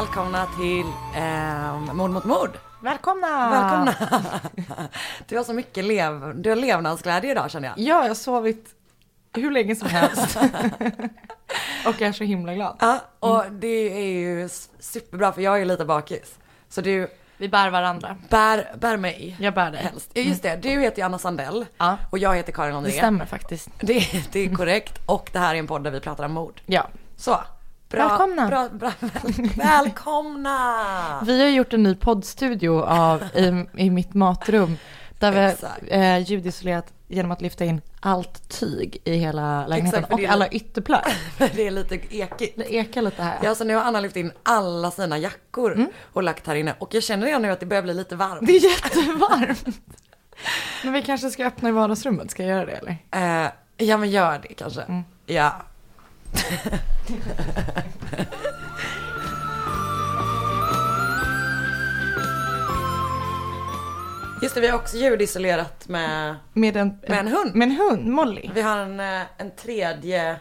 välkomna 0.00 0.46
till 0.58 0.86
eh, 1.16 1.94
Mord 1.94 2.10
mot 2.10 2.24
mord. 2.24 2.50
Välkomna! 2.82 3.50
Välkomna! 3.50 3.94
Du 5.28 5.36
har 5.36 5.44
så 5.44 5.52
mycket 5.52 5.84
lev, 5.84 6.32
du 6.42 6.48
har 6.48 6.56
levnadsglädje 6.56 7.30
idag 7.30 7.50
känner 7.50 7.68
jag. 7.68 7.78
Ja, 7.78 8.02
jag 8.02 8.08
har 8.08 8.14
sovit 8.14 8.68
hur 9.34 9.50
länge 9.50 9.76
som 9.76 9.88
helst. 9.88 10.36
och 11.86 11.94
jag 11.98 12.02
är 12.08 12.12
så 12.12 12.24
himla 12.24 12.54
glad. 12.54 12.76
Ja, 12.80 12.98
och 13.20 13.44
det 13.52 13.66
är 13.98 14.12
ju 14.12 14.48
superbra 14.78 15.32
för 15.32 15.42
jag 15.42 15.60
är 15.60 15.64
lite 15.64 15.84
bakis. 15.84 16.38
Så 16.68 16.80
du 16.80 17.08
Vi 17.36 17.48
bär 17.48 17.70
varandra. 17.70 18.16
bär, 18.30 18.74
bär 18.78 18.96
mig. 18.96 19.36
Jag 19.40 19.54
bär 19.54 19.70
dig. 19.70 19.80
Helst. 19.82 20.10
Just 20.14 20.42
det, 20.42 20.56
du 20.56 20.68
heter 20.68 21.04
Anna 21.04 21.18
Sandell 21.18 21.66
Ja. 21.78 21.96
och 22.10 22.18
jag 22.18 22.34
heter 22.36 22.52
Karin 22.52 22.70
Det 22.72 22.76
André. 22.78 22.92
stämmer 22.92 23.26
faktiskt. 23.26 23.68
Det, 23.80 24.24
det 24.32 24.40
är 24.40 24.54
korrekt 24.54 24.98
och 25.06 25.30
det 25.32 25.38
här 25.38 25.54
är 25.54 25.58
en 25.58 25.66
podd 25.66 25.84
där 25.84 25.90
vi 25.90 26.00
pratar 26.00 26.24
om 26.24 26.32
mord. 26.32 26.60
Ja. 26.66 26.86
Så. 27.16 27.40
Bra, 27.90 28.08
Välkomna. 28.08 28.46
Bra, 28.48 28.68
bra, 28.68 28.92
väl, 29.00 29.50
välkomna! 29.56 31.22
Vi 31.26 31.40
har 31.42 31.48
gjort 31.48 31.72
en 31.72 31.82
ny 31.82 31.94
poddstudio 31.94 32.80
av, 32.82 33.22
i, 33.34 33.66
i 33.76 33.90
mitt 33.90 34.14
matrum. 34.14 34.76
Där 35.18 35.32
vi 35.32 35.90
eh, 35.90 36.18
ljudisolerat 36.18 36.92
genom 37.08 37.30
att 37.30 37.40
lyfta 37.42 37.64
in 37.64 37.80
allt 38.00 38.48
tyg 38.60 39.02
i 39.04 39.14
hela 39.16 39.66
lägenheten. 39.66 40.00
Exakt, 40.04 40.12
och 40.22 40.24
alla 40.28 40.48
ytterplagg. 40.48 41.04
Det 41.54 41.66
är 41.66 41.70
lite 41.70 41.94
ekigt. 41.94 42.56
Det 42.56 42.74
ekar 42.74 43.02
lite 43.02 43.22
här. 43.22 43.38
Ja, 43.42 43.54
så 43.54 43.64
nu 43.64 43.74
har 43.74 43.82
Anna 43.82 44.00
lyft 44.00 44.16
in 44.16 44.32
alla 44.42 44.90
sina 44.90 45.18
jackor 45.18 45.72
Mm. 45.74 45.86
och 46.12 46.22
lagt 46.22 46.46
här 46.46 46.54
inne. 46.54 46.74
Och 46.78 46.94
jag 46.94 47.02
känner 47.02 47.26
redan 47.26 47.42
nu 47.42 47.50
att 47.50 47.60
det 47.60 47.66
börjar 47.66 47.82
bli 47.82 47.94
lite 47.94 48.16
varmt. 48.16 48.46
Det 48.46 48.52
är 48.56 48.70
jättevarmt. 48.70 49.66
Men 50.84 50.92
vi 50.92 51.02
kanske 51.02 51.30
ska 51.30 51.46
öppna 51.46 51.68
i 51.68 51.72
vardagsrummet. 51.72 52.30
Ska 52.30 52.42
jag 52.42 52.50
göra 52.56 52.66
det 52.66 52.72
eller? 52.72 53.44
Eh, 53.44 53.50
ja, 53.76 53.96
men 53.96 54.10
gör 54.10 54.38
det 54.48 54.54
kanske. 54.54 54.82
Mm. 54.82 55.02
Ja. 55.26 55.52
Just 64.42 64.54
det, 64.54 64.60
vi 64.60 64.68
har 64.68 64.78
också 64.78 64.96
ljudisolerat 64.96 65.88
med, 65.88 66.36
Med 66.52 66.76
en, 66.76 66.98
med 67.08 67.18
en 67.18 67.28
hund. 67.28 67.54
med 67.54 67.68
en 67.68 67.76
hund, 67.76 68.06
Molly. 68.06 68.50
Vi 68.54 68.60
har 68.62 68.78
en, 68.78 69.00
eh, 69.00 69.22
en, 69.38 69.50
tredje, 69.56 70.36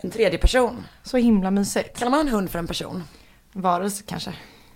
en 0.00 0.10
tredje 0.10 0.38
person. 0.38 0.86
Så 1.02 1.16
himla 1.16 1.50
mysigt. 1.50 1.98
Kallar 1.98 2.10
man 2.10 2.20
en 2.20 2.28
hund 2.28 2.50
för 2.50 2.58
en 2.58 2.66
person? 2.66 3.04
Varelse 3.52 4.02
kanske. 4.06 4.32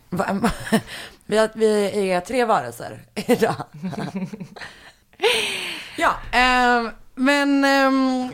Va- 0.08 0.50
Vi, 1.26 1.36
har, 1.38 1.50
vi 1.54 2.10
är 2.10 2.20
tre 2.20 2.44
varelser 2.44 3.00
idag. 3.14 3.54
ja, 5.96 6.12
ehm, 6.32 6.90
men 7.14 7.64
ehm, 7.64 8.30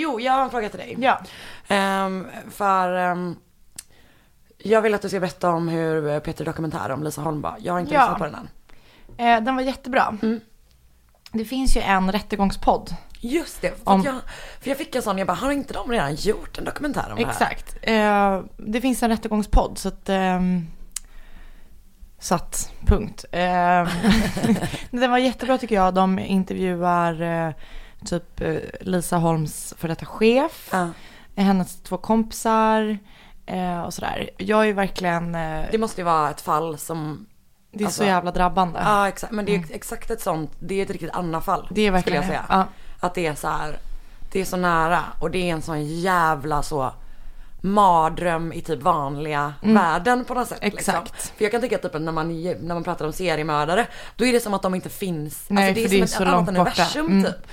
jo, 0.00 0.20
jag 0.20 0.32
har 0.32 0.44
en 0.44 0.50
fråga 0.50 0.68
till 0.68 0.78
dig. 0.78 0.96
Ja. 1.00 1.20
Ehm, 1.68 2.26
för 2.50 2.92
ehm, 2.96 3.36
jag 4.58 4.82
vill 4.82 4.94
att 4.94 5.02
du 5.02 5.08
ska 5.08 5.20
berätta 5.20 5.50
om 5.50 5.68
hur 5.68 6.20
Peter 6.20 6.44
Dokumentär 6.44 6.90
om 6.90 7.02
Lisa 7.02 7.20
Holmberg. 7.22 7.54
Jag 7.58 7.72
har 7.72 7.80
inte 7.80 7.94
Ja. 7.94 8.00
lyssnat 8.00 8.18
på 8.18 8.24
den 8.24 8.34
än. 8.34 8.48
Eh, 9.38 9.44
den 9.44 9.54
var 9.56 9.62
jättebra. 9.62 10.18
Mm. 10.22 10.40
Det 11.32 11.44
finns 11.44 11.76
ju 11.76 11.80
en 11.80 12.12
rättegångspodd. 12.12 12.94
Just 13.20 13.60
det, 13.62 13.68
för, 13.84 13.90
Om- 13.90 14.02
jag, 14.02 14.14
för 14.60 14.68
jag 14.68 14.78
fick 14.78 14.94
en 14.94 15.02
sån, 15.02 15.18
jag 15.18 15.26
bara, 15.26 15.34
har 15.36 15.50
inte 15.50 15.74
de 15.74 15.90
redan 15.90 16.14
gjort 16.14 16.58
en 16.58 16.64
dokumentär 16.64 17.06
om 17.12 17.16
det 17.18 17.24
här? 17.24 17.30
Exakt. 17.32 17.76
Eh, 17.82 18.40
det 18.56 18.80
finns 18.80 19.02
en 19.02 19.10
rättegångspodd 19.10 19.78
så 19.78 19.88
att... 19.88 20.08
ehm, 20.08 20.66
satt, 22.18 22.72
punkt. 22.86 23.24
Eh, 23.32 23.40
den 24.90 25.10
var 25.10 25.18
jättebra 25.18 25.58
tycker 25.58 25.74
jag. 25.74 25.94
De 25.94 26.18
intervjuar 26.18 27.22
eh, 27.22 27.52
typ 28.04 28.40
eh, 28.40 28.56
Lisa 28.80 29.16
Holms 29.16 29.74
för 29.78 29.88
detta 29.88 30.06
chef, 30.06 30.68
Ja. 30.72 30.88
Hennes 31.36 31.82
två 31.82 31.96
kompisar 31.96 32.98
eh, 33.46 33.80
och 33.80 33.94
sådär. 33.94 34.30
Jag 34.38 34.60
är 34.60 34.64
ju 34.64 34.72
verkligen... 34.72 35.34
Eh, 35.34 35.64
Det 35.70 35.78
måste 35.78 36.00
ju 36.00 36.04
vara 36.04 36.30
ett 36.30 36.40
fall 36.40 36.78
som, 36.78 37.26
det 37.72 37.84
är 37.84 37.86
alltså- 37.86 37.98
så 38.02 38.04
jävla 38.06 38.30
drabbande. 38.30 38.78
ja 38.84 39.08
exakt, 39.08 39.32
men 39.32 39.44
det 39.44 39.54
är 39.54 39.64
exakt 39.70 40.10
ett 40.10 40.20
sånt, 40.20 40.50
det 40.58 40.74
är 40.74 40.82
ett 40.82 40.90
riktigt 40.90 41.10
Anna-fall. 41.12 41.68
det 41.70 41.86
är 41.86 41.90
verkligen 41.90 42.22
skulle 42.22 42.36
jag 42.36 42.44
säga. 42.46 42.58
Ja. 42.58 43.06
Att 43.06 43.14
det 43.14 43.26
är 43.26 43.34
så 43.34 43.48
här, 43.48 43.76
det 44.32 44.40
är 44.40 44.44
så 44.44 44.56
nära 44.56 45.00
och 45.20 45.30
det 45.30 45.38
är 45.50 45.52
en 45.52 45.62
sån 45.62 45.84
jävla 46.00 46.62
så 46.62 46.92
mardröm 47.60 48.52
i 48.52 48.60
typ 48.60 48.82
vanliga 48.82 49.54
världen 49.62 50.24
på 50.24 50.34
något 50.34 50.48
sätt. 50.48 50.58
Mm. 50.62 50.76
Exakt. 50.76 51.12
Liksom. 51.12 51.36
För 51.36 51.44
jag 51.44 51.52
kan 51.52 51.60
tycka 51.60 51.78
typ 51.78 51.94
att 51.94 52.02
när 52.02 52.12
man, 52.12 52.42
när 52.42 52.74
man 52.74 52.84
pratar 52.84 53.04
om 53.06 53.12
seriemördare, 53.12 53.86
då 54.16 54.24
är 54.26 54.32
det 54.32 54.40
som 54.40 54.54
att 54.54 54.62
de 54.62 54.74
inte 54.74 54.88
finns. 54.88 55.44
Nej, 55.48 55.68
alltså, 55.68 55.74
det 55.74 55.80
är 55.80 55.88
för 55.88 55.88
som 55.88 55.98
det 55.98 56.02
är 56.02 56.04
ett 56.04 56.10
så 56.10 56.22
annat 56.22 56.34
långt 56.34 56.48
universum 56.48 57.06
borta. 57.06 57.10
Mm. 57.10 57.24
typ. 57.24 57.50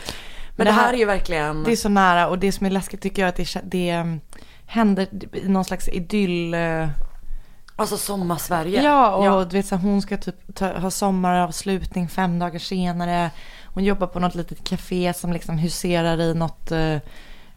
Men 0.55 0.65
det 0.65 0.71
här 0.71 0.93
är 0.93 0.97
ju 0.97 1.05
verkligen, 1.05 1.63
Det 1.63 1.71
är 1.71 1.75
så 1.75 1.89
nära 1.89 2.27
och 2.27 2.39
det 2.39 2.51
som 2.51 2.65
är 2.65 2.69
läskigt 2.69 3.01
tycker 3.01 3.21
jag 3.21 3.29
att 3.29 3.35
det, 3.35 3.61
det 3.63 3.89
mm, 3.89 4.19
händer 4.65 5.07
i 5.33 5.47
någon 5.47 5.65
slags 5.65 5.87
idyll. 5.87 6.53
eh, 6.53 6.89
alltså 7.75 7.97
sommarsverige. 7.97 8.83
Ja, 8.83 9.35
och 9.35 9.47
du 9.47 9.57
vet 9.57 9.65
så 9.65 9.75
här, 9.75 9.83
hon 9.83 10.01
ska 10.01 10.17
typ 10.17 10.55
ta, 10.55 10.79
ha 10.79 10.91
sommaravslutning 10.91 12.09
fem 12.09 12.39
dagar 12.39 12.59
senare. 12.59 13.31
Hon 13.65 13.83
jobbar 13.83 14.07
på 14.07 14.19
något 14.19 14.35
litet 14.35 14.63
café 14.63 15.13
som 15.13 15.33
liksom 15.33 15.57
huserar 15.57 16.21
i 16.21 16.33
något, 16.33 16.71
eh, 16.71 16.97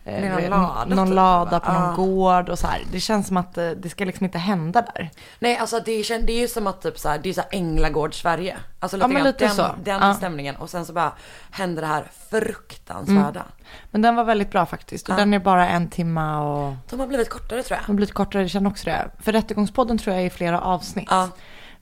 Med 0.05 0.31
någon 0.31 0.43
eh, 0.45 0.51
lada, 0.51 0.85
någon 0.95 1.07
typ, 1.07 1.15
lada 1.15 1.61
på 1.61 1.73
någon 1.73 1.83
Ah. 1.83 1.95
gård 1.97 2.49
och 2.49 2.59
så 2.59 2.67
här. 2.67 2.83
Det 2.93 3.01
känns 3.01 3.27
som 3.27 3.37
att 3.37 3.59
eh, 3.59 3.71
det 3.71 3.89
ska 3.89 4.05
liksom 4.05 4.25
inte 4.25 4.39
hända 4.39 4.83
där. 4.95 5.11
Nej 5.39 5.57
alltså 5.57 5.81
det 5.85 5.93
är, 5.93 6.27
det 6.27 6.33
är 6.33 6.41
ju 6.41 6.49
som 6.49 6.67
att 6.67 6.83
typ 6.83 6.99
så 6.99 7.09
här, 7.09 7.19
det 7.23 7.29
är 7.29 7.33
så 7.33 7.41
här 7.41 7.49
Änglagård-Sverige. 7.53 8.57
Alltså 8.81 8.97
lite, 8.97 9.09
Ja, 9.09 9.13
grann 9.15 9.27
lite 9.27 9.45
den, 9.47 9.55
så. 9.55 9.67
den 9.85 10.01
Ja. 10.03 10.15
stämningen 10.15 10.57
och 10.57 10.71
sen 10.71 10.87
så 10.87 10.93
bara 10.93 11.13
händer 11.51 11.83
det 11.83 11.89
här 11.89 12.05
fruktansvärda. 12.31 13.43
Men 13.91 14.03
den 14.03 14.15
var 14.17 14.25
väldigt 14.25 14.51
bra 14.51 14.67
faktiskt. 14.67 15.09
Och 15.09 15.13
Ja. 15.15 15.19
den 15.19 15.35
är 15.35 15.39
bara 15.39 15.69
en 15.69 15.89
timma 15.89 16.41
och 16.41 16.75
De 16.91 17.01
har 17.01 17.07
blivit 17.07 17.31
kortare 17.31 17.63
tror 17.63 17.77
jag. 17.77 17.85
de 17.87 17.91
har 17.91 17.95
blivit 17.97 18.15
kortare. 18.15 18.43
Jag 18.43 18.51
känner 18.51 18.71
också 18.71 18.85
det. 18.85 19.11
För 19.21 19.33
Rättegångspodden 19.33 19.99
tror 19.99 20.17
jag 20.17 20.25
är 20.27 20.31
flera 20.31 20.61
avsnitt. 20.61 21.09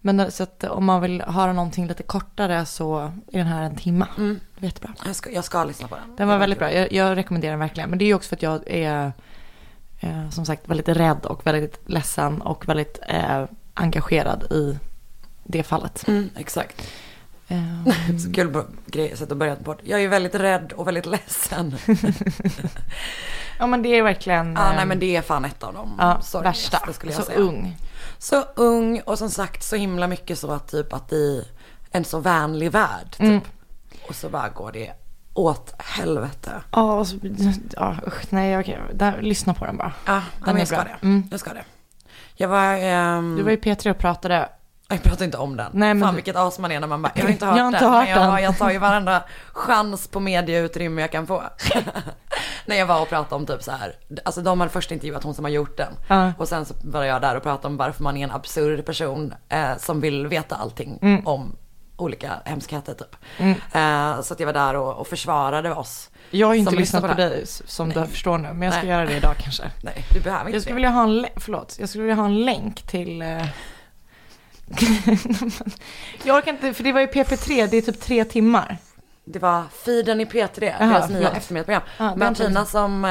Men 0.04 0.20
eh, 0.20 0.28
så 0.28 0.42
att 0.42 0.64
om 0.64 0.84
man 0.84 1.02
vill 1.02 1.22
höra 1.22 1.52
någonting 1.52 1.86
lite 1.86 2.02
kortare 2.02 2.66
så 2.66 2.98
är 3.32 3.38
den 3.38 3.46
här 3.46 3.62
en 3.62 3.76
timma. 3.76 4.08
Mm. 4.18 4.40
Det 4.58 4.64
är 4.64 4.68
jättebra. 4.68 4.92
Jag 5.06 5.16
ska, 5.16 5.30
jag 5.30 5.44
ska 5.44 5.64
lyssna 5.64 5.88
på 5.88 5.94
den. 5.94 6.16
Den 6.16 6.28
var 6.28 6.38
väldigt 6.38 6.58
bra. 6.58 6.72
Jag, 6.72 6.92
jag 6.92 7.16
rekommenderar 7.16 7.52
den 7.52 7.60
verkligen. 7.60 7.90
Men 7.90 7.98
det 7.98 8.04
är 8.04 8.06
ju 8.06 8.14
också 8.14 8.28
för 8.28 8.36
att 8.36 8.42
jag 8.42 8.62
är 8.66 9.12
eh, 10.00 10.30
som 10.30 10.46
sagt 10.46 10.68
väldigt 10.68 10.88
rädd 10.88 11.26
och 11.26 11.46
väldigt 11.46 11.80
ledsen 11.86 12.42
och 12.42 12.68
väldigt 12.68 12.98
eh, 13.08 13.44
engagerad 13.74 14.42
i 14.52 14.78
det 15.44 15.62
fallet. 15.62 16.08
Mm, 16.08 16.30
exakt. 16.36 16.90
Eh, 17.48 18.18
Så 18.24 18.32
kul 18.32 18.62
grej, 18.86 19.16
sätt 19.16 19.32
att 19.32 19.38
börja 19.38 19.56
på. 19.56 19.76
Jag 19.82 20.02
är 20.02 20.08
väldigt 20.08 20.34
rädd 20.34 20.72
och 20.72 20.86
väldigt 20.86 21.06
ledsen. 21.06 21.76
ja 23.58 23.66
men 23.66 23.82
det 23.82 23.88
är 23.88 24.02
verkligen 24.02 24.52
Ja, 24.52 24.70
eh, 24.70 24.76
nej 24.76 24.86
men 24.86 24.98
det 24.98 25.16
är 25.16 25.22
fan 25.22 25.44
ett 25.44 25.62
av 25.62 25.74
dem. 25.74 25.94
ja, 25.98 26.20
värsta. 26.42 26.92
skulle 26.92 27.12
jag 27.12 27.20
Så 27.20 27.26
säga. 27.26 27.38
ung. 27.38 27.76
Så 28.22 28.44
ung 28.56 29.00
och 29.00 29.18
som 29.18 29.30
sagt 29.30 29.62
så 29.62 29.76
himla 29.76 30.06
mycket 30.06 30.38
så 30.38 30.50
att 30.50 30.68
typ 30.68 30.92
att 30.92 31.12
i 31.12 31.48
en 31.90 32.04
så 32.04 32.18
vänlig 32.18 32.72
värld 32.72 33.10
typ. 33.10 33.20
Mm. 33.20 33.40
Och 34.08 34.14
så 34.14 34.28
bara 34.28 34.48
går 34.48 34.72
det 34.72 34.92
åt 35.34 35.74
helvete. 35.78 36.50
Ja, 36.72 36.94
och 36.94 37.06
så, 37.06 37.16
ja 37.76 37.96
usch, 38.06 38.32
nej 38.32 38.58
okej. 38.58 38.80
Där, 38.94 39.22
lyssna 39.22 39.54
på 39.54 39.66
den 39.66 39.76
bara. 39.76 39.92
Ja, 40.06 40.12
Den 40.12 40.22
men 40.44 40.56
är 40.56 40.58
jag 40.58 40.68
ska 40.68 40.84
det. 40.84 40.96
Mm. 41.02 41.28
Jag 41.30 41.40
ska 41.40 41.52
det. 41.52 41.64
Jag 42.34 42.48
var, 42.48 42.74
ehm, 42.74 43.36
Du 43.36 43.42
var 43.42 43.50
i 43.50 43.56
P3 43.56 43.90
och 43.90 43.98
pratade. 43.98 44.48
Jag 44.92 45.02
pratar 45.02 45.24
inte 45.24 45.38
om 45.38 45.56
den. 45.56 45.70
Nej, 45.72 45.94
men 45.94 46.06
Fan 46.08 46.14
vilket 46.14 46.36
as 46.36 46.58
man 46.58 46.72
är 46.72 46.80
när 46.80 46.86
man 46.86 47.02
bara, 47.02 47.12
jag 47.14 47.22
har 47.22 47.30
inte 47.30 47.46
hört 47.46 47.56
Jag 47.56 47.64
har 47.64 47.68
inte 47.72 47.80
den. 47.84 47.92
hört 47.92 48.04
men 48.08 48.22
jag, 48.22 48.34
den. 48.34 48.42
jag 48.44 48.58
tar 48.58 48.70
ju 48.70 48.78
varenda 48.78 49.22
chans 49.52 50.08
på 50.08 50.20
medieutrymme 50.20 51.00
jag 51.00 51.12
kan 51.12 51.26
få. 51.26 51.42
när 52.66 52.76
jag 52.76 52.86
var 52.86 53.02
och 53.02 53.08
pratade 53.08 53.34
om 53.34 53.46
typ 53.46 53.62
så 53.62 53.70
här, 53.70 53.94
alltså 54.24 54.40
de 54.40 54.60
hade 54.60 54.72
först 54.72 54.90
intervjuat 54.92 55.24
hon 55.24 55.34
som 55.34 55.44
har 55.44 55.52
gjort 55.52 55.76
den. 55.76 55.92
Ja. 56.08 56.32
Och 56.38 56.48
sen 56.48 56.64
så 56.64 56.74
var 56.84 57.04
jag 57.04 57.20
där 57.22 57.36
och 57.36 57.42
pratade 57.42 57.68
om 57.68 57.76
varför 57.76 58.02
man 58.02 58.16
är 58.16 58.24
en 58.24 58.30
absurd 58.30 58.86
person 58.86 59.34
eh, 59.48 59.76
som 59.78 60.00
vill 60.00 60.26
veta 60.26 60.56
allting 60.56 60.98
Mm. 61.02 61.26
om 61.26 61.56
olika 61.96 62.32
hemskheter 62.44 62.94
typ. 62.94 63.16
Eh, 63.74 64.20
så 64.22 64.34
att 64.34 64.40
jag 64.40 64.46
var 64.46 64.52
där 64.52 64.74
och, 64.76 64.94
och 64.96 65.06
försvarade 65.06 65.74
oss. 65.74 66.10
Jag 66.30 66.46
har 66.46 66.54
ju 66.54 66.60
inte 66.60 66.74
lyssnat 66.74 67.02
på 67.02 67.08
på 67.08 67.14
dig 67.14 67.44
som 67.46 67.88
du 67.88 68.06
förstår 68.06 68.38
nu. 68.38 68.48
Men 68.52 68.62
jag 68.62 68.72
ska 68.72 68.82
Nej. 68.82 68.90
göra 68.90 69.04
det 69.06 69.16
idag 69.16 69.34
kanske. 69.38 69.62
Nej, 69.82 70.04
du 70.14 70.20
behöver 70.20 70.44
inte 70.46 70.56
Jag 70.56 70.62
skulle 70.62 70.72
det. 70.72 70.74
vilja 70.74 70.90
ha 70.90 71.02
en, 71.02 71.26
förlåt, 71.36 71.76
jag 71.80 71.88
skulle 71.88 72.02
vilja 72.04 72.14
ha 72.16 72.24
en 72.24 72.44
länk 72.44 72.82
till... 72.82 73.22
eh, 73.22 73.44
jag 76.24 76.36
orkar 76.36 76.52
inte, 76.52 76.74
för 76.74 76.84
det 76.84 76.92
var 76.92 77.00
ju 77.00 77.06
PP3, 77.06 77.66
det 77.70 77.76
är 77.76 77.82
typ 77.82 78.00
tre 78.00 78.24
timmar. 78.24 78.76
Det 79.24 79.38
var 79.38 79.62
feeden 79.84 80.20
i 80.20 80.24
P3, 80.24 80.64
Jaha, 80.80 80.88
deras 80.88 81.10
nya 81.10 81.30
eftermiddagsprogram. 81.30 81.82
Ja, 81.98 82.16
Martina 82.16 82.64
som, 82.64 83.04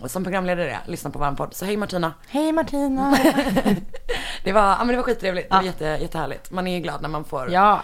eh, 0.00 0.08
som 0.08 0.24
programledare 0.24 0.66
det, 0.66 0.78
lyssnar 0.90 1.10
på 1.10 1.18
vår 1.18 1.32
podd. 1.36 1.54
Så 1.54 1.64
hej 1.64 1.76
Martina. 1.76 2.12
Hej 2.28 2.52
Martina! 2.52 3.18
Det 4.44 4.52
var, 4.52 4.62
ja, 4.62 4.78
men 4.78 4.88
det 4.88 4.96
var 4.96 5.02
skittrevligt, 5.02 5.50
det 5.50 5.54
var 5.56 5.62
Ja. 5.62 5.66
jätte, 5.66 5.84
jättehärligt. 6.02 6.50
Man 6.50 6.66
är 6.66 6.74
ju 6.74 6.80
glad 6.80 7.02
när 7.02 7.08
man 7.08 7.24
får. 7.24 7.50
ja, 7.52 7.82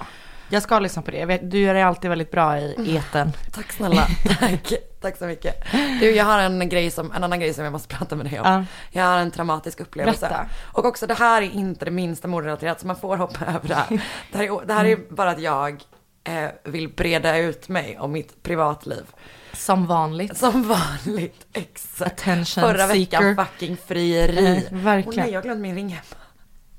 jag 0.48 0.62
ska 0.62 0.78
lyssna 0.78 1.02
på 1.02 1.10
det. 1.10 1.36
Du 1.42 1.58
gör 1.58 1.74
det 1.74 1.82
alltid 1.86 2.08
väldigt 2.10 2.30
bra 2.30 2.58
i 2.58 2.74
Mm. 2.74 2.96
eten. 2.96 3.32
Tack 3.52 3.72
snälla, 3.72 4.06
tack, 4.40 4.72
tack 5.00 5.16
så 5.16 5.24
mycket. 5.26 5.64
Du, 6.00 6.10
jag 6.10 6.24
har 6.24 6.38
en 6.38 6.68
grej 6.68 6.90
som, 6.90 7.12
en 7.12 7.24
annan 7.24 7.40
grej 7.40 7.54
som 7.54 7.64
jag 7.64 7.72
måste 7.72 7.94
prata 7.96 8.16
med 8.16 8.26
dig 8.26 8.40
om. 8.40 8.46
Ja. 8.46 8.64
Jag 9.00 9.04
har 9.04 9.18
en 9.18 9.30
traumatisk 9.30 9.80
upplevelse. 9.80 10.20
Berätta. 10.20 10.46
Och 10.72 10.84
också 10.84 11.06
det 11.06 11.14
här 11.14 11.42
är 11.42 11.50
inte 11.50 11.84
det 11.84 11.90
minsta 11.90 12.28
mordrelaterat 12.28 12.80
så 12.80 12.86
man 12.86 12.96
får 12.96 13.16
hoppa 13.16 13.44
över 13.46 13.68
det 13.68 13.74
här. 13.74 14.00
Det 14.32 14.38
här 14.38 14.44
är, 14.44 14.66
det 14.66 14.72
här 14.74 14.84
är 14.84 14.96
bara 15.10 15.30
att 15.30 15.40
jag 15.40 15.82
eh, 16.24 16.48
vill 16.64 16.88
breda 16.88 17.36
ut 17.38 17.68
mig 17.68 17.98
om 17.98 18.12
mitt 18.12 18.42
privatliv. 18.42 19.04
Som 19.52 19.86
vanligt. 19.86 20.36
Som 20.36 20.62
vanligt, 20.68 21.46
exakt. 21.52 22.12
Attention 22.12 22.62
Förra 22.62 22.86
veckan 22.86 23.22
seeker. 23.22 23.34
fucking 23.44 23.76
frieri. 23.86 24.56
Eh, 24.56 24.78
verkligen. 24.78 25.18
Åh 25.18 25.24
nej, 25.24 25.32
jag 25.34 25.42
glömt 25.42 25.60
min 25.60 25.74
ring 25.74 25.88
hemma. 25.88 26.22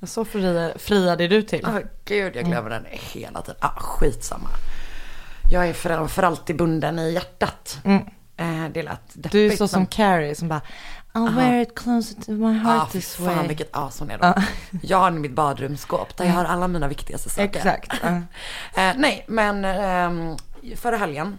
Så 0.03 0.25
fria, 0.25 0.71
friade 0.77 1.27
du 1.27 1.41
till. 1.41 1.65
Åh 1.67 1.77
gud, 2.05 2.35
jag 2.35 2.45
glömmer 2.45 2.69
den 2.69 2.85
hela 2.89 3.41
tiden. 3.41 3.57
Ah, 3.61 3.79
skitsamma. 3.79 4.49
Jag 5.51 5.67
är 5.69 5.73
för, 5.73 6.07
för 6.07 6.23
alltid 6.23 6.55
bunden 6.57 6.99
i 6.99 7.11
hjärtat. 7.13 7.79
Mm. 7.83 8.01
Eh, 8.37 8.71
det 8.73 8.83
lät 8.83 9.01
deppigt. 9.13 9.31
Du 9.31 9.45
är 9.45 9.57
så 9.57 9.63
men- 9.63 9.69
som 9.69 9.85
Carrie 9.85 10.35
som 10.35 10.47
bara 10.47 10.61
I'll 11.13 11.35
wear 11.35 11.61
it 11.61 11.75
closer 11.79 12.21
to 12.21 12.31
my 12.31 12.57
Ja, 12.57 12.63
heart 12.63 12.81
ah, 12.81 12.91
this 12.91 13.15
fan 13.15 13.25
way. 13.25 13.47
vilket 13.47 13.69
as 13.75 13.99
hon 13.99 14.11
är 14.11 14.17
då. 14.17 14.33
Jag 14.81 14.97
har 14.97 15.11
mitt 15.11 15.31
badrumsskåp 15.31 16.17
där 16.17 16.25
jag 16.25 16.31
har 16.33 16.45
alla 16.45 16.67
mina 16.67 16.87
viktigaste 16.87 17.29
saker. 17.29 17.43
Exakt. 17.43 17.93
ja. 18.03 18.09
Eh, 18.81 18.93
nej, 18.97 19.25
men 19.27 19.65
ehm, 19.65 20.35
förra 20.75 20.97
helgen, 20.97 21.37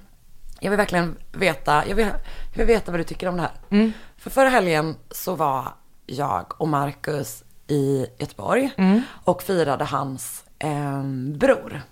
jag 0.61 0.71
vill 0.71 0.77
verkligen 0.77 1.17
veta, 1.33 1.87
jag 1.89 1.97
vill, 1.97 2.07
jag 2.53 2.59
vill 2.59 2.67
veta 2.67 2.91
vad 2.91 3.01
du 3.01 3.05
tycker 3.05 3.27
om 3.29 3.37
det 3.37 3.43
här. 3.43 3.53
Mm. 3.71 3.93
För 4.17 4.31
förra 4.31 4.49
helgen 4.49 4.97
så 5.11 5.35
var 5.35 5.69
jag 6.07 6.61
och 6.61 6.69
Marcus 6.69 7.45
i 7.71 8.07
Göteborg 8.19 8.71
Mm. 8.77 9.03
och 9.25 9.43
firade 9.43 9.85
hans 9.85 10.45
ehm, 10.59 11.39
bror. 11.39 11.83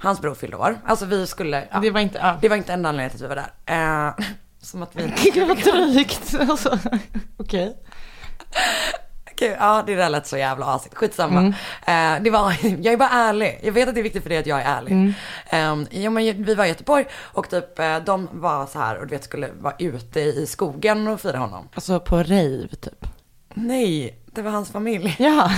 Hans 0.00 0.20
bror 0.20 0.34
fyllde 0.34 0.56
år. 0.56 0.78
Alltså 0.86 1.04
vi 1.06 1.26
skulle, 1.26 1.64
ja, 1.72 1.78
Det 1.80 1.90
var 1.90 2.00
inte, 2.00 2.18
ja. 2.18 2.36
det 2.40 2.48
var 2.48 2.56
inte 2.56 2.72
enda 2.72 2.88
anledningen 2.88 3.16
till 3.18 3.24
att 3.24 3.30
vi 3.30 3.34
var 3.34 3.44
där. 3.66 4.08
Eh, 4.08 4.14
som 4.60 4.82
att 4.82 4.96
vi 4.96 5.14
Gud 5.34 5.48
vad 5.48 5.56
drygt. 5.58 6.34
Alltså, 6.50 6.78
Okej. 7.36 7.76
Gud, 9.36 9.56
ja 9.60 9.82
det 9.86 9.94
där 9.94 10.08
lät 10.10 10.26
så 10.26 10.36
jävla 10.36 10.66
asigt. 10.66 10.94
Skitsamma. 10.94 11.40
Mm. 11.86 12.16
Eh, 12.18 12.22
det 12.24 12.30
var, 12.30 12.56
jag 12.62 12.92
är 12.92 12.96
bara 12.96 13.08
ärlig. 13.08 13.60
Jag 13.62 13.72
vet 13.72 13.88
att 13.88 13.94
det 13.94 14.00
är 14.00 14.02
viktigt 14.02 14.22
för 14.22 14.30
dig 14.30 14.38
att 14.38 14.46
jag 14.46 14.60
är 14.62 14.76
ärlig. 14.78 14.92
Mm. 14.92 15.14
Eh, 15.90 16.00
ja, 16.02 16.10
men 16.10 16.44
vi 16.44 16.54
var 16.54 16.64
i 16.64 16.68
Göteborg 16.68 17.06
och 17.14 17.50
typ 17.50 17.78
eh, 17.78 17.98
de 17.98 18.28
var 18.32 18.66
så 18.66 18.78
här 18.78 18.98
och 18.98 19.06
du 19.06 19.10
vet 19.14 19.24
skulle 19.24 19.48
vara 19.60 19.74
ute 19.78 20.20
i 20.20 20.46
skogen 20.46 21.08
och 21.08 21.20
fira 21.20 21.38
honom. 21.38 21.68
Alltså 21.74 22.00
på 22.00 22.16
rave 22.16 22.68
typ. 22.80 23.06
Nej, 23.54 24.17
det 24.32 24.42
var 24.42 24.50
hans 24.50 24.70
familj. 24.70 25.16
Jaha. 25.18 25.50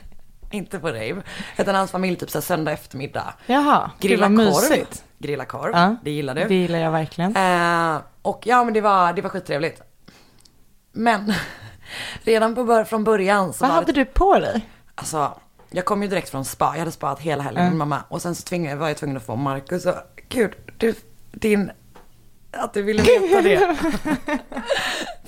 Inte 0.50 0.78
på 0.78 0.88
rave. 0.88 1.22
Utan 1.58 1.74
hans 1.74 1.90
familj 1.90 2.16
typ 2.16 2.30
så 2.30 2.38
här 2.38 2.42
söndag 2.42 2.72
eftermiddag. 2.72 3.34
Jaha. 3.46 3.90
Grilla 4.00 4.26
korv. 4.26 4.36
mysigt. 4.36 5.04
Grilla 5.18 5.44
korv. 5.44 5.70
Ja. 5.72 5.96
Det 6.02 6.10
gillar 6.10 6.34
du. 6.34 6.44
Det 6.44 6.54
gillar 6.54 6.78
jag 6.78 6.90
verkligen. 6.90 7.36
Eh, 7.36 8.00
och 8.22 8.42
ja 8.46 8.64
men 8.64 8.74
det 8.74 8.80
var, 8.80 9.12
det 9.12 9.22
var 9.22 9.30
skittrevligt. 9.30 9.80
Men 10.92 11.32
redan 12.22 12.54
på 12.54 12.64
bör- 12.64 12.84
från 12.84 13.04
början 13.04 13.52
så 13.52 13.64
Vad 13.64 13.74
hade 13.74 13.92
du 13.92 14.04
på 14.04 14.38
dig? 14.38 14.68
Alltså, 14.94 15.38
jag 15.70 15.84
kom 15.84 16.02
ju 16.02 16.08
direkt 16.08 16.28
från 16.30 16.44
spa. 16.44 16.70
Jag 16.72 16.78
hade 16.78 16.92
spaat 16.92 17.20
hela 17.20 17.42
helgen 17.42 17.62
med 17.64 17.70
min 17.72 17.78
mamma. 17.78 18.02
Och 18.08 18.22
sen 18.22 18.34
så 18.34 18.42
tvingade, 18.42 18.76
var 18.76 18.88
jag 18.88 18.96
tvungen 18.96 19.16
att 19.16 19.26
få 19.26 19.36
Marcus 19.36 19.86
och, 19.86 19.94
gud, 20.28 20.52
du, 20.78 20.94
din, 21.32 21.70
att 22.52 22.74
du 22.74 22.82
ville 22.82 23.02
veta 23.02 23.42
det. 23.42 23.76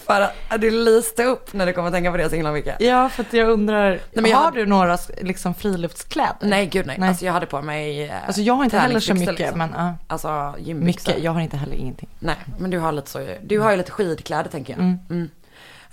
För 0.08 0.20
att 0.48 0.60
du 0.60 0.70
lyste 0.70 1.24
upp 1.24 1.52
när 1.52 1.66
du 1.66 1.72
kom 1.72 1.86
att 1.86 1.92
tänka 1.92 2.10
på 2.10 2.16
det 2.16 2.28
så 2.28 2.34
himla 2.34 2.52
mycket. 2.52 2.76
Ja, 2.80 3.08
för 3.08 3.22
att 3.22 3.32
jag 3.32 3.48
undrar, 3.48 4.00
men 4.12 4.24
jag 4.30 4.36
har 4.38 4.44
hade- 4.44 4.60
du 4.60 4.66
några 4.66 4.98
liksom 5.20 5.54
friluftskläder? 5.54 6.34
Nej, 6.40 6.66
gud 6.66 6.86
nej. 6.86 6.96
Nej. 6.98 7.08
Alltså 7.08 7.24
jag 7.24 7.32
hade 7.32 7.46
på 7.46 7.62
mig 7.62 8.04
eh, 8.04 8.14
Alltså 8.26 8.40
jag 8.42 8.54
har 8.54 8.64
inte 8.64 8.78
heller 8.78 9.00
så 9.00 9.14
mycket, 9.14 9.38
liksom. 9.38 9.58
men 9.58 9.74
ja. 9.76 9.94
Alltså 10.06 10.54
gymbyxor. 10.58 11.08
mycket. 11.10 11.24
Jag 11.24 11.32
har 11.32 11.40
inte 11.40 11.56
heller 11.56 11.76
ingenting. 11.76 12.08
Nej, 12.18 12.36
men 12.58 12.70
du 12.70 12.78
har 12.78 12.92
lite 12.92 13.10
så, 13.10 13.26
du 13.42 13.60
har 13.60 13.70
ju 13.70 13.76
lite 13.76 13.90
skidkläder 13.90 14.50
tänker 14.50 14.72
jag. 14.72 14.80
Mm. 14.80 14.98
Mm. 15.10 15.22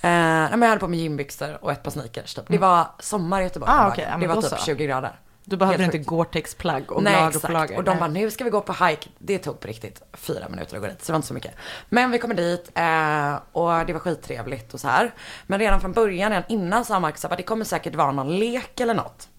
Eh, 0.01 0.09
nej, 0.49 0.49
men 0.51 0.61
jag 0.61 0.69
hade 0.69 0.79
på 0.79 0.87
mig 0.87 0.99
gymbyxor 0.99 1.57
och 1.61 1.71
ett 1.71 1.83
par 1.83 1.91
sneakers 1.91 2.33
typ. 2.33 2.45
Det 2.47 2.57
var 2.57 2.87
sommar 2.99 3.41
i 3.41 3.43
Göteborg. 3.43 3.71
Ah, 3.75 3.93
det 3.95 4.01
ja, 4.01 4.07
men 4.11 4.19
det 4.19 4.27
var 4.27 4.41
typ 4.41 4.51
så. 4.51 4.65
20 4.65 4.85
grader. 4.85 5.11
Du 5.45 5.55
inte 5.83 5.97
sjukt. 5.97 6.07
Gore-Tex-plagg 6.07 6.91
och 6.91 7.03
Nej 7.03 7.27
exakt. 7.27 7.45
på 7.45 7.51
lager. 7.51 7.77
Och 7.77 7.83
de 7.83 7.91
Nej. 7.91 7.99
bara, 7.99 8.09
nu 8.09 8.31
ska 8.31 8.43
vi 8.43 8.49
gå 8.49 8.61
på 8.61 8.85
hike. 8.85 9.09
Det 9.17 9.37
tog 9.37 9.59
på 9.59 9.67
riktigt 9.67 10.01
fyra 10.13 10.49
minuter 10.49 10.75
att 10.75 10.81
gå 10.81 10.87
dit, 10.87 11.01
så 11.01 11.05
det 11.05 11.11
var 11.11 11.17
inte 11.17 11.27
så 11.27 11.33
mycket. 11.33 11.55
Men 11.89 12.11
vi 12.11 12.19
kommer 12.19 12.35
dit 12.35 12.71
eh, 12.75 13.35
och 13.51 13.85
det 13.85 13.93
var 13.93 13.99
skittrevligt 13.99 14.73
och 14.73 14.79
så 14.79 14.87
här. 14.87 15.13
Men 15.47 15.59
redan 15.59 15.81
från 15.81 15.91
början, 15.91 16.31
redan 16.31 16.43
innan 16.49 16.85
sa 16.85 16.99
Marcus 16.99 17.25
att 17.25 17.37
det 17.37 17.43
kommer 17.43 17.65
säkert 17.65 17.95
vara 17.95 18.11
någon 18.11 18.39
lek 18.39 18.79
eller 18.79 18.93
något. 18.93 19.29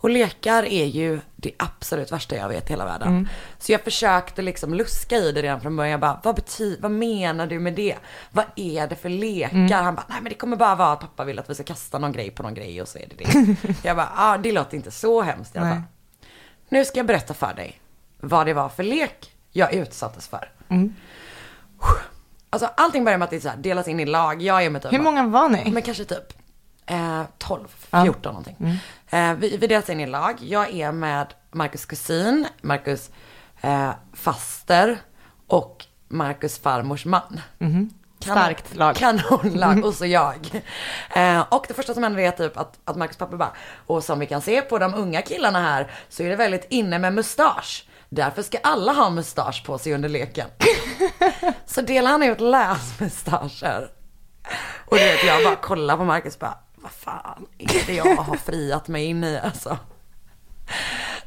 Och 0.00 0.10
lekar 0.10 0.62
är 0.62 0.84
ju 0.84 1.20
det 1.36 1.52
absolut 1.58 2.12
värsta 2.12 2.36
jag 2.36 2.48
vet 2.48 2.66
i 2.66 2.72
hela 2.72 2.84
världen. 2.84 3.08
Mm. 3.08 3.28
Så 3.58 3.72
jag 3.72 3.80
försökte 3.80 4.42
liksom 4.42 4.74
luska 4.74 5.16
i 5.16 5.32
det 5.32 5.42
redan 5.42 5.60
från 5.60 5.76
början. 5.76 5.90
Jag 5.90 6.00
bara, 6.00 6.20
vad, 6.24 6.38
bety- 6.38 6.76
vad 6.80 6.90
menar 6.90 7.46
du 7.46 7.58
med 7.58 7.74
det? 7.74 7.96
Vad 8.30 8.44
är 8.56 8.86
det 8.86 8.96
för 8.96 9.08
lekar? 9.08 9.56
Mm. 9.56 9.84
Han 9.84 9.94
bara, 9.94 10.04
nej 10.08 10.20
men 10.22 10.30
det 10.32 10.34
kommer 10.38 10.56
bara 10.56 10.74
vara 10.74 10.92
att 10.92 11.00
pappa 11.00 11.24
vill 11.24 11.38
att 11.38 11.50
vi 11.50 11.54
ska 11.54 11.64
kasta 11.64 11.98
någon 11.98 12.12
grej 12.12 12.30
på 12.30 12.42
någon 12.42 12.54
grej 12.54 12.82
och 12.82 12.88
så 12.88 12.98
är 12.98 13.06
det 13.16 13.24
det. 13.24 13.56
jag 13.88 13.96
bara, 13.96 14.12
ah, 14.16 14.38
det 14.38 14.52
låter 14.52 14.76
inte 14.76 14.90
så 14.90 15.22
hemskt 15.22 15.54
Nej. 15.54 15.72
fall. 15.72 15.82
Nu 16.68 16.84
ska 16.84 16.98
jag 16.98 17.06
berätta 17.06 17.34
för 17.34 17.54
dig 17.54 17.80
vad 18.20 18.46
det 18.46 18.54
var 18.54 18.68
för 18.68 18.82
lek 18.82 19.32
jag 19.52 19.74
utsattes 19.74 20.28
för. 20.28 20.50
Mm. 20.68 20.94
Alltså 22.50 22.70
allting 22.76 23.04
börjar 23.04 23.18
med 23.18 23.24
att 23.24 23.30
det 23.30 23.40
så 23.40 23.48
här, 23.48 23.56
delas 23.56 23.88
in 23.88 24.00
i 24.00 24.06
lag. 24.06 24.42
Jag 24.42 24.64
är 24.64 24.70
med 24.70 24.82
typ 24.82 24.92
Hur 24.92 24.98
många 24.98 25.26
var 25.26 25.48
ni? 25.48 25.70
men 25.70 25.82
kanske 25.82 26.04
typ 26.04 26.32
eh, 26.88 27.22
12, 27.38 27.68
Ja. 27.90 28.02
14 28.02 28.34
någonting. 28.34 28.78
Eh, 29.10 29.34
vi, 29.34 29.56
vi 29.56 29.66
delas 29.66 29.90
in 29.90 30.00
i 30.00 30.06
lag. 30.06 30.36
Jag 30.40 30.74
är 30.74 30.92
med 30.92 31.26
Marcus 31.52 31.86
kusin, 31.86 32.46
Marcus 32.62 33.10
eh, 33.60 33.90
faster 34.12 34.98
och 35.46 35.84
Marcus 36.08 36.58
farmors 36.58 37.04
man. 37.04 37.40
Kanon- 37.58 37.90
Starkt 38.20 38.74
lag. 38.74 38.96
Kanonlag 38.96 39.84
och 39.84 39.94
så 39.94 40.06
jag. 40.06 40.62
Eh, 41.14 41.40
och 41.50 41.64
det 41.68 41.74
första 41.74 41.94
som 41.94 42.02
händer 42.02 42.20
är 42.22 42.30
typ 42.30 42.56
att, 42.56 42.78
att 42.84 42.96
Marcus 42.96 43.16
pappa 43.16 43.36
bara, 43.36 43.52
och 43.86 44.04
som 44.04 44.18
vi 44.18 44.26
kan 44.26 44.40
se 44.42 44.60
på 44.62 44.78
de 44.78 44.94
unga 44.94 45.22
killarna 45.22 45.60
här 45.60 45.90
så 46.08 46.22
är 46.22 46.28
det 46.28 46.36
väldigt 46.36 46.66
inne 46.68 46.98
med 46.98 47.12
mustasch. 47.14 47.84
Därför 48.08 48.42
ska 48.42 48.58
alla 48.62 48.92
ha 48.92 49.10
mustasch 49.10 49.62
på 49.66 49.78
sig 49.78 49.94
under 49.94 50.08
leken. 50.08 50.48
så 51.66 51.80
delar 51.80 52.10
han 52.10 52.22
ut 52.22 52.40
läsmustascher. 52.40 53.90
Och 54.86 54.96
du 54.96 55.02
vet 55.04 55.24
jag 55.24 55.44
bara 55.44 55.56
kollar 55.56 55.96
på 55.96 56.04
Marcus 56.04 56.38
bara, 56.38 56.58
vad 56.88 57.14
fan 57.14 57.46
är 57.58 57.86
det 57.86 57.94
jag 57.94 58.16
har 58.16 58.36
friat 58.36 58.88
mig 58.88 59.04
in 59.04 59.24
i 59.24 59.38
alltså. 59.38 59.78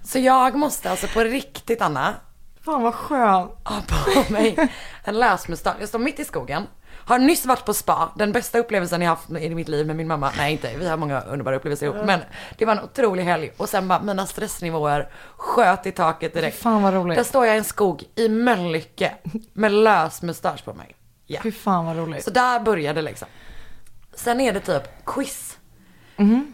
Så 0.03 0.19
jag 0.19 0.55
måste 0.55 0.89
alltså 0.91 1.07
på 1.07 1.19
riktigt 1.19 1.81
Anna, 1.81 2.13
Fan 2.65 2.81
vad 2.83 2.93
skön. 2.95 3.47
ha 3.63 3.81
på 3.87 4.33
mig 4.33 4.69
en 5.03 5.19
läsmustasch. 5.19 5.75
Jag 5.79 5.89
står 5.89 5.99
mitt 5.99 6.19
i 6.19 6.25
skogen. 6.25 6.67
Har 7.05 7.19
nyss 7.19 7.45
varit 7.45 7.65
på 7.65 7.73
spa, 7.73 8.11
den 8.15 8.31
bästa 8.31 8.59
upplevelsen 8.59 9.01
jag 9.01 9.09
haft 9.09 9.29
i 9.29 9.55
mitt 9.55 9.67
liv 9.67 9.87
med 9.87 9.95
min 9.95 10.07
mamma. 10.07 10.31
Nej 10.37 10.51
inte, 10.51 10.77
vi 10.77 10.87
har 10.89 10.97
många 10.97 11.21
underbara 11.21 11.55
upplevelser 11.55 11.85
ihop. 11.85 12.05
Men 12.05 12.19
det 12.57 12.65
var 12.65 12.75
en 12.75 12.83
otrolig 12.83 13.23
helg. 13.23 13.51
Och 13.57 13.69
sen 13.69 13.87
bara 13.87 14.01
mina 14.01 14.25
stressnivåer 14.27 15.09
sköt 15.35 15.85
i 15.85 15.91
taket 15.91 16.33
direkt. 16.33 16.57
Fan 16.57 16.83
vad 16.83 16.93
roligt. 16.93 17.17
Där 17.17 17.23
står 17.23 17.45
jag 17.45 17.55
i 17.55 17.57
en 17.57 17.63
skog 17.63 18.03
i 18.15 18.29
Mölnlycke 18.29 19.11
med 19.53 19.71
lös 19.71 20.21
mustasch 20.21 20.65
på 20.65 20.73
mig. 20.73 20.95
Ja. 21.25 21.39
Fy 21.43 21.51
fan 21.51 21.85
vad 21.85 21.97
roligt. 21.97 22.23
Så 22.23 22.29
där 22.31 22.59
började 22.59 23.01
liksom. 23.01 23.27
Sen 24.15 24.41
är 24.41 24.53
det 24.53 24.59
typ 24.59 24.83
quiz. 25.05 25.57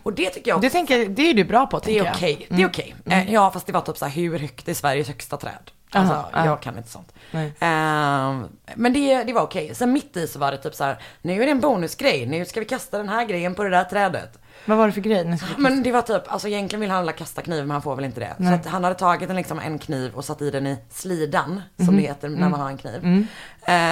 Och 0.04 0.14
det 0.14 0.30
tycker 0.30 0.52
jag 0.52 0.62
Det, 0.62 0.70
tänker, 0.70 1.06
det 1.10 1.30
är 1.30 1.34
du 1.34 1.44
bra 1.44 1.68
på 1.68 1.80
det 1.80 1.86
tänker 1.86 2.02
är 2.02 2.06
jag. 2.06 2.16
okej. 2.16 2.48
Det 2.50 2.62
är 2.62 2.68
okej. 2.68 2.96
Eh, 3.06 3.34
Ja 3.34 3.52
fast 3.52 3.66
det 3.68 3.74
var 3.74 3.82
typ 3.82 3.98
så 3.98 4.06
här, 4.06 4.12
hur 4.12 4.40
högt 4.40 4.68
är 4.68 4.74
Sveriges 4.74 5.08
högsta 5.08 5.38
träd? 5.38 5.72
Alltså 5.92 6.14
Aha, 6.14 6.30
ja. 6.34 6.46
jag 6.46 6.62
kan 6.62 6.78
inte 6.78 6.90
sånt. 6.90 7.14
Nej. 7.32 7.54
Ehm, 7.60 8.48
men 8.76 8.94
det, 8.94 9.24
det 9.24 9.34
var 9.34 9.42
okej. 9.42 9.76
Sen 9.76 9.94
mitt 9.94 10.18
i 10.18 10.28
så 10.28 10.40
var 10.40 10.52
det 10.52 10.58
typ 10.58 10.76
så 10.76 10.84
här, 10.84 10.98
nu 11.22 11.42
är 11.42 11.46
det 11.46 11.52
en 11.52 11.60
bonusgrej. 11.60 12.26
Nu 12.26 12.46
ska 12.46 12.60
vi 12.60 12.66
kasta 12.66 12.98
den 12.98 13.10
här 13.10 13.26
grejen 13.26 13.56
på 13.56 13.64
det 13.64 13.70
där 13.70 13.84
trädet. 13.84 14.40
Vad 14.66 14.78
var 14.78 14.86
det 14.88 14.94
för 14.94 15.02
grej? 15.02 15.38
Men 15.58 15.84
det 15.84 15.92
var 15.92 16.02
typ, 16.02 16.22
alltså 16.32 16.48
egentligen 16.48 16.82
vill 16.82 16.90
han 16.90 17.00
alla 17.00 17.12
kasta 17.12 17.42
kniv 17.42 17.60
men 17.64 17.72
han 17.72 17.82
får 17.82 17.96
väl 17.96 18.06
inte 18.06 18.20
det. 18.20 18.36
Så 18.38 18.54
att 18.54 18.66
han 18.66 18.84
hade 18.84 18.96
tagit 18.96 19.30
en, 19.30 19.36
liksom, 19.36 19.60
en 19.60 19.80
kniv 19.80 20.14
och 20.16 20.26
satt 20.26 20.42
i 20.42 20.52
den 20.52 20.68
i 20.68 20.78
slidan, 20.92 21.62
som 21.78 21.86
Mhm. 21.86 21.96
det 21.96 22.02
heter 22.02 22.30
när 22.30 22.50
man 22.50 22.60
har 22.60 22.70
en 22.70 22.78
kniv. 22.78 23.04
Mm. 23.04 23.28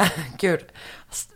Eh, 0.01 0.07
gud, 0.38 0.60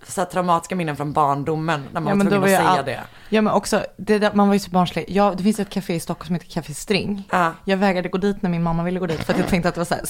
så 0.07 0.25
traumatiska 0.25 0.75
minnen 0.75 0.95
från 0.95 1.13
barndomen 1.13 1.83
när 1.91 2.01
man 2.01 2.09
Ja 2.19 2.23
var 2.23 2.29
tvungen 2.31 2.43
att 2.43 2.51
jag 2.51 2.59
säga 2.59 2.69
all... 2.69 2.85
det. 2.85 2.99
Ja 3.29 3.41
men 3.41 3.53
också, 3.53 3.85
det 3.97 4.19
där, 4.19 4.31
man 4.33 4.47
var 4.47 4.53
ju 4.55 4.59
så 4.59 4.71
barnslig. 4.71 5.05
Ja, 5.07 5.33
det 5.37 5.43
finns 5.43 5.59
ett 5.59 5.69
café 5.69 5.93
i 5.95 5.99
Stockholm 5.99 6.25
som 6.27 6.35
heter 6.35 6.47
Café 6.47 6.73
String. 6.73 7.23
Ja. 7.31 7.53
Jag 7.65 7.77
vägrade 7.77 8.09
gå 8.09 8.17
dit 8.17 8.41
när 8.41 8.49
min 8.49 8.63
mamma 8.63 8.83
ville 8.83 8.99
gå 8.99 9.05
dit 9.05 9.23
för 9.23 9.33
att 9.33 9.39
jag 9.39 9.47
tänkte 9.47 9.69
att 9.69 9.75
det 9.75 9.79
var 9.79 9.85
så 9.85 9.93
här 9.95 10.03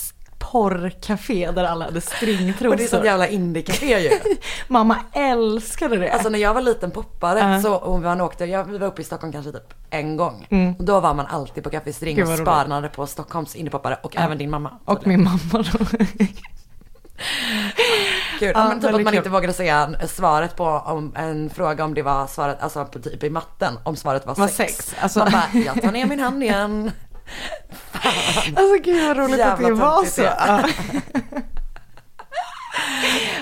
porrcafé 0.51 1.51
där 1.51 1.63
alla 1.63 1.85
hade 1.85 1.87
Och 1.87 1.93
det 1.93 1.97
är 1.97 2.15
stringtrosor. 2.17 2.87
sånt 2.87 3.05
jävla 3.05 3.27
indiecafé 3.27 3.99
ju. 3.99 4.09
Mamma 4.67 4.97
älskade 5.13 5.97
det. 5.97 6.11
Alltså 6.11 6.29
när 6.29 6.39
jag 6.39 6.53
var 6.53 6.61
liten 6.61 6.91
poppare 6.91 7.39
Ja. 7.39 7.61
så, 7.61 7.73
och 7.73 8.01
man 8.01 8.21
åkte, 8.21 8.45
jag, 8.45 8.63
vi 8.63 8.77
var 8.77 8.87
uppe 8.87 9.01
i 9.01 9.05
Stockholm 9.05 9.33
kanske 9.33 9.51
typ 9.51 9.73
en 9.89 10.17
gång. 10.17 10.47
Mm. 10.49 10.73
Och 10.73 10.83
då 10.83 10.99
var 10.99 11.13
man 11.13 11.25
alltid 11.25 11.63
på 11.63 11.69
Café 11.69 11.93
String 11.93 12.23
och 12.23 12.37
spanade 12.37 12.87
på 12.89 13.07
Stockholms 13.07 13.55
indiepoppare 13.55 13.97
och 14.03 14.17
även 14.17 14.37
din 14.37 14.49
mamma. 14.49 14.71
Och 14.85 15.07
min 15.07 15.23
mamma 15.23 15.39
då. 15.71 15.85
Gud, 18.39 18.51
Ja, 18.55 18.67
men 18.67 18.81
typ 18.81 18.93
att 18.93 19.01
man 19.01 19.13
inte 19.13 19.29
vågade 19.29 19.53
säga 19.53 19.89
svaret 20.07 20.55
på 20.55 20.65
om 20.65 21.13
en 21.15 21.49
fråga 21.49 21.83
om 21.83 21.93
det 21.93 22.01
var 22.01 22.27
svaret, 22.27 22.57
alltså 22.61 22.85
på 22.85 22.99
typ 22.99 23.23
i 23.23 23.29
matten, 23.29 23.79
om 23.83 23.95
svaret 23.95 24.25
var 24.25 24.35
Var 24.35 24.47
sex. 24.47 24.75
sex, 24.75 24.95
alltså- 25.01 25.19
Man 25.19 25.31
bara, 25.31 25.61
jag 25.65 25.81
tar 25.81 25.91
ner 25.91 26.05
min 26.05 26.19
hand 26.19 26.43
igen. 26.43 26.91
Alltså 28.55 28.75
gud 28.83 29.07
vad 29.07 29.17
roligt 29.17 29.33
att 29.33 29.39
Jävla 29.39 29.67
det 29.67 29.73
var 29.73 30.05
så. 30.05 30.21
det. 30.21 30.35
Ja. 30.47 30.61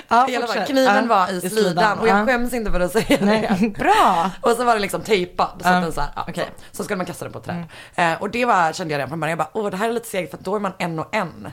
Ja, 0.08 0.26
fall, 0.26 0.42
fortsätt. 0.46 0.68
kniven 0.68 1.08
var 1.08 1.30
i 1.32 1.50
slidan 1.50 1.98
och 1.98 2.08
jag 2.08 2.18
Ja. 2.20 2.26
skäms 2.26 2.52
inte 2.54 2.70
för 2.72 2.80
att 2.80 2.92
säga 2.92 3.04
det. 3.18 3.24
Nej, 3.24 3.74
bra. 3.78 4.30
Och 4.40 4.50
så 4.50 4.64
var 4.64 4.74
det 4.74 4.80
liksom 4.80 5.00
tejpad 5.00 5.48
så 5.62 5.68
att 5.68 5.82
den 5.82 5.92
så 5.92 6.00
här, 6.00 6.10
ja, 6.16 6.24
Okej. 6.28 6.48
så, 6.70 6.76
så 6.76 6.84
skulle 6.84 6.96
man 6.96 7.06
kasta 7.06 7.24
den 7.24 7.32
på 7.32 7.38
ett 7.38 7.44
träd. 7.44 7.64
Eh, 7.94 8.22
och 8.22 8.30
det 8.30 8.44
var, 8.44 8.72
kände 8.72 8.94
jag 8.94 8.98
redan 8.98 9.08
från 9.08 9.20
början, 9.20 9.38
jag 9.38 9.46
bara, 9.52 9.60
åh 9.64 9.70
det 9.70 9.76
här 9.76 9.88
är 9.88 9.92
lite 9.92 10.08
segt 10.08 10.30
för 10.30 10.38
att 10.38 10.44
då 10.44 10.56
är 10.56 10.60
man 10.60 10.72
en 10.78 10.98
och 10.98 11.14
en. 11.14 11.48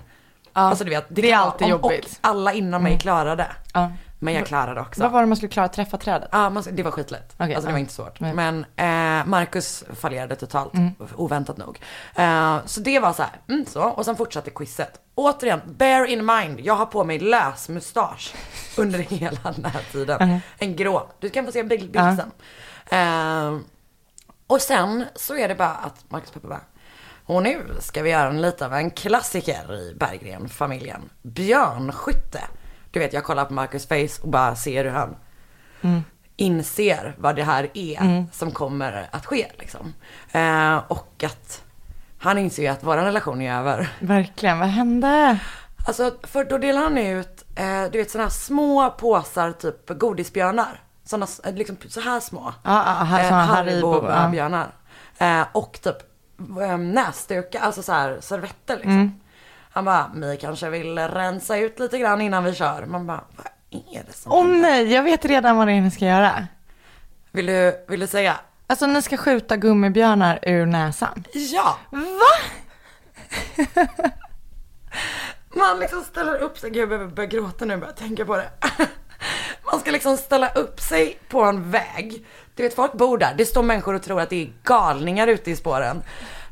Alltså 0.62 0.84
du 0.84 0.90
vet, 0.90 1.06
Det 1.10 1.28
är 1.28 1.32
kan- 1.34 1.44
alltid 1.44 1.66
om, 1.66 1.72
jobbigt. 1.72 2.06
Och 2.06 2.30
alla 2.30 2.54
innan 2.54 2.84
mig 2.84 3.00
klarade. 3.00 3.48
Ja. 3.74 3.92
Men 4.20 4.34
jag 4.34 4.46
klarade 4.48 4.82
också. 4.82 5.02
Vad 5.02 5.12
var 5.12 5.22
det 5.22 5.26
man 5.28 5.36
skulle 5.38 5.50
klara? 5.52 5.68
Träffa 5.68 5.98
trädet? 5.98 6.30
Ja, 6.32 6.50
man, 6.50 6.64
det 6.72 6.84
var 6.84 6.92
skitlätt. 6.92 7.34
Okej, 7.38 7.56
alltså 7.56 7.68
det 7.68 7.72
var 7.74 7.80
inte 7.80 7.94
svårt. 7.94 8.20
Men 8.20 8.66
eh, 8.76 9.26
Marcus 9.26 9.84
fallerade 9.96 10.36
totalt, 10.36 10.74
Mm. 10.74 10.92
oväntat 11.16 11.58
nog. 11.58 11.80
Eh, 12.16 12.58
så 12.66 12.80
det 12.80 13.00
var 13.00 13.14
så 13.14 13.22
här, 13.24 13.32
mm, 13.50 13.66
så. 13.66 13.82
Och 13.84 14.06
sen 14.06 14.16
fortsatte 14.16 14.50
quizet. 14.50 15.00
Återigen, 15.16 15.62
bear 15.66 16.06
in 16.06 16.26
mind, 16.26 16.60
jag 16.60 16.76
har 16.76 16.86
på 16.86 17.04
mig 17.04 17.20
lös 17.20 17.70
mustasch 17.70 18.34
under 18.78 19.00
hela 19.00 19.52
den 19.56 19.66
här 19.66 19.82
tiden. 19.92 20.30
Mhm. 20.30 20.40
En 20.58 20.76
grå. 20.76 21.08
Du 21.20 21.30
kan 21.30 21.46
få 21.46 21.52
se 21.52 21.60
en 21.60 21.68
bild, 21.68 21.92
bild 21.92 22.18
sen. 22.18 22.32
Eh, 23.00 23.60
och 24.48 24.62
sen 24.62 25.06
så 25.16 25.38
är 25.38 25.48
det 25.48 25.56
bara 25.56 25.74
att 25.74 26.06
Marcus 26.12 26.32
pappa 26.32 26.48
bara, 26.48 26.62
och 27.26 27.44
nu 27.44 27.62
ska 27.80 28.02
vi 28.02 28.10
göra 28.10 28.30
en 28.30 28.42
lite 28.42 28.66
av 28.66 28.74
en 28.74 28.92
klassiker 28.92 29.74
i 29.74 29.96
Berggren-familjen. 30.00 31.10
Björnskytte. 31.22 32.42
Du 32.92 33.00
vet, 33.00 33.14
jag 33.14 33.24
kollar 33.24 33.46
på 33.46 33.54
Marcus 33.54 33.88
face 33.88 34.22
och 34.24 34.30
bara 34.30 34.56
ser 34.56 34.84
hur 34.86 34.92
han 34.92 35.16
inser 36.36 37.16
vad 37.18 37.36
det 37.36 37.44
här 37.44 37.70
är 37.74 38.26
som 38.32 38.52
kommer 38.52 39.10
att 39.12 39.26
ske. 39.26 39.48
Liksom. 39.60 39.94
Eh, 40.32 40.78
och 40.88 41.24
att 41.26 41.64
han 42.20 42.38
inser 42.38 42.64
ju 42.64 42.68
att 42.70 42.84
vår 42.84 42.98
relation 42.98 43.42
är 43.42 43.54
över. 43.60 43.94
Verkligen, 44.00 44.60
vad 44.60 44.68
hände? 44.68 45.40
Alltså, 45.88 46.12
för 46.24 46.44
då 46.44 46.58
delar 46.58 46.82
han 46.82 46.98
ut, 46.98 47.46
eh, 47.56 47.84
du 47.92 47.98
vet 47.98 48.12
sådana 48.12 48.26
här 48.26 48.32
små 48.32 48.90
påsar, 48.92 49.52
typ 49.52 49.90
godisbjörnar. 50.00 50.80
Sådana, 51.04 51.28
eh, 51.44 51.54
liksom 51.54 51.78
så 51.90 52.00
här 52.02 52.20
små. 52.20 52.54
Ja, 52.64 52.84
ja, 53.00 53.04
här- 53.04 53.20
Eh, 53.24 53.30
såna 53.30 53.46
Haribo, 53.46 54.10
ja. 54.10 54.30
björnar 54.30 54.68
eh, 55.18 55.42
Och 55.52 55.80
typ 55.84 55.98
näsdukar, 56.80 57.60
alltså 57.60 57.84
så 57.84 57.92
här 57.92 58.18
servetter 58.22 58.76
liksom. 58.76 58.92
Mm. 58.92 59.20
Han 59.72 59.86
bara, 59.86 60.12
ni 60.16 60.38
kanske 60.38 60.70
vill 60.70 61.00
rensa 61.00 61.58
ut 61.58 61.80
lite 61.80 61.98
grann 61.98 62.22
innan 62.22 62.44
vi 62.44 62.56
kör. 62.56 62.86
Man 62.86 63.08
bara, 63.08 63.24
vad 63.36 63.48
är 63.96 64.04
det 64.08 64.14
som 64.14 64.32
Åh 64.32 64.44
händer? 64.44 64.62
nej, 64.62 64.94
jag 64.94 65.04
vet 65.04 65.26
redan 65.26 65.58
vad 65.58 65.68
det 65.68 65.74
är 65.74 65.82
ni 65.82 65.92
ska 65.92 66.06
göra. 66.06 66.48
Vill 67.32 67.46
du, 67.46 67.86
vill 67.88 68.00
du 68.00 68.08
säga? 68.08 68.36
Alltså 68.68 68.88
ni 68.88 69.02
ska 69.02 69.18
skjuta 69.18 69.58
gummibjörnar 69.58 70.40
ur 70.42 70.66
näsan. 70.66 71.24
Ja! 71.34 71.78
Va? 71.90 72.36
Man 75.56 75.80
liksom 75.80 76.04
ställer 76.04 76.38
upp 76.38 76.60
sig, 76.60 76.70
gud 76.70 76.92
jag 76.92 77.14
börjar 77.14 77.30
gråta 77.30 77.66
nu 77.66 77.78
bara 77.78 77.92
tänker 77.92 78.26
på 78.26 78.36
det. 78.36 78.50
Man 79.72 79.80
ska 79.80 79.92
liksom 79.92 80.18
ställa 80.18 80.50
upp 80.50 80.80
sig 80.82 81.20
på 81.30 81.44
en 81.44 81.72
väg. 81.72 82.26
Du 82.56 82.64
vet 82.64 82.76
folk 82.76 82.94
bor 82.94 83.18
där, 83.18 83.34
det 83.38 83.46
står 83.46 83.64
människor 83.64 83.94
och 83.94 84.04
tror 84.04 84.22
att 84.22 84.30
det 84.30 84.42
är 84.44 84.50
galningar 84.64 85.28
ute 85.28 85.52
i 85.52 85.56
spåren. 85.56 86.02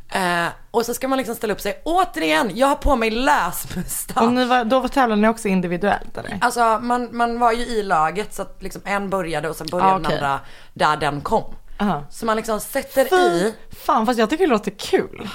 Eh, 0.10 0.46
och 0.72 0.86
så 0.86 0.94
ska 0.94 1.08
man 1.08 1.18
liksom 1.18 1.36
ställa 1.36 1.54
upp 1.54 1.62
sig, 1.62 1.82
återigen, 1.86 2.52
jag 2.56 2.68
har 2.68 2.76
på 2.76 2.96
mig 2.96 3.10
lösmustasch. 3.12 4.24
Och 4.24 4.34
ni 4.34 4.46
var, 4.46 4.64
då 4.66 4.88
tävlade 4.88 5.22
ni 5.22 5.28
också 5.28 5.48
individuellt 5.48 6.18
eller? 6.18 6.38
Alltså 6.42 6.80
man, 6.82 7.10
man 7.18 7.40
var 7.40 7.52
ju 7.52 7.66
i 7.66 7.84
laget 7.84 8.34
så 8.34 8.42
att 8.42 8.64
liksom 8.64 8.82
en 8.86 9.10
började 9.10 9.50
och 9.50 9.56
sen 9.56 9.68
började 9.72 9.92
Ah, 9.92 9.94
den 9.94 10.06
okej. 10.06 10.16
andra 10.18 10.40
där 10.74 10.98
den 10.98 11.22
kom. 11.22 11.56
Aha. 11.80 12.04
Så 12.12 12.26
man 12.26 12.38
liksom 12.38 12.60
sätter 12.60 13.06
Fy 13.06 13.16
i, 13.16 13.54
fan, 13.86 14.06
fast 14.06 14.20
jag 14.20 14.30
tycker 14.30 14.44
det 14.48 14.52
låter 14.54 14.72
kul. 14.72 15.30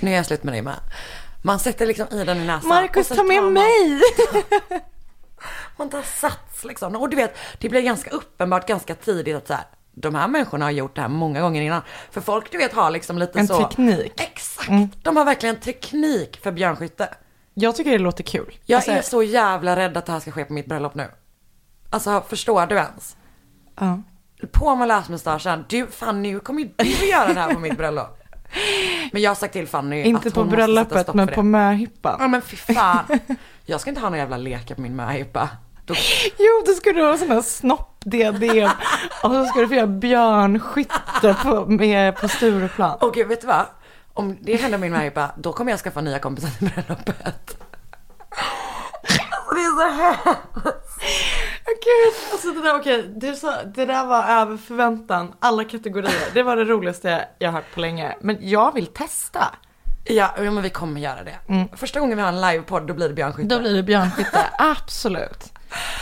nu 0.00 0.10
är 0.12 0.16
jag 0.16 0.26
slut 0.26 0.42
med 0.44 0.54
dig 0.54 0.62
med. 0.62 0.74
Man 1.42 1.58
sätter 1.58 1.86
liksom 1.86 2.06
i 2.10 2.24
den 2.24 2.36
i 2.36 2.46
näsan. 2.46 2.68
Marcus, 2.68 3.08
ta 3.08 3.22
med 3.22 3.36
tar 3.36 3.42
man- 3.42 3.52
mig! 3.52 4.00
Man 5.82 5.88
tar 5.90 6.02
sats 6.02 6.64
liksom. 6.64 6.96
Och 6.96 7.08
du 7.08 7.16
vet, 7.16 7.36
det 7.58 7.68
blir 7.68 7.80
ganska 7.80 8.10
uppenbart 8.10 8.68
ganska 8.68 8.94
tidigt 8.94 9.36
att 9.36 9.46
så 9.46 9.54
här, 9.54 9.64
de 9.92 10.14
här 10.14 10.28
människorna 10.28 10.64
har 10.64 10.70
gjort 10.70 10.94
det 10.94 11.00
här 11.00 11.08
många 11.08 11.40
gånger 11.40 11.62
innan. 11.62 11.82
För 12.10 12.20
folk 12.20 12.52
du 12.52 12.58
vet 12.58 12.72
har 12.72 12.90
liksom 12.90 13.18
lite 13.18 13.38
En 13.38 13.48
så. 13.48 13.62
teknik. 13.62 14.20
Exakt. 14.20 14.70
De 15.02 15.16
har 15.16 15.24
verkligen 15.24 15.56
teknik 15.56 16.40
för 16.42 16.52
björnskytte. 16.52 17.14
Jag 17.54 17.76
tycker 17.76 17.90
det 17.90 17.98
låter 17.98 18.24
kul. 18.24 18.58
Jag 18.64 18.76
Alltså, 18.76 18.90
är 18.90 19.02
så 19.02 19.22
jävla 19.22 19.76
rädd 19.76 19.96
att 19.96 20.06
det 20.06 20.12
här 20.12 20.20
ska 20.20 20.30
ske 20.30 20.44
på 20.44 20.52
mitt 20.52 20.66
bröllop 20.66 20.94
nu. 20.94 21.10
Alltså 21.90 22.24
förstår 22.28 22.66
du 22.66 22.74
ens? 22.74 23.16
Ja. 23.80 24.02
På 24.52 24.76
med 24.76 24.88
lösmustaschen. 24.88 25.64
Du, 25.68 25.86
fan 25.86 26.22
nu 26.22 26.40
kommer 26.40 26.60
ju 26.62 26.68
du 26.76 27.06
göra 27.10 27.34
det 27.34 27.40
här 27.40 27.54
på 27.54 27.60
mitt 27.60 27.76
bröllop. 27.76 28.18
Men 29.12 29.22
jag 29.22 29.30
har 29.30 29.34
sagt 29.34 29.52
till 29.52 29.68
Fanny 29.68 30.02
Inte 30.02 30.28
att 30.28 30.34
på 30.34 30.40
hon 30.40 30.46
måste 30.48 30.56
sätta 30.60 30.66
bröllopet 30.66 31.02
stopp 31.02 31.14
men 31.14 31.28
på 31.28 31.42
möhippan. 31.42 32.16
Ja 32.20 32.28
men 32.28 32.42
fy 32.42 32.56
fan. 32.56 33.04
Jag 33.66 33.80
ska 33.80 33.90
inte 33.90 34.00
ha 34.00 34.08
några 34.08 34.18
jävla 34.22 34.36
lekar 34.36 34.74
på 34.74 34.80
min 34.80 34.96
möhippa. 34.96 35.48
Då 35.84 35.94
Jo, 36.38 36.62
då 36.66 36.72
ska 36.72 36.92
du 36.92 37.02
ha 37.02 37.18
sån 37.18 37.30
här 37.30 37.42
snopp-diadem 37.42 38.70
och 39.22 39.30
så 39.30 39.44
ska 39.44 39.60
du 39.60 39.68
få 39.68 39.74
göra 39.74 39.86
björnskytte 39.86 41.36
på, 41.42 41.66
med, 41.66 42.16
på 42.16 42.28
Stureplan. 42.28 42.98
Och 43.00 43.16
vet 43.16 43.40
du 43.40 43.46
vad? 43.46 43.66
Om 44.14 44.38
det 44.40 44.56
händer 44.56 44.78
min 44.78 44.92
möhippa, 44.92 45.30
då 45.36 45.52
kommer 45.52 45.72
jag 45.72 45.80
skaffa 45.80 46.00
nya 46.00 46.18
kompisar 46.18 46.48
till 46.50 46.68
bröllopet. 46.68 47.56
Alltså, 49.30 49.54
det 49.54 49.60
är 49.60 49.76
så 49.76 49.94
här. 49.94 50.16
Gud, 51.64 52.32
alltså 52.32 52.50
det 52.50 52.62
där, 52.62 52.80
okej, 52.80 53.10
du 53.16 53.36
sa, 53.36 53.62
det 53.62 53.86
där 53.86 54.06
var 54.06 54.24
över 54.24 54.56
förväntan, 54.56 55.32
alla 55.40 55.64
kategorier. 55.64 56.28
Det 56.34 56.42
var 56.42 56.56
det 56.56 56.64
roligaste 56.64 57.28
jag 57.38 57.48
har 57.48 57.52
hört 57.52 57.74
på 57.74 57.80
länge. 57.80 58.16
Men 58.20 58.38
jag 58.40 58.74
vill 58.74 58.86
testa. 58.86 59.54
Ja, 60.04 60.34
men 60.38 60.62
vi 60.62 60.70
kommer 60.70 61.00
göra 61.00 61.24
det. 61.24 61.66
Första 61.76 62.00
gången 62.00 62.16
vi 62.16 62.22
har 62.22 62.28
en 62.28 62.40
livepodd, 62.40 62.86
då 62.86 62.94
blir 62.94 63.08
det 63.08 63.14
björnskytte. 63.14 63.54
Då 63.54 63.60
blir 63.60 63.74
det 63.74 63.82
björnskytte, 63.82 64.46
absolut. 64.58 65.52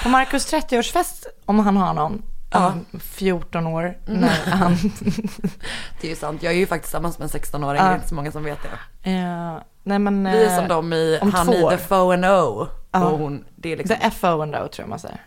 På 0.03 0.09
Marcus 0.09 0.53
30-årsfest, 0.53 1.27
om 1.45 1.59
han 1.59 1.77
har 1.77 1.95
någon, 1.95 2.23
om 2.55 2.87
14 3.01 3.67
år, 3.67 3.99
när 4.07 4.51
han... 4.51 4.77
Det 6.01 6.07
är 6.07 6.11
ju 6.11 6.17
sant. 6.17 6.43
Jag 6.43 6.53
är 6.53 6.59
ju 6.59 6.67
faktiskt 6.67 6.93
tillsammans 6.93 7.19
med 7.19 7.35
en 7.35 7.41
16-åring, 7.41 7.83
det 7.83 7.89
är 7.89 7.95
inte 7.95 8.09
så 8.09 8.15
många 8.15 8.33
som 8.33 8.45
vet 8.45 8.59
det. 8.63 9.11
Eh, 9.11 9.57
nej 9.83 9.99
men... 9.99 10.25
Vi 10.25 10.45
är 10.45 10.51
eh, 10.51 10.57
som 10.57 10.69
de 10.69 10.93
i 10.93 11.19
Han 11.33 11.53
i. 11.53 11.69
The 11.71 11.79
Foe 11.79 12.15
and 12.15 12.25
O. 12.25 12.67
Ja. 12.93 13.05
Och 13.05 13.19
hon, 13.19 13.45
det 13.57 13.73
är 13.73 13.77
liksom 13.77 13.97
The 13.97 14.11
FO 14.11 14.43
and 14.43 14.57
O 14.57 14.69
tror 14.69 14.73
jag 14.79 14.89
man 14.89 14.99
säger. 14.99 15.21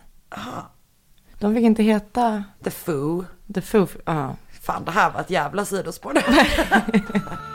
De 1.38 1.54
fick 1.54 1.64
inte 1.64 1.82
heta 1.82 2.44
The 2.64 2.70
Foo. 2.70 3.24
The 3.54 3.60
Foo, 3.60 3.88
ja. 4.04 4.36
Fan, 4.62 4.84
det 4.84 4.90
här 4.90 5.10
var 5.10 5.20
ett 5.20 5.30
jävla 5.30 5.64
sidospår. 5.64 6.12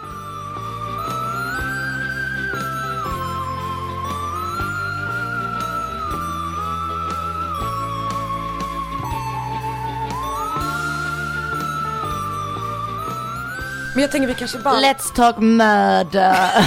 Men 13.99 14.03
jag 14.03 14.11
tänker 14.11 14.27
vi 14.27 14.33
kanske 14.33 14.57
bara... 14.57 14.75
Let's 14.75 15.15
talk 15.15 15.37
murder. 15.37 16.65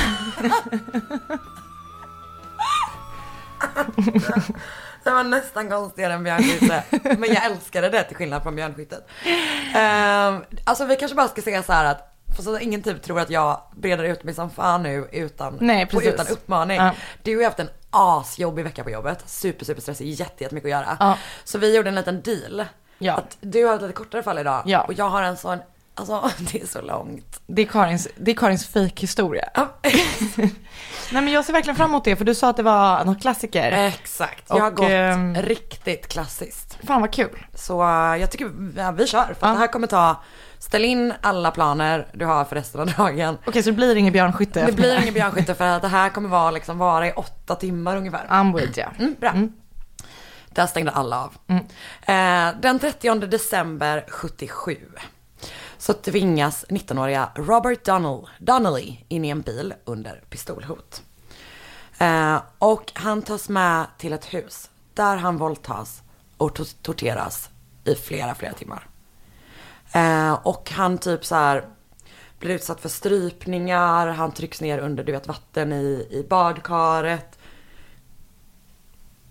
Det 5.05 5.11
var 5.11 5.25
nästan 5.25 5.71
konstigare 5.71 6.13
än 6.13 6.25
björnskytte. 6.25 6.85
Men 7.19 7.35
jag 7.35 7.45
älskade 7.45 7.89
det 7.89 8.03
till 8.03 8.17
skillnad 8.17 8.43
från 8.43 8.57
björnskyttet. 8.57 9.09
Um, 9.75 10.45
alltså 10.65 10.85
vi 10.85 10.97
kanske 10.97 11.15
bara 11.17 11.29
ska 11.29 11.43
säga 11.43 11.63
så 11.63 11.73
här 11.73 11.85
att 11.85 12.15
för 12.37 12.43
så 12.43 12.55
att 12.55 12.63
ingen 12.63 12.83
typ 12.83 13.03
tror 13.03 13.21
att 13.21 13.31
jag 13.31 13.61
breder 13.77 14.05
ut 14.05 14.25
mig 14.25 14.35
som 14.35 14.51
fan 14.51 14.83
nu 14.83 15.09
utan, 15.13 15.57
Nej, 15.61 15.87
precis. 15.87 16.15
utan 16.15 16.27
uppmaning. 16.27 16.77
Ja. 16.77 16.95
Du 17.23 17.35
har 17.35 17.41
ju 17.41 17.45
haft 17.45 17.61
en 17.61 17.71
asjobbig 17.91 18.65
vecka 18.65 18.85
på 18.85 18.91
jobbet. 18.91 19.23
Super, 19.27 19.65
super 19.65 19.81
stressig, 19.83 20.09
jätte, 20.09 20.45
jättemycket 20.45 20.67
att 20.67 20.71
göra. 20.71 20.97
Ja. 21.01 21.19
Så 21.45 21.59
vi 21.59 21.77
gjorde 21.77 21.89
en 21.89 21.95
liten 21.95 22.23
deal. 22.23 22.65
Ja. 22.99 23.15
Att 23.15 23.37
du 23.41 23.65
har 23.65 23.75
ett 23.75 23.83
lite 23.83 23.95
kortare 23.95 24.23
fall 24.23 24.39
idag. 24.39 24.63
Ja. 24.67 24.81
Och 24.85 24.93
jag 24.93 25.09
har 25.09 25.23
en 25.23 25.37
sån, 25.37 25.59
alltså 26.11 26.31
det 26.53 26.63
är 26.63 26.67
så 26.67 26.81
långt. 26.83 27.41
Det 27.47 27.63
är 27.63 27.67
Karins, 27.67 28.09
det 28.17 28.31
är 28.31 28.35
Karins 28.35 28.67
fejkhistoria. 28.67 29.49
Ja, 29.55 29.69
Nej 31.13 31.23
men 31.23 31.29
jag 31.29 31.45
ser 31.45 31.53
verkligen 31.53 31.77
fram 31.77 31.91
emot 31.91 32.05
det 32.05 32.17
för 32.17 32.25
du 32.25 32.35
sa 32.35 32.49
att 32.49 32.57
det 32.57 32.63
var 32.63 33.05
någon 33.05 33.21
klassiker. 33.21 33.73
Exakt, 33.73 34.45
jag 34.49 34.61
har 34.61 34.71
Och, 34.71 34.77
gått 34.77 34.91
ehm, 34.91 35.35
riktigt 35.37 36.09
klassiskt. 36.09 36.79
Fan 36.87 37.01
vad 37.01 37.13
kul. 37.13 37.47
Så 37.55 37.83
eh, 37.83 38.17
jag 38.17 38.31
tycker 38.31 38.51
ja, 38.77 38.91
vi 38.91 39.07
kör. 39.07 39.35
För 39.41 39.47
Ja. 39.47 39.53
det 39.53 39.59
här 39.59 39.67
kommer 39.67 39.87
ta, 39.87 40.23
ställ 40.59 40.85
in 40.85 41.13
alla 41.21 41.51
planer 41.51 42.07
du 42.13 42.25
har 42.27 42.45
för 42.45 42.57
resten 42.57 42.81
av 42.81 42.87
dagen. 42.87 43.39
Okej 43.47 43.63
så 43.63 43.71
det 43.71 43.77
blir 43.77 43.97
ingen 43.97 44.13
björnskytte 44.13 44.67
Det 44.67 44.73
blir 44.73 45.01
ingen 45.03 45.15
björnskytte 45.15 45.55
för 45.55 45.65
att 45.65 45.83
det 45.83 45.89
här 45.89 46.09
kommer 46.09 46.29
vara, 46.29 46.51
liksom, 46.51 46.79
vara 46.79 47.09
i 47.09 47.13
åtta 47.13 47.55
timmar 47.55 47.97
ungefär. 47.97 48.27
I'm 48.29 48.57
with 48.61 48.79
ya. 48.79 48.89
Mm, 48.99 49.15
bra. 49.21 49.33
Där 50.49 50.67
stängde 50.67 50.91
alla 50.91 51.21
av. 51.25 51.33
Mm. 51.49 51.65
Eh, 52.55 52.61
den 52.61 52.79
30 52.79 53.15
december 53.27 54.05
77 54.09 54.77
så 55.83 55.93
tvingas 55.93 56.65
19-åriga 56.69 57.31
Robert 57.35 57.85
Donnell, 57.85 58.29
Donnelly 58.39 58.97
in 59.09 59.25
i 59.25 59.29
en 59.29 59.41
bil 59.41 59.75
under 59.85 60.23
pistolhot. 60.31 61.03
Eh, 61.99 62.43
och 62.59 62.93
han 62.95 63.23
tas 63.23 63.49
med 63.49 63.87
till 63.99 64.13
ett 64.13 64.25
hus 64.25 64.71
där 64.95 65.17
han 65.17 65.37
våldtas 65.37 66.03
och 66.37 66.57
to- 66.59 66.77
torteras 66.83 67.51
i 67.85 67.95
flera, 67.95 68.35
flera 68.35 68.53
timmar. 68.53 68.87
Eh, 69.93 70.33
och 70.33 70.71
han 70.71 70.99
typ 70.99 71.25
så 71.25 71.35
här 71.35 71.65
blir 72.39 72.55
utsatt 72.55 72.81
för 72.81 72.89
strypningar, 72.89 74.07
han 74.07 74.33
trycks 74.33 74.61
ner 74.61 74.79
under 74.79 75.05
du 75.05 75.13
vet 75.13 75.27
vatten 75.27 75.73
i, 75.73 76.09
i 76.11 76.27
badkaret. 76.29 77.39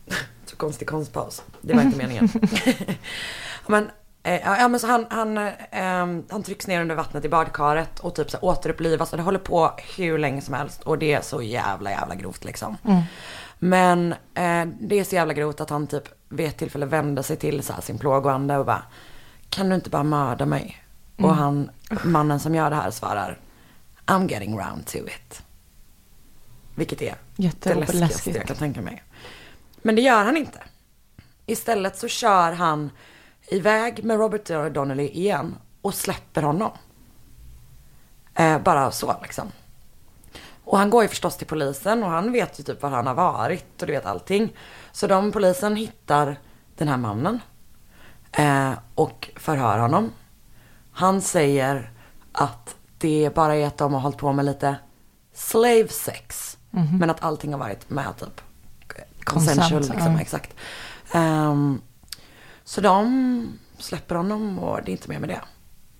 Så 0.46 0.56
konstig 0.56 0.88
konstpaus. 0.88 1.44
Det 1.62 1.74
var 1.74 1.82
inte 1.82 1.98
meningen. 1.98 2.30
men, 3.68 3.90
ja, 4.24 4.68
men 4.68 4.80
så 4.80 4.88
han, 4.88 5.06
han, 5.10 5.38
eh, 5.38 6.24
han 6.30 6.44
trycks 6.44 6.68
ner 6.68 6.82
under 6.82 6.96
vattnet 6.96 7.26
i 7.26 7.30
badkaret 7.30 8.00
och 8.00 8.16
typ 8.16 8.32
så 8.32 8.38
här 8.38 8.46
återupplivas. 8.46 9.12
Och 9.12 9.18
det 9.18 9.24
håller 9.24 9.40
på 9.40 9.72
hur 9.98 10.18
länge 10.18 10.42
som 10.42 10.54
helst. 10.54 10.82
Och 10.82 10.98
det 10.98 11.14
är 11.14 11.22
så 11.22 11.42
jävla 11.42 11.92
jävla 11.92 12.16
grovt 12.16 12.44
liksom. 12.44 12.78
Men 13.60 14.12
eh, 14.14 14.66
det 14.80 15.00
är 15.00 15.04
så 15.04 15.16
jävla 15.16 15.34
grovt 15.34 15.62
att 15.62 15.70
han 15.70 15.88
typ 15.88 16.04
vid 16.30 16.48
ett 16.48 16.58
tillfälle 16.58 16.86
vänder 16.86 17.24
sig 17.24 17.38
till 17.38 17.64
så 17.64 17.74
här, 17.74 17.82
sin 17.82 17.98
plågoande 17.98 18.58
och 18.58 18.66
bara, 18.66 18.84
kan 19.50 19.70
du 19.70 19.76
inte 19.76 19.90
bara 19.90 20.04
mörda 20.04 20.46
mig? 20.46 20.84
Och 21.18 21.36
han, 21.36 21.72
mannen 22.04 22.40
som 22.40 22.56
gör 22.56 22.70
det 22.70 22.76
här 22.76 22.92
svarar, 22.92 23.38
I'm 24.06 24.32
getting 24.32 24.58
round 24.58 24.86
to 24.86 24.98
it. 24.98 25.44
Vilket 26.76 27.02
är 27.02 27.16
det 27.60 27.76
läskigaste 27.76 28.30
jag 28.30 28.48
kan 28.48 28.58
tänka 28.58 28.82
mig. 28.82 29.04
Men 29.82 29.96
det 29.96 30.02
gör 30.02 30.24
han 30.24 30.38
inte. 30.38 30.60
Istället 31.46 31.98
så 31.98 32.08
kör 32.08 32.52
han 32.52 32.90
iväg 33.52 34.04
med 34.04 34.18
Robert 34.18 34.74
Donnelly 34.74 35.08
igen 35.08 35.56
och 35.82 35.94
släpper 35.94 36.42
honom. 36.42 36.72
Eh, 38.36 38.60
bara 38.60 38.92
så 38.92 39.16
liksom. 39.22 39.52
Och 40.64 40.78
han 40.78 40.90
går 40.90 41.04
ju 41.04 41.10
förstås 41.10 41.38
till 41.38 41.48
polisen 41.48 42.04
och 42.04 42.10
han 42.10 42.32
vet 42.32 42.60
ju 42.60 42.64
typ 42.64 42.82
var 42.82 42.90
han 42.90 43.08
har 43.08 43.14
varit 43.14 43.82
och 43.82 43.88
du 43.88 43.94
vet 43.94 44.06
allting. 44.06 44.56
Så 44.92 45.08
de 45.08 45.32
polisen 45.32 45.76
hittar 45.76 46.40
den 46.78 46.88
här 46.88 46.98
mannen. 46.98 47.40
Eh, 48.32 48.72
och 48.96 49.30
förhör 49.36 49.78
honom. 49.78 50.12
Han 50.92 51.22
säger 51.22 51.92
att 52.32 52.76
det 52.98 53.32
bara 53.36 53.56
är 53.56 53.68
att 53.68 53.78
de 53.78 53.94
har 53.94 54.02
hållit 54.02 54.18
på 54.18 54.34
med 54.34 54.46
lite 54.46 54.76
slave 55.34 55.88
sex. 55.88 56.58
Men 57.00 57.10
att 57.10 57.24
allting 57.24 57.52
har 57.52 57.60
varit 57.60 57.90
med 57.90 58.18
typ 58.18 58.42
consensual 59.24 59.70
Consent, 59.72 59.96
liksom, 59.96 60.14
ja. 60.14 60.22
exakt. 60.22 60.56
Ehm, 61.12 61.82
så 62.72 62.82
de 62.82 63.60
släpper 63.78 64.16
honom 64.16 64.60
och 64.60 64.80
det 64.84 64.92
är 64.92 64.94
inte 64.94 65.10
mer 65.10 65.20
med 65.20 65.30
det. 65.30 65.42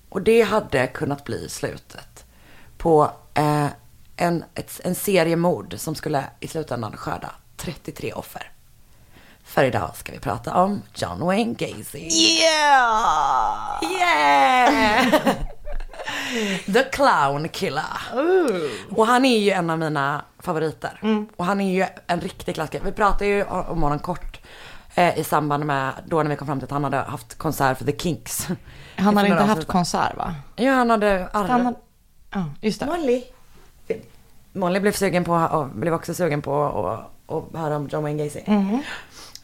Och 0.10 0.22
det 0.22 0.42
hade 0.42 0.88
kunnat 0.88 1.24
bli 1.24 1.50
slutet 1.50 2.26
på 2.78 3.12
eh, 3.34 3.68
en, 4.16 4.44
ett, 4.56 4.82
en 4.84 4.96
serie 4.96 5.36
mord 5.36 5.74
som 5.78 5.96
skulle 5.96 6.24
i 6.40 6.48
slutändan 6.48 6.98
skörda 6.98 7.32
33 7.58 8.14
offer. 8.14 8.52
För 9.44 9.64
idag 9.64 9.96
ska 9.96 10.12
vi 10.12 10.20
prata 10.20 10.56
om 10.56 10.82
John 10.96 11.20
Wayne 11.20 11.54
Gacy. 11.54 12.00
Yeah! 12.00 13.84
Yeah! 14.00 15.24
The 16.74 16.84
Clown 16.84 17.50
Killer. 17.50 17.84
Och 18.96 19.08
han 19.08 19.26
är 19.26 19.40
ju 19.40 19.52
en 19.52 19.70
av 19.70 19.80
mina 19.80 20.26
favoriter. 20.40 21.00
Och 21.38 21.46
han 21.46 21.62
är 21.62 21.74
ju 21.74 21.86
en 22.08 22.22
riktig 22.22 22.56
klassiker. 22.56 22.86
Vi 22.86 22.92
pratade 22.92 23.26
ju 23.26 23.44
om 23.44 23.84
honom 23.84 24.00
kort 24.00 24.31
eh, 24.96 25.20
i 25.20 25.24
samband 25.24 25.66
med 25.66 25.94
då 26.06 26.24
när 26.24 26.30
vi 26.30 26.36
kom 26.36 26.48
fram 26.48 26.60
till 26.60 26.66
att 26.66 26.72
han 26.72 26.84
hade 26.84 26.98
haft 26.98 27.38
konsert 27.38 27.78
för 27.78 27.86
The 27.86 27.98
Kinks. 27.98 28.48
Han 28.96 29.18
hade 29.18 29.30
inte 29.30 29.44
haft 29.44 29.68
konsert 29.68 30.18
va? 30.18 30.36
Ja, 30.56 30.72
han 30.74 30.90
hade 30.90 31.28
Arre. 31.34 31.48
Han 31.48 31.66
hade... 31.66 31.78
Ja, 32.34 32.46
just 32.62 32.80
det. 32.80 32.86
Molly. 32.86 33.24
Molly 34.54 34.80
blev 34.80 34.92
sugen 34.92 35.24
på 35.24 35.34
och 35.34 35.68
blev 35.68 35.94
också 35.94 36.14
sugen 36.14 36.42
på 36.42 36.64
att 37.28 37.60
höra 37.60 37.76
om 37.76 37.88
John 37.88 38.04
Wayne 38.04 38.24
Gacy. 38.24 38.40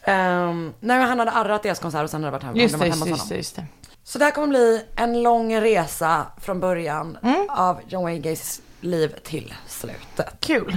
Ehm, 0.04 0.72
nej 0.80 0.98
men 0.98 1.08
han 1.08 1.18
hade 1.18 1.30
arrat 1.30 1.62
deras 1.62 1.78
konsert 1.78 2.04
och 2.04 2.10
sen 2.10 2.24
hade 2.24 2.26
det 2.26 2.32
varit 2.32 2.42
hemma, 2.42 2.58
Just 2.58 2.72
de 2.74 2.78
det, 2.78 2.90
varit 2.90 2.94
hemma 2.94 3.06
just, 3.06 3.22
honom. 3.22 3.36
just 3.36 3.56
det. 3.56 3.66
Så 4.04 4.18
det 4.18 4.24
här 4.24 4.32
kommer 4.32 4.48
bli 4.48 4.84
en 4.96 5.22
lång 5.22 5.60
resa 5.60 6.26
från 6.40 6.60
början 6.60 7.18
av 7.48 7.80
John 7.88 8.02
Wayne 8.02 8.18
Gacys 8.20 8.60
liv 8.80 9.14
till 9.24 9.54
slutet. 9.66 10.34
Kul. 10.40 10.76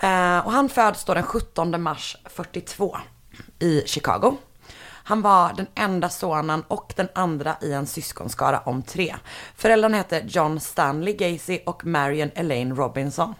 Eh, 0.00 0.38
och 0.38 0.52
han 0.52 0.68
föds 0.68 1.04
då 1.04 1.14
den 1.14 1.22
17 1.22 1.82
mars 1.82 2.16
42 2.24 2.96
i 3.60 3.82
Chicago. 3.86 4.36
Han 5.10 5.22
var 5.22 5.52
den 5.56 5.66
enda 5.74 6.08
sonen 6.08 6.62
och 6.68 6.92
den 6.96 7.08
andra 7.14 7.56
i 7.62 7.72
en 7.72 7.86
syskonskara 7.86 8.58
om 8.58 8.82
tre. 8.82 9.16
Föräldrarna 9.56 9.96
hette 9.96 10.22
John 10.28 10.60
Stanley 10.60 11.14
Gacy 11.14 11.58
och 11.66 11.86
Marion 11.86 12.30
Elaine 12.34 12.76
Robinson. 12.76 13.34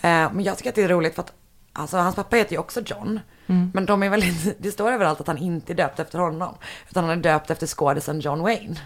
Eh, 0.00 0.32
men 0.32 0.42
jag 0.42 0.56
tycker 0.56 0.70
att 0.70 0.76
det 0.76 0.82
är 0.82 0.88
roligt 0.88 1.14
för 1.14 1.22
att 1.22 1.32
alltså, 1.72 1.96
hans 1.96 2.16
pappa 2.16 2.36
heter 2.36 2.52
ju 2.52 2.58
också 2.58 2.80
John. 2.80 3.20
Men 3.74 3.86
de 3.86 4.02
är 4.02 4.08
väldigt, 4.08 4.56
det 4.62 4.70
står 4.70 4.92
överallt 4.92 5.20
att 5.20 5.26
han 5.26 5.38
inte 5.38 5.72
är 5.72 5.74
döpt 5.74 6.00
efter 6.00 6.18
honom. 6.18 6.54
Utan 6.90 7.04
han 7.04 7.18
är 7.18 7.22
döpt 7.22 7.50
efter 7.50 7.66
skådisen 7.66 8.20
John 8.20 8.42
Wayne. 8.42 8.76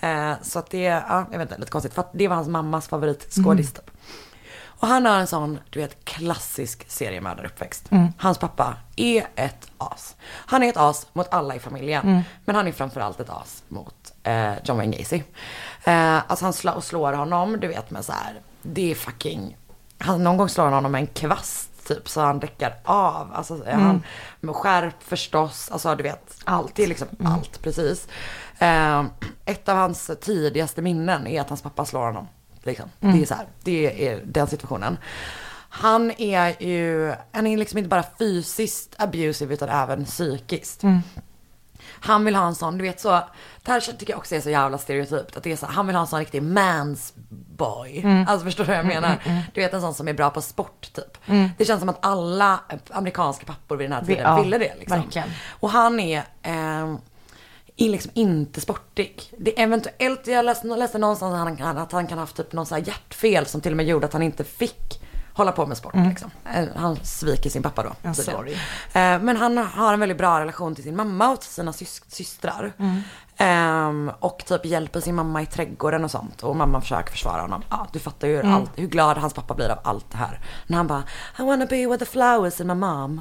Eh, 0.00 0.42
så 0.42 0.58
att 0.58 0.70
det 0.70 0.82
ja, 0.82 1.26
jag 1.32 1.38
vet 1.38 1.48
inte, 1.48 1.60
lite 1.60 1.70
konstigt. 1.72 1.94
För 1.94 2.00
att 2.00 2.10
det 2.12 2.28
var 2.28 2.36
hans 2.36 2.48
mammas 2.48 2.88
favoritskådis 2.88 3.72
typ. 3.72 3.90
Och 4.78 4.88
han 4.88 5.06
har 5.06 5.18
en 5.18 5.26
sån, 5.26 5.58
du 5.70 5.80
vet, 5.80 6.04
klassisk 6.04 6.90
seriemördaruppväxt. 6.90 7.88
Hans 8.18 8.38
pappa 8.38 8.76
är 8.96 9.26
ett 9.36 9.70
as. 9.78 10.16
Han 10.22 10.62
är 10.62 10.68
ett 10.68 10.76
as 10.76 11.06
mot 11.12 11.34
alla 11.34 11.54
i 11.54 11.58
familjen. 11.58 12.22
Men 12.44 12.56
han 12.56 12.68
är 12.68 12.72
framförallt 12.72 13.20
ett 13.20 13.30
as 13.30 13.62
mot 13.68 14.12
eh, 14.22 14.52
John 14.64 14.76
Wayne 14.76 14.96
Gacy. 14.96 15.22
Eh, 15.84 16.16
alltså 16.30 16.44
han 16.44 16.52
slår, 16.52 16.72
och 16.72 16.84
slår 16.84 17.12
honom, 17.12 17.60
du 17.60 17.66
vet 17.68 17.90
med 17.90 18.04
så 18.04 18.12
här, 18.12 18.40
det 18.62 18.90
är 18.90 18.94
fucking, 18.94 19.56
han, 19.98 20.24
någon 20.24 20.36
gång 20.36 20.48
slår 20.48 20.64
han 20.64 20.72
honom 20.72 20.92
med 20.92 21.00
en 21.00 21.06
kvast 21.06 21.88
typ 21.88 22.08
så 22.08 22.20
han 22.20 22.38
däckar 22.40 22.74
av. 22.84 23.32
Alltså 23.34 23.64
han, 23.70 24.02
med 24.40 24.54
skärp 24.54 25.02
förstås, 25.02 25.70
alltså 25.70 25.94
du 25.94 26.02
vet, 26.02 26.38
allt. 26.44 26.74
Det 26.74 26.82
är 26.82 26.86
liksom 26.86 27.08
allt 27.24 27.62
precis. 27.62 28.08
Eh, 28.58 29.04
ett 29.44 29.68
av 29.68 29.76
hans 29.76 30.10
tidigaste 30.20 30.82
minnen 30.82 31.26
är 31.26 31.40
att 31.40 31.48
hans 31.48 31.62
pappa 31.62 31.84
slår 31.84 32.06
honom. 32.06 32.28
Liksom. 32.66 32.90
Det 33.00 33.22
är 33.22 33.26
så 33.26 33.34
här, 33.34 33.46
det 33.62 34.08
är 34.08 34.22
den 34.24 34.46
situationen. 34.46 34.98
Han 35.68 36.10
är 36.10 36.62
ju, 36.62 37.14
han 37.32 37.46
är 37.46 37.56
liksom 37.56 37.78
inte 37.78 37.88
bara 37.88 38.04
fysiskt 38.18 38.94
abusive 38.98 39.54
utan 39.54 39.68
även 39.68 40.04
psykiskt. 40.04 40.82
Han 42.00 42.24
vill 42.24 42.34
ha 42.36 42.46
en 42.46 42.54
sån, 42.54 42.78
du 42.78 42.84
vet 42.84 43.00
så, 43.00 43.08
det 43.62 43.70
här 43.72 43.80
tycker 43.80 44.12
jag 44.12 44.18
också 44.18 44.34
är 44.34 44.40
så 44.40 44.50
jävla 44.50 44.78
stereotypt. 44.78 45.36
Att 45.36 45.42
det 45.42 45.52
är 45.52 45.56
så, 45.56 45.66
han 45.66 45.86
vill 45.86 45.96
ha 45.96 46.00
en 46.00 46.06
sån 46.06 46.18
riktig 46.18 46.42
mans 46.42 47.12
boy. 47.56 48.04
Alltså 48.28 48.44
förstår 48.44 48.64
du 48.64 48.68
vad 48.68 48.78
jag 48.78 48.86
menar? 48.86 49.16
Du 49.54 49.60
vet 49.60 49.74
en 49.74 49.80
sån 49.80 49.94
som 49.94 50.08
är 50.08 50.12
bra 50.12 50.30
på 50.30 50.40
sport 50.42 50.90
typ. 50.92 51.18
Det 51.58 51.64
känns 51.64 51.80
som 51.80 51.88
att 51.88 52.06
alla 52.06 52.60
amerikanska 52.90 53.46
pappor 53.46 53.76
vid 53.76 53.84
den 53.84 53.92
här 53.92 54.00
Vi- 54.00 54.06
tiden 54.14 54.30
ja, 54.32 54.42
ville 54.42 54.58
det 54.58 54.74
liksom. 54.78 55.00
verkligen. 55.00 55.28
Och 55.60 55.70
han 55.70 56.00
är, 56.00 56.18
eh, 56.42 56.96
är 57.76 57.88
liksom 57.90 58.10
inte 58.14 58.60
sportig. 58.60 59.22
Det 59.38 59.58
är 59.60 59.62
eventuellt, 59.64 60.26
jag 60.26 60.44
läste, 60.44 60.66
läste 60.66 60.98
någonstans 60.98 61.32
att 61.32 61.38
han, 61.38 61.56
kan- 61.56 61.78
att 61.78 61.92
han 61.92 62.06
kan 62.06 62.18
ha 62.18 62.22
haft 62.22 62.36
typ 62.36 62.52
någon 62.52 62.66
så 62.66 62.74
här 62.74 62.82
hjärtfel 62.82 63.46
som 63.46 63.60
till 63.60 63.72
och 63.72 63.76
med 63.76 63.86
gjorde 63.86 64.06
att 64.06 64.12
han 64.12 64.22
inte 64.22 64.44
fick 64.44 65.02
hålla 65.32 65.52
på 65.52 65.66
med 65.66 65.76
sport 65.76 65.94
liksom. 66.08 66.30
Eh, 66.54 66.64
Han 66.76 66.96
sviker 67.02 67.50
sin 67.50 67.62
pappa 67.62 67.82
då. 67.82 67.88
Eh, 68.92 69.22
Men 69.22 69.36
han 69.36 69.58
har 69.58 69.92
en 69.92 70.00
väldigt 70.00 70.18
bra 70.18 70.40
relation 70.40 70.74
till 70.74 70.84
sin 70.84 70.96
mamma 70.96 71.28
och 71.32 71.40
till 71.40 71.50
sina 71.50 71.72
sys- 71.72 72.02
systrar. 72.08 72.72
Ehm, 73.38 74.10
och 74.20 74.44
typ 74.46 74.66
hjälper 74.66 75.00
sin 75.00 75.14
mamma 75.14 75.42
i 75.42 75.46
trädgården 75.46 76.04
och 76.04 76.10
sånt. 76.10 76.42
Och 76.42 76.56
mamma 76.56 76.80
försöker 76.80 77.10
försvara 77.10 77.40
honom. 77.42 77.62
Ja, 77.70 77.86
du 77.92 77.98
fattar 77.98 78.28
ju 78.28 78.42
allt, 78.42 78.70
hur 78.76 78.86
glad 78.86 79.16
hans 79.18 79.34
pappa 79.34 79.54
blir 79.54 79.68
av 79.68 79.78
allt 79.84 80.10
det 80.10 80.16
här. 80.16 80.40
När 80.66 80.76
han 80.76 80.86
bara, 80.86 81.02
I 81.38 81.42
wanna 81.42 81.66
be 81.66 81.86
with 81.86 81.98
the 81.98 82.04
flowers 82.10 82.60
and 82.60 82.68
my 82.68 82.74
mom. 82.74 83.20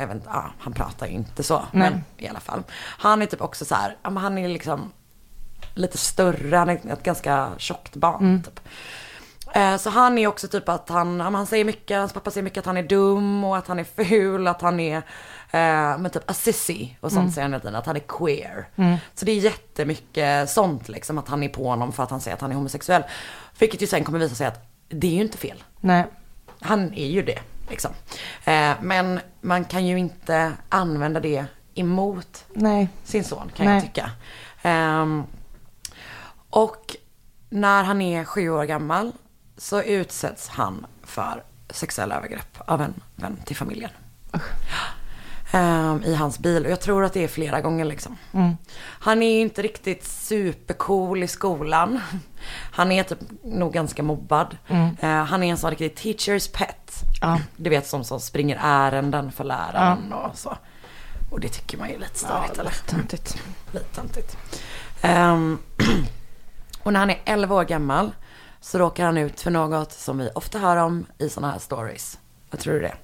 Jag 0.00 0.06
vet 0.06 0.16
inte, 0.16 0.28
ja, 0.32 0.44
han 0.58 0.72
pratar 0.72 1.06
ju 1.06 1.12
inte 1.12 1.42
så. 1.42 1.62
Men 1.72 2.04
i 2.18 2.28
alla 2.28 2.40
fall. 2.40 2.62
Han 2.98 3.22
är 3.22 3.26
typ 3.26 3.40
också 3.40 3.64
så 3.64 3.74
här, 3.74 3.96
han 4.02 4.38
är 4.38 4.48
liksom 4.48 4.92
lite 5.74 5.98
större, 5.98 6.56
han 6.56 6.68
är 6.68 6.92
ett 6.92 7.02
ganska 7.02 7.48
tjockt 7.58 7.96
barn 7.96 8.42
typ. 8.42 8.60
Eh, 9.54 9.76
Så 9.76 9.90
han 9.90 10.18
är 10.18 10.26
också 10.26 10.48
typ 10.48 10.68
att 10.68 10.88
han, 10.88 11.20
han 11.20 11.46
säger 11.46 11.64
mycket, 11.64 11.98
hans 11.98 12.12
pappa 12.12 12.30
säger 12.30 12.42
mycket 12.44 12.58
att 12.58 12.66
han 12.66 12.76
är 12.76 12.82
dum 12.82 13.44
och 13.44 13.56
att 13.56 13.66
han 13.66 13.78
är 13.78 13.84
ful, 14.04 14.48
att 14.48 14.60
han 14.62 14.80
är, 14.80 14.96
eh, 15.50 15.98
men 15.98 16.10
typ 16.10 16.30
a 16.30 16.34
sissy 16.34 16.88
och 17.00 17.12
sånt 17.12 17.34
säger 17.34 17.42
han 17.44 17.52
hela 17.52 17.60
tiden, 17.60 17.74
att 17.76 17.86
han 17.86 17.96
är 17.96 18.00
queer. 18.00 18.68
Så 19.14 19.24
det 19.24 19.32
är 19.32 19.36
jättemycket 19.36 20.50
sånt 20.50 20.88
liksom, 20.88 21.18
att 21.18 21.28
han 21.28 21.42
är 21.42 21.48
på 21.48 21.68
honom 21.68 21.92
för 21.92 22.02
att 22.02 22.10
han 22.10 22.20
säger 22.20 22.34
att 22.34 22.40
han 22.40 22.50
är 22.50 22.54
homosexuell. 22.54 23.02
Vilket 23.58 23.82
ju 23.82 23.86
sen 23.86 24.04
kommer 24.04 24.18
visa 24.18 24.34
sig 24.34 24.46
att 24.46 24.66
det 24.88 25.06
är 25.06 25.14
ju 25.14 25.20
inte 25.22 25.38
fel. 25.38 25.62
Nej. 25.80 26.06
Han 26.60 26.94
är 26.94 27.06
ju 27.06 27.22
det, 27.22 27.38
liksom. 27.70 27.90
Eh, 28.44 28.72
men 28.80 29.20
man 29.40 29.64
kan 29.64 29.86
ju 29.86 29.98
inte 29.98 30.52
använda 30.68 31.20
det 31.20 31.44
emot 31.74 32.44
Nej. 32.54 32.88
sin 33.04 33.24
son 33.24 33.50
kan 33.56 33.66
Nej. 33.66 33.74
jag 33.74 33.84
tycka. 33.84 34.10
Ehm, 34.62 35.24
och 36.50 36.96
när 37.50 37.84
han 37.84 38.00
är 38.02 38.24
sju 38.24 38.50
år 38.50 38.64
gammal 38.64 39.12
så 39.56 39.82
utsätts 39.82 40.48
han 40.48 40.86
för 41.02 41.42
sexuella 41.70 42.16
övergrepp 42.16 42.58
av 42.58 42.82
en 42.82 42.94
vän 43.16 43.36
till 43.46 43.56
familjen. 43.56 43.90
Ehm, 45.52 46.02
I 46.04 46.14
hans 46.14 46.38
bil. 46.38 46.64
Och 46.64 46.70
jag 46.70 46.80
tror 46.80 47.04
att 47.04 47.12
det 47.12 47.24
är 47.24 47.28
flera 47.28 47.60
gånger 47.60 47.84
liksom. 47.84 48.16
Han 48.78 49.22
är 49.22 49.34
ju 49.34 49.40
inte 49.40 49.62
riktigt 49.62 50.04
supercool 50.04 51.22
i 51.22 51.28
skolan. 51.28 52.00
Han 52.72 52.92
är 52.92 53.02
typ 53.02 53.18
nog 53.42 53.72
ganska 53.72 54.02
mobbad. 54.02 54.56
Eh, 55.00 55.24
han 55.24 55.42
är 55.42 55.50
en 55.50 55.56
sån 55.58 55.70
riktig 55.70 55.94
teacher's 55.94 56.52
pet. 56.56 56.92
Ja. 57.20 57.40
Du 57.56 57.70
vet 57.70 57.86
som 57.86 58.04
som 58.04 58.20
springer 58.20 58.58
ärenden 58.62 59.32
för 59.32 59.44
läraren 59.44 60.12
och 60.12 60.36
så. 60.38 60.56
Och 61.30 61.40
det 61.40 61.48
tycker 61.48 61.78
man 61.78 61.88
ju 61.88 61.94
är 61.94 61.98
lite 61.98 62.18
störigt 62.18 62.58
eller? 62.58 62.72
Töntigt. 62.86 63.36
Lite 63.72 63.94
töntigt. 63.94 64.36
Ehm, 65.02 65.58
och 66.82 66.92
när 66.92 67.00
han 67.00 67.10
är 67.10 67.20
11 67.24 67.54
år 67.54 67.64
gammal 67.64 68.10
så 68.60 68.78
råkar 68.78 69.04
han 69.04 69.16
ut 69.18 69.40
för 69.40 69.50
något 69.50 69.92
som 69.92 70.18
vi 70.18 70.30
ofta 70.34 70.58
hör 70.58 70.76
om 70.76 71.06
i 71.18 71.28
sådana 71.28 71.52
här 71.52 71.58
stories. 71.58 72.18
Vad 72.50 72.60
tror 72.60 72.74
du 72.74 72.80
det 72.80 72.88
är? 72.88 72.98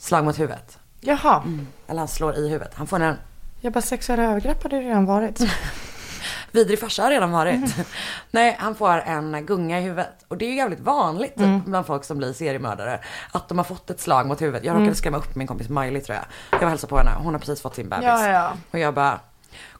Slag 0.00 0.24
mot 0.24 0.38
huvudet. 0.38 0.78
Jaha. 1.00 1.42
Eller 1.88 1.98
han 1.98 2.08
slår 2.08 2.36
i 2.36 2.48
huvudet. 2.48 2.74
Han 2.74 2.86
får 2.86 3.00
en, 3.00 3.16
Jag 3.60 3.72
bara 3.72 3.82
sexuella 3.82 4.22
övergrepp 4.22 4.62
hade 4.62 4.76
det 4.76 4.82
redan 4.82 5.06
varit. 5.06 5.40
vidrig 6.50 6.80
farsa 6.80 7.02
har 7.02 7.10
redan 7.10 7.30
varit. 7.30 7.74
Nej, 8.30 8.56
han 8.58 8.74
får 8.74 9.02
en 9.06 9.46
gunga 9.46 9.78
i 9.78 9.82
huvudet. 9.82 10.24
Och 10.28 10.36
det 10.36 10.44
är 10.44 10.48
ju 10.50 10.56
jävligt 10.56 10.80
vanligt 10.80 11.36
Mm. 11.36 11.62
bland 11.66 11.86
folk 11.86 12.04
som 12.04 12.18
blir 12.18 12.32
seriemördare. 12.32 13.00
Att 13.32 13.48
de 13.48 13.58
har 13.58 13.64
fått 13.64 13.90
ett 13.90 14.00
slag 14.00 14.26
mot 14.26 14.42
huvudet. 14.42 14.64
Jag 14.64 14.74
råkade 14.76 14.94
skrämma 14.94 15.18
upp 15.18 15.36
min 15.36 15.46
kompis 15.46 15.68
Miley 15.68 16.00
tror 16.00 16.16
jag. 16.16 16.60
Jag 16.62 16.70
var 16.70 16.86
på 16.86 16.98
henne, 16.98 17.10
hon 17.18 17.34
har 17.34 17.38
precis 17.38 17.60
fått 17.62 17.74
sin 17.74 17.88
bebis. 17.88 18.04
Ja, 18.06 18.28
ja. 18.28 18.52
Och 18.70 18.78
jag 18.78 18.94
bara, 18.94 19.20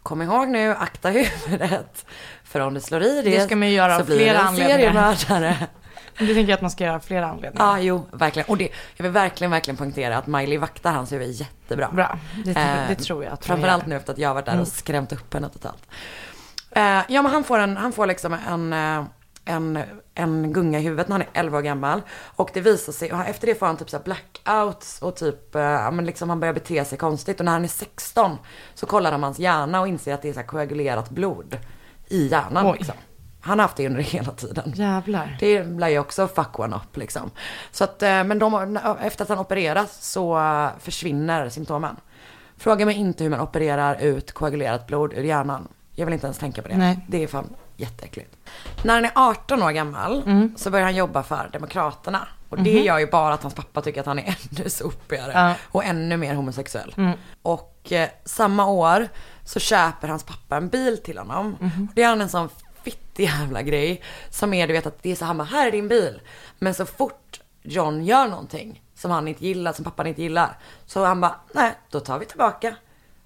kom 0.02 0.22
ihåg 0.22 0.48
nu, 0.48 0.74
akta 0.74 1.08
huvudet. 1.08 2.04
För 2.44 2.60
om 2.60 2.74
du 2.74 2.80
slår 2.80 3.02
i 3.02 3.22
det, 3.22 3.30
Det 3.30 3.48
så 3.98 4.04
blir 4.04 4.32
det 4.32 4.38
en 4.38 4.56
seriemördare. 4.56 5.56
Det 6.20 6.34
tänker 6.34 6.48
jag 6.48 6.52
att 6.52 6.60
man 6.60 6.70
ska 6.70 6.84
göra 6.84 6.96
av 6.96 7.00
flera 7.00 7.26
anledningar. 7.26 7.66
Ja, 7.66 7.78
jo, 7.80 8.06
verkligen. 8.12 8.48
Och 8.48 8.56
det, 8.56 8.68
jag 8.96 9.02
vill 9.02 9.12
verkligen, 9.12 9.50
verkligen 9.50 9.76
poängtera 9.76 10.18
att 10.18 10.26
Miley 10.26 10.58
vaktar 10.58 10.92
hans 10.92 11.12
huvud 11.12 11.30
jättebra. 11.30 11.88
Bra, 11.92 12.18
det, 12.44 12.50
Eh, 12.50 12.88
det 12.88 12.94
tror 12.94 13.24
jag 13.24 13.30
hon 13.30 13.38
Framförallt 13.40 13.86
nu 13.86 13.96
efter 13.96 14.12
att 14.12 14.18
jag 14.18 14.28
har 14.28 14.34
varit 14.34 14.46
där 14.46 14.60
och 14.60 14.68
skrämt 14.68 15.12
upp 15.12 15.34
henne 15.34 15.48
totalt. 15.48 15.86
Eh, 16.70 16.82
ja, 16.82 17.22
men 17.22 17.26
han 17.26 17.44
får, 17.44 17.58
en, 17.58 17.76
han 17.76 17.92
får 17.92 18.06
liksom 18.06 18.36
en, 18.48 18.72
eh, 18.72 19.04
en, 19.44 19.78
en 20.14 20.52
gunga 20.52 20.78
i 20.78 20.82
huvudet 20.82 21.08
när 21.08 21.14
han 21.14 21.22
är 21.22 21.40
11 21.40 21.58
år 21.58 21.62
gammal. 21.62 22.02
Och 22.36 22.50
det 22.54 22.60
visar 22.60 22.92
sig, 22.92 23.12
och 23.12 23.20
efter 23.20 23.46
det 23.46 23.54
får 23.54 23.66
han 23.66 23.76
typ 23.76 23.90
så 23.90 23.98
blackouts 23.98 25.02
och 25.02 25.16
typ, 25.16 25.54
eh, 25.54 25.90
men 25.92 26.06
liksom 26.06 26.28
han 26.28 26.40
börjar 26.40 26.54
bete 26.54 26.84
sig 26.84 26.98
konstigt. 26.98 27.38
Och 27.38 27.44
när 27.44 27.52
han 27.52 27.64
är 27.64 27.68
16 27.68 28.38
så 28.74 28.86
kollar 28.86 29.12
de 29.12 29.22
hans 29.22 29.38
hjärna 29.38 29.80
och 29.80 29.88
inser 29.88 30.14
att 30.14 30.22
det 30.22 30.28
är 30.28 30.32
så 30.32 30.42
koagulerat 30.42 31.10
blod 31.10 31.58
i 32.08 32.26
hjärnan. 32.26 32.66
Oj. 32.66 32.76
Liksom. 32.78 32.94
Han 33.40 33.58
har 33.58 33.64
haft 33.64 33.76
det 33.76 33.86
under 33.86 34.00
hela 34.02 34.32
tiden. 34.32 34.72
Jävlar. 34.76 35.36
Det 35.40 35.62
lär 35.64 35.88
ju 35.88 35.98
också 35.98 36.28
fuck 36.28 36.58
one 36.58 36.76
up 36.76 36.96
liksom. 36.96 37.30
Så 37.70 37.84
att, 37.84 38.02
eh, 38.02 38.24
men 38.24 38.38
de, 38.38 38.78
efter 39.02 39.22
att 39.24 39.28
han 39.28 39.38
opereras 39.38 40.10
så 40.12 40.38
eh, 40.38 40.68
försvinner 40.78 41.48
symptomen. 41.48 41.96
Fråga 42.56 42.86
mig 42.86 42.94
inte 42.96 43.24
hur 43.24 43.30
man 43.30 43.40
opererar 43.40 44.00
ut 44.00 44.32
koagulerat 44.32 44.86
blod 44.86 45.12
ur 45.12 45.22
hjärnan. 45.22 45.68
Jag 45.94 46.06
vill 46.06 46.12
inte 46.14 46.26
ens 46.26 46.38
tänka 46.38 46.62
på 46.62 46.68
det. 46.68 46.76
Nej. 46.76 46.98
Det 47.08 47.22
är 47.22 47.26
fan 47.26 47.48
jätteäckligt. 47.76 48.36
När 48.84 48.94
han 48.94 49.04
är 49.04 49.10
18 49.14 49.62
år 49.62 49.70
gammal 49.70 50.22
Mm. 50.26 50.54
så 50.56 50.70
börjar 50.70 50.84
han 50.84 50.96
jobba 50.96 51.22
för 51.22 51.50
Demokraterna. 51.52 52.28
Och 52.48 52.58
det 52.62 52.80
gör 52.80 52.98
ju 52.98 53.06
bara 53.06 53.34
att 53.34 53.42
hans 53.42 53.54
pappa 53.54 53.80
tycker 53.82 54.00
att 54.00 54.06
han 54.06 54.18
är 54.18 54.36
ännu 54.58 54.70
sopigare. 54.70 55.32
Ja. 55.34 55.54
Och 55.68 55.84
ännu 55.84 56.16
mer 56.16 56.34
homosexuell. 56.34 56.94
Mm. 56.96 57.18
Och 57.42 57.92
eh, 57.92 58.08
samma 58.24 58.66
år 58.66 59.08
så 59.44 59.60
köper 59.60 60.08
hans 60.08 60.24
pappa 60.24 60.56
en 60.56 60.68
bil 60.68 60.98
till 61.04 61.18
honom. 61.18 61.56
Mhm. 61.60 61.86
Och 61.88 61.94
det 61.94 62.02
är 62.02 62.08
han 62.08 62.20
en 62.20 62.28
sån 62.28 62.48
jävla 63.22 63.62
grej. 63.62 64.02
Som 64.30 64.54
är 64.54 64.66
du 64.66 64.72
vet 64.72 64.86
att 64.86 65.02
det 65.02 65.10
är 65.10 65.16
så 65.16 65.24
här, 65.24 65.34
bara, 65.34 65.44
här 65.44 65.66
är 65.66 65.72
din 65.72 65.88
bil. 65.88 66.20
Men 66.58 66.74
så 66.74 66.86
fort 66.86 67.40
John 67.62 68.04
gör 68.04 68.28
någonting 68.28 68.82
som 68.94 69.10
han 69.10 69.28
inte 69.28 69.46
gillar, 69.46 69.72
som 69.72 69.84
pappan 69.84 70.06
inte 70.06 70.22
gillar. 70.22 70.58
Så 70.86 71.04
han 71.04 71.20
bara, 71.20 71.34
nej 71.52 71.72
då 71.90 72.00
tar 72.00 72.18
vi 72.18 72.26
tillbaka. 72.26 72.74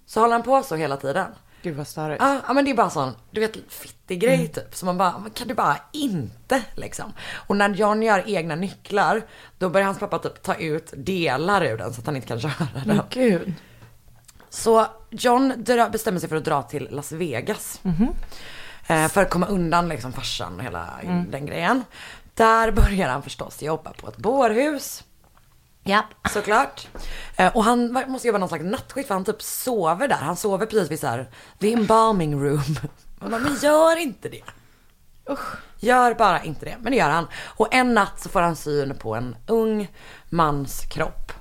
Så 0.07 0.21
håller 0.21 0.33
han 0.33 0.43
på 0.43 0.63
så 0.63 0.77
hela 0.77 0.97
tiden. 0.97 1.27
Gud 1.63 1.77
vad 1.77 1.87
störigt. 1.87 2.23
Ja, 2.23 2.41
ja 2.47 2.53
men 2.53 2.65
det 2.65 2.71
är 2.71 2.75
bara 2.75 2.91
sån, 2.91 3.13
du 3.31 3.41
vet, 3.41 3.57
fittig 3.69 4.21
grej 4.21 4.49
typ. 4.49 4.75
Så 4.75 4.87
man 4.87 4.99
bara, 4.99 5.19
men 5.19 5.31
kan 5.31 5.49
du 5.49 5.55
bara 5.55 5.77
inte 5.93 6.63
liksom? 6.75 7.13
Och 7.47 7.57
när 7.57 7.71
John 7.71 8.03
gör 8.03 8.25
egna 8.27 8.55
nycklar, 8.55 9.23
då 9.59 9.69
börjar 9.69 9.87
hans 9.87 9.99
pappa 9.99 10.19
typ 10.19 10.43
ta 10.43 10.55
ut 10.55 10.93
delar 10.97 11.65
ur 11.65 11.79
den 11.79 11.93
så 11.95 12.01
att 12.01 12.07
han 12.07 12.17
inte 12.17 12.29
kan 12.29 12.41
köra 12.41 12.69
den. 12.75 12.97
Men 12.97 13.01
gud. 13.11 13.55
Så 14.51 14.87
John 15.11 15.65
bestämmer 15.93 16.19
sig 16.21 16.29
för 16.29 16.37
att 16.37 16.45
dra 16.45 16.63
till 16.63 16.89
Las 16.91 17.13
Vegas. 17.13 17.81
Eh, 17.85 17.93
för 18.87 19.23
att 19.23 19.31
komma 19.31 19.47
undan 19.47 19.89
liksom 19.89 20.13
farsan 20.13 20.57
och 20.57 20.63
hela 20.65 20.89
den 21.29 21.47
grejen. 21.47 21.85
Där 22.35 22.71
börjar 22.71 23.09
han 23.09 23.23
förstås 23.23 23.63
jobba 23.63 23.93
på 23.93 24.09
ett 24.09 24.17
bårhus. 24.17 25.05
Ja, 25.83 26.03
såklart. 26.31 26.89
Eh, 27.37 27.57
och 27.57 27.65
han 27.65 27.93
måste 28.09 28.29
jobba 28.29 28.39
någon 28.39 28.49
slags 28.49 28.65
nattskift 28.65 29.09
för 29.09 29.15
han 29.15 29.25
typ 29.25 29.43
sover 29.43 30.09
där. 30.09 30.17
Han 30.17 30.37
sover 30.37 30.67
precis 30.67 30.91
vid 30.91 31.01
så 31.01 31.07
här, 31.07 31.31
the 31.61 31.73
embalming 31.73 32.41
room. 32.45 32.77
Man 33.19 33.31
bara, 33.31 33.41
men 33.41 33.55
gör 33.63 33.97
inte 33.97 34.29
det. 34.29 34.43
Gör 35.79 36.15
bara 36.15 36.43
inte 36.43 36.65
det. 36.65 36.77
Men 36.81 36.93
det 36.93 36.99
gör 36.99 37.11
han. 37.11 37.27
Och 37.45 37.75
en 37.75 37.95
natt 37.95 38.21
så 38.21 38.29
får 38.29 38.41
han 38.41 38.57
syn 38.57 38.95
på 38.99 39.15
en 39.15 39.37
ung 39.47 39.89
mans 40.29 40.83
kropp. 40.91 41.33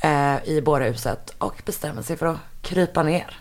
Eh, 0.00 0.48
I 0.48 0.62
bårhuset. 0.64 1.34
Och 1.38 1.62
bestämmer 1.66 2.02
sig 2.02 2.16
för 2.16 2.26
att 2.26 2.38
krypa 2.62 3.02
ner. 3.02 3.36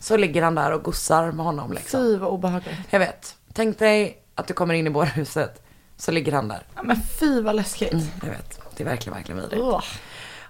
Så 0.00 0.16
ligger 0.16 0.42
han 0.42 0.54
där 0.54 0.72
och 0.72 0.82
gossar 0.82 1.32
med 1.32 1.46
honom 1.46 1.72
liksom. 1.72 2.00
Fy 2.00 2.16
vad 2.16 2.30
obehagligt. 2.30 2.78
Jag 2.90 2.98
vet. 2.98 3.36
Tänk 3.52 3.78
dig 3.78 4.22
att 4.34 4.46
du 4.46 4.54
kommer 4.54 4.74
in 4.74 4.86
i 4.86 4.90
bårhuset. 4.90 5.62
Så 5.96 6.10
ligger 6.12 6.32
han 6.32 6.48
där. 6.48 6.62
Ja, 6.74 6.82
men 6.82 7.02
fy 7.20 7.42
vad 7.42 7.56
läskigt. 7.56 7.92
Jag 8.22 8.28
vet. 8.30 8.60
Det 8.76 8.82
är 8.82 8.88
verkligen, 8.88 9.16
verkligen 9.16 9.40
vidrigt. 9.40 9.62
Ugh. 9.62 9.84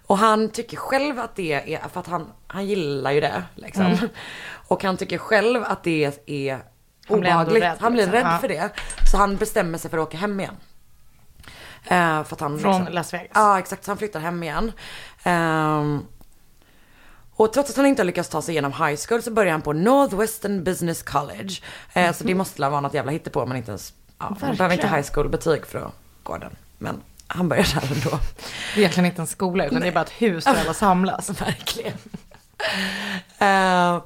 Och 0.06 0.18
han 0.18 0.48
tycker 0.48 0.76
själv 0.76 1.18
att 1.20 1.36
det 1.36 1.74
är, 1.74 1.88
för 1.88 2.00
att 2.00 2.06
han, 2.06 2.26
han 2.46 2.66
gillar 2.66 3.10
ju 3.12 3.20
det 3.20 3.42
liksom. 3.54 3.84
Mm. 3.86 4.08
Och 4.68 4.82
han 4.82 4.96
tycker 4.96 5.18
själv 5.18 5.64
att 5.64 5.82
det 5.84 6.22
är 6.26 6.52
Han 6.52 6.60
blir 7.20 7.30
obehagligt. 7.30 7.62
rädd, 7.62 7.76
han 7.80 7.92
blir 7.92 8.06
liksom. 8.06 8.22
rädd 8.30 8.40
för 8.40 8.48
det. 8.48 8.70
Så 9.10 9.16
han 9.16 9.36
bestämmer 9.36 9.78
sig 9.78 9.90
för 9.90 9.98
att 9.98 10.06
åka 10.08 10.16
hem 10.16 10.40
igen. 10.40 10.56
Eh, 11.84 12.24
för 12.24 12.34
att 12.34 12.40
han, 12.40 12.58
Från 12.58 12.84
Las 12.84 13.14
Vegas. 13.14 13.28
Ja 13.34 13.58
exakt, 13.58 13.84
så 13.84 13.90
han 13.90 13.98
flyttar 13.98 14.20
hem 14.20 14.42
igen. 14.42 14.72
Ehm, 15.22 16.04
och 17.38 17.52
trots 17.52 17.70
att 17.70 17.76
han 17.76 17.86
inte 17.86 18.02
har 18.02 18.06
lyckats 18.06 18.28
ta 18.28 18.42
sig 18.42 18.52
igenom 18.54 18.72
high 18.72 18.96
school 19.08 19.22
så 19.22 19.30
börjar 19.30 19.52
han 19.52 19.62
på 19.62 19.72
Northwestern 19.72 20.64
Business 20.64 21.02
College. 21.02 21.54
Eh, 21.92 22.12
Så 22.12 22.24
det 22.24 22.34
måste 22.34 22.60
vara 22.68 22.80
något 22.80 22.94
jävla 22.94 23.12
hittepå 23.12 23.46
man 23.46 23.56
inte 23.56 23.70
ens, 23.70 23.92
ja, 24.18 24.36
man 24.40 24.56
behöver 24.56 24.74
inte 24.74 24.88
high 24.88 25.06
school 25.12 25.28
betyg 25.28 25.66
för 25.66 25.78
att 25.78 25.92
gå 26.22 26.36
den. 26.38 26.56
Men 26.78 27.00
han 27.26 27.48
börjar 27.48 27.64
där 27.74 27.92
ändå. 27.96 28.18
Det 28.74 28.74
är 28.74 28.78
egentligen 28.78 29.06
inte 29.06 29.22
en 29.22 29.26
skola 29.26 29.66
utan 29.66 29.80
det 29.80 29.88
är 29.88 29.92
bara 29.92 30.04
ett 30.04 30.10
hus 30.22 30.44
där 30.44 30.60
alla 30.60 30.74
samlas. 30.74 31.30
Verkligen. 31.40 31.92
Eh, 33.38 34.02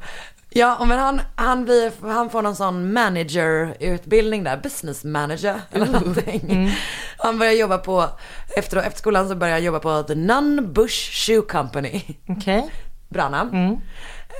ja, 0.51 0.85
men 0.85 0.99
han, 0.99 1.21
han, 1.37 1.65
blir, 1.65 1.93
han 2.13 2.31
får 2.31 2.43
någon 2.43 2.57
sån 2.57 2.93
managerutbildning 2.93 4.45
där, 4.45 4.57
business 4.57 5.05
manager 5.05 5.61
eller 5.71 5.87
någonting. 5.87 6.73
Han 7.19 7.39
börjar 7.39 7.53
jobba 7.53 7.79
på, 7.79 8.09
efter, 8.57 8.77
efter 8.77 8.99
skolan 8.99 9.29
så 9.29 9.35
börjar 9.35 9.55
han 9.55 9.65
jobba 9.65 9.79
på 9.79 10.03
The 10.03 10.15
Nunn 10.15 10.73
Bush 10.73 11.11
Shoe 11.13 11.43
Company. 11.43 12.03
Okej. 12.29 12.71
Bra 13.13 13.29
namn. 13.29 13.81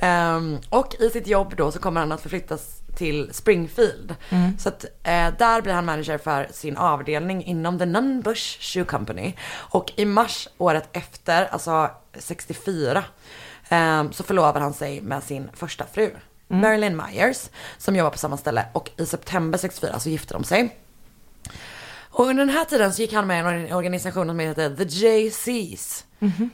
Ehm, 0.01 0.57
och 0.69 0.95
i 0.99 1.09
sitt 1.09 1.27
jobb 1.27 1.55
då 1.55 1.71
så 1.71 1.79
kommer 1.79 1.99
han 1.99 2.11
att 2.11 2.21
förflyttas 2.21 2.81
till 2.95 3.29
Springfield. 3.33 4.15
Så 4.59 4.69
att 4.69 4.83
eh, 4.83 5.29
där 5.37 5.61
blir 5.61 5.73
han 5.73 5.85
manager 5.85 6.17
för 6.17 6.47
sin 6.51 6.77
avdelning 6.77 7.43
inom 7.43 7.79
The 7.79 7.85
Nunn 7.85 8.21
Bush 8.21 8.59
Shoe 8.61 8.83
Company. 8.85 9.33
Och 9.53 9.91
i 9.95 10.05
mars 10.05 10.47
året 10.57 10.89
efter, 10.93 11.45
alltså 11.45 11.89
64, 12.17 13.03
ehm, 13.69 14.11
så 14.11 14.23
förlovar 14.23 14.61
han 14.61 14.73
sig 14.73 15.01
med 15.01 15.23
sin 15.23 15.49
första 15.53 15.85
fru. 15.85 16.11
Marilyn 16.47 16.97
Myers, 16.97 17.49
som 17.77 17.95
jobbar 17.95 18.11
på 18.11 18.17
samma 18.17 18.37
ställe. 18.37 18.65
Och 18.73 18.91
i 18.97 19.05
september 19.05 19.57
64 19.57 19.99
så 19.99 20.09
gifter 20.09 20.33
de 20.33 20.43
sig. 20.43 20.77
Och 22.09 22.25
under 22.25 22.45
den 22.45 22.55
här 22.55 22.65
tiden 22.65 22.93
så 22.93 23.01
gick 23.01 23.13
han 23.13 23.27
med 23.27 23.59
i 23.61 23.65
en 23.65 23.73
organisation 23.73 24.27
som 24.27 24.39
heter 24.39 24.75
The 24.75 24.83
JCs. 24.83 26.05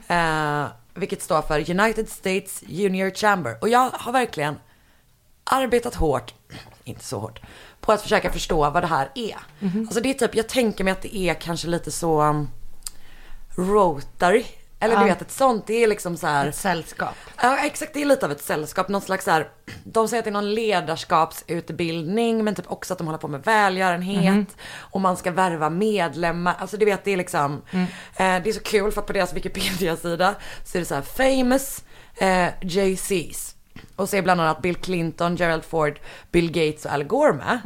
Eh, 0.08 0.66
vilket 1.00 1.22
står 1.22 1.42
för 1.42 1.72
United 1.80 2.10
States 2.10 2.64
Junior 2.68 3.10
Chamber. 3.10 3.58
Och 3.62 3.70
jag 3.70 3.90
har 3.94 4.12
verkligen 4.12 4.56
arbetat 5.44 5.96
hårt, 5.96 6.34
inte 6.84 7.04
så 7.06 7.20
hårt, 7.20 7.40
på 7.82 7.92
att 7.92 8.02
försöka 8.02 8.32
förstå 8.32 8.70
vad 8.70 8.84
det 8.84 8.88
här 8.88 9.12
är. 9.16 9.38
Alltså 9.80 10.02
det 10.02 10.10
är 10.10 10.14
typ, 10.14 10.36
jag 10.36 10.50
tänker 10.50 10.84
mig 10.84 10.92
att 10.92 11.02
det 11.02 11.18
är 11.18 11.34
kanske 11.34 11.68
lite 11.68 11.92
så 11.92 12.22
um, 12.22 12.50
Rotary. 13.56 14.46
Eller 14.82 15.00
du 15.00 15.06
vet 15.06 15.22
ett 15.22 15.32
sånt, 15.32 15.68
det 15.68 15.84
är 15.84 15.88
liksom 15.88 16.18
så 16.18 16.28
här. 16.28 16.48
Ett 16.48 16.56
sällskap. 16.56 17.16
Ja 17.42 17.58
exakt, 17.58 17.94
det 17.94 18.02
är 18.02 18.06
lite 18.06 18.26
av 18.26 18.32
ett 18.32 18.42
sällskap. 18.42 18.88
Någon 18.90 19.02
slags 19.02 19.26
så 19.26 19.32
här, 19.32 19.50
de 19.84 20.08
säger 20.08 20.22
att 20.22 20.26
det 20.26 20.30
är 20.30 20.34
någon 20.34 20.54
ledarskapsutbildning 20.54 22.44
men 22.44 22.56
typ 22.56 22.72
också 22.72 22.94
att 22.94 22.98
de 22.98 23.08
håller 23.08 23.20
på 23.20 23.28
med 23.28 23.44
välgörenhet. 23.44 24.58
Och 24.78 25.02
man 25.02 25.18
ska 25.18 25.32
värva 25.32 25.70
medlemmar. 25.70 26.56
Alltså 26.60 26.78
du 26.78 26.86
vet 26.86 27.04
det 27.04 27.12
är 27.12 27.18
liksom, 27.18 27.62
eh, 27.72 27.84
det 28.16 28.50
är 28.50 28.54
så 28.54 28.60
kul 28.60 28.92
för 28.92 29.02
att 29.02 29.08
på 29.08 29.14
deras 29.14 29.34
Wikipedia-sida 29.34 30.36
så 30.66 30.78
är 30.78 30.80
det 30.80 30.86
så 30.86 30.96
här 30.96 31.02
famous 31.02 31.84
eh, 32.16 32.48
JCs. 32.62 33.56
Och 33.96 34.10
så 34.10 34.16
är 34.16 34.22
bland 34.22 34.42
annat 34.42 34.62
Bill 34.62 34.76
Clinton, 34.76 35.36
Gerald 35.36 35.64
Ford, 35.64 36.00
Bill 36.32 36.52
Gates 36.52 36.86
och 36.86 36.92
Al 36.92 37.04
Gore 37.04 37.34
med. 37.34 37.60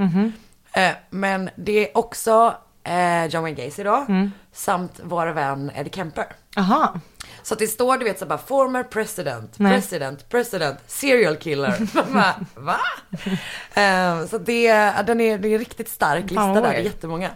Eh, 0.73 0.91
men 1.09 1.49
det 1.55 1.89
är 1.89 1.97
också 1.97 2.55
eh, 2.83 3.25
John 3.25 3.43
Wayne 3.43 3.65
Gacy 3.65 3.83
då. 3.83 4.05
Samt 4.51 4.99
vår 5.03 5.27
vän 5.27 5.71
Eddie 5.75 5.89
Kemper. 5.89 6.25
Aha. 6.57 6.93
Så 7.43 7.53
att 7.53 7.59
det 7.59 7.67
står 7.67 7.97
du 7.97 8.05
vet 8.05 8.19
så 8.19 8.25
bara 8.25 8.37
former 8.37 8.83
president, 8.83 9.53
Nej. 9.57 9.73
president, 9.73 10.29
president, 10.29 10.79
serial 10.87 11.35
killer. 11.35 11.87
Man 11.95 12.13
bara, 12.13 12.35
Va? 12.55 12.79
Ehm, 13.73 14.27
så 14.27 14.37
det, 14.37 14.71
den 15.07 15.21
är, 15.21 15.37
det 15.37 15.47
är 15.47 15.53
en 15.53 15.59
riktigt 15.59 15.89
stark 15.89 16.23
lista 16.23 16.35
Fan, 16.35 16.55
där, 16.55 16.61
det 16.61 16.67
är 16.67 16.81
jättemånga. 16.81 17.29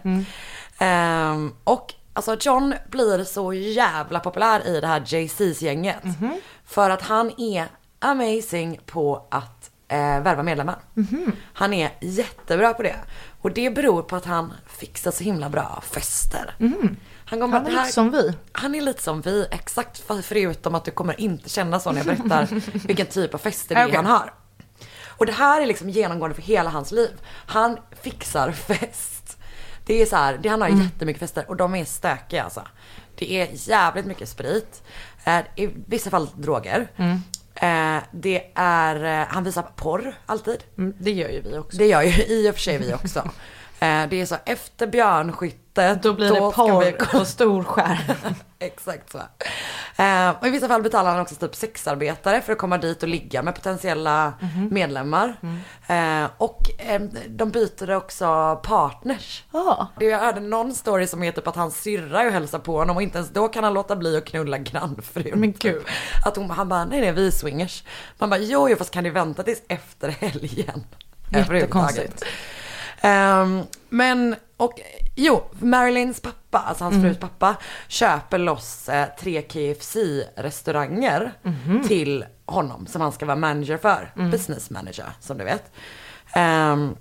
Ehm, 0.78 1.54
och 1.64 1.94
alltså 2.12 2.36
John 2.40 2.74
blir 2.90 3.24
så 3.24 3.52
jävla 3.52 4.20
populär 4.20 4.66
i 4.66 4.80
det 4.80 4.86
här 4.86 5.02
JCs-gänget. 5.06 6.02
För 6.66 6.90
att 6.90 7.02
han 7.02 7.40
är 7.40 7.66
amazing 7.98 8.80
på 8.86 9.26
att 9.30 9.57
eh, 9.88 10.20
värva 10.20 10.42
medlemmar. 10.42 10.76
Han 11.52 11.74
är 11.74 11.90
jättebra 12.00 12.74
på 12.74 12.82
det. 12.82 12.96
Och 13.40 13.52
det 13.52 13.70
beror 13.70 14.02
på 14.02 14.16
att 14.16 14.24
han 14.24 14.52
fixar 14.66 15.10
så 15.10 15.24
himla 15.24 15.48
bra 15.48 15.82
fester. 15.90 16.54
Han, 17.24 17.40
kommer, 17.40 17.58
Han 17.58 17.66
är 17.66 17.70
här- 17.70 17.80
lite 17.82 17.92
som 17.92 18.10
vi. 18.10 18.32
han 18.52 18.74
är 18.74 18.80
lite 18.80 19.02
som 19.02 19.20
vi, 19.20 19.46
exakt 19.50 19.98
för- 19.98 20.22
förutom 20.22 20.74
att 20.74 20.84
du 20.84 20.90
kommer 20.90 21.20
inte 21.20 21.48
känna 21.48 21.80
så 21.80 21.92
när 21.92 21.98
jag 21.98 22.06
berättar 22.06 22.48
vilken 22.86 23.06
typ 23.06 23.34
av 23.34 23.38
fester 23.38 23.74
det 23.74 23.80
är 23.80 23.84
Okej. 23.86 23.96
han 23.96 24.06
har. 24.06 24.32
Och 25.06 25.26
det 25.26 25.32
här 25.32 25.60
är 25.62 25.66
liksom 25.66 25.90
genomgående 25.90 26.34
för 26.34 26.42
hela 26.42 26.70
hans 26.70 26.92
liv. 26.92 27.10
Han 27.46 27.78
fixar 28.02 28.52
fest. 28.68 29.38
Det 29.86 30.02
är 30.02 30.06
så 30.06 30.16
här, 30.16 30.38
det, 30.42 30.48
han 30.48 30.60
har 30.60 30.68
jättemycket 30.68 31.20
fester 31.20 31.44
och 31.48 31.56
de 31.56 31.74
är 31.74 31.84
stökiga 31.84 32.44
alltså. 32.44 32.62
Det 33.16 33.32
är 33.32 33.48
jävligt 33.52 34.06
mycket 34.06 34.28
sprit. 34.28 34.82
Eh, 35.24 35.38
I 35.56 35.70
vissa 35.86 36.10
fall 36.10 36.28
droger. 36.36 36.88
Eh, 37.60 38.02
det 38.12 38.42
är, 38.54 39.20
eh, 39.20 39.26
han 39.28 39.44
visar 39.44 39.62
porr 39.62 40.14
alltid. 40.26 40.64
Mm, 40.78 40.94
det 40.98 41.12
gör 41.12 41.28
ju 41.28 41.40
vi 41.40 41.58
också. 41.58 41.78
Det 41.78 41.86
gör 41.86 42.02
ju 42.02 42.24
i 42.24 42.50
och 42.50 42.54
för 42.54 42.60
sig 42.60 42.78
vi 42.78 42.94
också. 42.94 43.30
Eh, 43.80 44.08
det 44.08 44.20
är 44.20 44.26
så 44.26 44.36
efter 44.44 44.86
björnskyttet. 45.82 46.02
Då 46.02 46.12
blir 46.12 46.32
det 46.32 46.40
porr 46.52 46.84
vi- 46.84 47.18
på 47.18 47.24
stor 47.24 47.64
skärm. 47.64 48.14
Exakt 48.60 49.12
så. 49.12 49.18
Eh, 50.02 50.30
och 50.40 50.46
i 50.46 50.50
vissa 50.50 50.68
fall 50.68 50.82
betalar 50.82 51.10
han 51.10 51.20
också 51.20 51.34
typ 51.34 51.54
sexarbetare 51.54 52.40
för 52.42 52.52
att 52.52 52.58
komma 52.58 52.78
dit 52.78 53.02
och 53.02 53.08
ligga 53.08 53.42
med 53.42 53.54
potentiella 53.54 54.32
medlemmar. 54.70 55.34
Eh, 55.86 56.30
och 56.38 56.60
eh, 56.78 57.00
de 57.28 57.50
byter 57.50 57.90
också 57.90 58.56
partners. 58.62 59.44
Det- 59.98 60.04
Jag 60.04 60.18
hörde 60.18 60.40
någon 60.40 60.74
story 60.74 61.06
som 61.06 61.22
är 61.22 61.32
typ 61.32 61.46
att 61.46 61.56
hans 61.56 61.80
syrra 61.82 62.20
är 62.22 62.26
och 62.26 62.32
hälsar 62.32 62.58
på 62.58 62.76
honom 62.78 62.96
och 62.96 63.02
inte 63.02 63.18
ens 63.18 63.30
då 63.30 63.48
kan 63.48 63.64
han 63.64 63.74
låta 63.74 63.96
bli 63.96 64.16
att 64.16 64.24
knulla 64.24 64.58
grannfrun. 64.58 65.40
Men 65.40 65.52
gud. 65.52 65.82
Att 66.26 66.36
hon, 66.36 66.50
han 66.50 66.68
bara, 66.68 66.84
nej 66.84 67.12
vi 67.12 67.26
är 67.26 67.30
swingers. 67.30 67.84
Man 68.18 68.30
bara, 68.30 68.40
jo 68.40 68.68
jo 68.68 68.76
fast 68.76 68.90
kan 68.90 69.04
ni 69.04 69.10
vänta 69.10 69.42
tills 69.42 69.62
efter 69.68 70.08
helgen? 70.08 70.84
Jättekonstigt. 71.32 72.24
Ehm, 73.00 73.62
men, 73.88 74.36
och 74.56 74.72
jo, 75.18 75.44
Marilyns 75.58 76.20
pappa, 76.20 76.58
alltså 76.58 76.84
hans 76.84 77.02
frus 77.02 77.18
pappa, 77.18 77.56
köper 77.88 78.38
loss 78.38 78.88
eh, 78.88 79.08
tre 79.20 79.42
KFC-restauranger 79.42 81.32
till 81.88 82.24
honom 82.46 82.86
som 82.86 83.00
han 83.00 83.12
ska 83.12 83.26
vara 83.26 83.36
manager 83.36 83.76
för. 83.76 84.12
Business 84.30 84.70
manager, 84.70 85.12
som 85.20 85.38
du 85.38 85.44
vet. 85.44 85.72
Ehm, 86.32 86.96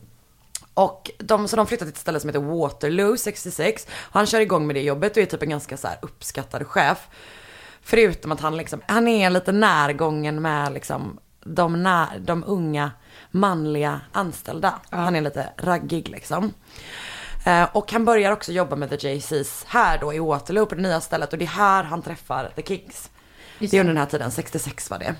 och 0.73 1.11
de, 1.17 1.47
så 1.47 1.55
de 1.55 1.67
flyttar 1.67 1.85
till 1.85 1.93
ett 1.93 1.99
ställe 1.99 2.19
som 2.19 2.29
heter 2.29 2.39
Waterloo 2.39 3.17
66. 3.17 3.87
Och 3.99 4.13
han 4.13 4.25
kör 4.25 4.39
igång 4.39 4.67
med 4.67 4.75
det 4.75 4.81
jobbet 4.81 5.11
och 5.11 5.17
är 5.17 5.25
typ 5.25 5.43
en 5.43 5.49
ganska 5.49 5.77
så 5.77 5.87
uppskattad 6.01 6.67
chef. 6.67 7.07
Förutom 7.81 8.31
att 8.31 8.41
han 8.41 8.57
liksom, 8.57 8.81
han 8.87 9.07
är 9.07 9.29
lite 9.29 9.51
närgången 9.51 10.41
med 10.41 10.73
liksom 10.73 11.19
de, 11.43 11.83
när, 11.83 12.19
de 12.19 12.43
unga 12.47 12.91
manliga 13.31 14.01
anställda. 14.11 14.73
Han 14.89 15.15
är 15.15 15.21
lite 15.21 15.49
raggig 15.57 16.09
liksom. 16.09 16.53
Eh, 17.47 17.67
och 17.73 17.91
han 17.91 18.05
börjar 18.05 18.31
också 18.31 18.51
jobba 18.51 18.75
med 18.75 18.89
The 18.99 19.07
JCs 19.09 19.65
här 19.67 19.97
då 19.97 20.13
i 20.13 20.19
Waterloo 20.19 20.65
på 20.65 20.75
det 20.75 20.81
nya 20.81 21.01
stället 21.01 21.33
och 21.33 21.39
det 21.39 21.45
är 21.45 21.49
här 21.49 21.83
han 21.83 22.01
träffar 22.01 22.51
The 22.55 22.63
Kings. 22.63 23.09
Just 23.59 23.71
det 23.71 23.77
är 23.77 23.81
under 23.81 23.93
den 23.93 23.97
här 24.03 24.09
tiden, 24.09 24.31
66 24.31 24.89
var 24.89 24.99
det. 24.99 25.15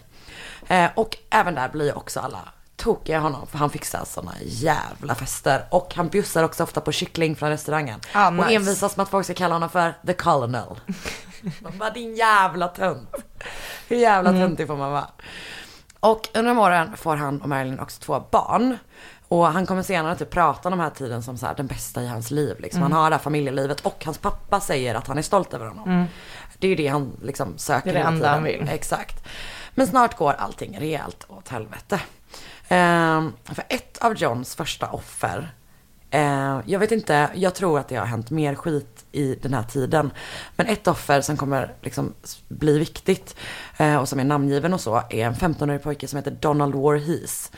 Eh, 0.76 0.90
och 0.96 1.18
även 1.30 1.56
där 1.56 1.70
blir 1.70 1.98
också 1.98 2.20
alla 2.20 2.40
tokiga 2.76 3.20
honom 3.20 3.48
för 3.48 3.58
han 3.58 3.70
fixar 3.70 4.06
sådana 4.06 4.32
jävla 4.42 5.16
fester. 5.16 5.66
Och 5.72 5.94
han 5.96 6.08
bjussar 6.08 6.44
också 6.44 6.64
ofta 6.64 6.82
på 6.82 6.92
kyckling 6.92 7.36
från 7.36 7.50
restaurangen. 7.50 8.00
Ah, 8.14 8.28
Och 8.28 8.34
nice. 8.34 8.54
envisas 8.54 8.98
med 8.98 9.04
att 9.04 9.10
folk 9.10 9.26
ska 9.26 9.34
kalla 9.34 9.56
honom 9.56 9.70
för 9.70 9.94
The 10.08 10.14
Colonel. 10.14 10.80
Man 11.60 11.78
bara 11.78 11.90
din 11.90 12.16
jävla 12.16 12.68
tönt. 12.68 13.16
Hur 13.88 13.98
jävla 13.98 14.32
töntig 14.32 14.68
får 14.68 14.76
man 14.78 14.92
vara? 14.92 15.08
Och 16.00 16.30
under 16.34 16.54
de 16.54 16.60
åren 16.60 16.98
får 16.98 17.16
han 17.16 17.42
och 17.42 17.50
Marilyn 17.50 17.80
också 17.80 18.02
två 18.02 18.24
barn. 18.32 18.78
Och 19.28 19.46
han 19.46 19.66
kommer 19.66 19.84
senare 19.84 20.16
typ 20.16 20.30
prata 20.30 20.70
om 20.70 20.72
den 20.72 20.80
här 20.80 20.90
tiden 20.90 21.24
som 21.24 21.38
så 21.38 21.46
här, 21.46 21.56
den 21.56 21.68
bästa 21.68 22.04
i 22.04 22.08
hans 22.08 22.32
liv. 22.32 22.56
Liksom. 22.60 22.82
Han 22.82 22.92
har 22.92 23.10
det 23.10 23.16
här 23.16 23.24
familjelivet 23.24 23.80
och 23.80 24.06
hans 24.06 24.18
pappa 24.18 24.60
säger 24.60 24.96
att 24.96 25.08
han 25.08 25.18
är 25.18 25.22
stolt 25.22 25.54
över 25.54 25.66
honom. 25.66 26.06
Det 26.60 26.68
är 26.68 26.70
ju 26.70 26.76
det 26.76 26.88
han 26.88 27.12
liksom 27.22 27.58
söker 27.58 27.94
Det 27.94 28.00
är 28.00 28.04
det 28.04 28.10
enda 28.10 28.30
han 28.30 28.44
vill. 28.44 28.70
Exakt. 28.72 29.28
Men 29.76 29.88
snart 29.88 30.18
går 30.18 30.34
allting 30.34 30.80
rejält 30.80 31.26
åt 31.28 31.48
helvete. 31.48 32.00
Ehm, 32.68 33.34
för 33.44 33.64
ett 33.70 33.98
av 33.98 34.18
Johns 34.18 34.56
första 34.56 34.90
offer, 34.90 35.52
eh, 36.10 36.60
jag 36.66 36.80
vet 36.80 36.92
inte, 36.92 37.30
jag 37.36 37.56
tror 37.56 37.80
att 37.80 37.88
det 37.88 37.96
har 37.96 38.06
hänt 38.06 38.30
mer 38.30 38.56
skit 38.56 38.97
i 39.12 39.36
den 39.36 39.54
här 39.54 39.64
tiden. 39.64 40.12
Men 40.56 40.68
ett 40.68 40.88
offer 40.88 41.22
som 41.22 41.38
kommer 41.38 41.74
liksom 41.82 42.14
bli 42.48 42.80
viktigt 42.80 43.36
eh, 43.78 43.96
och 43.96 44.10
som 44.10 44.20
är 44.20 44.24
namngiven 44.24 44.74
och 44.74 44.82
så 44.82 44.96
är 45.10 45.26
en 45.26 45.34
15-årig 45.34 45.84
pojke 45.84 46.08
som 46.08 46.18
heter 46.18 46.32
Donald 46.32 46.76
Warhees. 46.76 47.52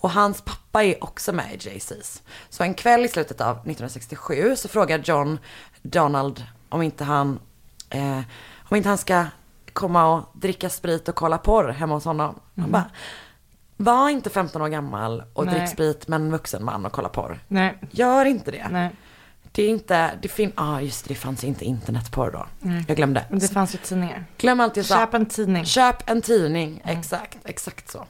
Och 0.00 0.10
hans 0.10 0.40
pappa 0.42 0.84
är 0.84 1.04
också 1.04 1.32
med 1.32 1.52
i 1.52 1.56
JC's. 1.56 2.22
Så 2.48 2.62
en 2.62 2.74
kväll 2.74 3.04
i 3.04 3.08
slutet 3.08 3.40
av 3.40 3.56
1967 3.56 4.56
så 4.56 4.68
frågar 4.68 4.98
John 4.98 5.38
Donald 5.82 6.44
om 6.68 6.82
inte 6.82 7.04
han, 7.04 7.38
eh, 7.90 8.20
om 8.68 8.76
inte 8.76 8.88
han 8.88 8.98
ska 8.98 9.24
komma 9.72 10.14
och 10.14 10.24
dricka 10.32 10.70
sprit 10.70 11.08
och 11.08 11.14
kolla 11.14 11.38
porr 11.38 11.68
hemma 11.68 11.94
hos 11.94 12.04
honom. 12.04 12.40
Han 12.56 12.70
bara, 12.70 12.90
var 13.76 14.08
inte 14.08 14.30
15 14.30 14.62
år 14.62 14.68
gammal 14.68 15.22
och 15.32 15.46
Nej. 15.46 15.54
drick 15.54 15.68
sprit 15.68 16.08
med 16.08 16.20
en 16.20 16.30
vuxen 16.30 16.64
man 16.64 16.86
och 16.86 16.92
kolla 16.92 17.08
porr. 17.08 17.38
Nej, 17.48 17.78
Gör 17.90 18.24
inte 18.24 18.50
det. 18.50 18.68
nej. 18.70 18.90
Det 19.56 19.62
är 19.62 19.68
inte, 19.68 20.10
det 20.22 20.28
fin, 20.28 20.52
ah 20.54 20.80
just 20.80 21.04
det, 21.04 21.14
det 21.14 21.18
fanns 21.18 21.44
inte 21.44 21.64
internetporr 21.64 22.30
då. 22.30 22.46
Jag 22.88 22.96
glömde. 22.96 23.26
Men 23.30 23.38
det 23.38 23.48
fanns 23.48 23.74
ju 23.74 23.78
tidningar. 23.78 24.24
Glöm 24.38 24.60
allt 24.60 24.76
jag 24.76 24.86
sa. 24.86 24.94
Köp 24.96 25.14
en 25.14 25.26
tidning. 25.26 25.64
Köp 25.64 26.10
en 26.10 26.22
tidning, 26.22 26.82
exakt, 26.84 27.38
exakt 27.44 27.90
så. 27.90 28.06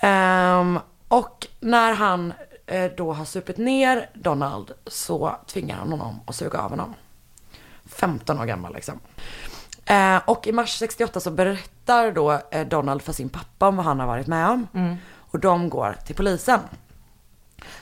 Ehm, 0.00 0.78
och 1.08 1.46
när 1.60 1.92
han 1.92 2.32
eh, 2.66 2.90
då 2.96 3.12
har 3.12 3.24
supit 3.24 3.58
ner 3.58 4.10
Donald 4.14 4.72
så 4.86 5.36
tvingar 5.46 5.76
han 5.76 5.90
honom 5.90 6.20
att 6.26 6.34
suga 6.34 6.58
av 6.58 6.70
honom. 6.70 6.94
15 7.86 8.40
år 8.40 8.44
gammal 8.44 8.74
liksom. 8.74 9.00
Eh, 9.84 10.16
och 10.24 10.46
i 10.46 10.52
mars 10.52 10.78
68 10.78 11.20
så 11.20 11.30
berättar 11.30 12.12
då 12.12 12.40
eh, 12.50 12.66
Donald 12.66 13.02
för 13.02 13.12
sin 13.12 13.28
pappa 13.28 13.68
om 13.68 13.76
vad 13.76 13.84
han 13.84 14.00
har 14.00 14.06
varit 14.06 14.26
med 14.26 14.48
om. 14.48 14.66
Och 15.14 15.40
de 15.40 15.70
går 15.70 15.96
till 16.06 16.14
polisen. 16.14 16.60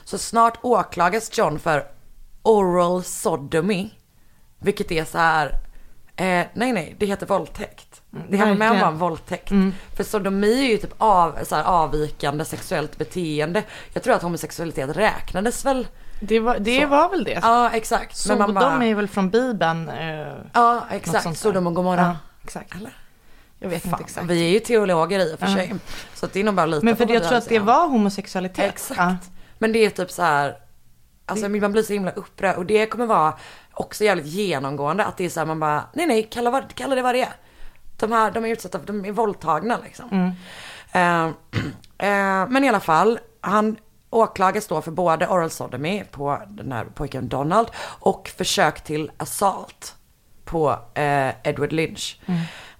Så 0.03 0.17
snart 0.17 0.57
åklagas 0.61 1.37
John 1.37 1.59
för 1.59 1.85
oral 2.43 3.03
sodomy. 3.03 3.89
Vilket 4.59 4.91
är 4.91 5.05
så 5.05 5.17
här, 5.17 5.47
eh, 6.15 6.45
nej 6.53 6.73
nej, 6.73 6.95
det 6.99 7.05
heter 7.05 7.25
våldtäkt. 7.25 8.01
Det 8.29 8.37
han 8.37 8.49
är 8.49 8.55
med 8.55 8.71
om 8.71 8.79
var 8.79 8.87
en 8.87 8.97
våldtäkt. 8.97 9.51
För 9.95 10.03
sodomi 10.03 10.65
är 10.65 10.71
ju 10.71 10.77
typ 10.77 10.93
av, 10.97 11.37
så 11.43 11.55
här, 11.55 11.63
avvikande 11.63 12.45
sexuellt 12.45 12.97
beteende. 12.97 13.63
Jag 13.93 14.03
tror 14.03 14.13
att 14.13 14.21
homosexualitet 14.21 14.97
räknades 14.97 15.65
väl. 15.65 15.87
Det 16.21 16.39
var, 16.39 16.59
det 16.59 16.81
Så. 16.81 16.87
var 16.87 17.09
väl 17.09 17.23
det. 17.23 17.39
Ja 17.41 17.69
exakt. 17.69 18.17
Så 18.17 18.35
de 18.35 18.81
är 18.81 18.95
väl 18.95 19.07
från 19.07 19.29
Bibeln. 19.29 19.89
Eh, 19.89 20.33
Ja 20.53 20.85
exakt. 20.91 21.37
Sodom 21.37 21.67
och 21.67 21.75
Gomorra. 21.75 22.01
Ja, 22.01 22.15
exakt. 22.43 22.75
Eller? 22.75 22.91
Jag 23.59 23.69
vet 23.69 23.81
Fan, 23.83 23.91
inte 23.91 24.03
exakt. 24.03 24.27
Vi 24.27 24.45
är 24.45 24.49
ju 24.49 24.59
teologer 24.59 25.19
i 25.19 25.35
och 25.35 25.39
för 25.39 25.47
sig. 25.47 25.73
Så 26.13 26.25
att 26.25 26.33
det 26.33 26.39
är 26.39 26.43
nog 26.43 26.55
bara 26.55 26.65
lite 26.65 26.85
Men 26.85 26.95
för 26.95 27.11
jag 27.11 27.23
tror 27.23 27.37
att 27.37 27.49
det 27.49 27.59
var 27.59 27.87
homosexualitet. 27.87 28.73
Exakt. 28.73 28.99
Ja. 28.99 29.15
Men 29.57 29.71
det 29.71 29.85
är 29.85 29.89
typ 29.89 30.11
så 30.11 30.21
här, 30.21 30.55
alltså 31.31 31.49
man 31.49 31.71
blir 31.71 31.83
så 31.83 31.93
himla 31.93 32.11
upprörd 32.11 32.55
och 32.57 32.65
det 32.65 32.85
kommer 32.85 33.05
vara 33.05 33.33
också 33.73 34.03
jävligt 34.03 34.25
genomgående 34.25 35.05
att 35.05 35.17
det 35.17 35.25
är 35.25 35.29
så 35.29 35.39
här 35.39 35.47
man 35.47 35.59
bara, 35.59 35.83
nej 35.93 36.07
nej, 36.07 36.27
kalla, 36.31 36.61
kalla 36.75 36.95
det 36.95 37.01
vad 37.01 37.15
det 37.15 37.21
är. 37.21 37.33
De 37.97 38.11
här, 38.11 38.31
de 38.31 38.45
är 38.45 38.49
utsatta, 38.49 38.79
för- 38.79 38.87
de 38.87 39.05
är 39.05 39.11
våldtagna 39.11 39.79
liksom. 39.83 40.31
Eh, 40.91 41.25
eh, 41.97 42.47
men 42.49 42.63
i 42.63 42.69
alla 42.69 42.79
fall, 42.79 43.19
han 43.41 43.77
åklagas 44.09 44.67
då 44.67 44.81
för 44.81 44.91
både 44.91 45.27
oral 45.27 45.49
sodomy 45.49 46.03
på 46.11 46.41
den 46.47 46.71
här 46.71 46.85
pojken 46.85 47.27
Donald 47.29 47.67
och 47.99 48.31
försök 48.37 48.81
till 48.83 49.11
assault 49.17 49.95
på 50.51 50.79
eh, 50.93 51.29
Edward 51.43 51.71
Lynch. 51.71 52.19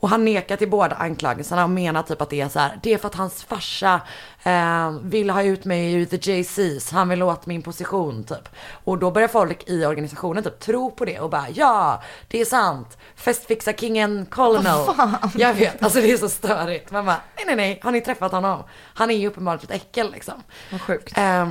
Och 0.01 0.09
han 0.09 0.25
nekar 0.25 0.57
till 0.57 0.69
båda 0.69 0.95
anklagelserna 0.95 1.63
och 1.63 1.69
menar 1.69 2.03
typ 2.03 2.21
att 2.21 2.29
det 2.29 2.41
är 2.41 2.49
så 2.49 2.59
här, 2.59 2.79
det 2.83 2.93
är 2.93 2.97
för 2.97 3.07
att 3.07 3.15
hans 3.15 3.43
farsa 3.43 4.01
eh, 4.43 4.91
vill 5.03 5.29
ha 5.29 5.43
ut 5.43 5.65
mig 5.65 5.93
ur 5.93 6.05
the 6.05 6.31
JCs, 6.31 6.91
han 6.91 7.09
vill 7.09 7.23
åt 7.23 7.45
min 7.45 7.61
position 7.61 8.23
typ. 8.23 8.49
Och 8.83 8.97
då 8.97 9.11
börjar 9.11 9.27
folk 9.27 9.69
i 9.69 9.85
organisationen 9.85 10.43
typ 10.43 10.59
tro 10.59 10.91
på 10.91 11.05
det 11.05 11.19
och 11.19 11.29
bara 11.29 11.49
ja, 11.49 12.03
det 12.27 12.41
är 12.41 12.45
sant, 12.45 12.97
festfixar-kingen 13.15 14.25
Colonel. 14.25 14.87
Jag 15.35 15.53
vet, 15.53 15.83
alltså 15.83 16.01
det 16.01 16.11
är 16.11 16.17
så 16.17 16.29
störigt. 16.29 16.91
Man 16.91 17.05
bara, 17.05 17.21
nej 17.35 17.45
nej 17.45 17.55
nej, 17.55 17.79
har 17.83 17.91
ni 17.91 18.01
träffat 18.01 18.31
honom? 18.31 18.63
Han 18.93 19.11
är 19.11 19.15
ju 19.15 19.27
uppenbarligen 19.27 19.65
ett 19.65 19.75
äckel 19.81 20.11
liksom. 20.11 20.43
Vad 20.71 20.81
sjukt. 20.81 21.17
Eh, 21.17 21.47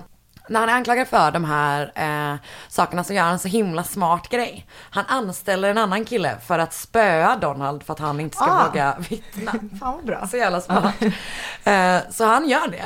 när 0.50 0.60
han 0.60 0.68
är 0.68 0.72
anklagad 0.72 1.08
för 1.08 1.30
de 1.30 1.44
här 1.44 1.92
eh, 1.94 2.38
sakerna 2.68 3.04
så 3.04 3.12
gör 3.12 3.22
han 3.22 3.32
en 3.32 3.38
så 3.38 3.48
himla 3.48 3.84
smart 3.84 4.28
grej. 4.28 4.66
Han 4.90 5.04
anställer 5.08 5.70
en 5.70 5.78
annan 5.78 6.04
kille 6.04 6.36
för 6.46 6.58
att 6.58 6.72
spöa 6.72 7.36
Donald 7.36 7.82
för 7.82 7.92
att 7.92 7.98
han 7.98 8.20
inte 8.20 8.36
ska 8.36 8.44
Ah. 8.50 8.66
våga 8.66 8.96
vittna. 9.10 9.52
Fan 9.80 9.94
vad 9.94 10.04
bra. 10.04 10.26
Så 10.26 10.36
jävla 10.36 10.60
smart. 10.60 10.94
Eh, 11.64 11.98
så 12.10 12.24
han 12.24 12.48
gör 12.48 12.68
det. 12.68 12.84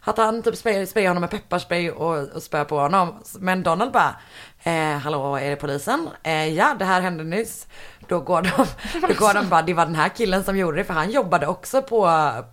Att 0.00 0.16
han 0.18 0.42
typ 0.42 0.56
sprayar, 0.56 0.86
sprayar 0.86 1.08
honom 1.10 1.20
med 1.20 1.30
pepparspray 1.30 1.90
och, 1.90 2.28
och 2.28 2.42
spöar 2.42 2.64
på 2.64 2.78
honom. 2.78 3.22
Men 3.38 3.62
Donald 3.62 3.92
bara, 3.92 4.14
eh, 4.62 4.98
hallå 4.98 5.36
är 5.36 5.50
det 5.50 5.56
polisen? 5.56 6.08
Eh, 6.22 6.48
ja 6.54 6.74
det 6.78 6.84
här 6.84 7.00
hände 7.00 7.24
nyss. 7.24 7.66
Då 8.08 8.20
går 8.20 8.42
de, 8.42 8.50
då 9.00 9.14
går 9.14 9.34
de 9.34 9.48
bara, 9.48 9.62
det 9.62 9.74
var 9.74 9.86
den 9.86 9.94
här 9.94 10.08
killen 10.08 10.44
som 10.44 10.56
gjorde 10.56 10.76
det 10.76 10.84
för 10.84 10.94
han 10.94 11.10
jobbade 11.10 11.46
också 11.46 11.82
på, 11.82 12.06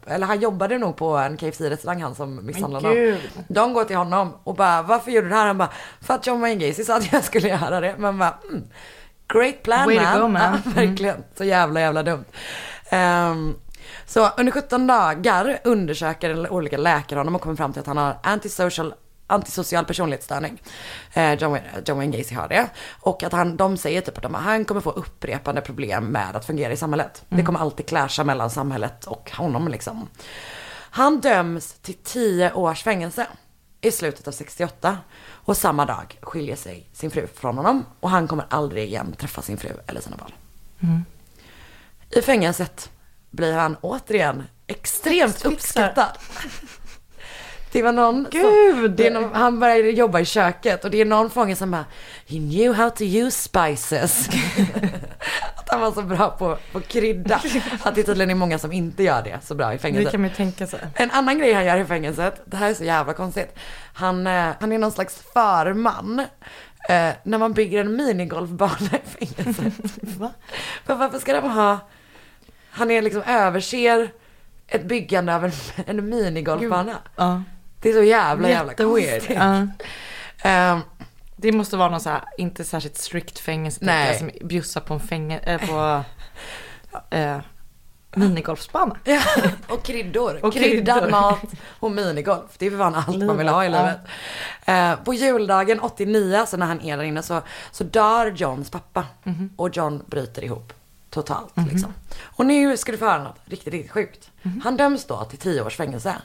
eller 0.08 0.28
han 0.28 0.40
jobbade 0.40 0.78
nog 0.78 0.96
på 0.96 1.18
en 1.18 1.38
KFC-restaurang 1.38 2.02
han 2.02 2.16
som 2.16 2.46
misshandlade 2.46 2.88
honom. 2.88 3.04
gud. 3.04 3.20
De 3.48 3.74
går 3.74 3.84
till 3.84 3.96
honom 3.98 4.34
och 4.44 4.56
bara, 4.56 4.82
varför 4.82 5.12
gjorde 5.12 5.26
du 5.28 5.30
det 5.30 5.36
här? 5.36 5.48
Han 5.48 5.58
bara, 5.58 5.70
för 6.02 6.14
att 6.14 6.28
John 6.28 6.42
Wayne 6.42 6.68
Gacy 6.68 6.84
sa 6.84 6.98
att 6.98 7.14
jag 7.14 7.24
skulle 7.24 7.48
göra 7.50 7.80
det. 7.82 7.96
Men 7.98 8.18
bara, 8.18 8.38
mm, 8.50 8.64
great 9.34 9.64
plan 9.64 9.86
Way 9.86 9.98
to 9.98 10.04
man. 10.04 10.22
go, 10.22 10.28
man. 10.28 10.42
Ja, 10.66 10.72
verkligen, 10.76 11.24
så 11.38 11.44
jävla 11.44 11.80
jävla 11.82 12.04
dumt. 12.04 12.26
Ehm, 12.90 13.56
Så 14.06 14.30
under 14.38 14.52
17 14.52 14.88
dagar 14.88 15.60
undersöker 15.64 16.50
olika 16.54 16.78
läkare 16.78 17.20
honom 17.20 17.36
och 17.36 17.42
kommer 17.42 17.56
fram 17.56 17.74
till 17.74 17.80
att 17.80 17.88
han 17.88 17.98
har 17.98 18.18
antisocial 18.24 18.94
antisocial 19.28 19.86
personlighetsstörning. 19.86 20.62
Eh, 21.14 21.34
John, 21.34 21.58
John 21.86 21.98
Wayne 21.98 22.18
Gacy 22.18 22.36
har 22.36 22.48
det. 22.48 22.70
Och 23.00 23.24
att 23.24 23.32
han, 23.32 23.58
de 23.58 23.78
säger 23.78 24.02
typ 24.02 24.18
att 24.18 24.24
de, 24.24 24.34
han 24.34 24.66
kommer 24.66 24.82
få 24.82 24.92
upprepande 24.92 25.62
problem 25.62 26.06
med 26.06 26.36
att 26.36 26.46
fungera 26.46 26.74
i 26.74 26.78
samhället. 26.78 27.26
Det 27.30 27.44
kommer 27.44 27.60
alltid 27.60 27.86
clasha 27.86 28.24
mellan 28.24 28.50
samhället 28.50 29.06
och 29.06 29.32
honom 29.32 29.68
liksom. 29.68 30.08
Han 30.96 31.22
döms 31.22 31.74
till 31.74 31.96
10 32.04 32.54
års 32.54 32.84
fängelse 32.84 33.28
i 33.82 33.92
slutet 33.92 34.28
av 34.28 34.32
68. 34.32 34.98
Och 35.46 35.58
samma 35.58 35.86
dag 35.86 36.20
skiljer 36.22 36.56
sig 36.56 36.90
sin 36.94 37.12
fru 37.12 37.28
från 37.36 37.58
honom. 37.58 37.86
Och 38.00 38.10
han 38.10 38.28
kommer 38.28 38.46
aldrig 38.50 38.84
igen 38.84 39.16
träffa 39.18 39.42
sin 39.42 39.58
fru 39.58 39.72
eller 39.88 40.02
sina 40.02 40.18
barn. 40.18 40.32
I 42.10 42.22
fängelset 42.22 42.90
blir 43.32 43.54
han 43.54 43.78
återigen 43.82 44.44
extremt 44.68 45.46
uppskattad. 45.46 46.18
Det 47.74 47.82
var 47.82 47.92
någon 47.92 48.28
Gud! 48.32 48.76
Som, 48.76 48.96
det 48.96 49.10
någon, 49.10 49.34
han 49.34 49.60
började 49.60 49.90
jobba 49.90 50.20
i 50.20 50.26
köket 50.26 50.86
och 50.86 50.92
det 50.92 51.02
är 51.02 51.06
någon 51.06 51.30
fånge 51.30 51.56
som 51.56 51.72
bara 51.72 51.86
He 52.28 52.38
knew 52.38 52.74
how 52.74 52.90
to 52.90 53.04
use 53.04 53.38
spices. 53.42 54.30
att 55.56 55.70
han 55.70 55.82
var 55.82 55.92
så 55.92 56.02
bra 56.02 56.30
på, 56.30 56.58
på 56.72 56.80
krydda. 56.82 57.42
Att 57.84 57.96
det 57.96 58.04
tydligen 58.04 58.30
är 58.30 58.36
många 58.36 58.60
som 58.60 58.72
inte 58.72 59.04
gör 59.04 59.22
det 59.22 59.40
så 59.44 59.56
bra 59.56 59.72
i 59.74 59.76
Det 59.76 59.82
fängelset. 59.82 60.12
kan 60.12 60.22
man 60.22 60.30
ju 60.30 60.36
tänka 60.36 60.68
sig. 60.68 60.80
En 60.96 61.12
annan 61.12 61.40
grej 61.40 61.54
han 61.54 61.66
gör 61.66 61.78
i 61.78 61.86
fängelset, 61.86 62.42
det 62.46 62.58
här 62.58 62.70
är 62.70 62.74
så 62.74 62.84
jävla 62.84 63.14
konstigt. 63.14 63.56
Han, 63.94 64.28
eh, 64.28 64.50
han 64.60 64.72
är 64.72 64.78
någon 64.78 64.92
slags 64.92 65.24
förman. 65.34 66.20
Eh, 66.90 67.10
när 67.24 67.38
man 67.38 67.54
bygger 67.54 67.80
en 67.82 67.96
minigolfbana 67.96 68.90
i 69.20 69.26
fängelset. 69.26 69.74
Va? 70.02 70.32
Men 70.86 70.98
varför 70.98 71.20
ska 71.20 71.34
de 71.42 71.50
ha, 71.52 71.80
han 72.70 72.92
är 72.92 73.02
liksom 73.02 73.22
överser 73.28 74.12
ett 74.68 74.84
byggande 74.84 75.36
av 75.36 75.46
en, 75.46 75.52
en 75.86 76.10
minigolfbana. 76.10 76.96
Ja. 77.16 77.44
Det 77.84 77.90
är 77.90 77.94
så 77.94 78.04
jävla 78.04 78.50
jävla 78.50 78.74
konstigt. 78.74 79.30
Ja. 79.30 79.68
Ehm, 80.44 80.80
Det 81.36 81.52
måste 81.52 81.78
vara 81.78 81.90
någon 81.90 82.00
så 82.02 82.10
här, 82.10 82.22
inte 82.38 82.64
särskilt 82.64 82.98
strikt 82.98 83.40
fängelse, 83.40 83.80
Nej. 83.82 84.20
Som 84.20 84.32
bjussar 84.48 84.82
på 84.82 84.94
en 84.94 85.00
fängelse, 85.00 85.46
äh, 85.50 85.68
på 85.70 86.04
eh, 87.16 87.38
minigolfsbana. 88.16 88.98
ja, 89.04 89.22
och 89.68 89.84
kryddor. 89.84 90.46
Och 90.46 90.54
Kryddad 90.54 90.96
kryddor. 91.00 91.12
mat 91.12 91.40
och 91.80 91.92
minigolf. 91.92 92.52
Det 92.58 92.66
är 92.66 92.72
för 92.72 92.78
fan 92.78 92.96
allt 92.96 93.24
man 93.24 93.38
vill 93.38 93.48
ha 93.48 93.66
i 93.66 93.70
Livet. 93.70 93.98
Eh, 94.66 94.96
på 95.04 95.14
juldagen 95.14 95.80
89, 95.80 96.36
alltså 96.38 96.58
när 96.58 96.66
han 96.66 96.82
är 96.82 96.98
där 96.98 97.04
inne, 97.04 97.22
så, 97.24 97.42
så 97.72 97.84
dör 97.84 98.26
Johns 98.36 98.70
pappa. 98.70 99.06
Mhm. 99.24 99.50
Och 99.56 99.78
John 99.78 100.04
bryter 100.08 100.44
ihop. 100.44 100.74
Totalt 101.10 101.54
liksom. 101.72 101.94
Och 102.22 102.46
nu 102.46 102.78
ska 102.78 102.92
du 102.92 102.98
få 102.98 103.06
höra 103.06 103.24
något 103.24 103.40
riktigt, 103.46 103.74
riktigt 103.74 103.92
sjukt. 103.92 104.30
Mhm. 104.42 104.62
Han 104.64 104.78
döms 104.78 105.06
då 105.06 105.24
till 105.24 105.38
10 105.40 105.62
års 105.62 105.76
fängelse. 105.78 106.16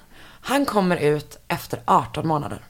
Han 0.40 0.66
kommer 0.66 0.96
ut 0.96 1.38
efter 1.48 1.81
18 1.85 2.29
månader. 2.29 2.64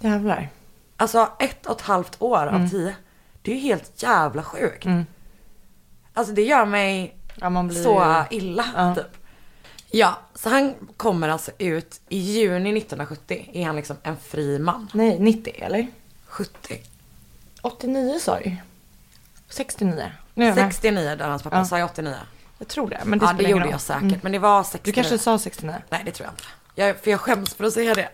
Jävlar. 0.00 0.48
Alltså 0.96 1.32
ett 1.38 1.66
och 1.66 1.80
ett 1.80 1.86
halvt 1.86 2.22
år 2.22 2.46
av 2.46 2.68
10. 2.68 2.94
Det 3.42 3.50
är 3.50 3.54
ju 3.54 3.60
helt 3.60 4.02
jävla 4.02 4.42
sjukt. 4.42 4.84
Mm. 4.84 5.06
Alltså 6.14 6.34
det 6.34 6.42
gör 6.42 6.64
mig 6.64 7.14
Ja, 7.40 7.62
blir 7.62 7.82
så 7.82 8.24
illa 8.30 8.64
Ja. 8.76 8.94
typ. 8.94 9.16
Ja, 9.90 10.18
så 10.34 10.48
han 10.48 10.74
kommer 10.96 11.28
alltså 11.28 11.50
ut 11.58 12.00
i 12.08 12.18
juni 12.18 12.78
1970. 12.78 13.50
Är 13.52 13.66
han 13.66 13.76
liksom 13.76 13.96
en 14.02 14.16
fri 14.16 14.58
man. 14.58 14.88
Nej, 14.94 15.18
90 15.18 15.54
eller? 15.58 15.86
70. 16.26 16.80
89 17.62 18.18
sa 18.20 18.38
du 18.38 18.56
69. 19.48 20.12
Nu 20.34 20.44
är 20.44 20.48
jag 20.48 20.56
med. 20.56 20.64
69 20.74 21.14
där 21.18 21.28
hans 21.28 21.42
pappa 21.42 21.56
Ja. 21.56 21.64
sa 21.64 21.78
jag 21.78 21.90
89. 21.90 22.14
Jag 22.58 22.68
tror 22.68 22.90
det, 22.90 23.00
men 23.04 23.18
det 23.18 23.24
ja, 23.26 23.32
det 23.32 23.48
gjorde 23.48 23.68
jag 23.70 23.80
säkert. 23.80 24.02
Mm. 24.02 24.20
Men 24.22 24.32
det 24.32 24.38
var 24.38 24.62
69. 24.64 24.82
Du 24.84 24.92
kanske 24.92 25.18
sa 25.18 25.38
69? 25.38 25.74
Nej, 25.90 26.02
det 26.04 26.10
tror 26.12 26.26
jag 26.26 26.32
inte. 26.32 26.44
Jag, 26.78 26.96
för 26.96 27.10
jag 27.10 27.20
skäms 27.20 27.54
för 27.54 27.64
att 27.64 27.72
säga 27.72 27.94
det. 27.94 28.08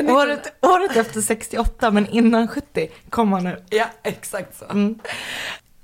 Året, 0.12 0.52
året 0.60 0.96
efter 0.96 1.20
68, 1.20 1.90
men 1.90 2.06
innan 2.06 2.48
70 2.48 2.90
kom 3.10 3.32
han 3.32 3.46
ut. 3.46 3.64
Ja, 3.70 3.86
exakt 4.02 4.58
så. 4.58 4.64
Mm. 4.64 4.98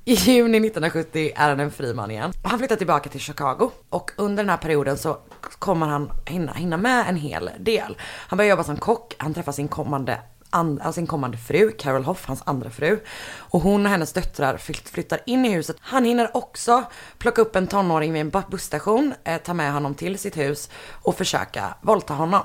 I 0.05 0.15
juni 0.15 0.59
1970 0.59 1.33
är 1.37 1.49
han 1.49 1.61
en 1.61 1.71
fri 1.71 1.95
man 1.95 2.11
igen. 2.11 2.33
Han 2.43 2.59
flyttar 2.59 2.77
tillbaka 2.77 3.11
till 3.11 3.21
Chicago. 3.21 3.71
Och 3.89 4.11
under 4.17 4.43
den 4.43 4.51
här 4.51 4.57
perioden 4.57 4.99
så 4.99 5.19
kommer 5.59 5.87
han 5.87 6.11
hinna, 6.27 6.53
hinna 6.53 6.77
med 6.77 7.09
en 7.09 7.17
hel 7.17 7.51
del. 7.59 7.97
Han 8.03 8.37
börjar 8.37 8.51
jobba 8.51 8.65
som 8.65 8.77
kock, 8.77 9.15
han 9.19 9.35
träffar 9.35 9.53
sin 9.53 9.69
kommande, 9.69 10.21
and, 10.51 10.81
alltså 10.81 10.93
sin 10.93 11.07
kommande 11.07 11.37
fru, 11.39 11.73
Carol 11.79 12.05
Hoff, 12.05 12.25
hans 12.27 12.43
andra 12.47 12.71
fru. 12.71 13.01
Och 13.37 13.61
hon 13.61 13.87
och 13.87 13.91
hennes 13.93 14.13
döttrar 14.13 14.57
flytt- 14.57 14.89
flyttar 14.89 15.21
in 15.27 15.45
i 15.45 15.53
huset. 15.53 15.77
Han 15.81 16.05
hinner 16.05 16.37
också 16.37 16.85
plocka 17.19 17.43
upp 17.43 17.57
en 17.57 17.67
tonåring 17.67 18.13
vid 18.13 18.21
en 18.21 18.31
bu- 18.33 18.51
busstation, 18.51 19.15
eh, 19.25 19.39
ta 19.43 19.55
med 19.55 19.73
honom 19.73 19.95
till 19.95 20.19
sitt 20.19 20.37
hus 20.37 20.71
och 21.03 21.17
försöka 21.17 21.75
våldta 21.83 22.15
honom. 22.15 22.43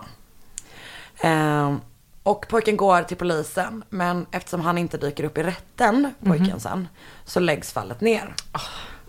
Ehm, 1.21 1.81
och 2.23 2.45
pojken 2.49 2.77
går 2.77 3.01
till 3.03 3.17
polisen, 3.17 3.83
men 3.89 4.25
eftersom 4.31 4.61
han 4.61 4.77
inte 4.77 4.97
dyker 4.97 5.23
upp 5.23 5.37
i 5.37 5.43
rätten, 5.43 6.13
pojken 6.25 6.59
sen, 6.59 6.87
så 7.25 7.39
läggs 7.39 7.71
fallet 7.73 8.01
ner. 8.01 8.35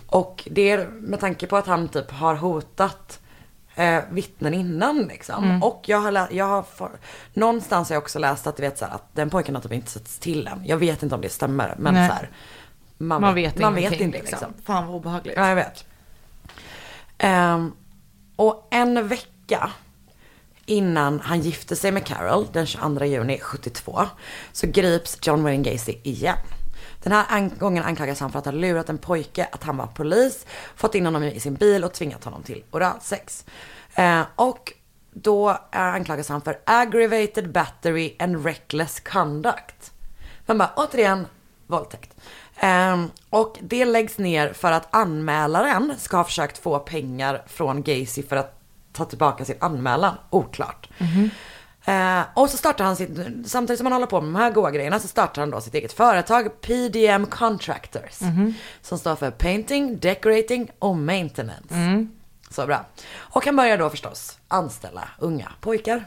Och 0.06 0.48
det 0.50 0.70
är 0.70 0.86
med 0.88 1.20
tanke 1.20 1.46
på 1.46 1.56
att 1.56 1.66
han 1.66 1.88
typ 1.88 2.10
har 2.10 2.34
hotat 2.34 3.20
eh, 3.74 4.02
vittnen 4.10 4.54
innan 4.54 5.02
liksom. 5.02 5.62
Och 5.62 5.82
jag 5.86 5.98
har, 6.00 6.10
lä- 6.12 6.28
jag 6.30 6.44
har 6.44 6.62
för, 6.62 6.90
någonstans 7.32 7.88
har 7.88 7.94
jag 7.96 8.02
också 8.02 8.18
läst 8.18 8.46
att 8.46 8.56
du 8.56 8.62
vet 8.62 8.78
så 8.78 8.84
här, 8.84 8.94
att 8.94 9.08
den 9.12 9.30
pojken 9.30 9.54
har 9.54 9.62
typ 9.62 9.72
inte 9.72 9.90
setts 9.90 10.18
till 10.18 10.46
än. 10.46 10.62
Jag 10.64 10.76
vet 10.76 11.02
inte 11.02 11.14
om 11.14 11.20
det 11.20 11.28
stämmer, 11.28 11.74
men 11.78 11.94
Nej. 11.94 12.08
så 12.08 12.14
här, 12.14 12.30
man, 12.98 13.20
Man 13.20 13.34
vet 13.34 13.58
man 13.58 13.74
vet 13.74 14.00
inte 14.00 14.18
liksom. 14.18 14.52
Fan 14.64 14.86
vad 14.86 14.96
obehagligt. 14.96 15.36
Ja, 15.36 15.48
jag 15.48 15.56
vet. 15.56 15.84
Ehm, 17.18 17.72
och 18.36 18.68
en 18.70 19.08
vecka 19.08 19.70
innan 20.66 21.20
han 21.20 21.40
gifte 21.40 21.76
sig 21.76 21.92
med 21.92 22.04
Carol 22.06 22.46
den 22.52 22.66
22 22.66 23.04
juni 23.04 23.38
72 23.40 24.00
så 24.52 24.66
grips 24.66 25.18
John 25.22 25.42
Wayne 25.42 25.70
Gacy 25.72 25.94
igen. 26.02 26.36
Den 27.04 27.12
här 27.12 27.24
an- 27.28 27.52
gången 27.58 27.84
anklagas 27.84 28.20
han 28.20 28.32
för 28.32 28.38
att 28.38 28.44
ha 28.44 28.52
lurat 28.52 28.88
en 28.88 28.98
pojke 28.98 29.48
att 29.52 29.62
han 29.64 29.76
var 29.76 29.86
polis, 29.86 30.46
fått 30.76 30.94
in 30.94 31.04
honom 31.04 31.22
i 31.22 31.40
sin 31.40 31.54
bil 31.54 31.84
och 31.84 31.92
tvingat 31.92 32.24
honom 32.24 32.42
till 32.42 32.64
oralsex. 32.70 33.44
Eh, 33.94 34.22
och 34.36 34.72
då 35.12 35.50
eh, 35.50 35.80
anklagas 35.80 36.28
han 36.28 36.40
för 36.40 36.58
aggravated 36.64 37.52
battery 37.52 38.16
and 38.18 38.44
reckless 38.46 39.00
conduct. 39.00 39.92
Man 40.46 40.58
bara, 40.58 40.70
återigen, 40.76 41.26
våldtäkt. 41.66 42.10
Um, 42.62 43.10
och 43.30 43.58
det 43.62 43.84
läggs 43.84 44.18
ner 44.18 44.52
för 44.52 44.72
att 44.72 44.94
anmälaren 44.94 45.94
ska 45.98 46.16
ha 46.16 46.24
försökt 46.24 46.58
få 46.58 46.78
pengar 46.78 47.42
från 47.46 47.82
Gacy 47.82 48.22
för 48.22 48.36
att 48.36 48.60
ta 48.92 49.04
tillbaka 49.04 49.44
sin 49.44 49.56
anmälan. 49.60 50.14
Oklart. 50.30 50.88
Mhm. 50.98 51.30
Eh, 51.84 52.20
och 52.34 52.50
så 52.50 52.56
startar 52.56 52.84
han 52.84 52.96
sitt, 52.96 53.10
samtidigt 53.46 53.78
som 53.78 53.86
han 53.86 53.92
håller 53.92 54.06
på 54.06 54.20
med 54.20 54.34
de 54.34 54.36
här 54.36 54.50
goa 54.50 54.70
grejerna 54.70 55.00
så 55.00 55.08
startar 55.08 55.42
han 55.42 55.50
då 55.50 55.60
sitt 55.60 55.74
eget 55.74 55.92
företag, 55.92 56.60
PDM 56.60 57.26
Contractors. 57.26 58.18
Som 58.82 58.98
står 58.98 59.16
för 59.16 59.30
Painting, 59.30 59.98
Decorating 59.98 60.70
och 60.78 60.96
Maintenance. 60.96 62.06
Så 62.50 62.66
bra. 62.66 62.84
Och 63.16 63.46
han 63.46 63.56
börjar 63.56 63.78
då 63.78 63.90
förstås 63.90 64.38
anställa 64.48 65.08
unga 65.18 65.48
pojkar. 65.60 66.04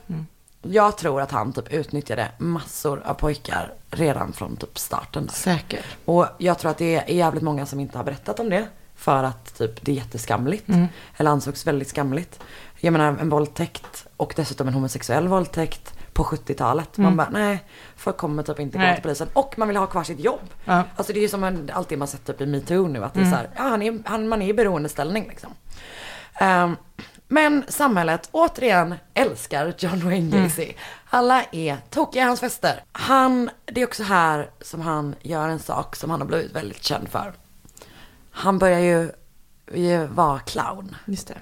Jag 0.62 0.98
tror 0.98 1.22
att 1.22 1.32
han 1.32 1.54
typ 1.54 1.74
utnyttjade 1.74 2.32
massor 2.38 3.02
av 3.06 3.14
pojkar 3.14 3.74
redan 3.92 4.34
från 4.34 4.56
typ 4.56 4.78
starten. 4.80 5.26
Där. 5.26 5.34
Säkert. 5.34 5.86
Och 6.06 6.28
jag 6.38 6.60
tror 6.60 6.72
att 6.72 6.78
det 6.78 6.96
är 6.96 7.16
jävligt 7.16 7.44
många 7.44 7.66
som 7.66 7.80
inte 7.80 7.98
har 7.98 8.06
berättat 8.06 8.40
om 8.40 8.50
det. 8.50 8.68
För 8.96 9.24
att 9.24 9.58
typ 9.58 9.86
det 9.86 9.92
är 9.92 9.96
jätteskamligt. 9.96 10.70
Mm. 10.70 10.88
Eller 11.18 11.32
ansågs 11.32 11.68
väldigt 11.68 11.90
skamligt. 11.90 12.40
Jag 12.80 12.92
menar 12.92 13.18
en 13.22 13.30
våldtäkt 13.30 14.08
och 14.18 14.34
dessutom 14.36 14.68
en 14.68 14.74
homosexuell 14.74 15.28
våldtäkt 15.28 15.94
på 16.14 16.24
70-talet. 16.24 16.98
Man 16.98 17.18
bara 17.18 17.30
nej, 17.30 17.64
folk 17.96 18.18
kommer 18.18 18.44
typ 18.44 18.60
inte 18.60 18.78
gå 18.78 18.84
Mm. 18.84 18.96
Till 18.96 19.04
polisen. 19.04 19.28
Och 19.34 19.54
man 19.58 19.68
vill 19.68 19.78
ha 19.78 19.86
kvar 19.88 20.04
sitt 20.04 20.20
jobb. 20.20 20.40
Ja. 20.66 20.84
Alltså 20.96 21.14
det 21.14 21.20
är 21.20 21.22
ju 21.22 21.30
som 21.30 21.44
en, 21.44 21.70
alltid 21.74 21.98
man 21.98 22.08
sett 22.08 22.26
typ 22.26 22.42
i 22.42 22.46
metoo 22.46 22.88
nu. 22.88 23.04
Att 23.04 23.14
det 23.14 23.20
är 23.20 23.24
så 23.24 23.36
här, 23.36 23.50
ja 23.56 23.62
han 23.64 23.82
är, 23.82 24.00
han, 24.06 24.28
man 24.28 24.42
är 24.42 24.48
i 24.48 24.54
beroendeställning 24.54 25.28
liksom. 25.28 25.50
Ehm, 26.40 26.76
men 27.28 27.64
samhället 27.68 28.30
återigen 28.32 28.96
älskar 29.14 29.74
John 29.78 30.00
Wayne 30.00 30.38
Gacy. 30.44 30.74
Alla 31.10 31.44
är 31.52 31.78
tokiga 31.90 32.24
i 32.24 32.26
hans 32.26 32.40
fester. 32.40 32.84
Han, 32.92 33.50
det 33.66 33.82
är 33.82 33.86
också 33.86 34.04
här 34.04 34.50
som 34.62 34.82
han 34.82 35.16
gör 35.22 35.50
en 35.50 35.60
sak 35.60 35.96
som 35.96 36.10
han 36.10 36.22
har 36.22 36.28
blivit 36.28 36.56
väldigt 36.56 36.84
känd 36.84 37.10
för. 37.10 37.34
Han 38.32 38.60
börjar 38.60 38.80
ju, 38.80 39.12
ju 39.74 40.06
vara 40.08 40.40
clown. 40.40 40.96
Just 41.06 41.28
det. 41.28 41.38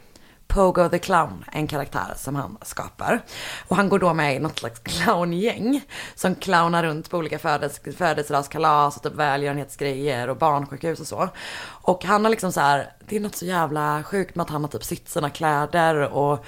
Pogo 0.56 0.90
the 0.90 1.00
Clown, 1.00 1.46
en 1.52 1.68
karaktär 1.68 2.14
som 2.16 2.36
han 2.36 2.58
skapar. 2.62 3.22
Och 3.68 3.76
han 3.76 3.90
går 3.90 4.00
då 4.00 4.14
med 4.14 4.36
i 4.36 4.40
något 4.40 4.60
slags 4.60 4.80
clowngäng 4.80 5.82
som 6.16 6.36
clownar 6.36 6.84
runt 6.84 7.10
på 7.10 7.18
olika 7.18 7.40
födels 7.40 7.80
födelsedagskalas 7.98 8.98
och 8.98 9.04
typ 9.04 9.14
välgörenhetsgrejer 9.14 10.30
och 10.30 10.38
barnsjukhus 10.38 11.00
och 11.00 11.08
så. 11.08 11.30
Och 11.66 12.06
han 12.06 12.24
har 12.26 12.32
liksom 12.32 12.52
så 12.52 12.60
här, 12.60 12.94
det 13.08 13.16
är 13.16 13.20
något 13.20 13.36
så 13.36 13.46
jävla 13.46 14.04
sjukt 14.04 14.36
med 14.36 14.44
att 14.44 14.50
han 14.50 14.64
har 14.64 14.70
typ 14.70 14.84
sytt 14.84 15.10
sina 15.10 15.30
kläder 15.30 15.96
och 15.96 16.46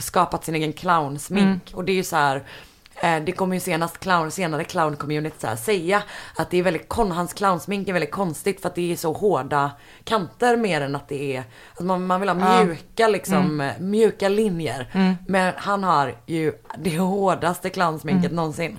skapat 0.00 0.44
sin 0.44 0.54
egen 0.54 0.72
clownsmink. 0.72 1.62
Och 1.74 1.84
det 1.84 1.92
är 1.92 1.96
ju 1.96 2.04
så 2.04 2.16
här, 2.16 2.44
det 3.00 3.32
kommer 3.32 3.54
ju 3.56 3.60
senast 3.60 3.98
clown, 4.00 4.30
senare 4.30 4.62
clown-community 4.64 5.46
här, 5.46 5.56
säga 5.56 6.02
att 6.36 6.50
det 6.50 6.58
är 6.58 6.62
väldigt, 6.62 6.88
kon, 6.88 7.10
hans 7.12 7.32
clownsmink 7.32 7.88
är 7.88 7.92
väldigt 7.92 8.10
konstigt 8.10 8.60
för 8.62 8.68
att 8.68 8.74
det 8.74 8.92
är 8.92 8.96
så 8.96 9.12
hårda 9.12 9.70
kanter 10.04 10.56
mer 10.56 10.80
än 10.80 10.96
att 10.96 11.08
det 11.08 11.36
är, 11.36 11.44
alltså 11.70 11.84
man, 11.84 12.06
man 12.06 12.20
vill 12.20 12.28
ha 12.28 12.36
Ja. 12.58 12.64
mjuka 12.64 13.08
liksom, 13.08 13.60
eh, 13.60 13.72
mjuka 13.80 14.28
linjer. 14.28 14.90
Men 15.28 15.52
han 15.56 15.84
har 15.84 16.14
ju 16.26 16.52
det 16.78 16.98
hårdaste 16.98 17.70
clownsminket 17.70 18.32
någonsin. 18.32 18.78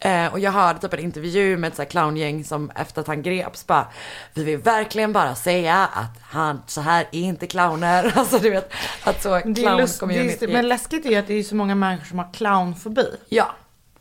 Eh, 0.00 0.32
och 0.32 0.40
jag 0.40 0.52
hörde 0.52 0.78
typ 0.78 0.92
en 0.92 1.00
intervju 1.00 1.56
med 1.56 1.68
ett 1.68 1.76
så 1.76 1.82
här 1.82 1.88
clowngäng 1.88 2.44
som 2.44 2.70
efter 2.70 3.00
att 3.00 3.06
han 3.06 3.22
greps 3.22 3.66
bara, 3.66 3.86
vi 4.34 4.44
vill 4.44 4.58
verkligen 4.58 5.12
bara 5.12 5.34
säga 5.34 5.86
att 5.86 6.20
han, 6.22 6.62
så 6.66 6.80
här 6.80 7.06
är 7.12 7.20
inte 7.20 7.46
clowner. 7.46 8.12
Alltså 8.16 8.38
du 8.38 8.50
vet, 8.50 8.72
att 9.04 9.22
så 9.22 9.38
clown-community. 9.38 10.52
men 10.52 10.68
läskigt 10.68 11.06
är 11.06 11.10
ju 11.10 11.16
att 11.16 11.26
det 11.26 11.34
är 11.34 11.42
så 11.42 11.56
många 11.56 11.74
människor 11.74 12.04
som 12.04 12.18
har 12.18 12.32
clownfobi. 12.32 13.06
Ja. 13.28 13.54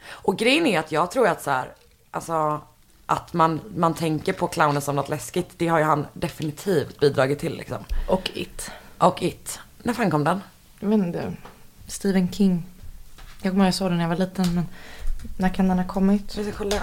Och 0.10 0.38
grejen 0.38 0.66
är 0.68 0.80
att 0.80 0.92
jag 0.92 1.12
tror 1.12 1.28
att 1.28 1.44
så 1.44 1.52
här, 1.52 1.68
alltså 2.12 2.62
att 3.06 3.34
man, 3.34 3.60
man 3.76 3.94
tänker 3.94 4.34
på 4.34 4.48
clownen 4.48 4.82
som 4.82 4.96
något 4.96 5.10
läskigt, 5.10 5.50
det 5.58 5.68
har 5.68 5.80
ju 5.80 5.86
han 5.86 6.06
definitivt 6.14 7.00
bidragit 7.00 7.40
till 7.40 7.58
liksom. 7.58 7.78
Och 8.08 8.32
It. 8.34 8.72
Och 8.98 9.24
It, 9.24 9.60
när 9.84 9.94
fan 9.94 10.12
kom 10.12 10.24
den? 10.24 10.42
Jag 10.80 10.90
vet 10.90 11.00
inte. 11.00 11.34
Stephen 11.88 12.32
King. 12.32 12.66
Jag 13.42 13.52
kommer 13.52 13.64
ihåg 13.64 13.68
jag 13.68 13.74
såg 13.74 13.90
den 13.90 13.98
när 13.98 14.04
jag 14.04 14.10
var 14.10 14.18
liten 14.18 14.56
men 14.56 14.66
när 15.38 15.50
kan 15.50 15.68
den 15.68 15.80
ha 15.80 15.88
kommit? 15.88 16.38
Vi 16.38 16.44
ska 16.44 16.58
kolla. 16.58 16.82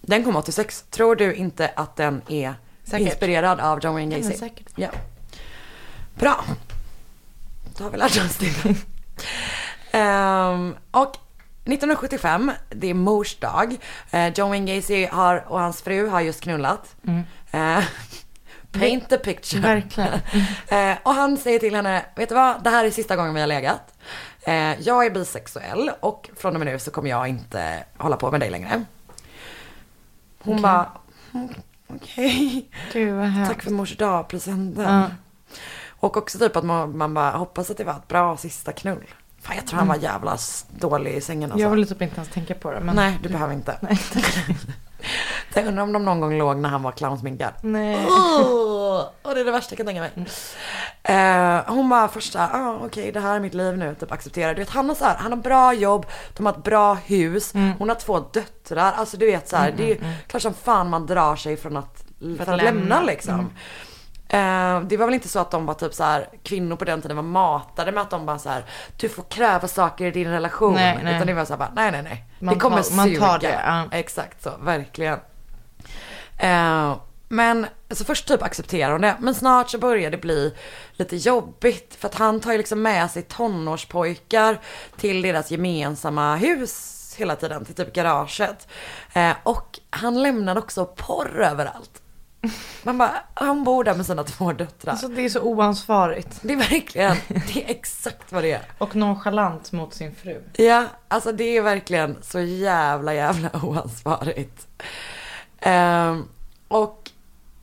Den 0.00 0.24
kom 0.24 0.36
86. 0.36 0.84
Tror 0.90 1.16
du 1.16 1.34
inte 1.34 1.70
att 1.76 1.96
den 1.96 2.22
är 2.28 2.54
Säkert. 2.84 3.06
inspirerad 3.08 3.60
av 3.60 3.80
John 3.84 3.94
Wayne 3.94 4.16
Gacy? 4.18 4.36
säkert. 4.38 4.66
Ja. 4.76 4.88
Bra. 6.14 6.44
Då 7.78 7.84
har 7.84 7.90
vi 7.90 7.96
lärt 7.98 8.16
oss 8.24 8.36
det. 8.36 8.74
Ehm, 9.98 10.76
och 10.90 11.16
1975, 11.64 12.52
det 12.70 12.90
är 12.90 12.94
mors 12.94 13.36
dag. 13.36 13.76
Eh, 14.10 14.28
John 14.34 14.48
Wayne 14.48 14.76
Gacy 14.76 15.06
har, 15.06 15.44
och 15.48 15.60
hans 15.60 15.82
fru 15.82 16.08
har 16.08 16.20
just 16.20 16.40
knullat. 16.40 16.96
Eh, 17.50 17.84
paint 18.72 19.08
the 19.08 19.16
picture. 19.18 19.60
Verkligen. 19.60 20.10
Eh, 20.68 20.96
och 21.02 21.14
han 21.14 21.36
säger 21.36 21.58
till 21.58 21.74
henne, 21.74 22.04
vet 22.16 22.28
du 22.28 22.34
vad, 22.34 22.64
det 22.64 22.70
här 22.70 22.84
är 22.84 22.90
sista 22.90 23.16
gången 23.16 23.34
vi 23.34 23.40
har 23.40 23.46
legat. 23.46 23.94
Eh, 24.46 24.80
jag 24.80 25.06
är 25.06 25.10
bisexuell 25.10 25.90
och 26.00 26.30
från 26.36 26.54
och 26.54 26.60
med 26.60 26.66
nu 26.72 26.78
så 26.78 26.90
kommer 26.90 27.10
jag 27.10 27.28
inte 27.28 27.84
hålla 27.96 28.16
på 28.16 28.30
med 28.30 28.40
dig 28.40 28.50
längre. 28.50 28.84
Hon 30.38 30.54
Okej. 30.54 30.62
bara, 30.62 30.90
"Mm, 31.34 31.48
okej, 31.88 32.70
hemskt. 32.92 33.52
tack 33.54 33.62
för 33.62 33.70
mors 33.70 33.96
dag-presenten. 33.96 34.84
Ja. 34.94 35.10
Och 35.88 36.16
också 36.16 36.38
typ 36.38 36.56
att 36.56 36.64
man, 36.64 36.98
man 36.98 37.14
bara 37.14 37.30
hoppas 37.30 37.70
att 37.70 37.76
det 37.76 37.84
var 37.84 37.92
ett 37.92 38.08
bra 38.08 38.36
sista 38.36 38.72
knull. 38.72 39.04
Fan 39.42 39.56
jag 39.56 39.66
tror 39.66 39.78
han 39.78 39.88
var 39.88 39.96
jävla 39.96 40.38
dålig 40.78 41.14
i 41.14 41.20
sängen 41.20 41.52
alltså. 41.52 41.62
Jag 41.62 41.70
vill 41.70 41.88
typ 41.88 42.02
inte 42.02 42.16
ens 42.16 42.28
tänka 42.28 42.54
på 42.54 42.70
det. 42.72 42.80
Men... 42.80 42.96
Nej, 42.96 43.18
du 43.22 43.28
behöver 43.28 43.54
inte. 43.54 43.78
Nej. 43.80 43.98
Jag 45.54 45.66
undrar 45.66 45.82
om 45.82 45.92
de 45.92 46.04
någon 46.04 46.20
gång 46.20 46.38
låg 46.38 46.56
när 46.56 46.68
han 46.68 46.82
var 46.82 46.92
clownsminkad. 46.92 47.52
Nej. 47.60 48.06
Oh, 48.06 49.00
och 49.22 49.34
det 49.34 49.40
är 49.40 49.44
det 49.44 49.50
värsta 49.50 49.72
jag 49.72 49.76
kan 49.76 49.86
tänka 49.86 50.00
mig. 50.00 50.10
Eh, 51.02 51.74
hon 51.74 51.88
bara 51.88 52.08
första, 52.08 52.48
ah, 52.52 52.78
okej 52.84 53.12
det 53.12 53.20
här 53.20 53.36
är 53.36 53.40
mitt 53.40 53.54
liv 53.54 53.78
nu, 53.78 53.94
typ 54.00 54.12
acceptera. 54.12 54.54
Du 54.54 54.58
vet 54.58 54.70
han 54.70 54.88
har 54.88 54.96
så 54.96 55.04
här, 55.04 55.16
han 55.16 55.32
har 55.32 55.38
bra 55.38 55.72
jobb, 55.74 56.06
de 56.36 56.46
har 56.46 56.52
ett 56.52 56.64
bra 56.64 56.94
hus, 56.94 57.52
hon 57.78 57.88
har 57.88 57.96
två 57.96 58.18
döttrar. 58.18 58.92
Alltså 58.92 59.16
du 59.16 59.26
vet 59.26 59.48
så 59.48 59.56
här, 59.56 59.74
det 59.76 59.92
är 59.92 59.98
klart 60.26 60.42
som 60.42 60.54
fan 60.54 60.90
man 60.90 61.06
drar 61.06 61.36
sig 61.36 61.56
från 61.56 61.76
att, 61.76 62.04
för 62.20 62.42
att, 62.42 62.48
lämna. 62.48 62.62
lämna. 62.62 63.02
liksom. 63.02 63.50
Eh, 64.28 64.80
det 64.80 64.96
var 64.96 65.04
väl 65.06 65.14
inte 65.14 65.28
så 65.28 65.38
att 65.38 65.50
de 65.50 65.66
var 65.66 65.74
typ 65.74 65.94
så 65.94 66.04
här, 66.04 66.28
kvinnor 66.42 66.76
på 66.76 66.84
den 66.84 67.02
tiden 67.02 67.16
var 67.16 67.22
matade 67.22 67.92
med 67.92 68.02
att 68.02 68.10
de 68.10 68.26
bara 68.26 68.38
så 68.38 68.48
här, 68.48 68.64
du 68.96 69.08
får 69.08 69.22
kräva 69.22 69.68
saker 69.68 70.04
i 70.06 70.10
din 70.10 70.28
relation. 70.30 70.74
Nej, 70.74 71.00
nej. 71.04 71.14
Utan 71.14 71.26
det 71.26 71.34
var 71.34 71.44
så 71.44 71.52
här 71.52 71.58
bara, 71.58 71.72
nej 71.76 71.92
nej 71.92 72.02
nej. 72.02 72.24
Man 72.38 72.54
det 72.54 72.60
kommer 72.60 72.82
tar- 72.82 72.96
man 72.96 73.16
tar 73.16 73.38
det, 73.38 73.60
ja. 73.66 73.84
Exakt 73.92 74.42
så, 74.42 74.50
verkligen. 74.60 75.18
Eh, 76.38 76.96
men 77.28 77.66
så 77.90 78.04
först 78.04 78.28
typ 78.28 78.42
accepterar 78.42 78.92
hon 78.92 79.00
det, 79.00 79.16
men 79.20 79.34
snart 79.34 79.70
så 79.70 79.78
börjar 79.78 80.10
det 80.10 80.16
bli 80.18 80.54
lite 80.92 81.16
jobbigt. 81.16 81.96
För 81.98 82.08
att 82.08 82.14
han 82.14 82.40
tar 82.40 82.52
ju 82.52 82.58
liksom 82.58 82.82
med 82.82 83.10
sig 83.10 83.22
tonårspojkar 83.22 84.58
till 84.96 85.22
deras 85.22 85.50
gemensamma 85.50 86.36
hus 86.36 86.90
hela 87.18 87.36
tiden, 87.36 87.64
till 87.64 87.74
typ 87.74 87.92
garaget. 87.92 88.68
Eh, 89.12 89.32
och 89.42 89.78
han 89.90 90.22
lämnar 90.22 90.58
också 90.58 90.86
porr 90.86 91.40
överallt. 91.42 92.00
Man 92.82 92.98
bara, 92.98 93.14
han 93.34 93.64
bor 93.64 93.84
där 93.84 93.94
med 93.94 94.06
sina 94.06 94.24
två 94.24 94.52
döttrar. 94.52 94.90
Alltså 94.92 95.08
det 95.08 95.22
är 95.22 95.28
så 95.28 95.40
oansvarigt. 95.40 96.38
det 96.42 96.52
är 96.52 96.56
verkligen, 96.56 97.16
det 97.28 97.64
är 97.64 97.70
exakt 97.70 98.32
vad 98.32 98.42
det 98.44 98.52
är. 98.52 98.62
Och 98.78 98.96
nonchalant 98.96 99.72
mot 99.72 99.94
sin 99.94 100.14
fru. 100.14 100.42
Ja, 100.52 100.84
alltså 101.08 101.32
det 101.32 101.44
är 101.56 101.62
verkligen 101.62 102.16
så 102.22 102.40
jävla 102.40 103.14
jävla 103.14 103.50
oansvarigt. 103.62 104.66
Ehm, 105.60 106.28
och 106.68 107.10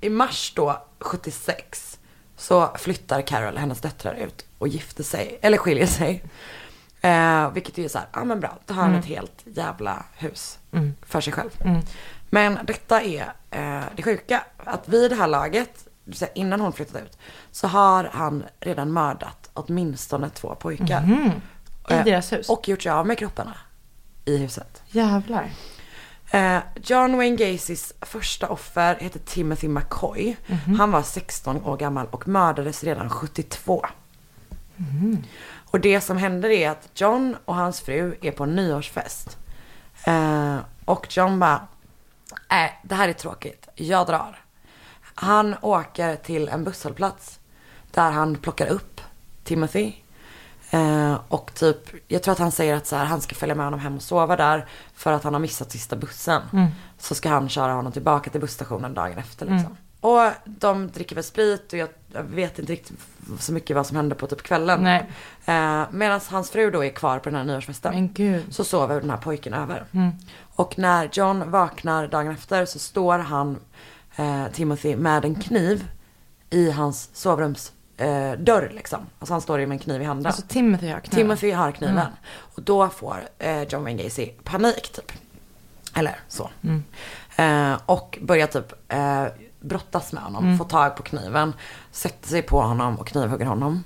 i 0.01 0.09
mars 0.09 0.53
då, 0.55 0.85
76, 0.99 1.99
så 2.37 2.67
flyttar 2.77 3.21
Carol, 3.21 3.57
hennes 3.57 3.81
döttrar, 3.81 4.13
ut 4.13 4.45
och 4.57 4.67
gifter 4.67 5.03
sig, 5.03 5.39
eller 5.41 5.57
skiljer 5.57 5.87
sig. 5.87 6.23
Eh, 7.01 7.51
vilket 7.51 7.77
är 7.79 7.87
så 7.87 7.97
här, 7.97 8.07
ja 8.13 8.23
men 8.23 8.39
bra, 8.39 8.57
då 8.65 8.73
har 8.73 8.81
han 8.81 8.95
ett 8.95 9.05
helt 9.05 9.41
jävla 9.45 10.05
hus 10.17 10.57
Mm. 10.73 10.95
för 11.01 11.21
sig 11.21 11.33
själv. 11.33 11.49
Mm. 11.65 11.81
Men 12.29 12.59
detta 12.63 13.01
är 13.01 13.33
eh, 13.51 13.81
det 13.95 14.03
sjuka, 14.03 14.43
att 14.57 14.87
vid 14.87 15.11
det 15.11 15.15
här 15.15 15.27
laget, 15.27 15.87
innan 16.33 16.61
hon 16.61 16.73
flyttat 16.73 17.01
ut, 17.01 17.17
så 17.51 17.67
har 17.67 18.09
han 18.13 18.43
redan 18.59 18.91
mördat 18.91 19.49
åtminstone 19.53 20.29
två 20.29 20.55
pojkar. 20.55 21.03
Mm. 21.03 21.31
I 21.89 21.93
Eh, 21.93 22.03
deras 22.03 22.33
hus. 22.33 22.49
Och 22.49 22.67
gjort 22.67 22.81
sig 22.81 22.91
av 22.91 23.07
med 23.07 23.17
kropparna 23.17 23.57
i 24.25 24.37
huset. 24.37 24.81
Jävlar. 24.89 25.51
Eh, 26.31 26.59
John 26.83 27.17
Wayne 27.17 27.35
Gacys 27.35 27.93
första 28.01 28.47
offer 28.47 28.95
heter 28.95 29.19
Timothy 29.19 29.67
McCoy. 29.67 30.35
Han 30.77 30.91
var 30.91 31.01
16 31.01 31.65
år 31.65 31.77
gammal 31.77 32.07
och 32.11 32.27
mördades 32.27 32.83
redan 32.83 33.09
72. 33.09 33.85
Och 35.71 35.79
det 35.79 36.01
som 36.01 36.17
händer 36.17 36.49
är 36.49 36.69
att 36.69 36.89
John 36.95 37.35
och 37.45 37.55
hans 37.55 37.81
fru 37.81 38.15
är 38.21 38.31
på 38.31 38.43
en 38.43 38.55
nyårsfest. 38.55 39.37
Eh, 40.03 40.57
och 40.85 41.17
John 41.17 41.39
bara, 41.39 41.67
nej 42.49 42.79
det 42.83 42.95
här 42.95 43.09
är 43.09 43.13
tråkigt, 43.13 43.67
jag 43.75 44.07
drar. 44.07 44.39
Han 45.15 45.55
åker 45.61 46.15
till 46.15 46.47
en 46.49 46.63
busshållplats 46.63 47.39
där 47.91 48.11
han 48.11 48.35
plockar 48.35 48.67
upp 48.67 49.01
Timothy. 49.43 49.93
Eh, 50.69 51.19
och 51.27 51.51
typ, 51.53 51.77
jag 52.07 52.23
tror 52.23 52.31
att 52.31 52.39
han 52.39 52.51
säger 52.51 52.75
att 52.75 52.87
så 52.87 52.95
här, 52.95 53.05
han 53.05 53.21
ska 53.21 53.35
följa 53.35 53.55
med 53.55 53.65
honom 53.65 53.79
hem 53.79 53.95
och 53.95 54.01
sova 54.01 54.35
där 54.35 54.65
för 54.93 55.11
att 55.13 55.23
han 55.23 55.33
har 55.33 55.41
missat 55.41 55.71
sista 55.71 55.95
bussen. 55.95 56.41
Så 56.97 57.15
ska 57.15 57.29
han 57.29 57.49
köra 57.49 57.73
honom 57.73 57.91
tillbaka 57.91 58.29
till 58.29 58.41
busstationen 58.41 58.93
dagen 58.93 59.17
efter 59.17 59.45
liksom. 59.45 59.77
Och 60.01 60.31
de 60.45 60.87
dricker 60.91 61.15
väl 61.15 61.23
sprit 61.23 61.73
och 61.73 61.79
jag, 61.79 61.87
vet 62.23 62.59
inte 62.59 62.71
riktigt 62.73 62.99
så 63.39 63.53
mycket 63.53 63.75
vad 63.75 63.87
som 63.87 63.95
hände 63.97 64.15
på 64.15 64.27
typ 64.27 64.43
kvällen. 64.43 64.83
Eh, 65.45 65.83
Medan 65.91 66.19
hans 66.29 66.49
fru 66.51 66.71
då 66.71 66.83
är 66.85 66.89
kvar 66.89 67.19
på 67.19 67.29
den 67.29 67.37
här 67.37 67.43
nyårsfesten. 67.45 67.93
Så 68.49 68.63
sover 68.63 69.01
den 69.01 69.09
här 69.09 69.17
pojken 69.17 69.53
över. 69.53 69.85
Och 70.55 70.79
när 70.79 71.09
John 71.13 71.51
vaknar 71.51 72.07
dagen 72.07 72.31
efter 72.31 72.65
så 72.65 72.79
står 72.79 73.19
han, 73.19 73.59
eh, 74.15 74.47
Timothy, 74.53 74.95
med 74.95 75.25
en 75.25 75.35
kniv 75.35 75.87
i 76.49 76.71
hans 76.71 77.09
sovrums 77.13 77.71
eh, 77.97 78.31
dörr 78.31 78.71
liksom. 78.73 78.99
Alltså 79.19 79.33
han 79.33 79.41
står 79.41 79.59
ju 79.59 79.67
med 79.67 79.75
en 79.75 79.79
kniv 79.79 80.01
i 80.01 80.05
handen. 80.05 80.25
Alltså 80.25 80.41
Timothy 80.47 80.89
har 80.89 80.99
kniven. 80.99 81.15
Timothy 81.15 81.51
har 81.51 81.71
kniven. 81.71 82.07
Och 82.55 82.61
då 82.61 82.89
får 82.89 83.23
eh, 83.39 83.63
John 83.63 83.83
Wayne 83.83 84.03
Gacy 84.03 84.29
panik 84.43 84.91
typ. 84.91 85.11
Eller 85.95 86.19
så. 86.27 86.49
Eh, 87.35 87.73
och 87.85 88.19
börjar 88.21 88.47
typ 88.47 88.73
eh, 88.87 89.25
brottas 89.59 90.13
med 90.13 90.23
honom. 90.23 90.57
Får 90.57 90.65
tag 90.65 90.95
på 90.95 91.03
kniven. 91.03 91.53
Sätter 91.91 92.27
sig 92.29 92.41
på 92.41 92.61
honom 92.61 92.99
och 92.99 93.07
knivhugger 93.07 93.45
honom. 93.45 93.83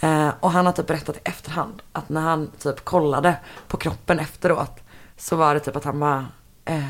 Eh, 0.00 0.28
och 0.40 0.50
han 0.50 0.66
har 0.66 0.72
typ 0.72 0.86
berättat 0.86 1.16
i 1.16 1.20
efterhand 1.24 1.82
att 1.92 2.08
när 2.08 2.20
han 2.20 2.50
typ 2.58 2.84
kollade 2.84 3.36
på 3.68 3.76
kroppen 3.76 4.18
efteråt. 4.18 4.81
Så 5.22 5.36
var 5.36 5.54
det 5.54 5.60
typ 5.60 5.76
att 5.76 5.84
han 5.84 6.00
bara. 6.00 6.26
Eh, 6.64 6.88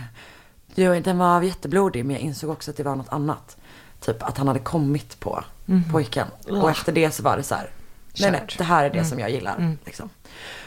jo, 0.74 1.00
den 1.00 1.18
var 1.18 1.42
jätteblodig 1.42 2.04
men 2.04 2.16
jag 2.16 2.22
insåg 2.22 2.50
också 2.50 2.70
att 2.70 2.76
det 2.76 2.82
var 2.82 2.96
något 2.96 3.12
annat. 3.12 3.56
Typ 4.00 4.22
att 4.22 4.38
han 4.38 4.48
hade 4.48 4.60
kommit 4.60 5.20
på 5.20 5.44
pojken. 5.92 6.26
Och 6.48 6.70
efter 6.70 6.92
det 6.92 7.10
så 7.10 7.22
var 7.22 7.36
det 7.36 7.42
så 7.42 7.54
här. 7.54 7.70
Nej, 8.20 8.30
nej, 8.30 8.46
det 8.58 8.64
här 8.64 8.84
är 8.84 8.90
det 8.90 9.04
som 9.04 9.18
jag 9.18 9.30
gillar. 9.30 9.76
Liksom. 9.84 10.10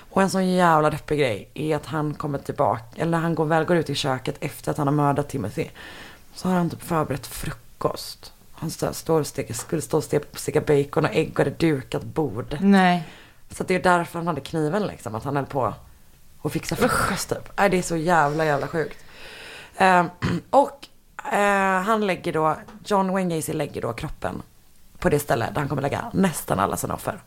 Och 0.10 0.22
en 0.22 0.30
sån 0.30 0.48
jävla 0.48 0.90
deppig 0.90 1.20
grej 1.20 1.50
är 1.54 1.76
att 1.76 1.86
han 1.86 2.14
kommer 2.14 2.40
tillbaka, 2.40 3.02
eller 3.02 3.18
han 3.18 3.36
går, 3.36 3.46
väl 3.46 3.66
går 3.66 3.78
ut 3.78 3.90
i 3.90 3.96
köket 3.96 4.36
efter 4.40 4.72
att 4.72 4.78
han 4.78 4.88
har 4.88 4.94
mördat 4.94 5.30
Timothy. 5.30 5.68
Så 6.34 6.48
har 6.48 6.56
han 6.56 6.70
typ 6.70 6.82
förberett 6.84 7.28
frukost. 7.28 8.34
Han 8.54 8.72
stå, 8.72 8.94
står 8.94 9.20
och 9.20 9.28
steker, 9.28 9.54
skulle 9.54 9.82
stå 9.82 9.98
och 9.98 10.04
steka, 10.34 10.62
bacon 10.62 11.06
och 11.06 11.16
ägg 11.16 11.32
och 11.32 11.38
hade 11.40 11.52
dukat 11.52 12.04
bord. 12.04 12.58
Nej. 12.62 13.04
Så 13.50 13.64
det 13.64 13.76
är 13.76 13.84
därför 13.84 14.20
han 14.20 14.28
hade 14.28 14.42
kniven 14.42 14.88
liksom, 14.88 15.16
att 15.16 15.24
han 15.24 15.36
höll 15.36 15.46
på 15.46 15.74
och 16.46 16.52
fixa 16.52 16.76
frukost 16.76 17.30
typ. 17.30 17.58
Nej, 17.58 17.70
det 17.70 17.78
är 17.78 17.82
så 17.82 17.96
jävla 17.96 18.46
jävla 18.46 18.68
sjukt. 18.68 19.06
Ehm, 19.78 20.10
och 20.50 20.88
eh, 21.34 21.82
han 21.82 22.08
lägger 22.08 22.34
då, 22.34 22.58
John 22.86 23.12
Wayne 23.12 23.36
Gacy 23.36 23.54
lägger 23.54 23.82
då 23.82 23.94
kroppen 23.94 24.42
på 25.00 25.10
det 25.10 25.20
ställe 25.20 25.50
där 25.54 25.60
han 25.60 25.70
kommer 25.70 25.82
lägga 25.82 26.12
nästan 26.14 26.60
alla 26.60 26.78
sina 26.78 26.94
offer. 26.94 27.20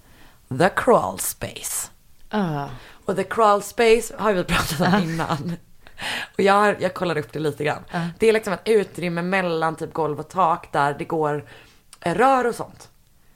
The 0.59 0.69
crawl 0.69 1.19
space. 1.19 1.91
Ah. 2.31 2.67
Och 3.05 3.17
the 3.17 3.25
crawl 3.25 3.63
space 3.63 4.15
har 4.19 4.33
vi 4.33 4.45
pratat 4.45 4.81
om 4.81 5.03
innan. 5.03 5.57
Och 6.35 6.41
jag, 6.41 6.83
jag 6.83 6.95
kollade 6.95 7.21
upp 7.21 7.33
det 7.33 7.39
lite 7.39 7.65
grann. 7.65 7.83
Det 8.19 8.29
är 8.29 8.33
liksom 8.33 8.53
ett 8.53 8.69
utrymme 8.69 9.23
mellan 9.23 9.77
typ 9.77 9.93
golv 9.93 10.21
och 10.21 10.29
tak 10.29 10.73
där 10.73 10.95
det 10.99 11.05
går 11.05 11.45
eh, 12.01 12.15
rör 12.15 12.47
och 12.47 12.55
sånt. 12.55 12.89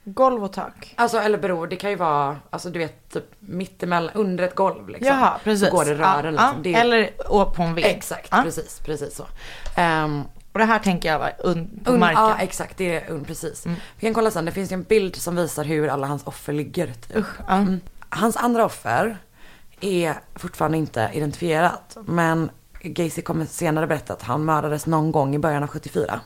Golv 0.05 0.43
och 0.43 0.53
tak. 0.53 0.93
Alltså 0.97 1.17
eller 1.17 1.37
beror, 1.37 1.67
det 1.67 1.75
kan 1.75 1.89
ju 1.89 1.95
vara, 1.95 2.37
alltså 2.49 2.69
du 2.69 2.79
vet 2.79 3.09
typ 3.13 3.25
mittemellan, 3.39 4.11
under 4.15 4.43
ett 4.43 4.55
golv 4.55 4.89
liksom. 4.89 5.07
Jaha, 5.07 5.39
precis. 5.43 5.69
Så 5.69 5.75
går 5.75 5.85
det 5.85 5.93
rören 5.95 6.35
Ja, 6.35 6.41
liksom. 6.47 6.63
Det 6.63 6.73
är, 6.75 6.81
Eller 6.81 7.11
på 7.45 7.63
en 7.63 7.75
vägg. 7.75 7.85
Exakt, 7.85 8.27
Ja. 8.31 8.41
precis, 8.43 8.79
precis 8.79 9.15
så. 9.15 9.25
Ehm, 9.75 10.21
Och 10.53 10.59
det 10.59 10.65
här 10.65 10.79
tänker 10.79 11.09
jag 11.11 11.19
var 11.19 11.31
un- 11.43 11.83
på 11.83 11.91
Un, 11.91 11.99
marken. 11.99 12.21
ja, 12.23 12.35
exakt. 12.39 12.77
Det 12.77 12.95
är 12.95 13.11
un, 13.11 13.23
precis. 13.25 13.65
Vi 13.65 14.01
kan 14.01 14.13
kolla 14.13 14.31
sen. 14.31 14.45
Det 14.45 14.51
finns 14.51 14.71
ju 14.71 14.73
en 14.73 14.83
bild 14.83 15.15
som 15.15 15.35
visar 15.35 15.63
hur 15.63 15.87
alla 15.87 16.07
hans 16.07 16.23
offer 16.27 16.53
ligger. 16.53 16.87
Typ. 16.87 17.17
Usch, 17.17 17.39
ja. 17.47 17.53
Mm. 17.55 17.79
Hans 18.09 18.37
andra 18.37 18.65
offer 18.65 19.17
är 19.81 20.13
fortfarande 20.35 20.77
inte 20.77 21.09
identifierat. 21.13 21.97
Men 22.05 22.49
Gacy 22.81 23.21
kommer 23.21 23.45
senare 23.45 23.87
berätta 23.87 24.13
att 24.13 24.21
han 24.23 24.45
mördades 24.45 24.85
någon 24.85 25.11
gång 25.11 25.35
i 25.35 25.39
början 25.39 25.63
av 25.63 25.69
74. 25.69 26.19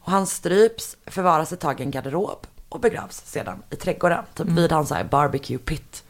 Och 0.00 0.12
han 0.12 0.26
stryps, 0.26 0.96
förvaras 1.06 1.52
ett 1.52 1.60
tag 1.60 1.80
i 1.80 1.82
en 1.82 1.90
garderob 1.90 2.46
och 2.74 2.80
begravs 2.80 3.22
sedan 3.26 3.62
i 3.70 3.76
trädgården. 3.76 4.24
Typ 4.34 4.46
vid 4.48 4.72
hans 4.72 4.90
här 4.90 5.04
barbecue 5.04 5.58
pit. 5.58 6.04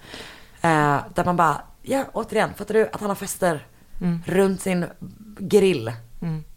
Eh, 0.60 0.96
där 1.14 1.24
man 1.24 1.36
bara, 1.36 1.60
ja 1.82 2.04
återigen, 2.12 2.54
fattar 2.54 2.74
du 2.74 2.88
att 2.92 3.00
han 3.00 3.08
har 3.10 3.14
fester 3.16 3.66
runt 4.26 4.60
sin 4.60 4.86
grill. 5.38 5.92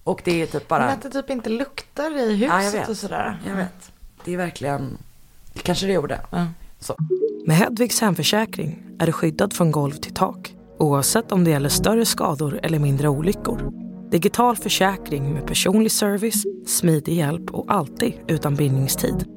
Och 0.04 0.22
det 0.24 0.42
är 0.42 0.46
typ 0.46 0.68
bara... 0.68 0.86
Men 0.86 0.94
att 0.94 1.02
det 1.02 1.10
typ 1.10 1.30
inte 1.30 1.50
luktar 1.50 2.18
i 2.18 2.36
Ja, 2.36 2.48
jag 2.48 2.58
huset 2.58 2.82
vet. 2.82 2.90
och 2.90 2.98
sådär. 2.98 3.40
Jag 3.48 3.56
vet. 3.56 3.92
Det 4.26 4.34
är 4.34 4.38
verkligen, 4.38 4.98
det 5.54 5.60
kanske 5.62 5.86
det 5.86 5.94
gjorde. 5.94 6.20
Ja. 6.30 6.48
Så. 6.80 6.96
Med 7.48 7.58
Hedvigs 7.58 8.02
hemförsäkring 8.02 8.84
är 9.00 9.06
du 9.06 9.12
skyddad 9.12 9.54
från 9.54 9.72
golv 9.72 9.94
till 9.94 10.14
tak 10.14 10.54
oavsett 10.80 11.32
om 11.32 11.44
det 11.44 11.52
gäller 11.52 11.70
större 11.70 12.06
skador 12.06 12.60
eller 12.64 12.80
mindre 12.80 13.10
olyckor. 13.10 13.72
Digital 14.12 14.56
försäkring 14.58 15.34
med 15.34 15.48
personlig 15.48 15.92
service, 15.92 16.44
smidig 16.68 17.14
hjälp 17.14 17.52
och 17.52 17.66
alltid 17.74 18.14
utan 18.28 18.56
bindningstid. 18.56 19.37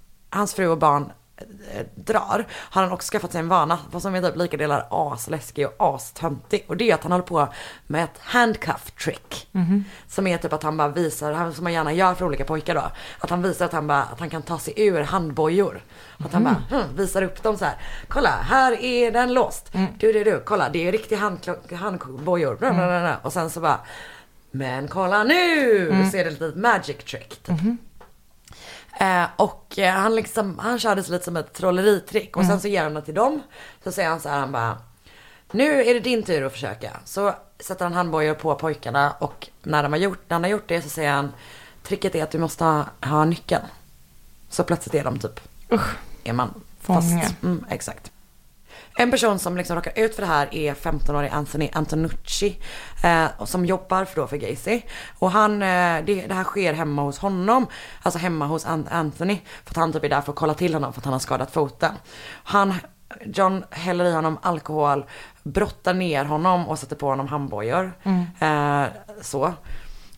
hans 0.31 0.53
fru 0.53 0.67
och 0.67 0.77
barn 0.77 1.11
eh, 1.73 1.85
drar 1.95 2.45
har 2.51 2.83
han 2.83 2.91
också 2.91 3.11
skaffat 3.11 3.31
sig 3.31 3.39
en 3.39 3.47
vana 3.47 3.79
vad 3.91 4.01
som 4.01 4.15
är 4.15 4.21
typ 4.21 4.35
lika 4.37 4.57
delar 4.57 4.87
asläskig 4.89 5.67
och 5.67 5.73
astöntig. 5.77 6.65
Och 6.67 6.77
det 6.77 6.91
är 6.91 6.95
att 6.95 7.03
han 7.03 7.11
håller 7.11 7.25
på 7.25 7.47
med 7.87 8.03
ett 8.03 8.19
handcuff 8.19 8.91
trick. 8.91 9.49
Som 10.07 10.27
är 10.27 10.37
typ 10.37 10.53
att 10.53 10.63
han 10.63 10.77
bara 10.77 10.87
visar, 10.87 11.51
som 11.51 11.63
man 11.63 11.73
gärna 11.73 11.93
gör 11.93 12.13
för 12.13 12.25
olika 12.25 12.43
pojkar 12.45 12.75
då. 12.75 12.91
Att 13.19 13.29
han 13.29 13.41
visar 13.41 13.65
att 13.65 13.73
han, 13.73 13.87
bara, 13.87 14.03
att 14.03 14.19
han 14.19 14.29
kan 14.29 14.41
ta 14.41 14.59
sig 14.59 14.73
ur 14.77 15.01
handbojor. 15.01 15.81
Att 16.25 16.33
han 16.33 16.43
bara 16.43 16.81
hm, 16.81 16.95
visar 16.95 17.21
upp 17.21 17.43
dem 17.43 17.57
så 17.57 17.65
här. 17.65 17.75
Kolla, 18.07 18.29
här 18.29 18.71
är 18.83 19.11
den 19.11 19.33
låst. 19.33 19.71
Du, 19.99 20.13
du, 20.13 20.23
du, 20.23 20.41
kolla, 20.45 20.69
det 20.69 20.87
är 20.87 20.91
riktiga 20.91 21.19
handbojor. 21.77 22.55
Bla. 22.55 22.69
Och 23.23 23.33
sen 23.33 23.49
så 23.49 23.59
bara, 23.59 23.79
men 24.51 24.87
kolla 24.87 25.23
nu! 25.23 25.89
Så 26.11 26.17
är 26.17 26.23
det 26.23 26.29
ett 26.29 26.39
litet 26.39 26.55
magic 26.55 26.97
trick. 26.97 27.29
Typ. 27.43 27.55
Eh, 29.01 29.25
och 29.35 29.79
eh, 29.79 29.93
han 29.93 30.15
liksom, 30.15 30.59
han 30.59 30.79
körde 30.79 31.03
så 31.03 31.11
lite 31.11 31.25
som 31.25 31.37
ett 31.37 31.53
trolleritrick 31.53 32.37
och 32.37 32.45
sen 32.45 32.61
så 32.61 32.67
ger 32.67 32.83
han 32.83 32.93
det 32.93 33.01
till 33.01 33.13
dem. 33.13 33.41
Så 33.83 33.91
säger 33.91 34.09
han 34.09 34.19
så 34.19 34.29
här, 34.29 34.39
han 34.39 34.51
bara, 34.51 34.77
nu 35.51 35.83
är 35.83 35.93
det 35.93 35.99
din 35.99 36.23
tur 36.23 36.45
att 36.45 36.51
försöka. 36.51 36.99
Så 37.05 37.33
sätter 37.59 37.85
han 37.85 37.93
handbojor 37.93 38.33
på 38.33 38.55
pojkarna 38.55 39.11
och 39.19 39.49
när, 39.63 39.83
de 39.83 39.93
har 39.93 39.99
gjort, 39.99 40.19
när 40.27 40.35
han 40.35 40.43
har 40.43 40.49
gjort 40.51 40.67
det 40.67 40.81
så 40.81 40.89
säger 40.89 41.11
han, 41.11 41.31
tricket 41.83 42.15
är 42.15 42.23
att 42.23 42.31
du 42.31 42.39
måste 42.39 42.63
ha, 42.63 42.85
ha 43.01 43.25
nyckeln. 43.25 43.63
Så 44.49 44.63
plötsligt 44.63 44.95
är 44.95 45.03
de 45.03 45.19
typ, 45.19 45.39
är 46.23 46.33
man 46.33 46.61
Fånge. 46.79 47.21
fast. 47.21 47.43
Mm, 47.43 47.65
exakt. 47.69 48.11
En 49.01 49.11
person 49.11 49.39
som 49.39 49.57
liksom 49.57 49.75
råkar 49.75 49.93
ut 49.95 50.15
för 50.15 50.21
det 50.21 50.27
här 50.27 50.55
är 50.55 50.73
15-årig 50.73 51.29
Anthony 51.29 51.69
Antonucci. 51.73 52.59
Eh, 53.03 53.45
som 53.45 53.65
jobbar 53.65 54.05
för, 54.05 54.21
då 54.21 54.27
för 54.27 54.37
Gacy. 54.37 54.81
Och 55.19 55.31
han, 55.31 55.53
eh, 55.61 56.03
det, 56.05 56.27
det 56.27 56.33
här 56.33 56.43
sker 56.43 56.73
hemma 56.73 57.01
hos 57.01 57.19
honom. 57.19 57.67
Alltså 58.01 58.19
hemma 58.19 58.45
hos 58.45 58.65
An- 58.65 58.87
Anthony. 58.91 59.37
För 59.63 59.71
att 59.71 59.77
han 59.77 59.93
typ 59.93 60.03
är 60.03 60.09
där 60.09 60.21
för 60.21 60.31
att 60.31 60.37
kolla 60.37 60.53
till 60.53 60.73
honom 60.73 60.93
för 60.93 60.99
att 61.01 61.05
han 61.05 61.13
har 61.13 61.19
skadat 61.19 61.51
foten. 61.51 61.91
Han, 62.43 62.73
John 63.25 63.63
häller 63.69 64.05
i 64.05 64.11
honom 64.13 64.37
alkohol, 64.41 65.05
brottar 65.43 65.93
ner 65.93 66.25
honom 66.25 66.67
och 66.67 66.79
sätter 66.79 66.95
på 66.95 67.07
honom 67.07 67.27
handbojor. 67.27 67.93
Eh, 68.39 68.83
så. 69.21 69.53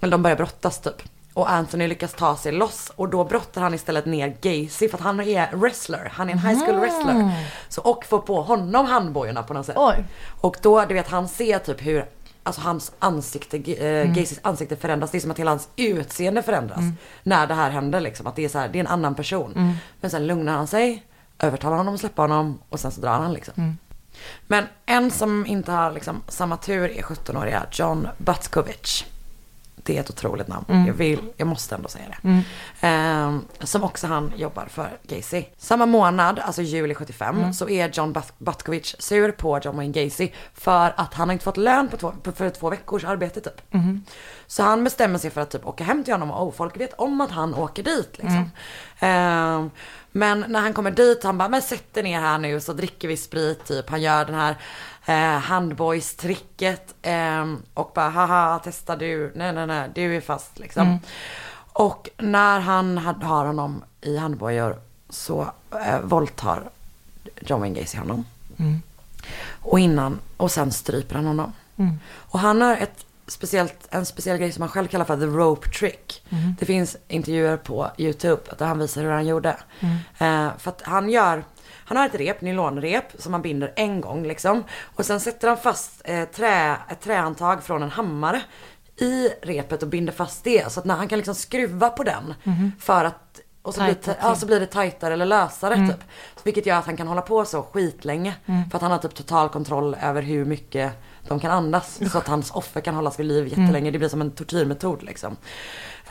Eller 0.01 0.11
de 0.11 0.23
börjar 0.23 0.37
brottas 0.37 0.79
typ. 0.81 1.01
Och 1.33 1.51
Anthony 1.51 1.87
lyckas 1.87 2.13
ta 2.13 2.35
sig 2.35 2.51
loss 2.51 2.91
och 2.95 3.09
då 3.09 3.23
brottar 3.23 3.61
han 3.61 3.73
istället 3.73 4.05
ner 4.05 4.37
Gacy 4.41 4.89
för 4.89 4.97
att 4.97 5.03
han 5.03 5.19
är 5.19 5.55
wrestler. 5.55 6.11
Han 6.13 6.29
är 6.29 6.33
en 6.33 6.39
high 6.39 6.65
school 6.65 6.79
wrestler. 6.79 7.31
Så, 7.69 7.81
och 7.81 8.05
får 8.05 8.19
på 8.19 8.41
honom 8.41 8.85
handbojorna 8.85 9.43
på 9.43 9.53
något 9.53 9.65
sätt. 9.65 9.77
Oj. 9.77 10.05
Och 10.41 10.57
då, 10.61 10.85
du 10.85 10.93
vet, 10.93 11.07
han 11.07 11.27
ser 11.27 11.59
typ 11.59 11.85
hur 11.85 12.05
Alltså 12.45 12.61
hans 12.61 12.91
ansikte, 12.99 13.57
äh, 13.57 14.07
Gacys 14.11 14.39
ansikte 14.41 14.75
förändras. 14.75 15.11
Det 15.11 15.17
är 15.17 15.19
som 15.19 15.31
att 15.31 15.39
hela 15.39 15.51
hans 15.51 15.69
utseende 15.75 16.41
förändras. 16.41 16.79
När 17.23 17.47
det 17.47 17.53
här 17.53 17.69
händer 17.69 17.99
liksom. 18.01 18.27
Att 18.27 18.35
det 18.35 18.45
är 18.45 18.49
så 18.49 18.59
här, 18.59 18.69
det 18.69 18.77
är 18.77 18.79
en 18.79 18.87
annan 18.87 19.15
person. 19.15 19.77
Men 20.01 20.11
sen 20.11 20.27
lugnar 20.27 20.53
han 20.53 20.67
sig, 20.67 21.03
övertalar 21.39 21.77
honom 21.77 21.93
att 21.93 21.99
släppa 21.99 22.21
honom 22.21 22.59
och 22.69 22.79
sen 22.79 22.91
så 22.91 23.01
drar 23.01 23.17
han 23.17 23.33
liksom. 23.33 23.77
Men 24.47 24.65
en 24.85 25.11
som 25.11 25.45
inte 25.45 25.71
har 25.71 25.91
liksom 25.91 26.21
samma 26.27 26.57
tur 26.57 26.97
är 26.97 27.01
17-åriga 27.01 27.65
John 27.71 28.07
Butkovich. 28.17 29.05
Det 29.75 29.97
är 29.97 30.01
ett 30.01 30.09
otroligt 30.09 30.47
namn. 30.47 30.65
Jag, 30.87 30.93
vill, 30.93 31.19
jag 31.37 31.47
måste 31.47 31.75
ändå 31.75 31.89
säga 31.89 32.05
det. 32.09 32.43
Ehm, 32.81 33.45
som 33.59 33.83
också 33.83 34.07
han 34.07 34.33
jobbar 34.37 34.65
för 34.65 34.89
Gacy. 35.03 35.43
Samma 35.57 35.85
månad, 35.85 36.39
alltså 36.39 36.61
juli 36.61 36.95
75, 36.95 37.35
så 37.53 37.69
är 37.69 37.89
John 37.93 38.13
But- 38.13 38.33
Butkovich 38.37 38.95
sur 38.99 39.31
på 39.31 39.59
John 39.63 39.75
Wayne 39.75 40.03
Gacy 40.03 40.29
för 40.53 40.93
att 40.97 41.13
han 41.13 41.27
har 41.29 41.33
inte 41.33 41.45
fått 41.45 41.57
lön 41.57 41.87
på 41.89 41.97
två, 41.97 42.11
på, 42.23 42.31
för 42.31 42.49
två 42.49 42.69
veckors 42.69 43.03
arbete 43.03 43.41
typ. 43.41 43.61
Så 44.53 44.63
han 44.63 44.83
bestämmer 44.83 45.19
sig 45.19 45.31
för 45.31 45.41
att 45.41 45.49
typ 45.49 45.65
åka 45.65 45.83
hem 45.83 46.03
till 46.03 46.13
honom 46.13 46.31
och 46.31 46.47
oh, 46.47 46.53
folk 46.53 46.79
vet 46.79 46.93
om 46.93 47.21
att 47.21 47.31
han 47.31 47.53
åker 47.53 47.83
dit 47.83 48.17
liksom. 48.17 48.51
Ehm, 48.99 49.71
men 50.11 50.45
när 50.47 50.61
han 50.61 50.73
kommer 50.73 50.91
dit, 50.91 51.23
han 51.23 51.37
bara, 51.37 51.49
men 51.49 51.61
sätt 51.61 51.93
dig 51.93 52.03
ner 52.03 52.21
här 52.21 52.37
nu 52.37 52.61
så 52.61 52.73
dricker 52.73 53.07
vi 53.07 53.17
sprit 53.17 53.65
typ. 53.65 53.89
Han 53.89 54.01
gör 54.01 54.25
den 54.25 54.35
här 54.35 54.55
eh, 55.05 55.39
handboys-tricket 55.41 56.93
ehm, 57.01 57.61
och 57.73 57.91
bara, 57.95 58.09
haha, 58.09 58.59
testa 58.59 58.95
du, 58.95 59.31
nej 59.35 59.53
nej 59.53 59.67
nej, 59.67 59.89
du 59.95 60.15
är 60.15 60.21
fast 60.21 60.59
liksom. 60.59 60.99
Och 61.55 62.09
när 62.17 62.59
han 62.59 62.97
har 62.97 63.45
honom 63.45 63.83
i 64.01 64.17
handbojor 64.17 64.79
så 65.09 65.47
eh, 65.85 65.99
våldtar 66.01 66.63
John 67.41 67.59
Wayne 67.59 67.79
Gacy 67.79 67.97
honom. 67.97 68.25
Och 69.61 69.79
innan, 69.79 70.19
och 70.37 70.51
sen 70.51 70.71
stryper 70.71 71.15
han 71.15 71.25
honom. 71.25 71.53
Och 72.13 72.39
han 72.39 72.61
har 72.61 72.77
ett 72.77 73.05
speciellt, 73.27 73.87
en 73.89 74.05
speciell 74.05 74.37
grej 74.37 74.51
som 74.51 74.61
han 74.61 74.69
själv 74.69 74.87
kallar 74.87 75.05
för 75.05 75.17
the 75.17 75.25
rope 75.25 75.69
trick. 75.69 76.23
Det 76.59 76.65
finns 76.65 76.97
intervjuer 77.07 77.57
på 77.57 77.89
YouTube 77.97 78.41
där 78.57 78.65
han 78.65 78.79
visar 78.79 79.03
hur 79.03 79.11
han 79.11 79.27
gjorde. 79.27 79.57
Eh, 80.17 80.49
för 80.57 80.69
att 80.71 80.81
han 80.81 81.09
gör, 81.09 81.43
han 81.85 81.97
har 81.97 82.05
ett 82.05 82.15
rep, 82.15 82.41
nylonrep 82.41 83.05
som 83.19 83.33
han 83.33 83.41
binder 83.41 83.73
en 83.75 84.01
gång 84.01 84.27
liksom. 84.27 84.63
Och 84.95 85.05
sen 85.05 85.19
sätter 85.19 85.47
han 85.47 85.57
fast 85.57 86.01
eh, 86.03 86.23
trä, 86.23 86.77
ett 86.89 87.01
trähandtag 87.01 87.63
från 87.63 87.83
en 87.83 87.91
hammare 87.91 88.41
i 88.97 89.29
repet 89.41 89.83
och 89.83 89.89
binder 89.89 90.13
fast 90.13 90.43
det. 90.43 90.71
Så 90.71 90.79
att 90.79 90.85
när 90.85 90.95
han 90.95 91.07
kan 91.07 91.17
liksom 91.17 91.35
skruva 91.35 91.89
på 91.89 92.03
den 92.03 92.33
för 92.79 93.05
att 93.05 93.39
och 93.61 93.73
så 93.73 93.83
blir, 93.83 93.95
det, 94.05 94.17
ja, 94.21 94.35
så 94.35 94.45
blir 94.45 94.59
det 94.59 94.65
tajtare 94.65 95.13
eller 95.13 95.25
lösare 95.25 95.75
typ. 95.87 96.03
Så 96.35 96.41
Vilket 96.43 96.65
gör 96.65 96.77
att 96.77 96.85
han 96.85 96.97
kan 96.97 97.07
hålla 97.07 97.21
på 97.21 97.45
så 97.45 97.63
skitlänge. 97.63 98.35
För 98.69 98.75
att 98.77 98.81
han 98.81 98.91
har 98.91 98.97
typ 98.97 99.15
total 99.15 99.49
kontroll 99.49 99.95
över 100.01 100.21
hur 100.21 100.45
mycket 100.45 100.93
de 101.27 101.39
kan 101.39 101.51
andas. 101.51 101.99
Så 102.11 102.17
att 102.17 102.27
hans 102.27 102.51
offer 102.51 102.81
kan 102.81 102.95
hållas 102.95 103.19
vid 103.19 103.25
liv 103.25 103.47
jättelänge. 103.47 103.91
Det 103.91 103.97
blir 103.97 104.09
som 104.09 104.21
en 104.21 104.31
tortyrmetod 104.31 105.03
liksom. 105.03 105.37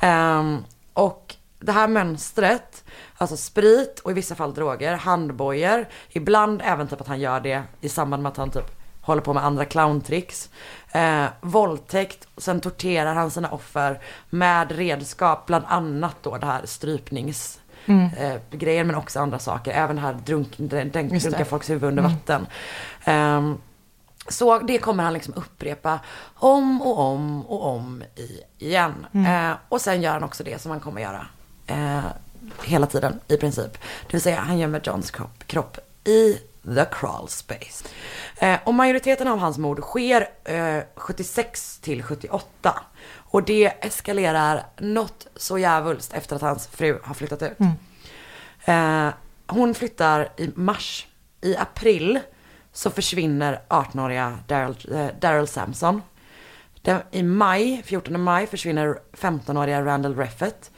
Ehm, 0.01 0.65
och 0.93 1.35
det 1.59 1.73
här 1.73 1.89
mönstret, 1.89 2.85
alltså 3.19 3.37
sprit 3.37 4.01
och 4.05 4.11
i 4.11 4.15
vissa 4.15 4.35
fall 4.35 4.55
droger, 4.55 4.97
handbojor, 4.97 5.87
ibland 6.09 6.63
även 6.65 6.89
typ 6.89 7.01
att 7.01 7.09
han 7.09 7.21
gör 7.21 7.41
det 7.41 7.63
i 7.81 7.89
samband 7.89 8.23
med 8.23 8.31
att 8.31 8.37
han 8.37 8.51
typ 8.51 8.83
håller 9.01 9.23
på 9.23 9.35
med 9.35 9.45
andra 9.45 9.65
clowntricks. 9.65 10.51
Eh, 10.93 11.25
våldtäkt, 11.41 12.29
sen 12.37 12.61
torterar 12.61 13.15
han 13.15 13.31
sina 13.31 13.51
offer 13.51 14.01
med 14.31 14.73
redskap, 14.73 15.47
bland 15.47 15.65
annat 15.69 16.17
då 16.23 16.37
det 16.37 16.47
här 16.47 16.61
strypnings 16.65 17.61
eh, 18.19 18.41
grejer 18.51 18.85
men 18.85 18.97
också 18.97 19.21
andra 19.21 19.39
saker. 19.39 19.73
Även 19.73 19.97
det 19.97 20.03
här 20.03 20.17
drunk, 20.27 20.49
det. 20.57 20.85
drunka 20.85 21.45
folks 21.45 21.71
huvud 21.71 21.85
under 21.85 22.03
vatten. 22.03 22.47
Ehm, 23.05 23.59
Så 24.29 24.59
det 24.59 24.79
kommer 24.79 25.05
han 25.05 25.13
liksom 25.13 25.35
upprepa 25.35 26.01
om 26.35 26.83
och 26.83 26.99
om 26.99 27.47
och 27.47 27.67
om 27.67 28.05
igen. 28.59 29.07
Eh, 29.13 29.53
och 29.69 29.81
sen 29.81 30.03
gör 30.03 30.13
han 30.13 30.25
också 30.25 30.45
det 30.45 30.63
som 30.63 30.71
han 30.71 30.81
kommer 30.81 31.03
göra 31.03 31.27
eh, 31.67 32.05
hela 32.65 32.87
tiden 32.87 33.21
i 33.29 33.37
princip. 33.37 33.73
Det 33.73 34.13
vill 34.13 34.21
säga 34.21 34.41
han 34.41 34.59
gömmer 34.59 34.81
Johns 34.85 35.11
kropp, 35.11 35.47
kropp 35.47 35.79
i 36.05 36.39
the 36.65 36.85
crawl 36.93 37.29
space. 37.29 37.85
Eh, 38.37 38.59
och 38.65 38.75
majoriteten 38.75 39.29
av 39.29 39.39
hans 39.39 39.59
mord 39.59 39.81
sker 39.81 40.29
eh, 40.45 40.83
76 40.97 41.79
till 41.79 42.03
78. 42.03 42.75
Och 43.15 43.43
det 43.43 43.65
eskalerar 43.81 44.67
något 44.79 45.27
så 45.37 45.59
jävulst 45.59 46.13
efter 46.13 46.37
att 46.37 46.43
hans 46.43 46.67
fru 46.67 46.99
har 47.03 47.15
flyttat 47.15 47.43
ut. 47.43 47.59
Eh, 48.65 49.09
hon 49.47 49.75
flyttar 49.75 50.29
i 50.37 50.51
mars. 50.55 51.07
I 51.41 51.57
april 51.57 52.21
så 52.73 52.91
försvinner 52.91 53.61
18-åriga 53.69 54.39
Daryl, 54.47 54.77
eh, 54.93 55.07
Daryl 55.21 55.47
Sampson. 55.47 56.03
Den, 56.83 57.01
I 57.11 57.23
maj, 57.23 57.83
14 57.85 58.21
maj, 58.21 58.47
försvinner 58.47 58.99
15-åriga 59.13 59.85
Randall 59.85 60.17
Reffett. 60.17 60.71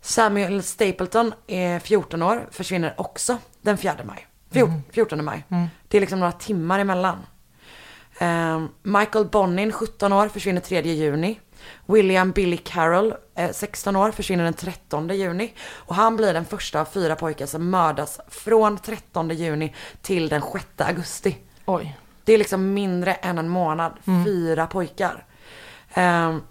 Samuel 0.00 0.62
Stapleton 0.62 1.32
är 1.46 1.78
14 1.78 2.22
år, 2.22 2.48
försvinner 2.50 2.94
också 2.96 3.38
den 3.62 3.78
4 3.78 3.96
maj. 4.04 4.26
Fjor, 4.50 4.72
14 4.90 5.24
maj. 5.24 5.44
Det 5.88 5.96
är 5.96 6.00
liksom 6.00 6.20
några 6.20 6.32
timmar 6.32 6.78
emellan. 6.78 7.18
Ehm, 8.18 8.68
Michael 8.82 9.24
Bonin, 9.24 9.72
17 9.72 10.12
år, 10.12 10.28
försvinner 10.28 10.60
3 10.60 10.80
juni. 10.80 11.40
William 11.86 12.30
Billy 12.30 12.56
Carroll, 12.56 13.14
eh, 13.34 13.50
16 13.52 13.96
år, 13.96 14.10
försvinner 14.10 14.44
den 14.44 14.54
13 14.54 15.08
juni. 15.08 15.52
Och 15.70 15.94
han 15.94 16.16
blir 16.16 16.34
den 16.34 16.44
första 16.44 16.80
av 16.80 16.84
fyra 16.84 17.16
pojkar 17.16 17.46
som 17.46 17.70
mördas 17.70 18.20
från 18.28 18.78
13 18.78 19.30
juni 19.30 19.74
till 20.02 20.28
den 20.28 20.42
6 20.52 20.66
augusti. 20.76 21.36
Oj. 21.64 21.98
Det 22.24 22.32
är 22.32 22.38
liksom 22.38 22.74
mindre 22.74 23.14
än 23.14 23.38
en 23.38 23.48
månad. 23.48 23.92
Fyra 24.24 24.66
pojkar. 24.66 25.24
Ehm, 25.94 26.42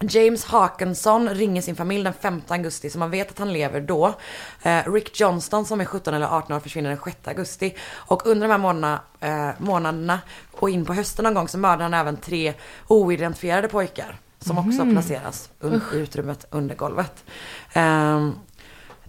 James 0.00 0.44
Hawkinson 0.44 1.28
ringer 1.28 1.62
sin 1.62 1.76
familj 1.76 2.04
den 2.04 2.12
5 2.12 2.42
augusti 2.48 2.90
så 2.90 2.98
man 2.98 3.10
vet 3.10 3.30
att 3.30 3.38
han 3.38 3.52
lever 3.52 3.80
då. 3.80 4.14
Eh, 4.62 4.92
Rick 4.92 5.20
Johnston 5.20 5.64
som 5.66 5.80
är 5.80 5.84
17 5.84 6.14
eller 6.14 6.26
18 6.26 6.56
år 6.56 6.60
försvinner 6.60 6.90
den 6.90 6.98
6 7.04 7.16
augusti. 7.28 7.74
Och 7.94 8.26
under 8.26 8.46
de 8.48 8.52
här 8.52 8.58
månaderna, 8.58 9.00
eh, 9.20 9.54
månaderna 9.58 10.20
och 10.52 10.70
in 10.70 10.84
på 10.84 10.94
hösten 10.94 11.22
någon 11.24 11.34
gång 11.34 11.48
så 11.48 11.58
mördar 11.58 11.82
han 11.82 11.94
även 11.94 12.16
tre 12.16 12.54
oidentifierade 12.88 13.68
pojkar. 13.68 14.18
Som 14.40 14.58
också 14.58 14.82
placeras 14.92 15.50
un- 15.60 15.94
i 15.94 15.98
utrymmet 15.98 16.46
under 16.50 16.74
golvet. 16.74 17.24
Ehm, 17.72 18.34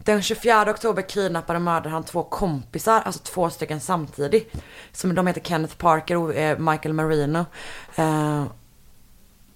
den 0.04 0.22
24 0.22 0.72
oktober 0.72 1.02
kidnappar 1.02 1.56
och 1.56 1.62
mördar 1.62 1.90
han 1.90 2.04
två 2.04 2.24
kompisar, 2.24 3.02
alltså 3.02 3.24
två 3.24 3.50
stycken 3.50 3.82
samtidigt. 3.82 4.54
Som 4.92 5.16
de 5.16 5.28
heter 5.28 5.42
Kenneth 5.42 5.76
Parker 5.78 6.18
och 6.18 6.36
eh, 6.36 6.58
Michael 6.60 6.94
Marino. 6.94 7.46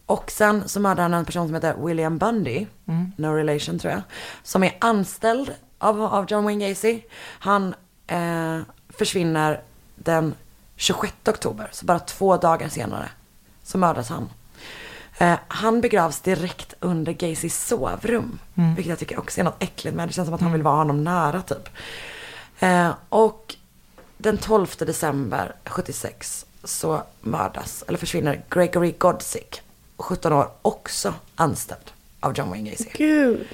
Och 0.05 0.31
sen 0.31 0.69
så 0.69 0.79
mördar 0.79 1.03
han 1.03 1.13
en 1.13 1.25
person 1.25 1.47
som 1.47 1.55
heter 1.55 1.75
William 1.85 2.17
Bundy, 2.17 2.65
no 3.15 3.27
relation 3.27 3.79
tror 3.79 3.93
jag. 3.93 4.01
Som 4.43 4.63
är 4.63 4.77
anställd 4.79 5.51
av, 5.77 6.01
av 6.01 6.25
John 6.29 6.43
Wayne 6.43 6.69
Gacy. 6.69 7.01
Han 7.39 7.75
eh, 8.07 8.59
försvinner 8.89 9.61
den 9.95 10.35
26 10.75 11.13
oktober, 11.27 11.69
så 11.71 11.85
bara 11.85 11.99
två 11.99 12.37
dagar 12.37 12.69
senare 12.69 13.09
så 13.63 13.77
mördas 13.77 14.09
han. 14.09 14.29
Eh, 15.17 15.39
han 15.47 15.81
begravs 15.81 16.21
direkt 16.21 16.73
under 16.79 17.13
Gacys 17.13 17.67
sovrum. 17.67 18.39
Vilket 18.75 18.89
jag 18.89 18.99
tycker 18.99 19.19
också 19.19 19.39
är 19.39 19.43
något 19.43 19.63
äckligt 19.63 19.95
med. 19.95 20.09
Det 20.09 20.13
känns 20.13 20.27
som 20.27 20.35
att 20.35 20.41
han 20.41 20.51
vill 20.51 20.63
vara 20.63 20.75
honom 20.75 21.03
nära 21.03 21.41
typ. 21.41 21.69
Eh, 22.59 22.91
och 23.09 23.55
den 24.17 24.37
12 24.37 24.67
december 24.79 25.55
76 25.65 26.45
så 26.63 27.03
mördas, 27.21 27.83
eller 27.87 27.97
försvinner 27.97 28.41
Gregory 28.49 28.91
Godsick, 28.97 29.61
17 30.01 30.33
år, 30.33 30.51
också 30.61 31.13
anställd 31.35 31.91
av 32.19 32.37
John 32.37 32.49
Wayne 32.49 32.69
Gacy. 32.69 32.89
Gud. 32.93 33.47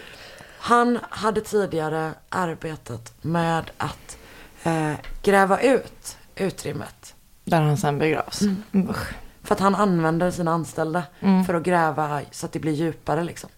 Han 0.60 1.00
hade 1.10 1.42
tidigare 1.42 2.14
arbetat 2.30 3.14
med 3.22 3.72
att 3.78 4.18
eh, 4.64 4.94
gräva 5.24 5.62
ut 5.62 6.18
utrymmet. 6.36 7.16
Där 7.44 7.62
han 7.62 7.78
sen 7.78 8.00
begravs. 8.00 8.42
Mm. 8.42 8.90
Usch. 8.90 9.14
För 9.44 9.56
att 9.56 9.60
han 9.60 9.76
använder 9.76 10.32
sina 10.32 10.52
anställda 10.52 11.04
för 11.48 11.54
att 11.54 11.64
gräva 11.64 12.22
så 12.32 12.46
att 12.46 12.52
det 12.52 12.60
blir 12.60 12.74
djupare 12.74 13.24
liksom. 13.24 13.50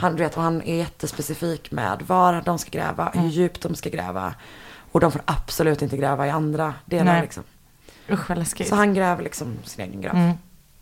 Han, 0.00 0.16
du 0.16 0.22
vet, 0.22 0.34
han 0.34 0.62
är 0.62 0.76
jättespecifik 0.76 1.70
med 1.70 2.02
var 2.06 2.42
de 2.44 2.58
ska 2.58 2.70
gräva, 2.70 3.10
hur 3.14 3.28
djupt 3.28 3.62
de 3.62 3.74
ska 3.74 3.90
gräva. 3.90 4.34
Och 4.92 5.00
de 5.00 5.12
får 5.12 5.22
absolut 5.24 5.82
inte 5.82 5.96
gräva 5.96 6.26
i 6.26 6.30
andra 6.30 6.74
delar 6.84 7.12
Nej. 7.12 7.22
liksom. 7.22 7.42
Usch 8.10 8.28
vad 8.28 8.38
läskigt. 8.38 8.68
Så 8.68 8.74
han 8.74 8.94
gräver 8.94 9.22
liksom 9.22 9.56
sin 9.64 9.84
egen 9.84 10.00
grav. 10.00 10.32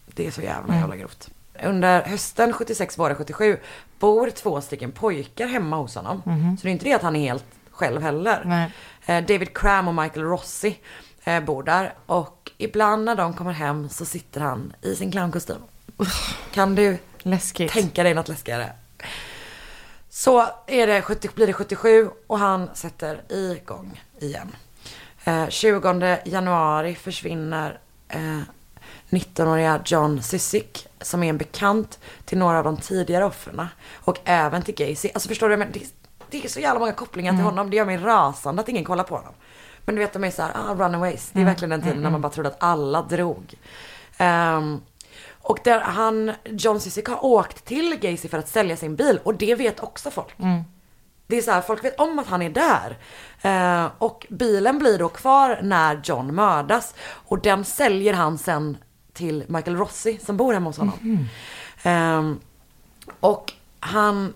Det 0.06 0.26
är 0.26 0.30
så 0.30 0.42
jävla 0.42 0.74
jävla 0.74 0.96
grovt. 0.96 1.30
Under 1.62 2.02
hösten 2.02 2.52
76, 2.52 2.98
våren 2.98 3.16
77 3.16 3.58
bor 3.98 4.30
två 4.30 4.60
stycken 4.60 4.92
pojkar 4.92 5.46
hemma 5.46 5.76
hos 5.76 5.94
honom. 5.94 6.22
Så 6.58 6.62
det 6.62 6.68
är 6.68 6.72
inte 6.72 6.84
det 6.84 6.92
att 6.92 7.02
han 7.02 7.16
är 7.16 7.28
helt 7.28 7.44
själv 7.70 8.02
heller. 8.02 8.70
Eh, 9.06 9.24
David 9.24 9.56
Cram 9.58 9.88
och 9.88 9.94
Michael 9.94 10.26
Rossi 10.26 10.78
eh, 11.24 11.40
bor 11.40 11.62
där. 11.62 11.94
Och 12.06 12.50
ibland 12.58 13.04
när 13.04 13.14
de 13.16 13.34
kommer 13.34 13.52
hem 13.52 13.88
så 13.88 14.04
sitter 14.04 14.40
han 14.40 14.72
i 14.82 14.94
sin 14.96 15.12
clownkostym. 15.12 15.62
Kan 16.52 16.74
du 16.74 16.98
Läskigt. 17.18 17.72
tänka 17.72 18.02
dig 18.02 18.14
något 18.14 18.28
läskigare? 18.28 18.72
Så 20.10 20.46
är 20.66 20.86
det 20.86 21.02
70, 21.02 21.28
blir 21.34 21.46
det 21.46 21.52
77 21.52 22.10
och 22.26 22.38
han 22.38 22.70
sätter 22.74 23.20
igång 23.28 24.02
igen. 24.20 24.52
Eh, 25.24 25.48
20 25.48 26.18
januari 26.24 26.94
försvinner 26.94 27.78
eh, 28.08 28.40
19-åriga 29.10 29.80
John 29.84 30.22
Sissik 30.22 30.88
som 31.00 31.22
är 31.22 31.28
en 31.28 31.38
bekant 31.38 31.98
till 32.24 32.38
några 32.38 32.58
av 32.58 32.64
de 32.64 32.76
tidigare 32.76 33.24
offren 33.24 33.66
och 33.94 34.18
även 34.24 34.62
till 34.62 34.74
Gacy. 34.74 35.10
Alltså 35.14 35.28
förstår 35.28 35.48
du? 35.48 35.56
Men 35.56 35.72
det, 35.72 35.80
det 36.30 36.44
är 36.44 36.48
så 36.48 36.60
jävla 36.60 36.80
många 36.80 36.92
kopplingar 36.92 37.32
till 37.32 37.42
honom. 37.42 37.70
Det 37.70 37.76
gör 37.76 37.84
mig 37.84 37.96
rasande 37.96 38.62
att 38.62 38.68
ingen 38.68 38.84
kollar 38.84 39.04
på 39.04 39.16
honom. 39.16 39.34
Men 39.84 39.94
du 39.94 40.00
vet 40.00 40.12
de 40.12 40.24
är 40.24 40.30
så 40.30 40.42
här, 40.42 40.52
ah, 40.54 40.74
runaways. 40.74 41.30
Det 41.32 41.40
är 41.40 41.44
verkligen 41.44 41.70
den 41.70 41.82
tiden 41.82 42.02
när 42.02 42.10
man 42.10 42.20
bara 42.20 42.32
trodde 42.32 42.48
att 42.48 42.62
alla 42.62 43.02
drog. 43.02 43.54
Ehm, 44.16 44.80
och 45.28 45.58
där 45.64 45.80
han, 45.80 46.32
John 46.44 46.80
Sissik 46.80 47.08
har 47.08 47.24
åkt 47.24 47.64
till 47.64 47.98
Gacy 48.00 48.28
för 48.28 48.38
att 48.38 48.48
sälja 48.48 48.76
sin 48.76 48.96
bil 48.96 49.20
och 49.22 49.34
det 49.34 49.54
vet 49.54 49.80
också 49.80 50.10
folk. 50.10 50.34
Det 51.26 51.36
är 51.36 51.42
så 51.42 51.50
här, 51.50 51.60
folk 51.60 51.84
vet 51.84 52.00
om 52.00 52.18
att 52.18 52.26
han 52.26 52.42
är 52.42 52.50
där. 52.50 52.96
Eh, 53.42 53.90
och 53.98 54.26
bilen 54.30 54.78
blir 54.78 54.98
då 54.98 55.08
kvar 55.08 55.60
när 55.62 56.00
John 56.04 56.34
mördas. 56.34 56.94
Och 57.00 57.42
den 57.42 57.64
säljer 57.64 58.12
han 58.12 58.38
sen 58.38 58.76
till 59.16 59.44
Michael 59.48 59.76
Rossi 59.76 60.18
som 60.26 60.36
bor 60.36 60.52
hemma 60.52 60.68
hos 60.68 60.78
honom. 60.78 61.28
Ehm, 61.82 62.40
och 63.20 63.52
han 63.80 64.34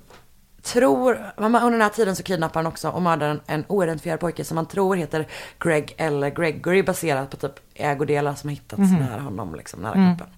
tror, 0.63 1.33
under 1.37 1.71
den 1.71 1.81
här 1.83 1.89
tiden 1.89 2.17
så 2.17 2.23
kidnappar 2.23 2.63
han 2.63 2.67
också 2.67 2.89
och 2.89 3.03
mördar 3.03 3.29
en, 3.29 3.41
en 3.47 3.65
oidentifierad 3.69 4.21
pojke 4.21 4.45
som 4.45 4.57
han 4.57 4.67
tror 4.67 4.97
heter 4.97 5.27
Greg 5.59 5.95
eller 5.97 6.31
Gregory 6.31 6.83
baserat 6.83 7.31
på 7.31 7.37
typ 7.37 7.53
ägodelar 7.75 8.35
som 8.35 8.51
hittats 8.51 8.93
nära 9.01 9.21
honom, 9.21 9.55
liksom 9.55 9.81
nära 9.81 9.93
kroppen. 9.93 10.35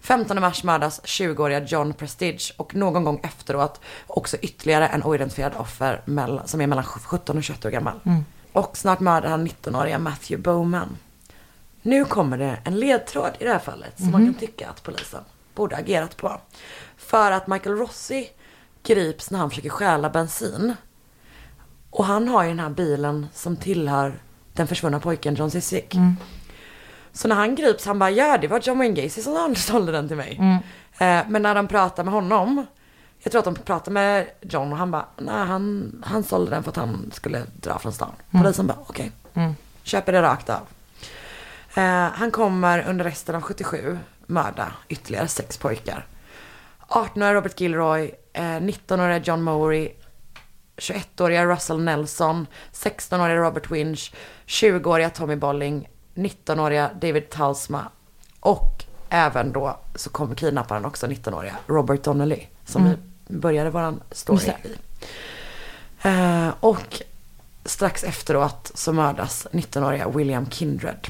15 0.00 0.40
mars 0.40 0.64
mördas 0.64 1.00
20-åriga 1.04 1.64
John 1.64 1.92
Prestige 1.92 2.54
och 2.56 2.74
någon 2.74 3.04
gång 3.04 3.20
efteråt 3.22 3.80
också 4.06 4.36
ytterligare 4.36 4.86
en 4.86 5.02
oidentifierad 5.02 5.52
offer 5.56 6.02
som 6.44 6.60
är 6.60 6.66
mellan 6.66 6.84
17 6.84 7.36
och 7.36 7.42
21 7.42 7.64
år 7.64 7.70
gammal. 7.70 8.00
Och 8.52 8.76
snart 8.76 9.00
mördar 9.00 9.28
han 9.30 9.48
19-åriga 9.48 9.98
Matthew 9.98 10.42
Bowman. 10.42 10.96
Nu 11.86 12.04
kommer 12.04 12.38
det 12.38 12.58
en 12.64 12.78
ledtråd 12.78 13.30
i 13.38 13.44
det 13.44 13.50
här 13.50 13.58
fallet 13.58 13.98
som 13.98 14.10
man 14.10 14.24
kan 14.24 14.34
tycka 14.34 14.68
att 14.68 14.82
polisen 14.82 15.20
borde 15.54 15.76
agerat 15.76 16.16
på. 16.16 16.40
För 16.96 17.30
att 17.30 17.46
Michael 17.46 17.76
Rossi 17.76 18.28
grips 18.82 19.30
när 19.30 19.38
han 19.38 19.50
försöker 19.50 19.68
stjäla 19.70 20.10
bensin. 20.10 20.74
Och 21.90 22.04
han 22.04 22.28
har 22.28 22.42
ju 22.42 22.48
den 22.48 22.60
här 22.60 22.70
bilen 22.70 23.26
som 23.34 23.56
tillhör 23.56 24.20
den 24.52 24.66
försvunna 24.66 25.00
pojken 25.00 25.34
John 25.34 25.50
Sissik. 25.50 25.94
Så 27.12 27.28
när 27.28 27.36
han 27.36 27.54
grips, 27.54 27.86
han 27.86 27.98
bara 27.98 28.10
ja 28.10 28.38
det 28.38 28.48
var 28.48 28.60
John 28.60 28.78
Wayne 28.78 29.02
Gacy 29.02 29.22
som 29.22 29.54
sålde 29.56 29.92
den 29.92 30.08
till 30.08 30.16
mig. 30.16 30.36
Eh, 30.98 31.20
men 31.28 31.42
när 31.42 31.54
de 31.54 31.68
pratar 31.68 32.04
med 32.04 32.14
honom, 32.14 32.66
jag 33.18 33.32
tror 33.32 33.38
att 33.38 33.44
de 33.44 33.54
pratar 33.54 33.92
med 33.92 34.26
John 34.40 34.72
och 34.72 34.78
han 34.78 34.90
bara 34.90 35.06
nej 35.18 35.46
han, 35.46 35.92
han 36.06 36.22
sålde 36.24 36.50
den 36.50 36.62
för 36.62 36.70
att 36.70 36.76
han 36.76 37.10
skulle 37.14 37.42
dra 37.60 37.78
från 37.78 37.92
stan. 37.92 38.12
Polisen 38.30 38.66
bara 38.66 38.78
okej, 38.86 39.12
köper 39.82 40.12
det 40.12 40.22
rakt 40.22 40.50
av. 40.50 40.60
Eh, 41.76 42.08
han 42.14 42.30
kommer 42.30 42.88
under 42.88 43.04
resten 43.04 43.34
av 43.34 43.42
77 43.42 43.98
mörda 44.26 44.72
ytterligare 44.88 45.28
sex 45.28 45.58
pojkar. 45.58 46.06
18-åriga 46.88 47.34
Robert 47.34 47.60
Gilroy, 47.60 48.14
eh, 48.32 48.42
19-åriga 48.42 49.18
John 49.18 49.42
Mowry, 49.42 49.92
21-åriga 50.76 51.46
Russell 51.46 51.80
Nelson, 51.80 52.46
16-åriga 52.72 53.36
Robert 53.36 53.70
Winch, 53.70 54.14
20-åriga 54.46 55.10
Tommy 55.10 55.36
Bolling, 55.36 55.88
19-åriga 56.14 56.90
David 57.00 57.30
Talsma 57.30 57.88
och 58.40 58.84
även 59.08 59.52
då 59.52 59.78
så 59.94 60.10
kommer 60.10 60.34
kidnapparen 60.34 60.84
också 60.84 61.06
19-åriga 61.06 61.56
Robert 61.66 62.04
Donnelly 62.04 62.46
som 62.64 62.84
vi 62.84 63.34
började 63.34 63.70
våran 63.70 64.00
story 64.10 64.46
i. 64.64 64.68
Eh, 66.02 66.48
och 66.60 67.02
strax 67.64 68.04
efteråt 68.04 68.70
så 68.74 68.92
mördas 68.92 69.46
19-åriga 69.52 70.08
William 70.08 70.50
Kindred. 70.50 71.08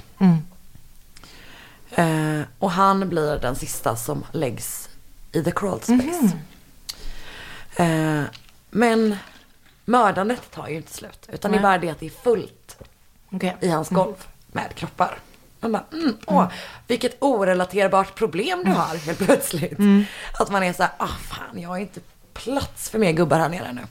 Eh, 1.91 2.41
och 2.59 2.71
han 2.71 3.09
blir 3.09 3.39
den 3.39 3.57
sista 3.57 3.97
som 3.97 4.25
läggs 4.33 4.89
i 5.33 5.43
the 5.45 5.51
crawl 5.51 5.81
space. 5.81 6.39
Eh, 7.77 8.23
men 8.71 9.17
mördandet 9.85 10.51
tar 10.51 10.69
ju 10.69 10.77
inte 10.77 10.93
slut. 10.93 11.29
Utan 11.33 11.51
det 11.51 11.57
är 11.57 11.63
Nej. 11.63 11.69
bara 11.71 11.79
det 11.79 11.89
att 11.89 12.01
det 12.01 12.07
är 12.07 12.11
fullt 12.11 12.77
Okej. 13.33 13.57
i 13.61 13.69
hans 13.69 13.89
golv 13.89 14.27
med 14.47 14.75
kroppar. 14.75 15.19
Man 15.61 15.73
bara, 15.73 15.85
mm, 15.93 16.17
åh, 16.27 16.47
vilket 16.87 17.17
orelaterbart 17.21 18.15
problem 18.15 18.63
du 18.65 18.71
har 18.71 18.97
helt 18.97 19.19
plötsligt. 19.19 19.79
Att 20.39 20.51
man 20.51 20.63
är 20.63 20.73
så 20.73 20.83
här, 20.83 20.93
ah 20.97 21.07
fan, 21.07 21.61
jag 21.61 21.69
har 21.69 21.79
inte 21.79 22.01
plats 22.45 22.91
för 22.91 22.99
mer 22.99 23.13
gubbar 23.13 23.39
här 23.39 23.49
nere 23.49 23.73
nu. 23.73 23.83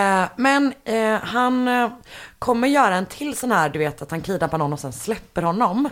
Eh, 0.00 0.28
men 0.36 0.74
eh, 0.84 1.14
han 1.22 1.68
eh, 1.68 1.90
kommer 2.38 2.68
göra 2.68 2.94
en 2.96 3.06
till 3.06 3.36
sån 3.36 3.52
här, 3.52 3.68
du 3.68 3.78
vet 3.78 4.02
att 4.02 4.10
han 4.10 4.20
kidnappar 4.22 4.58
någon 4.58 4.72
och 4.72 4.80
sen 4.80 4.92
släpper 4.92 5.42
honom. 5.42 5.88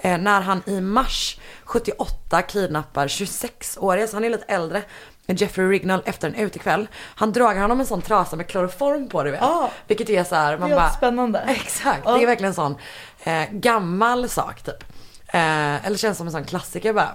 Eh, 0.00 0.18
när 0.18 0.40
han 0.40 0.62
i 0.66 0.80
mars 0.80 1.38
78 1.64 2.42
kidnappar 2.42 3.08
26-åriga, 3.08 4.06
så 4.06 4.16
han 4.16 4.24
är 4.24 4.30
lite 4.30 4.44
äldre, 4.44 4.82
Jeffrey 5.26 5.66
Rignall 5.68 6.02
efter 6.06 6.28
en 6.28 6.34
utekväll. 6.34 6.88
Han 6.94 7.32
dragar 7.32 7.62
honom 7.62 7.80
en 7.80 7.86
sån 7.86 8.02
trasa 8.02 8.36
med 8.36 8.46
kloroform 8.46 9.08
på 9.08 9.22
du 9.22 9.30
vet. 9.30 9.42
Ah. 9.42 9.70
Vilket 9.86 10.10
är 10.10 10.24
så 10.24 10.34
här, 10.34 10.58
man 10.58 10.68
Det 10.68 10.74
är 10.74 10.80
bara, 10.80 10.90
spännande. 10.90 11.38
Exakt, 11.48 12.02
Ja. 12.04 12.16
det 12.16 12.22
är 12.22 12.26
verkligen 12.26 12.50
en 12.50 12.54
sån 12.54 12.76
eh, 13.24 13.44
gammal 13.50 14.28
sak 14.28 14.62
typ. 14.62 14.84
Eller 15.28 15.96
känns 15.96 16.18
som 16.18 16.26
en 16.26 16.32
sån 16.32 16.44
klassiker 16.44 16.92
bara. 16.92 17.14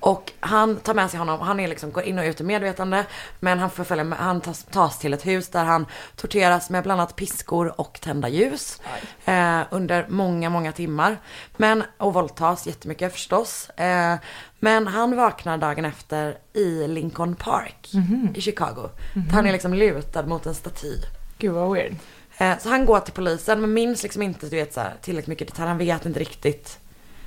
Och 0.00 0.32
han 0.40 0.76
tar 0.76 0.94
med 0.94 1.10
sig 1.10 1.18
honom, 1.18 1.40
han 1.40 1.60
är 1.60 1.68
liksom, 1.68 1.92
går 1.92 2.02
in 2.04 2.18
och 2.18 2.24
ut 2.24 2.40
i 2.40 2.44
medvetande. 2.44 3.06
Men 3.40 3.58
han, 3.58 3.70
förföljer, 3.70 4.04
han 4.18 4.40
tas, 4.40 4.64
tas 4.70 4.98
till 4.98 5.14
ett 5.14 5.26
hus 5.26 5.48
där 5.48 5.64
han 5.64 5.86
torteras 6.16 6.70
med 6.70 6.82
bland 6.82 7.00
annat 7.00 7.16
piskor 7.16 7.80
och 7.80 7.98
tända 8.02 8.28
ljus. 8.28 8.80
Eh, 9.24 9.60
under 9.70 10.06
många, 10.08 10.50
många 10.50 10.72
timmar. 10.72 11.16
Men, 11.56 11.82
och 11.98 12.14
våldtas 12.14 12.66
jättemycket 12.66 13.12
förstås. 13.12 13.70
Eh, 13.70 14.14
men 14.58 14.86
han 14.86 15.16
vaknar 15.16 15.58
dagen 15.58 15.84
efter 15.84 16.38
i 16.52 16.88
Lincoln 16.88 17.34
Park 17.34 17.90
i 18.34 18.40
Chicago. 18.40 18.90
Där 19.14 19.32
han 19.34 19.46
är 19.46 19.52
liksom 19.52 19.74
lutad 19.74 20.22
mot 20.26 20.46
en 20.46 20.54
staty. 20.54 20.96
Gud 21.38 21.52
vad 21.52 21.72
weird. 21.72 21.94
Eh, 22.38 22.58
Så 22.58 22.68
han 22.68 22.86
går 22.86 23.00
till 23.00 23.12
polisen 23.14 23.60
men 23.60 23.72
minns 23.72 24.02
liksom 24.02 24.22
inte 24.22 24.46
du 24.48 24.56
vet, 24.56 24.74
så 24.74 24.80
här, 24.80 24.94
tillräckligt 25.02 25.28
mycket 25.28 25.48
detaljer. 25.48 25.68
Han 25.68 25.78
vet 25.78 26.06
inte 26.06 26.20
riktigt. 26.20 26.78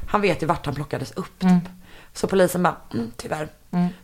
Han 0.07 0.21
vet 0.21 0.43
ju 0.43 0.47
vart 0.47 0.65
han 0.65 0.75
plockades 0.75 1.11
upp 1.11 1.39
typ. 1.39 1.69
Så 2.19 2.27
polisen 2.27 2.63
bara, 2.63 2.75
mm, 2.93 3.11
tyvärr. 3.17 3.47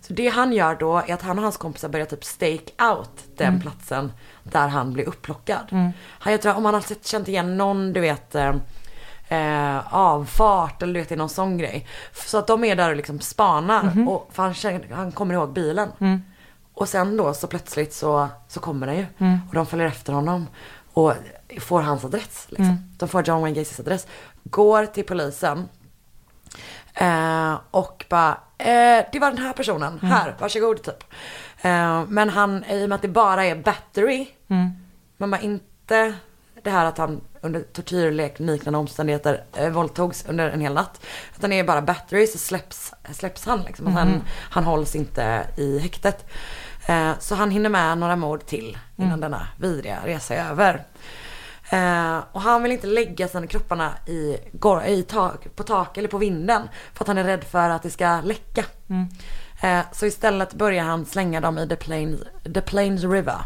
Så 0.02 0.14
det 0.14 0.28
han 0.28 0.54
gör 0.54 0.76
då 0.76 0.98
är 0.98 1.14
att 1.14 1.22
han 1.22 1.38
och 1.38 1.44
hans 1.44 1.58
kompisar 1.58 1.90
börjar 1.90 2.06
typ 2.06 2.24
stake 2.24 2.90
out 2.92 3.24
den 3.38 3.62
platsen 3.62 4.12
där 4.44 4.68
han 4.68 4.94
blir 4.94 5.08
upplockad. 5.08 5.66
Han, 6.08 6.32
jag 6.34 6.42
tror 6.42 6.56
om 6.56 6.66
han 6.66 6.74
har 6.74 6.82
sett, 6.82 7.06
känt 7.06 7.28
igen 7.28 7.58
någon, 7.58 7.94
du 7.94 8.00
vet, 8.00 8.36
eh, 8.36 8.56
eh, 9.30 9.94
avfart 9.96 10.82
eller 10.84 10.94
du 10.94 11.00
vet, 11.00 11.18
någon 11.18 11.30
sån 11.30 11.58
grej. 11.58 11.88
Så 12.14 12.38
att 12.38 12.48
de 12.48 12.64
är 12.64 12.76
där 12.76 12.90
och 12.90 12.96
liksom 12.96 13.20
spanar. 13.20 13.84
Och, 14.10 14.30
för 14.34 14.44
han, 14.44 14.54
känner, 14.54 14.90
han 14.92 15.12
kommer 15.12 15.34
ihåg 15.34 15.54
bilen. 15.54 15.90
Och 16.74 16.90
sen 16.90 17.18
då 17.18 17.34
så 17.34 17.48
plötsligt 17.48 17.94
så, 17.94 18.28
så 18.48 18.60
kommer 18.60 18.88
den 18.88 18.98
ju. 18.98 19.06
Och 19.50 19.56
de 19.56 19.66
följer 19.66 19.88
efter 19.88 20.14
honom. 20.14 20.48
Och 20.94 21.14
får 21.60 21.82
hans 21.82 22.06
adress. 22.06 22.46
Liksom. 22.50 22.94
De 22.98 23.10
får 23.10 23.28
John 23.28 23.42
Wayne 23.42 23.60
Gacys 23.60 23.80
adress. 23.80 24.08
Går 24.44 24.86
till 24.86 25.04
polisen. 25.06 25.70
Eh, 26.96 27.60
och 27.72 28.06
bara, 28.10 28.38
eh, 28.58 29.06
det 29.12 29.20
var 29.20 29.32
den 29.32 29.38
här 29.38 29.54
personen. 29.54 30.00
Här, 30.00 30.36
varsågod 30.40 30.84
typ. 30.84 31.04
Eh, 31.62 32.04
men 32.08 32.30
han, 32.30 32.64
i 32.70 32.86
och 32.86 32.90
med 32.90 32.96
att 32.96 33.02
det 33.02 33.08
bara 33.08 33.46
är 33.46 33.56
battery. 33.56 34.28
Man 35.18 35.32
bara 35.32 35.42
inte 35.42 36.14
det 36.64 36.70
här 36.70 36.86
att 36.86 36.98
han 36.98 37.22
under 37.42 37.62
tortyrliknande 37.62 38.78
omständigheter 38.78 39.44
eh, 39.54 39.70
våldtogs 39.70 40.26
under 40.28 40.50
en 40.50 40.62
hel 40.62 40.74
natt. 40.74 41.06
Utan 41.38 41.50
det 41.50 41.60
är 41.60 41.64
bara 41.64 41.82
battery 41.82 42.28
så 42.28 42.38
släpps, 42.38 42.94
släpps 43.14 43.46
han 43.46 43.62
liksom. 43.62 43.88
Han, 43.96 44.22
han 44.30 44.64
hålls 44.64 44.96
inte 44.96 45.48
i 45.58 45.80
häktet. 45.80 46.26
Eh, 46.88 47.12
så 47.20 47.36
han 47.36 47.52
hinner 47.52 47.70
med 47.70 47.98
några 47.98 48.16
mord 48.16 48.46
till 48.46 48.78
innan 48.96 49.20
denna 49.20 49.48
vidriga 49.60 50.00
resa 50.06 50.36
är 50.36 50.50
över. 50.50 50.84
Eh, 51.76 52.24
och 52.32 52.42
han 52.42 52.64
vill 52.64 52.72
inte 52.72 52.88
lägga 52.88 53.28
sina 53.28 53.48
kropparna 53.48 53.92
i, 54.08 54.38
i 54.88 55.06
tak, 55.08 55.56
på 55.56 55.64
tak 55.64 55.98
eller 55.98 56.08
på 56.08 56.18
vinden. 56.18 56.70
För 56.94 57.04
att 57.04 57.08
han 57.08 57.18
är 57.18 57.24
rädd 57.24 57.44
för 57.44 57.70
att 57.70 57.84
det 57.84 57.90
ska 57.90 58.22
läcka. 58.22 58.66
Eh, 59.62 59.80
så 59.92 60.06
istället 60.06 60.54
börjar 60.54 60.84
han 60.84 61.06
slänga 61.06 61.42
dem 61.42 61.58
i 61.58 61.68
The 61.68 61.76
Plains, 61.76 62.22
The 62.54 62.62
Plains 62.62 63.04
River. 63.04 63.40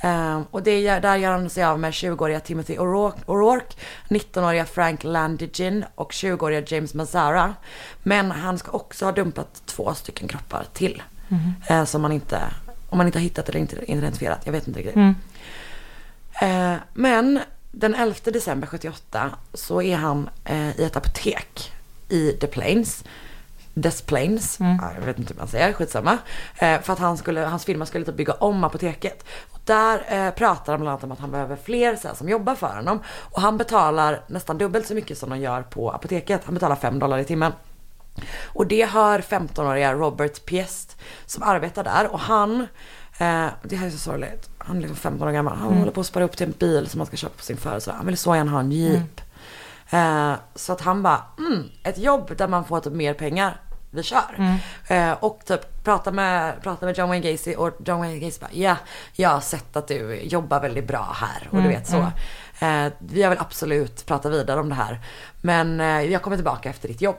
Eh, 0.00 0.40
och 0.50 0.62
det, 0.62 0.98
där 0.98 1.16
gör 1.16 1.32
han 1.32 1.50
sig 1.50 1.64
av 1.64 1.80
med 1.80 1.90
20-åriga 1.90 2.40
Timothy 2.40 2.76
O'Rourke, 2.76 3.24
O'Rourke 3.26 3.76
19-åriga 4.08 4.64
Frank 4.64 5.04
Landigin 5.04 5.84
och 5.94 6.12
20-åriga 6.12 6.62
James 6.66 6.94
Mazzara. 6.94 7.54
Men 8.02 8.30
han 8.30 8.58
ska 8.58 8.70
också 8.70 9.04
ha 9.04 9.12
dumpat 9.12 9.62
två 9.66 9.94
stycken 9.94 10.28
kroppar 10.28 10.64
till. 10.72 11.02
Eh, 11.68 11.84
som 11.84 12.02
man 12.02 12.12
inte, 12.12 12.40
om 12.88 12.98
man 12.98 13.06
inte 13.06 13.18
har 13.18 13.22
hittat 13.22 13.48
eller 13.48 13.60
inte 13.60 13.92
identifierat, 13.92 14.40
jag 14.44 14.52
vet 14.52 14.68
inte 14.68 14.80
riktigt. 14.80 14.96
Eh, 16.40 16.74
men 16.94 17.40
den 17.70 17.94
11 17.94 18.14
december 18.24 18.66
78 18.66 19.30
så 19.54 19.82
är 19.82 19.96
han 19.96 20.30
eh, 20.44 20.80
i 20.80 20.84
ett 20.84 20.96
apotek 20.96 21.72
i 22.08 22.32
The 22.32 22.46
Plains. 22.46 23.04
Des 23.74 24.02
Plains, 24.02 24.56
ja, 24.60 24.90
jag 24.98 25.06
vet 25.06 25.18
inte 25.18 25.34
hur 25.34 25.38
man 25.38 25.48
säger, 25.48 25.72
skitsamma. 25.72 26.18
Eh, 26.56 26.80
för 26.80 26.92
att 26.92 26.98
han 26.98 27.16
skulle, 27.16 27.40
hans 27.40 27.64
firma 27.64 27.86
skulle 27.86 28.04
typ 28.04 28.14
bygga 28.14 28.32
om 28.32 28.64
apoteket. 28.64 29.24
Och 29.50 29.60
där 29.64 30.02
eh, 30.08 30.30
pratar 30.34 30.72
han 30.72 30.80
bland 30.80 30.88
annat 30.88 31.04
om 31.04 31.12
att 31.12 31.18
han 31.18 31.30
behöver 31.30 31.56
fler 31.56 31.96
så 31.96 32.08
här, 32.08 32.14
som 32.14 32.28
jobbar 32.28 32.54
för 32.54 32.76
honom. 32.76 33.02
Och 33.08 33.40
han 33.40 33.58
betalar 33.58 34.22
nästan 34.26 34.58
dubbelt 34.58 34.86
så 34.86 34.94
mycket 34.94 35.18
som 35.18 35.30
de 35.30 35.38
gör 35.38 35.62
på 35.62 35.90
apoteket. 35.90 36.44
Han 36.44 36.54
betalar 36.54 36.76
5 36.76 36.98
dollar 36.98 37.18
i 37.18 37.24
timmen. 37.24 37.52
Och 38.46 38.66
det 38.66 38.84
hör 38.84 39.18
15-åriga 39.18 39.94
Robert 39.94 40.44
Piest 40.44 40.96
som 41.26 41.42
arbetar 41.42 41.84
där 41.84 42.12
och 42.12 42.20
han, 42.20 42.66
eh, 43.18 43.46
det 43.62 43.76
här 43.76 43.86
är 43.86 43.90
så 43.90 43.98
sorgligt, 43.98 44.50
han 44.58 44.76
är 44.76 44.80
liksom 44.80 44.96
15 44.96 45.28
år 45.28 45.32
gammal, 45.32 45.56
han 45.56 45.76
håller 45.78 45.92
på 45.92 46.00
att 46.00 46.06
spara 46.06 46.24
upp 46.24 46.36
till 46.36 46.46
en 46.46 46.54
bil 46.58 46.88
som 46.88 47.00
han 47.00 47.06
ska 47.06 47.16
köpa 47.16 47.36
på 47.36 47.42
sin 47.42 47.56
födelsedag. 47.56 47.96
Han 47.96 48.06
vill 48.06 48.16
så 48.16 48.36
gärna 48.36 48.50
ha 48.50 48.60
en 48.60 48.72
jeep. 48.72 49.20
Eh, 49.90 50.32
så 50.54 50.72
att 50.72 50.80
han 50.80 51.02
bara, 51.02 51.22
mm, 51.38 51.64
ett 51.82 51.98
jobb 51.98 52.36
där 52.36 52.48
man 52.48 52.64
får 52.64 52.80
typ 52.80 52.92
mer 52.92 53.14
pengar, 53.14 53.60
vi 53.90 54.02
kör. 54.02 54.58
Eh, 54.88 55.12
och 55.12 55.40
typ 55.46 55.84
prata 55.84 56.12
med, 56.12 56.62
prata 56.62 56.86
med 56.86 56.98
John 56.98 57.08
Wayne 57.08 57.32
Gacy 57.32 57.54
och 57.54 57.70
John 57.84 57.98
Wayne 57.98 58.18
Gacy 58.18 58.40
bara, 58.40 58.50
ja, 58.52 58.76
jag 59.12 59.28
har 59.30 59.40
sett 59.40 59.76
att 59.76 59.88
du 59.88 60.20
jobbar 60.22 60.60
väldigt 60.60 60.86
bra 60.86 61.16
här 61.20 61.48
och 61.50 61.62
du 61.62 61.68
vet 61.68 61.86
så. 61.86 62.06
Eh, 62.60 62.92
jag 63.12 63.30
vill 63.30 63.38
absolut 63.38 64.06
prata 64.06 64.28
vidare 64.30 64.60
om 64.60 64.68
det 64.68 64.74
här. 64.74 65.00
Men 65.40 65.80
eh, 65.80 66.02
jag 66.02 66.22
kommer 66.22 66.36
tillbaka 66.36 66.70
efter 66.70 66.88
ditt 66.88 67.00
jobb. 67.00 67.16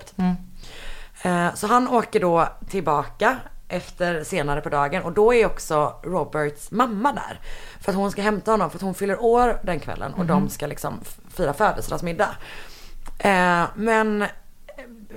Eh, 1.22 1.54
Så 1.56 1.68
han 1.68 1.88
åker 1.88 2.20
då 2.20 2.48
tillbaka 2.70 3.38
efter 3.70 4.24
senare 4.24 4.62
på 4.62 4.70
dagen 4.70 5.04
och 5.04 5.12
då 5.12 5.34
är 5.34 5.46
också 5.46 5.94
Roberts 6.04 6.72
mamma 6.72 7.12
där. 7.14 7.40
För 7.82 7.92
att 7.92 7.96
hon 7.98 8.12
ska 8.12 8.22
hämta 8.22 8.52
honom 8.52 8.70
för 8.70 8.78
att 8.78 8.82
hon 8.82 8.94
fyller 8.94 9.22
år 9.24 9.60
den 9.64 9.80
kvällen 9.80 10.14
och 10.14 10.26
de 10.26 10.50
ska 10.50 10.68
liksom 10.68 11.00
fira 11.34 11.54
födelsedagsmiddag. 11.54 12.30
Eh, 13.20 13.64
Men 13.76 14.26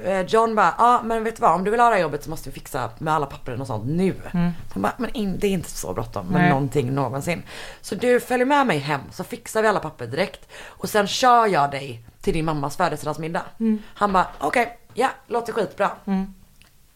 eh, 0.05 0.21
John 0.27 0.55
bara, 0.55 0.75
ja 0.79 1.01
men 1.05 1.25
vet 1.25 1.37
du 1.37 1.41
vad 1.41 1.53
om 1.55 1.65
du 1.65 1.71
vill 1.71 1.81
ha 1.81 1.89
det 1.89 1.95
här 1.95 2.03
jobbet 2.03 2.25
så 2.25 2.31
måste 2.31 2.49
vi 2.49 2.55
fixa 2.55 2.91
med 2.99 3.15
alla 3.15 3.27
pappren 3.27 3.61
och 3.61 3.67
sånt 3.67 3.85
nu. 3.87 4.15
Han 4.73 4.83
bara, 4.83 4.93
men 4.97 5.11
in, 5.17 5.39
det 5.39 5.47
är 5.47 5.51
inte 5.51 5.71
så 5.71 5.93
bråttom 5.93 6.27
med 6.27 6.41
Nej. 6.41 6.51
någonting 6.51 6.95
någonsin. 6.95 7.43
Så 7.81 7.95
du 7.95 8.21
följer 8.21 8.47
med 8.47 8.67
mig 8.67 8.79
hem 8.79 9.01
så 9.11 9.25
fixar 9.25 9.63
vi 9.63 9.69
alla 9.69 9.81
papper 9.81 10.07
direkt. 10.07 10.49
Och 10.65 10.89
sen 10.89 11.07
kör 11.07 11.47
jag 11.47 11.71
dig 11.71 12.05
till 12.21 12.33
din 12.35 12.45
mammas 12.45 12.77
födelsedagsmiddag. 12.77 13.43
Han 13.95 14.13
bara, 14.13 14.27
okej, 14.39 14.79
ja, 14.95 15.09
låter 15.27 15.53
skitbra. 15.53 15.91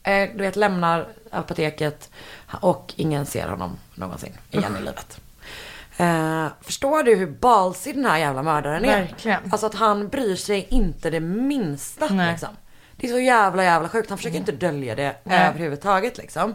Eh, 0.07 0.31
du 0.35 0.43
vet, 0.43 0.57
lämnar 0.57 1.09
apoteket 1.31 2.11
och 2.61 2.95
ingen 2.97 3.27
ser 3.27 3.49
honom 3.49 3.77
någonsin 3.95 4.33
igen 4.51 4.77
i 4.77 4.81
livet. 4.81 5.21
Eh, 5.97 6.47
förstår 6.61 7.03
du 7.03 7.15
hur 7.15 7.27
balsig 7.27 7.95
den 7.95 8.05
här 8.05 8.19
jävla 8.19 8.43
mördaren 8.43 8.85
är? 8.85 9.01
Verkligen. 9.01 9.41
Alltså 9.51 9.67
att 9.67 9.75
han 9.75 10.09
bryr 10.09 10.37
sig 10.37 10.67
inte 10.71 11.11
det 11.11 11.21
minsta 11.21 12.07
Nej. 12.11 12.31
liksom. 12.31 12.49
Det 12.97 13.07
är 13.07 13.11
så 13.11 13.19
jävla 13.19 13.65
jävla 13.65 13.89
sjukt. 13.89 14.09
Han 14.09 14.19
försöker 14.19 14.37
inte 14.39 14.53
dölja 14.53 14.95
det 14.95 15.17
Nej. 15.25 15.49
överhuvudtaget 15.49 16.19
liksom. 16.19 16.55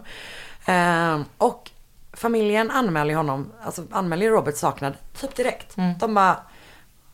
Eh, 0.65 1.21
och 1.37 1.71
familjen 2.13 2.71
anmäler 2.71 3.13
honom, 3.13 3.51
alltså 3.63 3.83
anmäler 3.91 4.29
Robert 4.29 4.57
saknad 4.57 4.93
typ 5.21 5.35
direkt. 5.35 5.75
De 5.99 6.13
bara, 6.13 6.37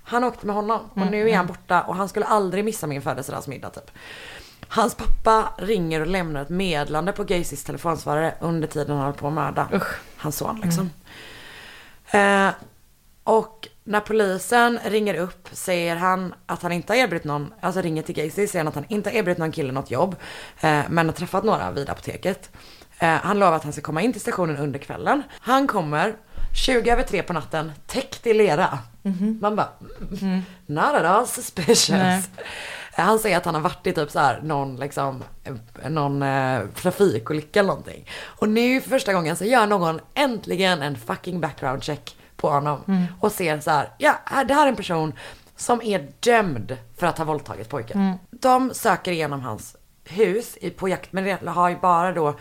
han 0.04 0.24
åkte 0.24 0.46
med 0.46 0.56
honom 0.56 0.90
och 0.94 1.12
nu 1.12 1.30
är 1.30 1.36
han 1.38 1.48
borta 1.48 1.82
och 1.82 1.96
han 1.96 2.10
skulle 2.10 2.26
aldrig 2.26 2.66
missa 2.66 2.88
min 2.88 3.02
födelsedagsmiddag 3.02 3.70
typ. 3.70 3.92
Hans 4.70 4.96
pappa 4.96 5.50
ringer 5.58 6.02
och 6.02 6.08
lämnar 6.08 6.42
ett 6.42 6.50
meddelande 6.50 7.12
på 7.12 7.24
Gacys 7.24 7.64
telefonsvarare 7.64 8.34
under 8.40 8.68
tiden 8.68 8.96
han 8.96 9.06
håller 9.06 9.18
på 9.18 9.28
att 9.28 9.34
mörda 9.34 9.68
hans 10.18 10.38
son 10.38 10.62
liksom. 10.64 10.90
Eh, 12.12 12.50
och 13.24 13.68
när 13.84 14.00
polisen 14.00 14.80
ringer 14.86 15.14
upp 15.14 15.50
säger 15.52 15.96
han 15.96 16.34
att 16.46 16.62
han 16.62 16.72
inte 16.72 16.94
har 16.94 16.98
erbjudit 16.98 17.24
någon, 17.24 17.54
alltså 17.60 17.82
ringer 17.82 18.04
till 18.04 18.16
Gacy 18.16 18.48
säger 18.48 18.58
han 18.58 18.68
att 18.68 18.76
han 18.76 18.86
inte 18.88 19.10
har 19.10 19.18
erbjudit 19.18 19.38
någon 19.38 19.52
kille 19.52 19.72
något 19.72 19.92
jobb. 19.92 20.16
Eh, 20.62 20.82
men 20.90 21.06
har 21.06 21.14
träffat 21.14 21.44
några 21.44 21.72
vid 21.72 21.90
apoteket. 21.90 22.50
Eh, 23.00 23.10
han 23.10 23.40
lovar 23.40 23.54
att 23.56 23.64
han 23.64 23.74
ska 23.74 23.82
komma 23.82 24.02
in 24.02 24.12
till 24.12 24.22
stationen 24.22 24.58
under 24.58 24.80
kvällen. 24.80 25.24
Han 25.40 25.68
kommer 25.68 26.16
20 26.66 26.92
över 26.92 27.04
tre 27.04 27.24
på 27.24 27.34
natten 27.34 27.72
täckt 27.86 28.28
i 28.28 28.34
lera. 28.34 28.80
Man 29.42 29.56
bara, 29.56 29.70
mm, 30.22 30.42
not 30.66 30.86
at 30.86 31.06
all 31.06 31.28
suspicious. 31.28 31.90
Nej. 31.90 32.24
Han 33.04 33.20
säger 33.20 33.38
att 33.38 33.46
han 33.46 33.56
har 33.56 33.62
varit 33.62 33.88
i 33.88 33.94
typ 33.94 34.12
så 34.12 34.20
här 34.20 34.42
någon 34.44 34.76
liksom, 34.76 35.24
någon 35.90 36.24
eh, 36.24 36.62
trafikolycka 36.76 37.60
eller 37.60 37.68
någonting. 37.68 38.10
Och 38.24 38.50
nu 38.50 38.82
för 38.82 38.90
första 38.90 39.14
gången 39.14 39.36
så 39.36 39.46
gör 39.46 39.68
någon 39.68 40.00
äntligen 40.14 40.82
en 40.82 40.96
fucking 40.98 41.40
background 41.40 41.84
check 41.84 42.16
på 42.36 42.50
honom. 42.50 43.08
Och 43.20 43.32
ser 43.32 43.60
så 43.60 43.72
här, 43.72 43.90
ja 43.98 44.20
det 44.48 44.54
här 44.54 44.64
är 44.66 44.70
en 44.70 44.76
person 44.76 45.14
som 45.56 45.82
är 45.82 46.08
dömd 46.20 46.78
för 46.98 47.08
att 47.08 47.18
ha 47.18 47.26
våldtagit 47.26 47.70
pojken. 47.70 48.14
De 48.32 48.74
söker 48.74 49.12
igenom 49.12 49.42
hans 49.42 49.76
hus 50.04 50.58
i, 50.62 50.70
på 50.70 50.90
jakt, 50.90 51.12
men 51.12 51.48
har 51.48 51.70
ju 51.70 51.76
bara 51.76 52.12
då 52.12 52.36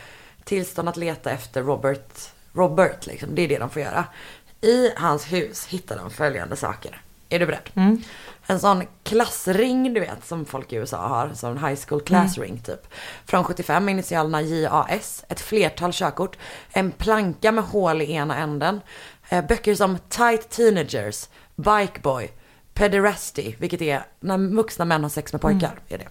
tillstånd 0.45 0.89
att 0.89 0.97
leta 0.97 1.31
efter 1.31 1.63
Robert, 1.63 2.31
Robert 2.53 3.07
liksom. 3.07 3.35
Det 3.35 3.43
är 3.43 3.49
det 3.49 3.59
de 3.59 3.71
får 3.71 3.83
göra. 3.83 4.05
I 4.61 4.91
hans 4.97 5.33
hus 5.33 5.67
hittar 5.67 5.97
de 5.97 6.11
följande 6.11 6.57
saker. 6.57 7.01
Är 7.29 7.39
du 7.39 7.47
beredd? 7.47 7.71
En 8.47 8.61
sån 8.61 8.83
klassring 9.03 9.95
du 9.95 10.01
vet 10.01 10.27
som 10.27 10.45
folk 10.45 10.73
i 10.73 10.77
USA 10.77 10.97
har, 11.09 11.31
som 11.35 11.51
en 11.57 11.65
high 11.65 11.81
school 11.89 12.01
class 12.01 12.39
ring 12.39 12.59
typ. 12.59 12.87
Från 13.27 13.45
75, 13.45 13.89
initialerna 13.89 14.43
JAS, 14.43 15.25
ett 15.29 15.41
flertal 15.41 15.93
körkort, 15.93 16.39
en 16.73 16.91
planka 16.93 17.53
med 17.53 17.65
hål 17.65 18.03
i 18.03 18.13
ena 18.13 18.37
änden, 18.37 18.81
eh, 19.29 19.47
böcker 19.47 19.75
som 19.75 19.99
Tight 20.09 20.49
Teenagers, 20.51 21.29
Bike 21.57 22.01
Boy, 22.03 22.31
Pederasty, 22.75 23.55
vilket 23.59 23.83
är 23.83 24.07
när 24.21 24.39
vuxna 24.57 24.85
män 24.85 25.03
har 25.03 25.11
sex 25.11 25.33
med 25.33 25.41
pojkar. 25.43 25.79
Är 25.89 25.99
det. 25.99 26.07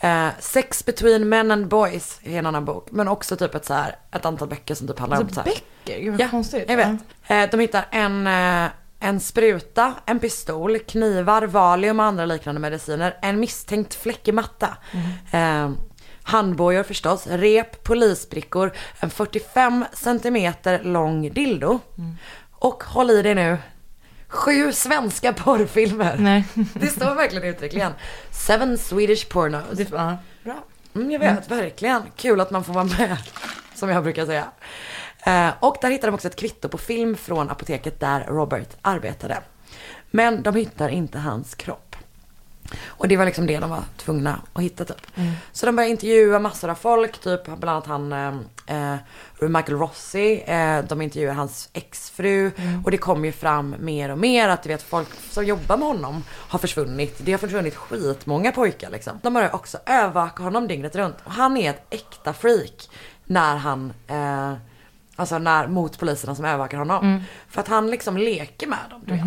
Eh, 0.00 0.28
Sex 0.40 0.84
between 0.84 1.28
men 1.28 1.50
and 1.50 1.68
boys 1.68 2.20
är 2.24 2.38
en 2.38 2.46
annan 2.46 2.64
bok. 2.64 2.88
Men 2.90 3.08
också 3.08 3.36
typ 3.36 3.54
ett, 3.54 3.64
så 3.64 3.74
här, 3.74 3.96
ett 4.12 4.24
antal 4.24 4.48
böcker 4.48 4.74
som 4.74 4.86
typ 4.88 4.98
handlar 4.98 5.16
om 5.22 5.28
så 5.28 5.40
Alltså 5.40 5.40
här. 5.40 5.60
böcker, 5.84 6.00
gud 6.00 6.18
vad 6.20 6.30
konstigt. 6.30 6.64
Jag 6.68 6.76
vet. 6.76 6.88
Eh, 7.26 7.50
de 7.50 7.60
hittar 7.60 7.86
en, 7.90 8.26
eh, 8.26 8.70
en 9.06 9.20
spruta, 9.20 9.94
en 10.06 10.20
pistol, 10.20 10.78
knivar, 10.78 11.42
valium 11.42 12.00
och 12.00 12.06
andra 12.06 12.26
liknande 12.26 12.60
mediciner. 12.60 13.16
En 13.22 13.40
misstänkt 13.40 13.94
fläckig 13.94 14.34
matta. 14.34 14.76
Eh, 15.30 15.70
handbojor 16.22 16.82
förstås, 16.82 17.26
rep, 17.26 17.84
polisbrickor, 17.84 18.72
en 19.00 19.10
45 19.10 19.84
centimeter 19.92 20.82
lång 20.82 21.32
dildo. 21.32 21.78
Och 22.50 22.84
håll 22.84 23.10
i 23.10 23.22
dig 23.22 23.34
nu, 23.34 23.58
sju 24.28 24.72
svenska 24.72 25.32
porrfilmer. 25.32 26.16
Nej. 26.18 26.44
Det 26.74 26.86
står 26.86 27.14
verkligen 27.14 27.44
uttryckligen. 27.44 27.92
Seven 28.30 28.78
Swedish 28.78 29.28
pornos. 29.28 29.64
Det, 29.72 29.90
ja, 29.92 30.16
bra. 30.44 30.64
Mm, 30.94 31.10
jag 31.10 31.18
vet, 31.18 31.50
verkligen. 31.50 32.02
Kul 32.16 32.40
att 32.40 32.50
man 32.50 32.64
får 32.64 32.72
vara 32.72 32.84
med, 32.84 33.16
som 33.74 33.88
jag 33.88 34.02
brukar 34.02 34.26
säga. 34.26 34.44
Eh, 35.26 35.50
och 35.60 35.76
där 35.80 35.90
hittar 35.90 36.08
de 36.08 36.14
också 36.14 36.28
ett 36.28 36.36
kvitto 36.36 36.68
på 36.68 36.78
film 36.78 37.16
från 37.16 37.50
apoteket 37.50 38.00
där 38.00 38.24
Robert 38.24 38.76
arbetade. 38.82 39.38
Men 40.10 40.42
de 40.42 40.54
hittar 40.54 40.88
inte 40.88 41.18
hans 41.18 41.54
kropp. 41.54 41.96
Och 42.86 43.08
det 43.08 43.16
var 43.16 43.24
liksom 43.24 43.46
det 43.46 43.58
de 43.58 43.70
var 43.70 43.84
tvungna 43.96 44.40
att 44.52 44.62
hitta 44.62 44.84
typ. 44.84 45.06
Så 45.52 45.66
de 45.66 45.76
började 45.76 45.90
intervjua 45.90 46.38
massor 46.38 46.70
av 46.70 46.74
folk, 46.74 47.18
typ 47.18 47.44
bland 47.44 47.64
annat 47.64 47.86
han 47.86 48.12
eh, 48.12 48.34
eh, 48.66 49.48
Michael 49.48 49.78
Rossi, 49.78 50.44
eh, 50.46 50.84
de 50.88 51.02
intervjuar 51.02 51.34
hans 51.34 51.68
exfru 51.72 52.50
och 52.84 52.90
det 52.90 52.98
kommer 52.98 53.26
ju 53.26 53.32
fram 53.32 53.74
mer 53.78 54.10
och 54.10 54.18
mer 54.18 54.48
att 54.48 54.62
du 54.62 54.68
vet 54.68 54.82
folk 54.82 55.08
som 55.30 55.44
jobbar 55.44 55.76
med 55.76 55.88
honom 55.88 56.24
har 56.30 56.58
försvunnit. 56.58 57.16
Det 57.18 57.32
har 57.32 57.38
försvunnit 57.38 57.74
skitmånga 57.74 58.52
pojkar 58.52 58.90
liksom. 58.90 59.20
De 59.22 59.34
börjar 59.34 59.54
också 59.54 59.78
övervaka 59.86 60.42
honom 60.42 60.68
dygnet 60.68 60.96
runt 60.96 61.16
och 61.24 61.32
han 61.32 61.56
är 61.56 61.70
ett 61.70 61.86
äkta 61.90 62.32
freak 62.32 62.88
när 63.24 63.56
han 63.56 63.92
eh, 64.06 64.52
Alltså 65.16 65.38
när, 65.38 65.66
mot 65.66 65.98
poliserna 65.98 66.34
som 66.34 66.44
övervakar 66.44 66.78
honom. 66.78 67.00
För 67.48 67.60
att 67.60 67.68
han 67.68 67.90
liksom 67.90 68.16
leker 68.16 68.66
med 68.66 68.78
dem, 68.90 69.00
du 69.06 69.12
vet. 69.12 69.22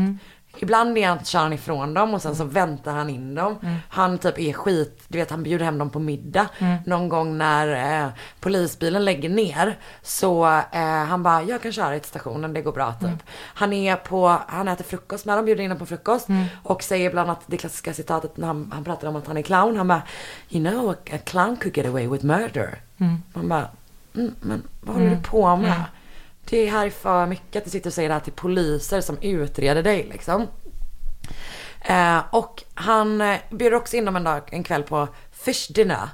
Ibland 0.62 0.98
är 0.98 1.08
han, 1.08 1.24
kör 1.26 1.40
han 1.40 1.54
ifrån 1.54 1.94
dem 1.94 2.14
och 2.14 2.22
sen 2.22 2.36
så 2.36 2.44
väntar 2.44 2.94
han 2.94 3.10
in 3.10 3.36
dem. 3.36 3.56
Han 3.90 4.18
typ 4.18 4.40
är 4.40 4.54
skit, 4.54 5.04
du 5.08 5.18
vet 5.18 5.32
han 5.32 5.44
bjuder 5.44 5.66
hem 5.66 5.78
dem 5.78 5.90
på 5.90 6.00
middag. 6.00 6.48
Någon 6.86 7.10
gång 7.10 7.38
när 7.38 8.02
eh, 8.04 8.10
polisbilen 8.40 9.06
lägger 9.06 9.30
ner 9.30 9.78
så 10.02 10.46
eh, 10.72 10.82
han 10.84 11.24
bara, 11.24 11.44
jag 11.44 11.62
kan 11.62 11.72
köra 11.72 12.00
till 12.00 12.10
stationen, 12.10 12.54
det 12.54 12.62
går 12.62 12.72
bra 12.72 12.94
typ. 12.94 13.24
Han 13.32 13.74
är 13.74 13.96
på, 13.96 14.38
han 14.48 14.68
äter 14.68 14.84
frukost 14.84 15.26
med 15.26 15.38
dem, 15.38 15.46
bjuder 15.46 15.64
in 15.64 15.70
dem 15.70 15.80
på 15.80 15.86
frukost. 15.86 16.28
Och 16.64 16.84
säger 16.84 17.12
bland 17.12 17.30
annat 17.30 17.42
det 17.48 17.58
klassiska 17.58 17.94
citatet 17.94 18.38
när 18.38 18.48
han, 18.48 18.72
han 18.74 18.84
pratar 18.84 19.08
om 19.08 19.16
att 19.16 19.28
han 19.28 19.38
är 19.38 19.42
clown. 19.42 19.78
Han 19.78 19.88
bara, 19.88 20.02
you 20.50 20.70
know 20.72 20.90
a, 20.90 20.96
a 21.12 21.18
clown 21.26 21.58
could 21.58 21.78
get 21.78 21.86
away 21.86 22.08
with 22.08 22.26
murder. 22.26 22.82
Man 23.34 23.50
bara, 23.50 23.68
mm, 24.16 24.36
men 24.42 24.64
vad 24.82 24.96
håller 24.96 25.10
du 25.10 25.22
på 25.24 25.56
med? 25.56 25.84
Det 26.50 26.70
här 26.70 26.86
är 26.86 26.90
för 26.90 27.26
mycket 27.26 27.56
att 27.56 27.64
du 27.64 27.70
sitter 27.70 27.90
och 27.90 27.94
säger 27.94 28.10
det 28.10 28.16
här 28.16 28.22
till 28.22 28.34
poliser 28.34 29.02
som 29.02 29.18
utreder 29.22 29.84
dig 29.84 30.08
liksom. 30.12 30.48
Eh, 31.82 32.20
och 32.32 32.64
han 32.74 33.22
eh, 33.22 33.38
bjuder 33.50 33.78
också 33.78 33.98
in 33.98 34.06
dem 34.06 34.16
en 34.16 34.24
dag, 34.24 34.42
en 34.52 34.64
kväll 34.64 34.84
på 34.84 35.08
fish 35.32 35.74
dinner. 35.74 36.10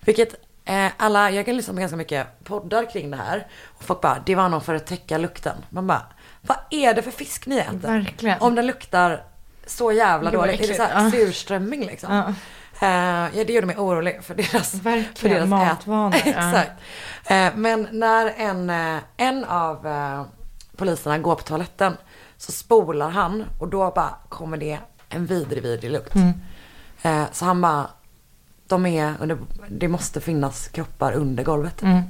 Vilket 0.00 0.34
eh, 0.64 0.86
alla, 0.96 1.30
jag 1.30 1.46
kan 1.46 1.56
lyssna 1.56 1.74
på 1.74 1.80
ganska 1.80 1.96
mycket 1.96 2.44
poddar 2.44 2.90
kring 2.90 3.10
det 3.10 3.16
här. 3.16 3.46
Och 3.64 3.84
folk 3.84 4.00
bara, 4.00 4.22
det 4.26 4.34
var 4.34 4.48
nog 4.48 4.62
för 4.62 4.74
att 4.74 4.86
täcka 4.86 5.18
lukten. 5.18 5.56
Man 5.70 5.86
bara, 5.86 6.02
vad 6.40 6.56
är 6.70 6.94
det 6.94 7.02
för 7.02 7.10
fisk 7.10 7.46
ni 7.46 7.56
äter? 7.56 7.78
Verkligen. 7.78 8.40
Om 8.40 8.54
den 8.54 8.66
luktar 8.66 9.24
så 9.66 9.92
jävla 9.92 10.30
dåligt. 10.30 10.60
Är 10.60 10.68
det 10.68 10.74
så 10.74 10.82
här 10.82 11.10
surströmming 11.10 11.86
liksom? 11.86 12.14
Ja. 12.14 12.34
Eh, 12.82 13.38
ja, 13.38 13.44
det 13.44 13.52
gjorde 13.52 13.66
mig 13.66 13.76
orolig 13.76 14.24
för 14.24 14.34
deras, 14.34 14.74
Verkligen, 14.74 15.14
för 15.14 15.28
deras 15.28 15.48
matvanor. 15.48 16.14
Exakt. 16.24 16.70
Eh, 17.24 17.50
men 17.54 17.88
när 17.92 18.26
en, 18.36 18.70
eh, 18.70 19.02
en 19.16 19.44
av 19.44 19.86
poliserna 20.76 21.18
går 21.18 21.34
på 21.34 21.42
toaletten 21.42 21.96
så 22.36 22.52
spolar 22.52 23.10
han 23.10 23.44
och 23.58 23.68
då 23.68 23.90
bara 23.90 24.14
kommer 24.28 24.56
det 24.56 24.78
en 25.08 25.26
vidrig, 25.26 25.62
vidrig 25.62 25.90
lukt. 25.90 26.14
Mm. 26.14 26.32
Så 27.32 27.44
han 27.44 27.60
bara, 27.60 27.86
de 28.66 28.86
är 28.86 29.14
under, 29.20 29.38
det 29.68 29.88
måste 29.88 30.20
finnas 30.20 30.68
kroppar 30.68 31.12
under 31.12 31.44
golvet. 31.44 31.82
Mm. 31.82 32.02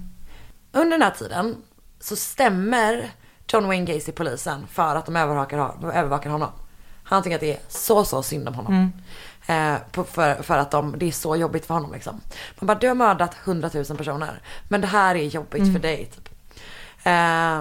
Under 0.73 0.91
den 0.99 1.03
här 1.03 1.11
tiden 1.19 1.57
så 2.01 2.17
stämmer 2.17 3.11
John 3.49 3.67
Wayne 3.67 3.93
Gacy 3.93 4.13
polisen 4.13 4.67
för 4.67 4.97
att 4.97 5.07
de 5.07 5.17
övervakar, 5.17 5.59
övervakar 5.93 6.31
honom. 6.31 6.51
Han 7.05 7.23
tycker 7.23 7.35
att 7.35 7.41
det 7.41 7.53
är 7.53 7.61
så, 7.69 8.05
så 8.05 8.23
synd 8.23 8.49
om 8.49 8.55
honom. 8.55 8.93
Eh, 9.47 9.77
på, 9.93 10.05
för, 10.05 10.43
för 10.43 10.59
att 10.59 10.71
de, 10.71 10.99
det 10.99 11.09
är 11.09 11.13
så 11.13 11.37
jobbigt 11.37 11.67
för 11.67 11.75
honom 11.75 11.93
liksom. 11.93 12.21
Man 12.59 12.67
bara, 12.67 12.79
du 12.79 12.89
har 12.89 12.95
mördat 12.95 13.37
100 13.45 13.71
000 13.75 13.85
personer. 13.85 14.41
Men 14.69 14.81
det 14.81 14.87
här 14.87 15.15
är 15.15 15.25
jobbigt 15.25 15.73
för 15.73 15.79
dig 15.79 16.11
typ. 16.15 16.29
Eh, 17.03 17.61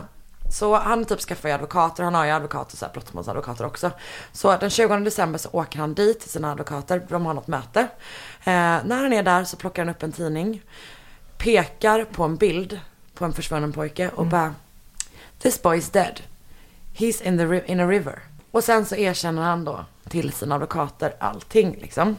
så 0.52 0.76
han 0.76 1.06
typ 1.06 1.20
skaffar 1.20 1.50
ju 1.50 1.56
advokater, 1.56 2.04
han 2.04 2.16
har 2.16 2.26
ju 2.26 2.32
advokater, 2.32 2.78
så 2.78 2.86
här 2.86 2.94
brottmålsadvokater 2.94 3.66
också. 3.66 3.92
Så 4.32 4.58
den 4.58 4.70
20 4.70 4.98
december 4.98 5.40
så 5.40 5.50
åker 5.52 5.80
han 5.80 5.94
dit 5.94 6.20
till 6.20 6.30
sina 6.30 6.52
advokater, 6.52 7.02
de 7.10 7.26
har 7.26 7.34
något 7.34 7.48
möte. 7.48 7.80
Eh, 8.44 8.54
när 8.86 9.02
han 9.02 9.14
är 9.14 9.24
där 9.24 9.44
så 9.44 9.58
plockar 9.58 9.86
han 9.86 9.96
upp 9.96 10.04
en 10.04 10.12
tidning, 10.12 10.62
pekar 11.38 12.06
på 12.06 12.24
en 12.24 12.36
bild 12.36 12.80
på 13.14 13.26
en 13.26 13.34
försvunnen 13.34 13.74
pojke 13.74 14.10
och 14.10 14.26
bara 14.26 14.56
This 15.40 15.62
boy 15.62 15.78
is 15.78 15.90
dead. 15.90 16.22
He's 16.94 17.28
in, 17.28 17.38
the 17.38 17.72
in 17.72 17.80
a 17.80 17.88
river. 17.88 18.20
Och 18.52 18.64
sen 18.64 18.86
så 18.86 18.96
erkänner 18.96 19.42
han 19.42 19.66
då 19.66 19.86
till 20.10 20.32
sina 20.32 20.56
advokater 20.56 21.14
allting 21.20 21.78
liksom. 21.82 22.16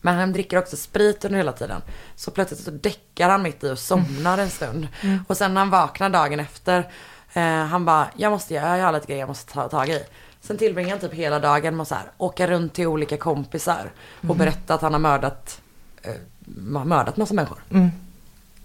Men 0.00 0.16
han 0.18 0.32
dricker 0.32 0.58
också 0.58 0.76
sprit 0.76 1.24
under 1.24 1.38
hela 1.38 1.52
tiden. 1.52 1.82
Så 2.16 2.30
plötsligt 2.30 2.60
så 2.60 2.70
däckar 2.70 3.28
han 3.28 3.42
mitt 3.42 3.64
i 3.64 3.70
och 3.70 3.78
somnar 3.78 4.38
en 4.38 4.50
stund. 4.50 4.88
Och 5.28 5.36
sen 5.36 5.54
när 5.54 5.60
han 5.60 5.70
vaknar 5.70 6.10
dagen 6.10 6.40
efter, 6.40 6.88
eh, 7.32 7.42
han 7.64 7.84
bara, 7.84 8.08
jag 8.16 8.30
måste, 8.30 8.54
jag 8.54 8.62
har 8.62 8.92
lite 8.92 9.06
grejer 9.06 9.20
jag 9.20 9.28
måste 9.28 9.52
ta 9.52 9.68
tag 9.68 9.88
i. 9.88 10.02
Sen 10.40 10.58
tillbringar 10.58 10.90
han 10.90 10.98
typ 11.00 11.12
hela 11.14 11.38
dagen 11.38 11.76
med 11.76 11.82
att 11.82 11.92
åka 12.18 12.46
runt 12.46 12.72
till 12.74 12.86
olika 12.86 13.16
kompisar 13.16 13.92
och 14.28 14.36
berätta 14.36 14.74
att 14.74 14.82
han 14.82 14.92
har 14.92 15.00
mördat, 15.00 15.60
eh, 16.02 16.14
mördat 16.84 17.16
massa 17.16 17.34
människor. 17.34 17.62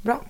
Bra. 0.01 0.21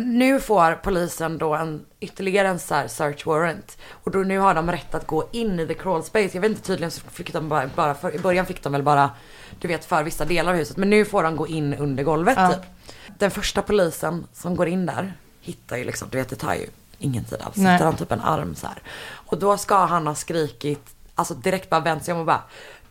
Nu 0.00 0.40
får 0.40 0.74
polisen 0.74 1.38
då 1.38 1.54
en, 1.54 1.84
ytterligare 2.00 2.48
en 2.48 2.58
så 2.58 2.82
search 2.88 3.26
warrant. 3.26 3.78
Och 3.90 4.10
då 4.10 4.18
nu 4.18 4.38
har 4.38 4.54
de 4.54 4.70
rätt 4.72 4.94
att 4.94 5.06
gå 5.06 5.28
in 5.32 5.60
i 5.60 5.66
the 5.66 5.74
crawl 5.74 6.02
space. 6.02 6.30
Jag 6.32 6.40
vet 6.40 6.50
inte, 6.50 6.62
tydligen 6.62 6.90
så 6.90 7.00
fick 7.10 7.32
de 7.32 7.48
bara, 7.48 7.70
bara 7.76 7.94
för, 7.94 8.14
i 8.14 8.18
början 8.18 8.46
fick 8.46 8.62
de 8.62 8.72
väl 8.72 8.82
bara, 8.82 9.10
du 9.60 9.68
vet 9.68 9.84
för 9.84 10.02
vissa 10.02 10.24
delar 10.24 10.52
av 10.52 10.58
huset. 10.58 10.76
Men 10.76 10.90
nu 10.90 11.04
får 11.04 11.22
de 11.22 11.36
gå 11.36 11.46
in 11.46 11.74
under 11.74 12.04
golvet 12.04 12.34
Ja. 12.38 12.48
typ. 12.52 12.62
Den 13.18 13.30
första 13.30 13.62
polisen 13.62 14.26
som 14.32 14.56
går 14.56 14.68
in 14.68 14.86
där 14.86 15.12
hittar 15.40 15.76
ju 15.76 15.84
liksom, 15.84 16.08
du 16.10 16.18
vet 16.18 16.28
det 16.28 16.36
tar 16.36 16.54
ju 16.54 16.66
ingen 16.98 17.24
tid 17.24 17.38
alls. 17.42 17.56
Hittar 17.56 17.84
han 17.84 17.96
typ 17.96 18.12
en 18.12 18.20
arm 18.20 18.54
så 18.54 18.66
här. 18.66 18.78
Och 19.10 19.38
då 19.38 19.56
ska 19.56 19.84
han 19.84 20.06
ha 20.06 20.14
skrikit, 20.14 20.86
alltså 21.14 21.34
direkt 21.34 21.70
bara 21.70 21.80
vänt 21.80 22.04
sig 22.04 22.14
om 22.14 22.20
och 22.20 22.26
bara 22.26 22.42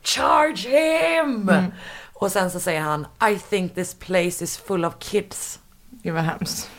Charge 0.04 0.70
him! 0.70 1.52
Och 2.14 2.32
sen 2.32 2.52
så 2.52 2.60
säger 2.60 2.82
han 2.82 3.08
I 3.32 3.40
think 3.40 3.76
this 3.76 3.94
place 3.94 4.44
is 4.44 4.58
full 4.58 4.86
of 4.86 4.94
kids. 5.00 5.60
Gud 5.90 6.14
vad 6.14 6.24
hemskt. 6.24 6.70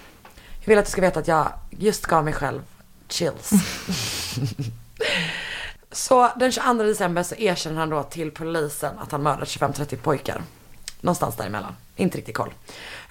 Vill 0.70 0.78
att 0.78 0.84
du 0.84 0.90
ska 0.90 1.00
veta 1.00 1.20
att 1.20 1.28
jag 1.28 1.52
just 1.70 2.06
gav 2.06 2.24
mig 2.24 2.32
själv 2.32 2.62
chills. 3.08 3.50
så 5.92 6.30
den 6.36 6.52
22 6.52 6.82
december 6.82 7.22
så 7.22 7.34
erkänner 7.34 7.80
han 7.80 7.90
då 7.90 8.02
till 8.02 8.30
polisen 8.30 8.98
att 8.98 9.12
han 9.12 9.22
mördat 9.22 9.48
25-30 9.48 9.96
pojkar. 9.96 10.42
Någonstans 11.00 11.36
däremellan. 11.36 11.76
Inte 11.96 12.18
riktigt 12.18 12.36
koll. 12.36 12.54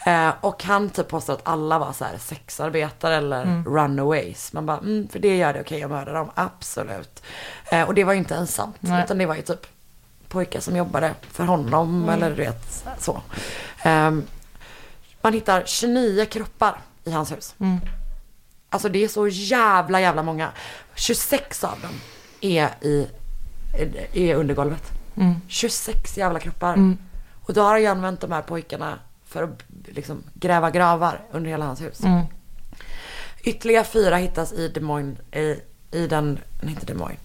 Eh, 0.06 0.30
och 0.42 0.64
han 0.64 0.90
typ 0.90 1.08
påstår 1.08 1.34
att 1.34 1.42
alla 1.44 1.80
var 1.80 1.94
så 1.94 2.06
här 2.06 2.18
sexarbetare 2.18 3.16
eller 3.16 3.64
runaways. 3.64 4.54
Man 4.54 4.66
bara, 4.66 4.78
mm, 4.78 5.08
för 5.08 5.20
det 5.20 5.38
gör 5.38 5.54
det 5.54 5.62
okej 5.62 5.84
att 5.84 5.90
mörda 5.90 6.14
dem. 6.14 6.32
Absolut. 6.36 7.24
Eh, 7.72 7.88
och 7.88 7.94
det 7.94 8.04
var 8.04 8.14
ju 8.14 8.20
inte 8.20 8.34
ens 8.34 8.56
sant. 8.56 8.76
Nej. 8.80 9.04
Utan 9.04 9.18
det 9.18 9.26
var 9.26 9.36
ju 9.36 9.42
typ 9.42 9.68
pojkar 10.28 10.60
som 10.60 10.76
jobbade 10.76 11.14
för 11.32 11.44
honom 11.44 12.10
eller 12.10 12.30
du 12.30 12.36
vet 12.36 12.86
så. 13.00 13.22
Ehm, 13.84 14.24
man 15.22 15.34
hittar 15.34 15.64
29 15.66 16.26
kroppar 16.26 16.80
i 17.10 17.12
hans 17.12 17.32
hus. 17.32 17.56
Alltså 18.70 18.90
det 18.90 19.04
är 19.04 19.08
så 19.08 19.28
jävla 19.28 20.02
jävla 20.02 20.24
många. 20.24 20.50
26 20.96 21.64
av 21.64 21.80
dem 21.82 21.92
är 22.42 22.70
i 22.82 23.08
är 24.14 24.36
under 24.36 24.56
golvet. 24.56 24.84
26 25.48 26.18
jävla 26.18 26.40
kroppar. 26.40 26.76
Och 27.46 27.54
då 27.54 27.62
har 27.62 27.78
ju 27.78 27.86
använt 27.86 28.22
de 28.22 28.32
här 28.32 28.42
pojkarna 28.42 29.00
för 29.26 29.44
att 29.44 29.64
liksom 29.86 30.24
gräva 30.34 30.72
gravar 30.72 31.22
under 31.32 31.50
hela 31.50 31.66
hans 31.66 31.82
hus. 31.82 32.00
Ytterligare 33.44 33.84
fyra 33.86 34.16
hittas 34.18 34.54
i 34.54 34.68
Des 34.68 34.84
Moines, 34.84 35.20
i, 35.32 35.56
i 35.92 36.08
den, 36.08 36.40
inte 36.64 36.86
Des 36.86 36.98
Moines, 36.98 37.20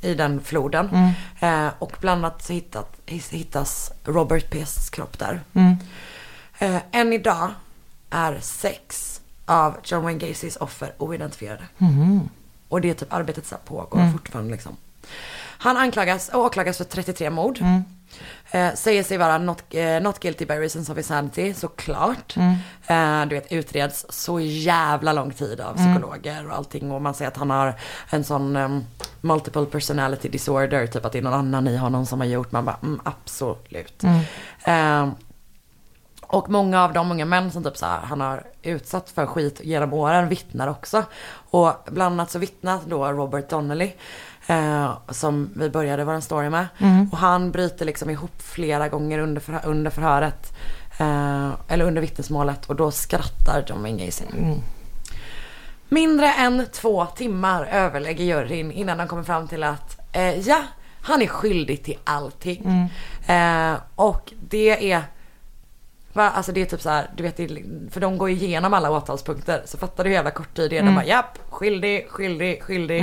i 0.00 0.14
den 0.14 0.40
floden. 0.40 0.88
Eh, 1.40 1.68
och 1.78 1.92
bland 2.00 2.24
annat 2.24 2.42
så 2.44 2.52
hittat, 2.52 2.96
hittas 3.06 3.92
Robert 4.04 4.50
Pests 4.50 4.90
kropp 4.90 5.18
där. 5.18 5.40
Eh, 6.58 6.76
än 6.92 7.12
idag 7.12 7.50
är 8.10 8.38
sex 8.40 9.09
av 9.50 9.76
John 9.84 10.02
Wayne 10.02 10.18
Gacys 10.18 10.56
offer 10.56 10.92
oidentifierade. 10.98 11.64
Och 12.68 12.80
det 12.80 12.90
är 12.90 12.94
typ 12.94 13.12
arbetet 13.12 13.50
här 13.50 13.58
pågår 13.58 14.00
fortfarande 14.12 14.52
liksom. 14.52 14.76
Han 15.58 15.76
anklagas 15.76 16.28
och 16.28 16.40
åklagas 16.40 16.76
för 16.76 16.84
33 16.84 17.30
mord. 17.30 17.58
Eh, 18.50 18.74
säger 18.74 19.02
sig 19.02 19.18
vara 19.18 19.38
not, 19.38 19.62
eh, 19.70 20.00
not 20.02 20.20
guilty 20.20 20.46
by 20.46 20.54
reasons 20.54 20.90
of 20.90 20.98
insanity, 20.98 21.54
såklart. 21.54 22.36
Eh, 22.86 23.26
du 23.26 23.34
vet, 23.34 23.52
utreds 23.52 24.06
så 24.08 24.40
jävla 24.40 25.12
lång 25.12 25.30
tid 25.30 25.60
av 25.60 25.74
psykologer 25.76 26.46
och 26.46 26.56
allting. 26.56 26.90
Och 26.92 27.02
man 27.02 27.14
säger 27.14 27.30
att 27.30 27.36
han 27.36 27.50
har 27.50 27.74
en 28.10 28.24
sån 28.24 28.56
em, 28.56 28.84
multiple 29.20 29.64
personality 29.66 30.28
disorder, 30.28 30.86
typ 30.86 31.04
att 31.04 31.12
det 31.12 31.18
är 31.18 31.22
någon 31.22 31.34
annan 31.34 31.68
i 31.68 31.76
honom 31.76 32.06
som 32.06 32.20
har 32.20 32.26
gjort. 32.26 32.52
Man 32.52 32.64
bara, 32.64 32.76
mm, 32.82 33.00
absolut. 33.04 34.04
Eh, 34.64 35.08
och 36.32 36.50
många 36.50 36.84
av 36.84 36.92
de 36.92 37.10
unga 37.10 37.24
män 37.24 37.50
som 37.50 37.64
typ 37.64 37.76
så 37.76 37.86
här, 37.86 38.00
han 38.00 38.20
har 38.20 38.42
utsatt 38.62 39.10
för 39.10 39.26
skit 39.26 39.60
genom 39.64 39.92
åren 39.92 40.28
vittnar 40.28 40.68
också. 40.68 41.04
Och 41.50 41.72
bland 41.90 42.12
annat 42.12 42.30
så 42.30 42.38
vittnar 42.38 42.78
då 42.86 43.12
Robert 43.12 43.48
Donnelly. 43.50 43.92
Eh, 44.46 44.92
som 45.08 45.50
vi 45.56 45.70
började 45.70 46.04
vår 46.04 46.20
story 46.20 46.50
med. 46.50 46.66
Och 47.12 47.18
han 47.18 47.50
bryter 47.50 47.84
liksom 47.84 48.10
ihop 48.10 48.42
flera 48.42 48.88
gånger 48.88 49.18
under, 49.18 49.40
förhö- 49.40 49.64
under 49.64 49.90
förhöret. 49.90 50.52
Eh, 50.98 51.50
eller 51.68 51.84
under 51.84 52.00
vittnesmålet. 52.02 52.66
Och 52.66 52.76
då 52.76 52.90
skrattar 52.90 53.64
John 53.66 53.82
Wayne 53.82 54.04
Gacy. 54.04 54.24
Mindre 55.88 56.32
än 56.32 56.66
två 56.72 57.06
timmar 57.06 57.64
överlägger 57.72 58.24
juryn 58.24 58.72
innan 58.72 58.98
de 58.98 59.08
kommer 59.08 59.22
fram 59.22 59.48
till 59.48 59.62
att 59.62 59.98
eh, 60.12 60.38
ja, 60.48 60.62
han 61.02 61.22
är 61.22 61.26
skyldig 61.26 61.84
till 61.84 61.98
allting. 62.04 62.90
Eh, 63.26 63.74
och 63.94 64.32
det 64.48 64.92
är 64.92 65.02
Va? 66.12 66.30
Alltså 66.30 66.52
det 66.52 66.60
är 66.60 66.64
typ 66.66 66.80
så 66.82 66.90
här, 66.90 67.10
du 67.16 67.22
vet, 67.22 67.36
för 67.92 68.00
de 68.00 68.18
går 68.18 68.30
igenom 68.30 68.74
alla 68.74 68.90
åtalspunkter. 68.90 69.62
Så 69.64 69.78
fattar 69.78 70.04
du 70.04 70.10
hur 70.10 70.14
jävla 70.14 70.30
kort 70.30 70.54
tid 70.56 70.70
det 70.70 70.78
är. 70.78 70.82
De 70.82 70.94
bara 70.94 71.04
japp, 71.04 71.38
skyldig, 71.50 72.08
skyldig, 72.08 72.62
skyldig. 72.62 73.00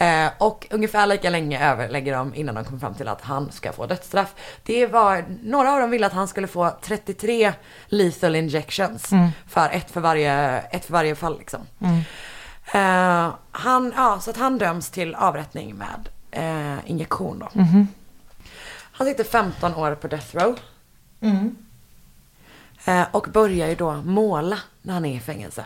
Eh, 0.00 0.30
och 0.38 0.66
ungefär 0.70 1.06
lika 1.06 1.30
länge 1.30 1.70
överlägger 1.70 2.16
de 2.16 2.34
innan 2.34 2.54
de 2.54 2.64
kommer 2.64 2.78
fram 2.78 2.94
till 2.94 3.08
att 3.08 3.20
han 3.22 3.52
ska 3.52 3.72
få 3.72 3.86
dödsstraff. 3.86 4.34
Det 4.64 4.86
var, 4.86 5.24
några 5.42 5.72
av 5.72 5.80
dem 5.80 5.90
ville 5.90 6.06
att 6.06 6.12
han 6.12 6.28
skulle 6.28 6.46
få 6.46 6.70
33 6.82 7.52
lethal 7.86 8.36
injections. 8.36 9.10
För 9.48 9.68
ett 9.70 9.90
för 9.90 10.00
varje, 10.00 10.58
ett 10.60 10.84
för 10.84 10.92
varje 10.92 11.14
fall 11.14 11.38
liksom. 11.38 11.60
Eh, 12.72 13.34
han, 13.50 13.92
ja, 13.96 14.18
så 14.20 14.30
att 14.30 14.36
han 14.36 14.58
döms 14.58 14.90
till 14.90 15.14
avrättning 15.14 15.74
med 15.74 16.08
eh, 16.30 16.90
injektion 16.90 17.38
då. 17.38 17.48
Han 18.92 19.06
sitter 19.06 19.24
15 19.24 19.74
år 19.74 19.94
på 19.94 20.08
death 20.08 20.36
row. 20.36 20.58
Eh, 22.84 23.02
och 23.10 23.26
börjar 23.32 23.68
ju 23.68 23.74
då 23.74 23.92
måla 23.92 24.58
när 24.82 24.94
han 24.94 25.04
är 25.04 25.16
i 25.16 25.20
fängelse. 25.20 25.64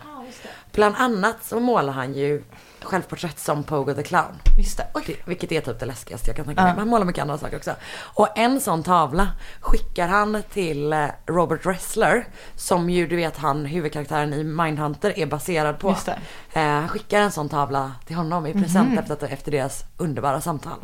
Bland 0.73 0.95
annat 0.99 1.37
så 1.45 1.61
målar 1.61 1.93
han 1.93 2.15
ju 2.15 2.43
självporträtt 2.83 3.39
som 3.39 3.65
Pogo 3.65 3.95
the 3.95 4.03
Clown. 4.03 4.41
Just 4.59 4.77
det. 4.77 4.87
Det, 5.07 5.17
vilket 5.25 5.53
är 5.53 5.61
typ 5.61 5.81
det 5.81 5.87
läskigaste 5.87 6.29
jag 6.29 6.37
kan 6.37 6.45
tänka 6.45 6.63
mig. 6.63 6.71
Men 6.73 6.79
han 6.79 6.89
målar 6.89 7.07
mycket 7.07 7.23
andra 7.23 7.39
saker 7.39 7.57
också. 7.57 7.75
Och 7.99 8.39
en 8.39 8.61
sån 8.61 8.83
tavla 8.83 9.29
skickar 9.61 10.09
han 10.09 10.43
till 10.53 10.93
eh, 10.93 11.07
Robert 11.27 11.67
Ressler. 11.67 12.27
Som 12.57 12.91
ju 12.91 13.07
du 13.07 13.17
vet 13.17 13.37
han, 13.37 13.67
huvudkaraktären 13.67 14.33
i 14.33 14.45
Mindhunter, 14.45 15.19
är 15.19 15.27
baserad 15.27 15.79
på. 15.79 15.89
Just 15.89 16.07
det. 16.07 16.19
Eh, 16.53 16.63
han 16.63 16.89
skickar 16.89 17.21
en 17.21 17.33
sån 17.33 17.49
tavla 17.49 17.93
till 18.07 18.17
honom 18.17 18.47
i 18.47 18.53
present 18.53 18.99
efter, 18.99 19.15
att, 19.15 19.23
efter 19.23 19.53
deras 19.53 19.85
underbara 19.97 20.41
samtal. 20.41 20.79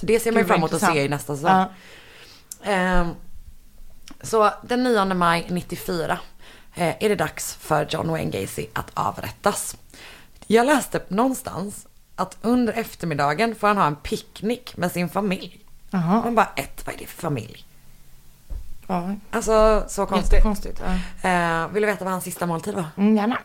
Så 0.00 0.06
det 0.06 0.20
ser 0.20 0.32
man 0.32 0.42
ju 0.42 0.46
fram 0.46 0.56
emot 0.56 0.72
att 0.72 0.80
se 0.80 1.04
i 1.04 1.08
nästa 1.08 1.36
säsong. 1.36 1.64
Ehm, 2.64 3.14
så 4.22 4.50
den 4.62 4.82
9 4.82 5.04
maj 5.14 5.46
94 5.50 6.18
eh, 6.74 7.04
är 7.04 7.08
det 7.08 7.14
dags 7.14 7.54
för 7.54 7.86
John 7.90 8.08
Wayne 8.10 8.30
Gacy 8.40 8.66
att 8.72 8.90
avrättas. 8.94 9.76
Jag 10.46 10.66
läste 10.66 11.00
någonstans 11.08 11.86
att 12.16 12.36
under 12.42 12.72
eftermiddagen 12.72 13.54
får 13.54 13.68
han 13.68 13.76
ha 13.76 13.86
en 13.86 13.96
picknick 13.96 14.76
med 14.76 14.92
sin 14.92 15.08
familj. 15.08 15.60
Jaha. 15.90 16.22
Man 16.24 16.34
bara, 16.34 16.48
ett, 16.56 16.86
vad 16.86 16.94
är 16.94 16.98
det 16.98 17.06
för 17.06 17.22
familj? 17.22 17.64
Ja, 18.86 19.14
Alltså 19.30 19.84
så 19.88 20.06
konstigt. 20.06 20.32
jättekonstigt. 20.32 20.82
Ja. 21.22 21.30
Eh, 21.30 21.68
vill 21.68 21.82
du 21.82 21.86
veta 21.86 22.04
vad 22.04 22.12
hans 22.12 22.24
sista 22.24 22.46
måltid 22.46 22.74
var? 22.74 22.84
Mm, 22.96 23.16
gärna. 23.16 23.38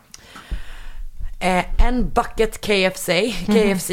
Eh, 1.42 1.86
en 1.86 2.10
bucket 2.10 2.60
KFC, 2.60 3.08
KFC 3.46 3.90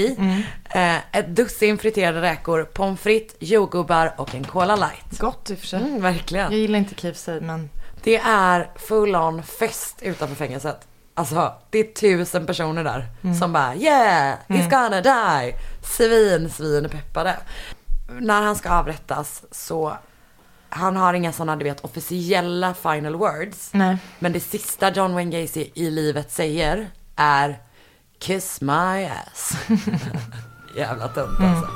eh, 0.69 0.97
ett 1.11 1.35
dussin 1.35 1.77
friterade 1.77 2.21
räkor, 2.21 2.63
pommes 2.63 2.99
frites, 2.99 3.35
jordgubbar 3.39 4.13
och 4.17 4.35
en 4.35 4.43
Cola 4.43 4.75
light. 4.75 5.19
Gott 5.19 5.49
i 5.49 5.53
och 5.53 5.59
för 5.59 5.67
sig. 5.67 5.79
Mm, 5.81 6.01
verkligen. 6.01 6.51
Jag 6.51 6.59
gillar 6.61 6.79
inte 6.79 6.95
KFC 6.95 7.27
men 7.41 7.69
Det 8.03 8.15
är 8.17 8.69
full 8.75 9.15
on 9.15 9.43
fest 9.43 9.97
utanför 10.01 10.35
fängelset. 10.35 10.87
Alltså 11.13 11.53
det 11.69 11.79
är 11.79 11.83
tusen 11.83 12.45
personer 12.45 12.83
där 12.83 13.07
som 13.39 13.53
bara 13.53 13.75
yeah, 13.75 14.37
he's 14.47 14.69
gonna 14.69 15.01
die. 15.01 15.55
Svin, 15.81 16.49
svin 16.49 16.89
peppade. 16.89 17.37
När 18.19 18.41
han 18.41 18.55
ska 18.55 18.69
avrättas 18.69 19.43
så 19.51 19.97
han 20.69 20.95
har 20.95 21.13
inga 21.13 21.31
sådana 21.33 21.55
du 21.55 21.63
vet 21.63 21.83
officiella 21.85 22.73
final 22.73 23.15
words. 23.15 23.69
nej. 23.73 23.97
Men 24.19 24.33
det 24.33 24.39
sista 24.39 24.91
John 24.91 25.13
Wayne 25.13 25.41
Gacy 25.41 25.67
i 25.73 25.89
livet 25.89 26.31
säger 26.31 26.89
är 27.19 27.57
Kiss 28.19 28.61
my 28.61 29.05
ass. 29.05 29.53
Jävla 30.75 31.07
tunt 31.07 31.39
alltså. 31.39 31.69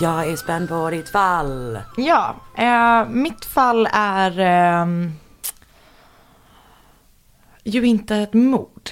Jag 0.00 0.28
är 0.28 0.36
spänd 0.36 0.68
på 0.68 0.90
ditt 0.90 1.08
fall. 1.08 1.78
Ja, 1.96 2.36
eh, 2.58 3.08
mitt 3.08 3.44
fall 3.44 3.88
är 3.92 4.38
ehm, 4.38 5.12
ju 7.64 7.86
inte 7.86 8.16
ett 8.16 8.34
mord. 8.34 8.90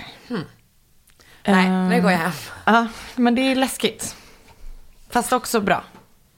Nej, 1.47 1.67
Eh, 1.67 1.73
nu 1.89 2.03
går 2.03 2.11
jag 2.11 2.19
hem. 2.19 2.33
Ja, 2.65 2.87
men 3.17 3.35
det 3.35 3.41
är 3.41 3.55
läskigt. 3.55 4.17
Fast 5.11 5.33
också 5.33 5.61
bra. 5.61 5.85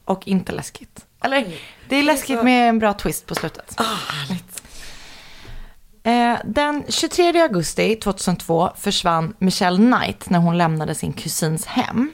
Och 0.05 0.27
inte 0.27 0.51
läskigt. 0.51 1.05
Eller, 1.23 1.57
det 1.89 1.95
är 1.95 2.03
läskigt 2.03 2.43
med 2.43 2.69
en 2.69 2.79
bra 2.79 2.93
twist 2.93 3.25
på 3.25 3.35
slutet. 3.35 3.73
Ah, 3.77 3.83
härligt. 4.09 4.61
Eh, 6.03 6.39
den 6.45 6.83
23 6.89 7.41
augusti 7.41 7.95
2002 7.95 8.71
försvann 8.77 9.33
Michelle 9.39 9.77
Knight 9.77 10.29
när 10.29 10.39
hon 10.39 10.57
lämnade 10.57 10.95
sin 10.95 11.13
kusins 11.13 11.65
hem. 11.65 12.11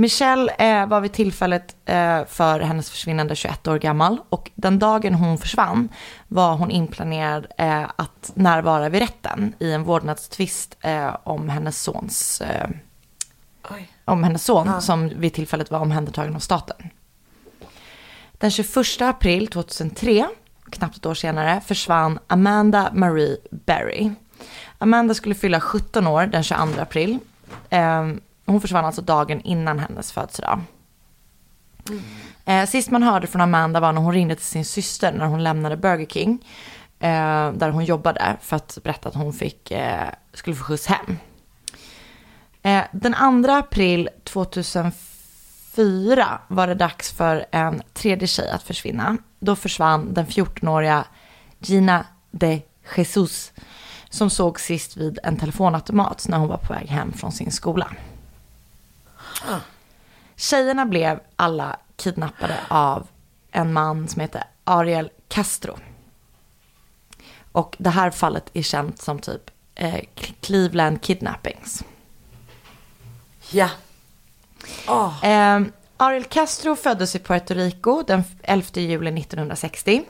Michelle 0.00 0.52
eh, 0.58 0.86
var 0.86 1.00
vid 1.00 1.12
tillfället 1.12 1.76
eh, 1.84 2.24
för 2.24 2.60
hennes 2.60 2.90
försvinnande 2.90 3.36
21 3.36 3.68
år 3.68 3.78
gammal 3.78 4.20
och 4.28 4.50
den 4.54 4.78
dagen 4.78 5.14
hon 5.14 5.38
försvann 5.38 5.88
var 6.28 6.56
hon 6.56 6.70
inplanerad 6.70 7.46
eh, 7.58 7.82
att 7.96 8.32
närvara 8.34 8.88
vid 8.88 9.00
rätten 9.00 9.54
i 9.58 9.72
en 9.72 9.84
vårdnadstvist 9.84 10.76
eh, 10.80 11.16
om 11.24 11.48
hennes 11.48 11.82
sons 11.82 12.40
eh, 12.40 12.70
om 14.04 14.24
hennes 14.24 14.44
son 14.44 14.82
som 14.82 15.08
vid 15.08 15.34
tillfället 15.34 15.70
var 15.70 15.78
omhändertagen 15.78 16.36
av 16.36 16.40
staten. 16.40 16.76
Den 18.32 18.50
21 18.50 19.00
april 19.00 19.46
2003, 19.46 20.28
knappt 20.70 20.96
ett 20.96 21.06
år 21.06 21.14
senare, 21.14 21.60
försvann 21.66 22.18
Amanda 22.26 22.90
Marie 22.92 23.36
Berry. 23.50 24.10
Amanda 24.78 25.14
skulle 25.14 25.34
fylla 25.34 25.60
17 25.60 26.06
år 26.06 26.26
den 26.26 26.42
22 26.42 26.80
april. 26.80 27.18
Hon 28.48 28.60
försvann 28.60 28.84
alltså 28.84 29.02
dagen 29.02 29.40
innan 29.40 29.78
hennes 29.78 30.12
födelsedag. 30.12 30.60
Eh, 32.44 32.66
sist 32.66 32.90
man 32.90 33.02
hörde 33.02 33.26
från 33.26 33.40
Amanda 33.40 33.80
var 33.80 33.92
när 33.92 34.00
hon 34.00 34.12
ringde 34.12 34.34
till 34.34 34.44
sin 34.44 34.64
syster 34.64 35.12
när 35.12 35.26
hon 35.26 35.44
lämnade 35.44 35.76
Burger 35.76 36.06
King. 36.06 36.46
Eh, 37.00 37.52
där 37.52 37.70
hon 37.70 37.84
jobbade 37.84 38.36
för 38.40 38.56
att 38.56 38.78
berätta 38.82 39.08
att 39.08 39.14
hon 39.14 39.32
fick, 39.32 39.70
eh, 39.70 40.08
skulle 40.32 40.56
få 40.56 40.64
skjuts 40.64 40.86
hem. 40.86 41.18
Den 42.90 43.14
2 43.44 43.52
april 43.52 44.08
2004 44.24 46.40
var 46.48 46.66
det 46.66 46.74
dags 46.74 47.12
för 47.12 47.46
en 47.50 47.82
tredje 47.92 48.28
tjej 48.28 48.50
att 48.50 48.62
försvinna. 48.62 49.16
Då 49.40 49.56
försvann 49.56 50.14
den 50.14 50.26
14-åriga 50.26 51.04
Gina 51.58 52.06
de 52.30 52.62
Jesus, 52.96 53.52
som 54.10 54.30
såg 54.30 54.60
sist 54.60 54.96
vid 54.96 55.18
en 55.22 55.36
telefonautomat 55.36 56.28
när 56.28 56.38
hon 56.38 56.48
var 56.48 56.56
på 56.56 56.72
väg 56.72 56.88
hem 56.88 57.12
från 57.12 57.32
sin 57.32 57.50
skola. 57.50 57.90
Tjejerna 60.36 60.86
blev 60.86 61.20
alla 61.36 61.76
kidnappade 61.96 62.60
av 62.68 63.06
en 63.50 63.72
man 63.72 64.08
som 64.08 64.20
heter 64.20 64.44
Ariel 64.64 65.10
Castro. 65.28 65.78
Och 67.52 67.76
det 67.78 67.90
här 67.90 68.10
fallet 68.10 68.50
är 68.52 68.62
känt 68.62 69.02
som 69.02 69.18
typ 69.18 69.50
eh, 69.74 70.00
Cleveland 70.40 71.02
Kidnappings. 71.02 71.84
Ja. 73.50 73.70
Åh, 74.88 75.24
Eh, 75.24 75.60
Ariel 75.96 76.24
Castro 76.24 76.76
föddes 76.76 77.16
i 77.16 77.18
Puerto 77.18 77.54
Rico 77.54 78.02
den 78.02 78.24
11 78.42 78.66
juli 78.74 79.20
1960. 79.20 80.04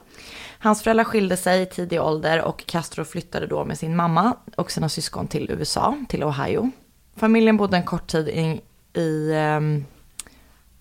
Hans 0.59 0.83
föräldrar 0.83 1.05
skilde 1.05 1.37
sig 1.37 1.63
i 1.63 1.67
tidig 1.67 2.03
ålder 2.03 2.43
och 2.43 2.67
Castro 2.67 3.05
flyttade 3.05 3.47
då 3.47 3.65
med 3.65 3.79
sin 3.79 3.97
mamma 3.97 4.37
och 4.57 4.71
sina 4.71 4.89
syskon 4.89 5.29
till 5.29 5.51
USA, 5.51 6.05
till 6.09 6.25
Ohio. 6.25 6.71
Familjen 7.17 7.57
bodde 7.57 7.77
en 7.77 7.85
kort 7.85 8.07
tid 8.07 8.29
i, 8.29 8.61
i 8.99 9.33
ehm, 9.35 9.85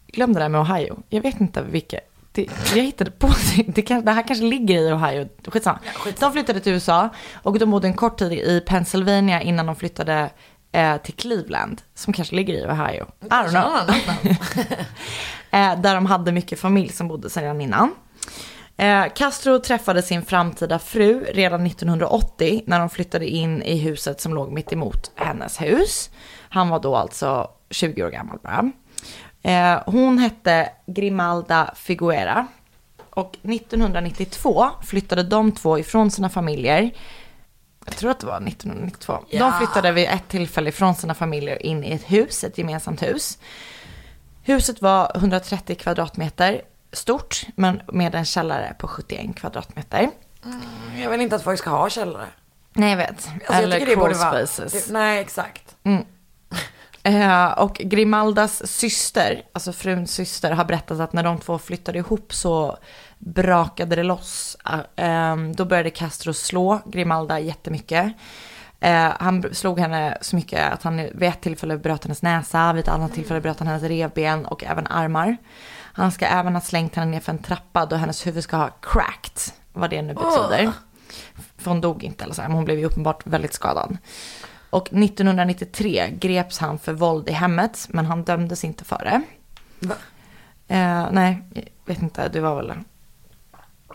glöm 0.08 0.34
det 0.34 0.40
där 0.40 0.50
med 0.50 0.62
Ohio. 0.62 0.98
Jag 1.10 1.22
vet 1.22 1.42
inte 1.42 1.62
vilka, 1.62 2.00
det, 2.32 2.48
jag 2.76 2.84
hittade 2.84 3.12
på 3.12 3.30
det, 3.68 3.82
kan, 3.82 4.06
det 4.06 4.12
här 4.12 4.28
kanske 4.28 4.46
ligger 4.46 4.90
i 4.90 4.94
Ohio, 4.94 5.30
skitsamma. 5.48 5.80
De 6.20 6.34
flyttade 6.34 6.60
till 6.60 6.74
USA 6.74 7.10
och 7.34 7.60
de 7.60 7.72
bodde 7.72 7.88
en 7.88 7.94
kort 7.94 8.18
tid 8.18 8.34
i 8.34 8.64
Pennsylvania 8.68 9.42
innan 9.42 9.66
de 9.66 9.76
flyttade 9.76 10.30
eh, 10.72 10.98
till 10.98 11.14
Cleveland, 11.14 11.82
som 11.96 12.14
kanske 12.14 12.36
ligger 12.36 12.54
i 12.54 12.66
Ohio. 12.66 13.06
I 13.22 13.28
don't 13.28 13.50
know. 13.50 13.96
eh, 15.52 15.82
där 15.82 15.96
de 15.96 16.06
hade 16.06 16.32
mycket 16.32 16.60
familj 16.60 16.90
som 16.90 17.08
bodde 17.08 17.30
sedan 17.30 17.62
innan. 17.62 17.96
Eh, 18.78 19.06
Castro 19.16 19.60
träffade 19.60 20.02
sin 20.02 20.26
framtida 20.26 20.80
fru 20.80 21.26
redan 21.34 21.66
1980 21.66 22.64
när 22.66 22.80
de 22.80 22.90
flyttade 22.90 23.28
in 23.28 23.64
i 23.64 23.78
huset 23.78 24.22
som 24.22 24.34
låg 24.34 24.52
mitt 24.52 24.74
emot 24.74 25.12
hennes 25.16 25.62
hus. 25.62 26.10
Han 26.50 26.70
var 26.70 26.80
då 26.80 26.96
alltså 26.96 27.50
20 27.70 28.04
år 28.04 28.10
gammal 28.10 28.40
bara. 28.44 28.72
Eh, 29.42 29.82
hon 29.86 30.18
hette 30.18 30.70
Grimalda 30.86 31.74
Figuera. 31.76 32.48
Och 33.10 33.38
1992 33.44 34.70
flyttade 34.84 35.24
de 35.24 35.52
två 35.52 35.80
ifrån 35.80 36.12
sina 36.12 36.30
familjer. 36.30 36.92
Jag 37.86 37.96
tror 37.96 38.12
att 38.12 38.20
det 38.20 38.28
var 38.28 38.48
1992. 38.48 39.18
Ja. 39.30 39.40
De 39.40 39.58
flyttade 39.58 39.92
vid 39.92 40.08
ett 40.08 40.28
tillfälle 40.28 40.70
ifrån 40.70 40.96
sina 40.96 41.14
familjer 41.14 41.66
in 41.66 41.84
i 41.84 41.92
ett 41.92 42.12
hus, 42.12 42.44
ett 42.44 42.58
gemensamt 42.58 43.04
hus. 43.04 43.38
Huset 44.44 44.82
var 44.82 45.12
130 45.16 45.76
kvadratmeter 45.76 46.62
stort, 46.92 47.46
men 47.56 47.82
med 47.94 48.16
en 48.16 48.26
källare 48.26 48.76
på 48.80 48.88
71 48.88 49.36
kvadratmeter. 49.36 50.10
jag 50.98 51.10
vill 51.10 51.22
inte 51.22 51.36
att 51.36 51.44
folk 51.44 51.60
ska 51.60 51.70
ha 51.70 51.90
källare. 51.90 52.28
Nej, 52.74 52.90
jag 52.90 52.98
vet. 52.98 53.10
Alltså, 53.10 53.64
Eller 53.64 53.80
crawl 53.80 53.98
vara... 53.98 54.14
spaces. 54.14 54.88
Det, 54.88 54.94
nej, 54.94 55.20
exakt. 55.20 55.76
Eh, 57.08 57.52
och 57.52 57.74
Grimaldas 57.74 58.68
syster, 58.68 59.42
alltså 59.54 59.74
fruns 59.74 60.12
syster, 60.12 60.52
har 60.52 60.66
berättat 60.66 61.00
att 61.00 61.14
när 61.14 61.24
de 61.24 61.40
två 61.40 61.60
flyttade 61.60 61.98
ihop 61.98 62.34
så 62.34 62.78
brakade 63.20 63.96
det 63.96 64.04
loss. 64.04 64.58
Eh, 64.96 65.36
då 65.56 65.66
började 65.66 65.90
Castro 65.90 66.34
slå 66.34 66.80
Grimalda 66.86 67.40
jättemycket. 67.40 68.14
Eh, 68.80 69.12
han 69.20 69.44
slog 69.52 69.80
henne 69.80 70.18
så 70.22 70.36
mycket 70.36 70.74
att 70.74 70.84
han 70.84 70.98
vid 70.98 71.24
ett 71.24 71.42
tillfälle 71.42 71.78
bröt 71.78 72.04
hennes 72.04 72.22
näsa, 72.22 72.74
vid 72.74 72.84
ett 72.84 72.90
annat 72.90 73.14
tillfälle 73.14 73.42
bröt 73.42 73.60
han 73.60 73.68
hennes 73.68 73.84
revben 73.84 74.46
och 74.46 74.64
även 74.64 74.88
armar. 74.88 75.38
Han 75.94 76.12
ska 76.12 76.26
även 76.26 76.54
ha 76.54 76.62
slängt 76.62 76.96
henne 76.96 77.12
ner 77.12 77.20
för 77.20 77.32
en 77.32 77.38
trappa 77.38 77.86
då 77.86 77.96
hennes 77.96 78.28
huvud 78.28 78.44
ska 78.44 78.58
ha 78.58 78.70
cracked, 78.82 79.54
vad 79.74 79.90
det 79.90 80.02
nu 80.02 80.14
betyder. 80.14 80.72
För 81.58 81.72
hon 81.72 81.82
dog 81.82 82.04
inte 82.04 82.24
eller 82.24 82.34
så 82.34 82.42
men 82.42 82.52
hon 82.52 82.66
blev 82.66 82.80
ju 82.80 82.86
uppenbart 82.86 83.28
väldigt 83.28 83.54
skadad. 83.54 83.98
Och 84.70 84.88
1993 84.94 86.10
greps 86.20 86.58
han 86.60 86.80
för 86.80 86.94
våld 86.94 87.30
i 87.30 87.32
hemmet, 87.32 87.88
men 87.90 88.06
han 88.06 88.24
dömdes 88.24 88.64
inte 88.64 88.84
för 88.84 88.98
det. 89.04 89.22
Va? 89.88 89.96
Eh, 90.68 91.08
nej, 91.12 91.44
jag 91.54 91.64
vet 91.86 92.02
inte, 92.02 92.28
det 92.30 92.40
var 92.40 92.56
väl... 92.56 92.74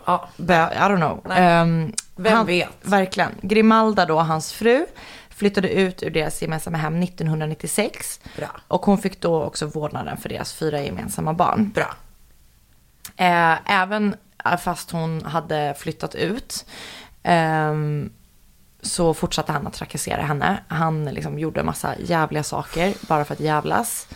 Ja. 0.05 0.29
bö- 0.37 0.73
I 0.73 0.77
don't 0.77 0.97
know. 0.97 1.31
Ehm, 1.37 1.93
Vem 2.15 2.33
han, 2.33 2.45
vet? 2.45 2.69
Verkligen. 2.81 3.31
Grimalda 3.41 4.05
då, 4.05 4.19
hans 4.19 4.53
fru, 4.53 4.85
flyttade 5.29 5.69
ut 5.69 6.03
ur 6.03 6.09
deras 6.09 6.41
gemensamma 6.41 6.77
hem 6.77 7.03
1996. 7.03 8.19
Bra. 8.37 8.47
Och 8.67 8.85
hon 8.85 8.97
fick 8.97 9.21
då 9.21 9.43
också 9.43 9.65
vårdnaden 9.65 10.17
för 10.17 10.29
deras 10.29 10.53
fyra 10.53 10.81
gemensamma 10.81 11.33
barn. 11.33 11.71
Bra. 11.75 11.93
Eh, 13.17 13.71
även 13.71 14.15
eh, 14.45 14.57
fast 14.57 14.91
hon 14.91 15.25
hade 15.25 15.73
flyttat 15.77 16.15
ut 16.15 16.65
ehm, 17.23 18.11
så 18.83 19.13
fortsatte 19.13 19.51
han 19.51 19.67
att 19.67 19.73
trakassera 19.73 20.21
henne. 20.21 20.63
Han 20.67 21.05
liksom 21.05 21.39
gjorde 21.39 21.59
en 21.59 21.65
massa 21.65 21.95
jävliga 21.99 22.43
saker 22.43 22.93
bara 23.07 23.25
för 23.25 23.33
att 23.33 23.39
jävlas. 23.39 24.07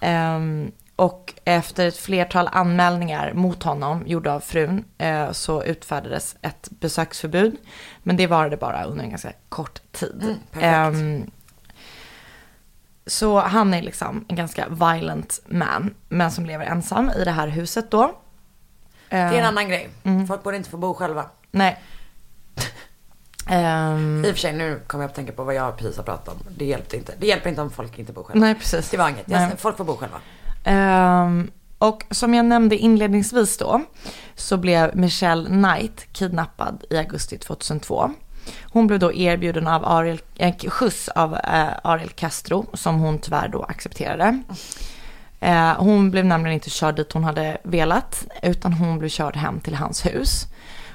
Ehm, 0.00 0.72
och 0.96 1.34
efter 1.44 1.86
ett 1.86 1.96
flertal 1.96 2.48
anmälningar 2.52 3.32
mot 3.32 3.62
honom 3.62 4.06
gjorda 4.06 4.32
av 4.32 4.40
frun 4.40 4.84
eh, 4.98 5.32
så 5.32 5.64
utfärdades 5.64 6.36
ett 6.42 6.68
besöksförbud. 6.70 7.56
Men 8.02 8.16
det 8.16 8.26
varade 8.26 8.56
bara 8.56 8.84
under 8.84 9.04
en 9.04 9.10
ganska 9.10 9.32
kort 9.48 9.92
tid. 9.92 10.36
perfekt. 10.50 10.64
Ehm, 10.64 11.30
så 13.06 13.40
han 13.40 13.74
är 13.74 13.82
liksom 13.82 14.24
en 14.28 14.36
ganska 14.36 14.68
violent 14.68 15.40
man, 15.46 15.94
men 16.08 16.30
som 16.30 16.46
lever 16.46 16.66
ensam 16.66 17.10
i 17.10 17.24
det 17.24 17.30
här 17.30 17.48
huset 17.48 17.90
då. 17.90 18.18
Det 19.08 19.16
är 19.16 19.32
en 19.32 19.46
annan 19.46 19.68
grej. 19.68 19.90
Folk 20.28 20.42
borde 20.42 20.56
inte 20.56 20.70
få 20.70 20.76
bo 20.76 20.94
själva. 20.94 21.30
Nej. 21.50 21.82
Ehm, 23.48 24.24
I 24.24 24.30
och 24.30 24.34
för 24.34 24.40
sig, 24.40 24.52
nu 24.52 24.80
kommer 24.86 25.04
jag 25.04 25.08
att 25.08 25.14
tänka 25.14 25.32
på 25.32 25.44
vad 25.44 25.54
jag 25.54 25.76
precis 25.76 25.96
har 25.96 26.04
pratat 26.04 26.28
om. 26.28 26.38
Det 26.56 26.64
hjälpte 26.64 26.96
inte. 26.96 27.12
Det 27.18 27.26
hjälper 27.26 27.50
inte 27.50 27.62
om 27.62 27.70
folk 27.70 27.98
inte 27.98 28.12
bor 28.12 28.24
själva. 28.24 28.46
nej, 28.46 28.54
precis. 28.54 28.90
Det 28.90 28.96
var 28.96 29.08
inget. 29.08 29.26
Nej. 29.26 29.50
Folk 29.58 29.76
får 29.76 29.84
bo 29.84 29.96
själva. 29.96 30.20
Ehm, 30.64 31.50
och 31.78 32.04
som 32.10 32.34
jag 32.34 32.44
nämnde 32.44 32.76
inledningsvis 32.76 33.58
då, 33.58 33.80
så 34.34 34.56
blev 34.56 34.96
Michelle 34.96 35.46
Knight 35.46 36.12
kidnappad 36.12 36.84
i 36.90 36.96
augusti 36.96 37.38
2002. 37.38 38.10
Hon 38.62 38.86
blev 38.86 38.98
då 38.98 39.12
erbjuden 39.12 39.66
av 39.66 39.84
Ariel, 39.84 40.20
en 40.36 40.52
skjuts 40.52 41.08
av 41.08 41.34
eh, 41.34 41.68
Ariel 41.84 42.08
Castro, 42.08 42.66
som 42.74 42.98
hon 42.98 43.18
tyvärr 43.18 43.48
då 43.48 43.62
accepterade. 43.62 44.42
Eh, 45.40 45.74
hon 45.76 46.10
blev 46.10 46.24
nämligen 46.24 46.54
inte 46.54 46.70
körd 46.70 46.96
dit 46.96 47.12
hon 47.12 47.24
hade 47.24 47.58
velat, 47.62 48.24
utan 48.42 48.72
hon 48.72 48.98
blev 48.98 49.08
körd 49.08 49.36
hem 49.36 49.60
till 49.60 49.74
hans 49.74 50.06
hus. 50.06 50.46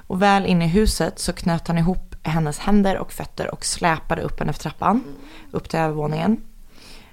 Och 0.07 0.21
väl 0.21 0.45
inne 0.45 0.65
i 0.65 0.67
huset 0.67 1.19
så 1.19 1.33
knöt 1.33 1.67
han 1.67 1.77
ihop 1.77 2.12
hennes 2.23 2.59
händer 2.59 2.97
och 2.97 3.13
fötter 3.13 3.53
och 3.53 3.65
släpade 3.65 4.21
upp 4.21 4.39
henne 4.39 4.53
för 4.53 4.59
trappan, 4.59 5.03
upp 5.51 5.69
till 5.69 5.79
övervåningen. 5.79 6.43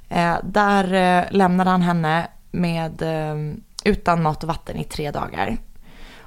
Eh, 0.09 0.37
där 0.43 0.93
eh, 0.95 1.24
lämnade 1.31 1.70
han 1.70 1.82
henne 1.82 2.28
med, 2.51 3.03
eh, 3.03 3.55
utan 3.85 4.23
mat 4.23 4.43
och 4.43 4.49
vatten 4.49 4.77
i 4.77 4.85
tre 4.85 5.11
dagar. 5.11 5.57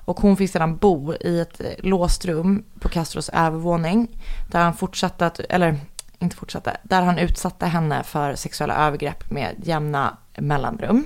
Och 0.05 0.19
hon 0.19 0.38
fick 0.38 0.51
sedan 0.51 0.77
bo 0.77 1.14
i 1.14 1.39
ett 1.39 1.61
eh, 1.61 1.68
låst 1.77 2.26
rum 2.26 2.64
på 2.80 2.89
Castros 2.89 3.30
övervåning. 3.30 4.07
Där 4.51 4.64
han 4.64 4.73
fortsatte 4.73 5.26
att, 5.26 5.39
eller 5.39 5.80
inte 6.19 6.35
fortsatte, 6.35 6.77
där 6.84 7.01
han 7.01 7.18
utsatte 7.18 7.65
henne 7.65 8.03
för 8.03 8.35
sexuella 8.35 8.76
övergrepp 8.88 9.31
med 9.31 9.55
jämna 9.64 10.18
mellanrum. 10.38 11.05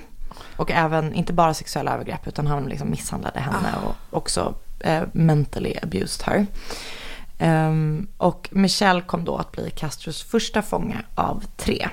Och 0.56 0.70
även, 0.70 1.14
inte 1.14 1.32
bara 1.32 1.54
sexuella 1.54 1.94
övergrepp, 1.94 2.28
utan 2.28 2.46
han 2.46 2.64
liksom 2.64 2.90
misshandlade 2.90 3.40
henne 3.40 3.68
och 3.84 4.16
också 4.18 4.54
eh, 4.80 5.02
mentally 5.12 5.74
abused 5.82 6.26
her. 6.26 6.46
Ehm, 7.38 8.06
och 8.16 8.48
Michelle 8.52 9.00
kom 9.00 9.24
då 9.24 9.36
att 9.36 9.52
bli 9.52 9.70
Castros 9.70 10.22
första 10.22 10.62
fånge 10.62 11.02
av 11.14 11.44
tre. 11.56 11.88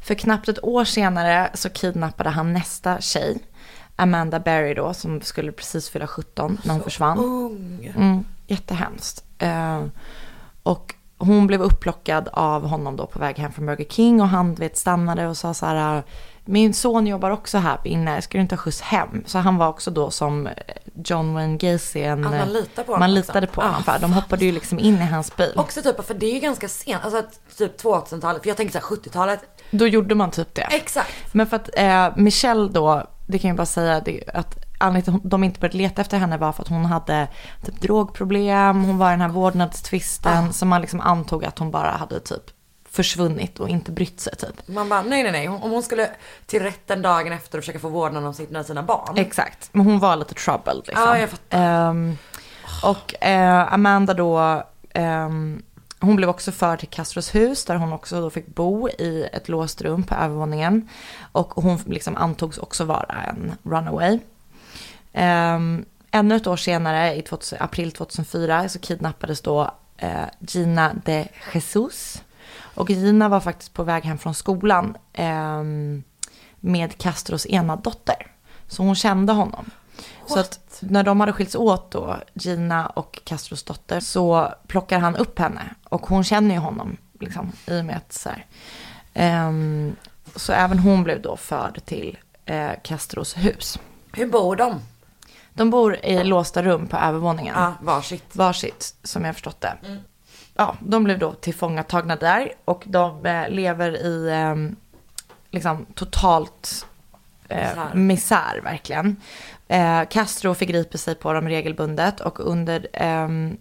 För 0.00 0.14
knappt 0.14 0.48
ett 0.48 0.64
år 0.64 0.84
senare 0.84 1.50
så 1.54 1.68
kidnappade 1.70 2.30
han 2.30 2.52
nästa 2.52 3.00
tjej, 3.00 3.38
Amanda 3.96 4.40
Berry 4.40 4.74
då, 4.74 4.94
som 4.94 5.20
skulle 5.20 5.52
precis 5.52 5.90
fylla 5.90 6.06
17 6.06 6.58
när 6.64 6.74
hon 6.74 6.82
försvann. 6.82 7.18
Ung. 7.18 7.92
Mm, 7.96 8.24
jättehemskt. 8.46 9.24
Eh, 9.38 9.84
och 10.62 10.94
hon 11.18 11.46
blev 11.46 11.62
upplockad 11.62 12.28
av 12.32 12.66
honom 12.66 12.96
då 12.96 13.06
på 13.06 13.18
väg 13.18 13.38
hem 13.38 13.52
från 13.52 13.66
Burger 13.66 13.84
King 13.84 14.20
och 14.20 14.28
han 14.28 14.54
vet, 14.54 14.76
stannade 14.76 15.26
och 15.26 15.36
sa 15.36 15.54
så 15.54 15.66
här, 15.66 16.02
min 16.48 16.74
son 16.74 17.06
jobbar 17.06 17.30
också 17.30 17.58
här 17.58 17.78
inne, 17.84 18.22
ska 18.22 18.38
du 18.38 18.42
inte 18.42 18.54
ha 18.54 18.62
skjuts 18.62 18.80
hem? 18.80 19.22
Så 19.26 19.38
han 19.38 19.56
var 19.56 19.68
också 19.68 19.90
då 19.90 20.10
som 20.10 20.46
eh, 20.46 20.52
John 21.04 21.34
Wayne 21.34 21.56
Gacy, 21.56 22.00
en, 22.00 22.24
Att 22.24 22.30
man 22.30 22.40
eh, 22.40 22.48
litar 22.48 22.82
på 22.82 22.92
honom 22.92 23.00
man 23.00 23.14
liksom. 23.14 23.32
litade 23.32 23.46
på 23.46 23.60
honom. 23.60 23.76
Ah, 23.86 23.92
för 23.92 23.98
de 24.00 24.12
hoppade 24.12 24.44
ju 24.44 24.52
liksom 24.52 24.78
in 24.78 24.94
i 24.94 25.04
hans 25.04 25.36
bil. 25.36 25.52
Också 25.56 25.82
typ, 25.82 26.06
för 26.06 26.14
det 26.14 26.26
är 26.26 26.34
ju 26.34 26.40
ganska 26.40 26.68
sent. 26.68 27.04
Alltså 27.04 27.22
typ 27.56 27.82
2000-talet. 27.82 28.42
För 28.42 28.48
jag 28.48 28.56
tänker 28.56 28.72
så 28.72 28.78
här 28.78 28.96
70-talet. 28.96 29.40
Då 29.70 29.86
gjorde 29.86 30.14
man 30.14 30.30
typ 30.30 30.54
det. 30.54 30.62
Exakt. 30.62 31.34
Men 31.34 31.46
för 31.46 31.56
att 31.56 31.70
eh, 31.76 32.16
Michelle 32.16 32.68
då, 32.68 33.10
det 33.26 33.38
kan 33.38 33.48
jag 33.48 33.56
bara 33.56 33.66
säga 33.66 34.00
det, 34.00 34.24
att 34.34 34.64
anledningen 34.78 35.20
till 35.20 35.26
att 35.26 35.30
de 35.30 35.44
inte 35.44 35.60
började 35.60 35.78
leta 35.78 36.00
efter 36.00 36.18
henne 36.18 36.36
var 36.36 36.52
för 36.52 36.62
att 36.62 36.68
hon 36.68 36.84
hade 36.84 37.28
typ 37.64 37.80
drogproblem, 37.80 38.84
hon 38.84 38.98
var 38.98 39.08
i 39.08 39.12
den 39.12 39.20
här 39.20 39.28
vårdnadstvisten, 39.28 40.52
så 40.52 40.66
man 40.66 40.80
liksom 40.80 41.00
antog 41.00 41.44
att 41.44 41.58
hon 41.58 41.70
bara 41.70 41.90
hade 41.90 42.20
typ 42.20 42.57
försvunnit 43.02 43.60
och 43.60 43.68
inte 43.68 43.92
brytt 43.92 44.20
sig 44.20 44.36
typ. 44.36 44.68
Man 44.68 44.88
bara, 44.88 45.02
nej 45.02 45.22
nej 45.22 45.32
nej. 45.32 45.48
Om 45.48 45.70
hon 45.70 45.82
skulle 45.82 46.10
till 46.46 46.62
rätten 46.62 47.02
dagen 47.02 47.32
efter 47.32 47.58
och 47.58 47.64
försöka 47.64 47.78
få 47.78 47.88
vårdnad 47.88 48.24
om 48.26 48.34
sina, 48.34 48.64
sina 48.64 48.82
barn. 48.82 49.18
Exakt, 49.18 49.68
men 49.72 49.86
hon 49.86 49.98
var 49.98 50.16
lite 50.16 50.34
troubled 50.34 50.76
liksom. 50.86 51.04
Ja, 51.06 51.18
jag 51.18 51.30
fattar. 51.30 51.58
Ehm, 51.58 52.18
Och 52.82 53.24
eh, 53.24 53.72
Amanda 53.72 54.14
då, 54.14 54.62
ehm, 54.94 55.62
hon 56.00 56.16
blev 56.16 56.28
också 56.28 56.52
förd 56.52 56.78
till 56.78 56.88
Castros 56.88 57.34
hus 57.34 57.64
där 57.64 57.74
hon 57.76 57.92
också 57.92 58.20
då 58.20 58.30
fick 58.30 58.46
bo 58.46 58.88
i 58.88 59.28
ett 59.32 59.48
låst 59.48 59.82
rum 59.82 60.02
på 60.02 60.14
övervåningen. 60.14 60.88
Och 61.32 61.52
hon 61.54 61.78
liksom 61.86 62.16
antogs 62.16 62.58
också 62.58 62.84
vara 62.84 63.14
en 63.28 63.52
runaway. 63.62 64.18
Um, 65.14 65.84
ännu 66.10 66.36
ett 66.36 66.46
år 66.46 66.56
senare, 66.56 67.14
i 67.16 67.22
2000, 67.22 67.58
april 67.60 67.92
2004, 67.92 68.68
så 68.68 68.78
kidnappades 68.78 69.40
då 69.40 69.70
eh, 69.96 70.10
Gina 70.40 70.92
de 71.04 71.28
Jesus. 71.54 72.22
Och 72.78 72.90
Gina 72.90 73.28
var 73.28 73.40
faktiskt 73.40 73.74
på 73.74 73.82
väg 73.82 74.04
hem 74.04 74.18
från 74.18 74.34
skolan 74.34 74.96
eh, 75.12 75.62
med 76.60 76.98
Castros 76.98 77.46
ena 77.46 77.76
dotter. 77.76 78.26
Så 78.68 78.82
hon 78.82 78.94
kände 78.94 79.32
honom. 79.32 79.70
Så 80.26 80.38
att 80.40 80.78
när 80.80 81.02
de 81.02 81.20
hade 81.20 81.32
skilts 81.32 81.54
åt 81.54 81.90
då, 81.90 82.16
Gina 82.34 82.86
och 82.86 83.20
Castros 83.24 83.62
dotter, 83.62 84.00
så 84.00 84.54
plockar 84.66 84.98
han 84.98 85.16
upp 85.16 85.38
henne. 85.38 85.74
Och 85.84 86.06
hon 86.06 86.24
känner 86.24 86.54
ju 86.54 86.60
honom, 86.60 86.96
liksom, 87.20 87.52
i 87.66 87.80
och 87.80 87.84
med 87.84 87.96
att 87.96 88.12
så 88.12 88.28
här. 88.28 88.46
Ehm, 89.14 89.96
så 90.36 90.52
även 90.52 90.78
hon 90.78 91.04
blev 91.04 91.22
då 91.22 91.36
förd 91.36 91.80
till 91.84 92.18
eh, 92.44 92.70
Castros 92.82 93.36
hus. 93.36 93.78
Hur 94.12 94.26
bor 94.26 94.56
de? 94.56 94.80
De 95.52 95.70
bor 95.70 95.96
i 95.96 96.24
låsta 96.24 96.62
rum 96.62 96.86
på 96.86 96.96
övervåningen. 96.96 97.54
Ja, 97.56 97.74
varsitt. 97.82 98.36
Varsitt, 98.36 98.94
som 99.02 99.24
jag 99.24 99.34
förstått 99.34 99.60
det. 99.60 99.76
Ja, 100.60 100.76
de 100.80 101.04
blev 101.04 101.18
då 101.18 101.32
tillfångatagna 101.32 102.16
där 102.16 102.52
och 102.64 102.82
de 102.86 103.26
eh, 103.26 103.48
lever 103.48 103.96
i 103.96 104.28
eh, 104.28 104.76
liksom 105.50 105.86
totalt 105.94 106.86
eh, 107.48 107.58
Misär. 107.58 107.94
misär. 107.94 108.60
verkligen. 108.64 109.16
Eh, 109.68 110.02
Castro 110.10 110.54
förgriper 110.54 110.98
sig 110.98 111.14
på 111.14 111.32
dem 111.32 111.48
regelbundet 111.48 112.20
och 112.20 112.40
under 112.40 112.86
ehm, 112.92 113.56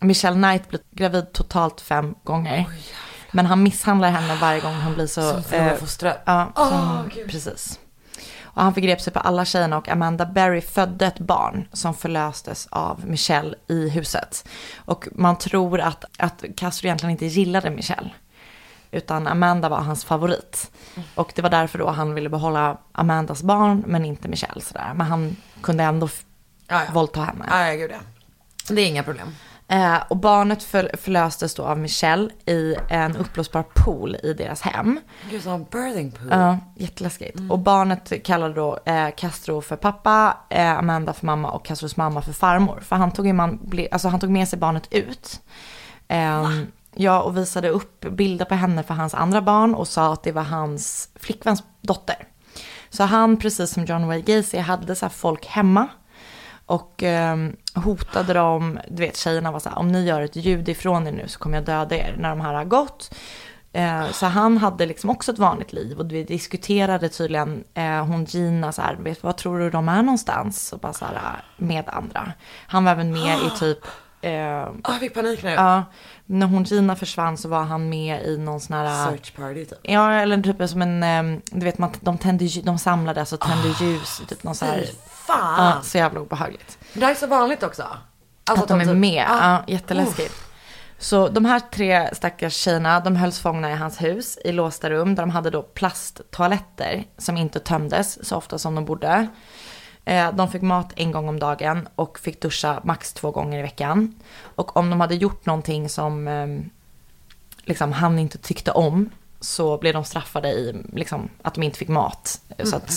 Michelle 0.00 0.36
Knight 0.36 0.68
blir 0.68 0.80
gravid 0.90 1.32
totalt 1.32 1.80
fem 1.80 2.14
gånger. 2.24 2.64
Men 3.30 3.46
han 3.46 3.62
misshandlar 3.62 4.10
henne 4.10 4.38
varje 4.40 4.60
gång 4.60 4.74
hon 4.74 4.94
blir 4.94 5.06
så... 5.06 5.32
Som 5.32 5.42
förlorar 5.42 5.72
eh, 5.72 5.76
fostret. 5.76 6.22
Ja, 6.24 7.04
Gud. 7.14 7.30
precis. 7.30 7.78
Och 8.56 8.62
han 8.62 8.74
förgrep 8.74 9.00
sig 9.00 9.12
på 9.12 9.18
alla 9.18 9.44
tjejerna 9.44 9.78
och 9.78 9.88
Amanda 9.88 10.26
Berry 10.26 10.60
födde 10.60 11.06
ett 11.06 11.18
barn 11.18 11.68
som 11.72 11.94
förlöstes 11.94 12.66
av 12.70 13.06
Michelle 13.06 13.54
i 13.68 13.88
huset. 13.88 14.48
Och 14.76 15.08
man 15.12 15.38
tror 15.38 15.80
att, 15.80 16.04
att 16.18 16.44
Castro 16.56 16.86
egentligen 16.86 17.10
inte 17.10 17.26
gillade 17.26 17.70
Michelle. 17.70 18.10
Utan 18.90 19.26
Amanda 19.26 19.68
var 19.68 19.80
hans 19.80 20.04
favorit. 20.04 20.70
Och 21.14 21.32
det 21.34 21.42
var 21.42 21.50
därför 21.50 21.78
då 21.78 21.90
han 21.90 22.14
ville 22.14 22.28
behålla 22.28 22.76
Amandas 22.92 23.42
barn 23.42 23.84
men 23.86 24.04
inte 24.04 24.28
Michelle 24.28 24.60
sådär. 24.60 24.92
Men 24.94 25.06
han 25.06 25.36
kunde 25.60 25.84
ändå 25.84 26.08
Ja, 26.68 26.82
ja. 26.86 26.92
våldta 26.92 27.20
henne. 27.20 27.46
Ja, 27.50 27.66
ja, 27.68 27.74
gud 27.74 27.90
ja. 27.90 27.98
Det 28.74 28.82
är 28.82 28.86
inga 28.86 29.02
problem. 29.02 29.28
Eh, 29.68 29.96
och 30.08 30.16
barnet 30.16 30.62
för, 30.62 30.90
förlöstes 30.96 31.54
då 31.54 31.62
av 31.62 31.78
Michelle 31.78 32.30
i 32.46 32.74
en 32.88 33.16
uppblåsbar 33.16 33.62
pool 33.62 34.16
i 34.22 34.32
deras 34.32 34.62
hem. 34.62 35.00
Gud, 35.30 35.42
som 35.42 35.64
birthing 35.64 36.10
pool. 36.10 36.28
Ja, 36.30 36.58
jätteläskigt. 36.76 37.40
Och 37.50 37.58
barnet 37.58 38.24
kallade 38.24 38.54
då 38.54 38.78
eh, 38.84 39.08
Castro 39.16 39.60
för 39.60 39.76
pappa, 39.76 40.36
eh, 40.50 40.78
Amanda 40.78 41.12
för 41.12 41.26
mamma 41.26 41.50
och 41.50 41.64
Castros 41.64 41.96
mamma 41.96 42.22
för 42.22 42.32
farmor. 42.32 42.80
För 42.80 42.96
han 42.96 43.10
tog, 43.10 43.34
man, 43.34 43.58
ble, 43.62 43.88
alltså 43.90 44.08
han 44.08 44.20
tog 44.20 44.30
med 44.30 44.48
sig 44.48 44.58
barnet 44.58 44.88
ut. 44.90 45.40
Ehm, 46.08 46.66
ja, 46.94 47.22
och 47.22 47.36
visade 47.36 47.68
upp 47.68 48.00
bilder 48.00 48.44
på 48.44 48.54
henne 48.54 48.82
för 48.82 48.94
hans 48.94 49.14
andra 49.14 49.42
barn 49.42 49.74
och 49.74 49.88
sa 49.88 50.12
att 50.12 50.22
det 50.22 50.32
var 50.32 50.42
hans 50.42 51.08
flickväns 51.14 51.62
dotter. 51.80 52.16
Så 52.90 53.04
han, 53.04 53.36
precis 53.36 53.70
som 53.70 53.84
John 53.84 54.06
Wayne 54.06 54.22
Gacy, 54.22 54.58
hade 54.58 54.94
så 54.94 55.08
folk 55.08 55.46
hemma. 55.46 55.88
Och 56.66 57.02
ehm, 57.02 57.56
hotade 57.74 58.32
dem, 58.32 58.78
du 58.88 59.02
vet 59.02 59.16
tjejerna 59.16 59.52
var 59.52 59.60
så 59.60 59.68
här, 59.68 59.78
om 59.78 59.92
ni 59.92 60.04
gör 60.04 60.20
ett 60.20 60.36
ljud 60.36 60.68
ifrån 60.68 61.06
er 61.06 61.12
nu 61.12 61.28
så 61.28 61.38
kommer 61.38 61.56
jag 61.56 61.64
döda 61.64 61.96
er 61.96 62.16
när 62.18 62.28
de 62.28 62.40
här 62.40 62.54
har 62.54 62.64
gått. 62.64 63.10
Eh, 63.72 64.10
så 64.12 64.26
han 64.26 64.58
hade 64.58 64.86
liksom 64.86 65.10
också 65.10 65.32
ett 65.32 65.38
vanligt 65.38 65.72
liv 65.72 66.00
och 66.00 66.12
vi 66.12 66.24
diskuterade 66.24 67.08
tydligen, 67.08 67.64
eh, 67.74 68.04
hon 68.04 68.24
Gina 68.24 68.72
så 68.72 68.82
här, 68.82 68.94
vet, 68.94 69.22
vad 69.22 69.36
tror 69.36 69.58
du 69.58 69.70
de 69.70 69.88
är 69.88 70.02
någonstans? 70.02 70.72
Och 70.72 70.78
bara 70.78 70.92
så 70.92 71.04
här, 71.04 71.44
med 71.56 71.84
andra. 71.88 72.32
Han 72.66 72.84
var 72.84 72.92
även 72.92 73.12
med 73.12 73.38
i 73.38 73.58
typ, 73.58 73.78
eh, 74.20 74.32
jag 74.32 75.00
fick 75.00 75.14
panik 75.14 75.42
nu. 75.42 75.50
ja, 75.50 75.84
när 76.26 76.46
hon 76.46 76.64
Gina 76.64 76.96
försvann 76.96 77.36
så 77.36 77.48
var 77.48 77.62
han 77.62 77.88
med 77.88 78.22
i 78.22 78.38
någon 78.38 78.60
sån 78.60 78.76
här, 78.76 79.10
Search 79.10 79.36
party 79.36 79.64
typ. 79.64 79.78
ja 79.82 80.12
eller 80.12 80.42
typ 80.42 80.68
som 80.68 80.82
en, 80.82 81.02
eh, 81.02 81.40
du 81.52 81.64
vet 81.64 81.78
man, 81.78 81.90
de 82.00 82.18
tände, 82.18 82.48
de 82.64 82.78
samlades 82.78 83.32
och 83.32 83.40
tände 83.40 83.68
ljus 83.80 84.20
i 84.20 84.26
typ 84.26 84.42
någon 84.42 84.54
så 84.54 84.64
här, 84.64 84.84
fan. 85.26 85.64
ja, 85.76 85.82
så 85.82 85.98
jävla 85.98 86.20
obehagligt. 86.20 86.78
Det 86.92 87.04
här 87.04 87.10
är 87.10 87.14
så 87.14 87.26
vanligt 87.26 87.62
också. 87.62 87.86
Alltså 88.44 88.62
att 88.62 88.68
de 88.68 88.80
är 88.80 88.84
typ- 88.84 88.94
med. 88.96 89.26
Ah. 89.28 89.50
Ja, 89.52 89.64
jätteläskigt. 89.74 90.34
Så 90.98 91.28
de 91.28 91.44
här 91.44 91.60
tre 91.60 92.14
stackars 92.14 92.54
tjejerna, 92.54 93.00
de 93.00 93.16
hölls 93.16 93.38
fångna 93.40 93.70
i 93.70 93.74
hans 93.74 94.02
hus 94.02 94.38
i 94.44 94.52
låsta 94.52 94.90
rum 94.90 95.14
där 95.14 95.22
de 95.22 95.30
hade 95.30 95.50
då 95.50 95.62
plasttoaletter 95.62 97.04
som 97.18 97.36
inte 97.36 97.60
tömdes 97.60 98.28
så 98.28 98.36
ofta 98.36 98.58
som 98.58 98.74
de 98.74 98.84
borde. 98.84 99.26
Eh, 100.04 100.32
De 100.34 100.50
fick 100.50 100.62
mat 100.62 100.92
en 100.96 101.12
gång 101.12 101.28
om 101.28 101.38
dagen 101.38 101.88
och 101.94 102.18
fick 102.18 102.40
duscha 102.42 102.80
max 102.84 103.12
två 103.12 103.30
gånger 103.30 103.58
i 103.58 103.62
veckan. 103.62 104.14
Och 104.54 104.76
om 104.76 104.90
de 104.90 105.00
hade 105.00 105.14
gjort 105.14 105.46
någonting 105.46 105.88
som 105.88 106.28
eh, 106.28 106.46
liksom, 107.64 107.92
han 107.92 108.18
inte 108.18 108.38
tyckte 108.38 108.70
om 108.70 109.10
så 109.40 109.78
blev 109.78 109.94
de 109.94 110.04
straffade 110.04 110.48
i 110.48 110.82
liksom, 110.92 111.28
att 111.42 111.54
de 111.54 111.62
inte 111.62 111.78
fick 111.78 111.88
mat. 111.88 112.40
Så 112.64 112.76
att, 112.76 112.92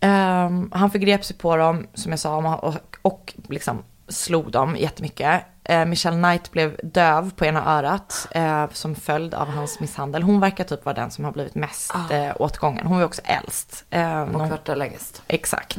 Ehm, 0.00 0.70
han 0.72 0.90
förgrep 0.90 1.24
sig 1.24 1.36
på 1.36 1.56
dem, 1.56 1.86
som 1.94 2.12
jag 2.12 2.18
sa, 2.18 2.56
och, 2.56 2.74
och, 3.02 3.34
liksom 3.48 3.82
slog 4.08 4.50
dem 4.50 4.76
jättemycket. 4.76 5.42
Uh, 5.70 5.84
Michelle 5.84 6.16
Knight 6.16 6.52
blev 6.52 6.80
döv 6.82 7.30
på 7.30 7.44
ena 7.44 7.78
örat 7.78 8.28
eh, 8.30 8.66
som 8.72 8.94
följd 8.94 9.34
av 9.34 9.48
hans 9.48 9.80
misshandel. 9.80 10.22
Hon 10.22 10.40
verkar 10.40 10.64
typ 10.64 10.84
vara 10.84 10.94
den 10.94 11.10
som 11.10 11.24
har 11.24 11.32
blivit 11.32 11.54
mest 11.54 11.94
uh. 11.94 12.32
åtgången. 12.36 12.86
Hon 12.86 12.98
var 12.98 13.04
också 13.04 13.22
äldst. 13.24 13.84
Eh, 13.90 14.00
när 14.00 14.52
Och 14.52 14.58
där 14.64 14.76
längst. 14.76 15.22
Exakt. 15.26 15.78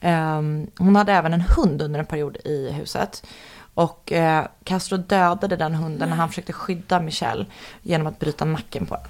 Ehm, 0.00 0.66
hon 0.78 0.96
hade 0.96 1.12
även 1.12 1.32
en 1.32 1.40
hund 1.40 1.82
under 1.82 2.00
en 2.00 2.06
period 2.06 2.36
i 2.44 2.72
huset. 2.72 3.26
Och 3.74 4.12
eh, 4.12 4.46
Castro 4.64 4.96
dödade 4.96 5.56
den 5.56 5.74
hunden 5.74 6.08
när 6.08 6.16
han 6.16 6.28
försökte 6.28 6.52
skydda 6.52 7.00
Michelle 7.00 7.46
genom 7.82 8.06
att 8.06 8.18
bryta 8.18 8.44
nacken 8.44 8.86
på 8.86 8.94
den. 8.94 9.04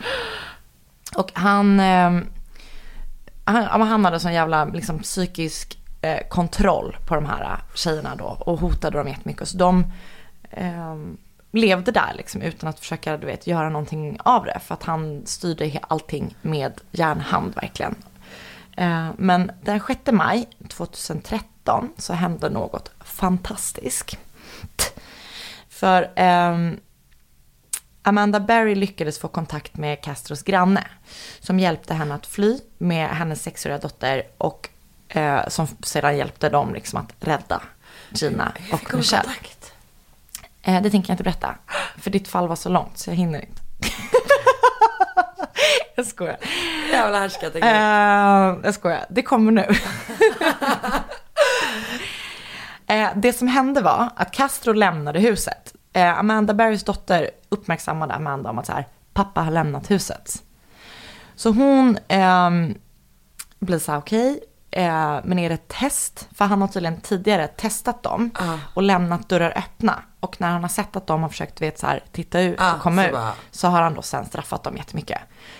Och 1.16 1.30
han, 1.34 1.80
ehm, 1.80 2.26
han, 3.52 3.82
han 3.82 4.04
hade 4.04 4.20
sån 4.20 4.32
jävla 4.32 4.64
liksom, 4.64 4.98
psykisk 4.98 5.78
eh, 6.02 6.28
kontroll 6.28 6.96
på 7.06 7.14
de 7.14 7.26
här 7.26 7.42
eh, 7.42 7.74
tjejerna 7.74 8.14
då 8.16 8.24
och 8.24 8.60
hotade 8.60 8.98
dem 8.98 9.08
jättemycket. 9.08 9.48
Så 9.48 9.56
de 9.56 9.84
eh, 10.50 10.96
levde 11.52 11.92
där 11.92 12.12
liksom 12.16 12.42
utan 12.42 12.68
att 12.68 12.78
försöka 12.78 13.16
du 13.16 13.26
vet, 13.26 13.46
göra 13.46 13.68
någonting 13.68 14.18
av 14.20 14.44
det. 14.44 14.58
För 14.62 14.74
att 14.74 14.82
han 14.82 15.26
styrde 15.26 15.78
allting 15.80 16.36
med 16.42 16.80
järnhand 16.90 17.54
verkligen. 17.54 17.94
Eh, 18.76 19.08
Men 19.16 19.50
den 19.62 19.80
6 19.86 20.00
maj 20.12 20.48
2013 20.68 21.92
så 21.96 22.12
hände 22.12 22.50
något 22.50 22.90
fantastiskt. 23.00 24.18
För 25.68 26.10
ehm, 26.16 26.76
Amanda 28.02 28.40
Berry 28.40 28.74
lyckades 28.74 29.18
få 29.18 29.28
kontakt 29.28 29.76
med 29.76 30.00
Castros 30.02 30.42
granne 30.42 30.84
som 31.40 31.58
hjälpte 31.58 31.94
henne 31.94 32.14
att 32.14 32.26
fly 32.26 32.58
med 32.78 33.08
hennes 33.08 33.42
sexåriga 33.42 33.78
dotter 33.78 34.22
och 34.38 34.68
eh, 35.08 35.48
som 35.48 35.66
sedan 35.82 36.16
hjälpte 36.16 36.48
dem 36.48 36.74
liksom 36.74 36.98
att 36.98 37.12
rädda 37.20 37.62
Gina 38.10 38.52
Hur 38.56 38.76
fick 38.78 38.88
och 38.88 38.94
Michelle. 38.94 39.22
kontakt? 39.22 39.72
Eh, 40.62 40.82
det 40.82 40.90
tänker 40.90 41.10
jag 41.10 41.14
inte 41.14 41.24
berätta, 41.24 41.54
för 41.98 42.10
ditt 42.10 42.28
fall 42.28 42.48
var 42.48 42.56
så 42.56 42.68
långt 42.68 42.98
så 42.98 43.10
jag 43.10 43.14
hinner 43.16 43.40
inte. 43.40 43.62
jag 45.94 46.06
skojar. 46.06 46.36
Jävla 46.92 47.18
härskarteknik. 47.18 47.64
Eh, 47.64 48.58
jag 48.64 48.74
skojar, 48.74 49.06
det 49.08 49.22
kommer 49.22 49.52
nu. 49.52 49.74
eh, 52.94 53.08
det 53.16 53.32
som 53.32 53.48
hände 53.48 53.80
var 53.80 54.08
att 54.16 54.32
Castro 54.32 54.72
lämnade 54.72 55.20
huset. 55.20 55.74
Eh, 55.92 56.18
Amanda 56.18 56.54
Berrys 56.54 56.84
dotter 56.84 57.30
uppmärksammade 57.48 58.14
Amanda 58.14 58.50
om 58.50 58.58
att 58.58 58.66
så 58.66 58.72
här, 58.72 58.86
pappa 59.12 59.40
har 59.40 59.50
lämnat 59.50 59.90
huset. 59.90 60.42
Så 61.34 61.50
hon 61.50 61.98
ehm, 62.08 62.74
blir 63.58 63.78
så 63.78 63.92
här, 63.92 63.98
okej, 63.98 64.40
eh, 64.70 65.20
men 65.24 65.38
är 65.38 65.48
det 65.48 65.54
ett 65.54 65.68
test? 65.68 66.28
För 66.34 66.44
han 66.44 66.60
har 66.60 66.68
tydligen 66.68 67.00
tidigare 67.00 67.46
testat 67.48 68.02
dem 68.02 68.30
Ah. 68.34 68.56
och 68.74 68.82
lämnat 68.82 69.28
dörrar 69.28 69.52
öppna. 69.58 70.02
Och 70.20 70.40
när 70.40 70.50
han 70.50 70.62
har 70.62 70.68
sett 70.68 70.96
att 70.96 71.06
de 71.06 71.22
har 71.22 71.28
försökt 71.28 71.60
vet, 71.62 71.78
så 71.78 71.86
här, 71.86 72.02
titta 72.12 72.40
ut 72.40 72.60
Ah, 72.60 72.74
och 72.74 72.80
komma 72.80 73.06
ut 73.06 73.12
bara- 73.12 73.32
så 73.50 73.68
har 73.68 73.82
han 73.82 73.94
då 73.94 74.02
sen 74.02 74.26
straffat 74.26 74.62
dem 74.62 74.76
jättemycket. 74.76 75.18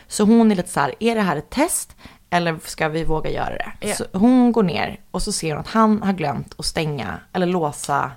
Så 0.09 0.25
hon 0.25 0.53
är 0.53 0.57
lite 0.57 0.69
så 0.69 0.81
här, 0.81 0.95
är 1.01 1.15
det 1.15 1.23
här 1.23 1.37
ett 1.37 1.51
test 1.51 1.97
eller 2.31 2.59
ska 2.65 2.89
vi 2.89 3.05
våga 3.05 3.31
göra 3.31 3.51
det? 3.55 3.73
Ja. 3.81 3.95
Så 3.95 4.05
hon 4.13 4.53
går 4.53 4.63
ner 4.63 5.01
och 5.11 5.23
så 5.23 5.33
ser 5.33 5.51
hon 5.51 5.61
att 5.61 5.69
han 5.69 6.03
har 6.03 6.13
glömt 6.13 6.55
att 6.59 6.65
stänga 6.67 7.19
eller 7.33 7.47
låsa 7.47 8.11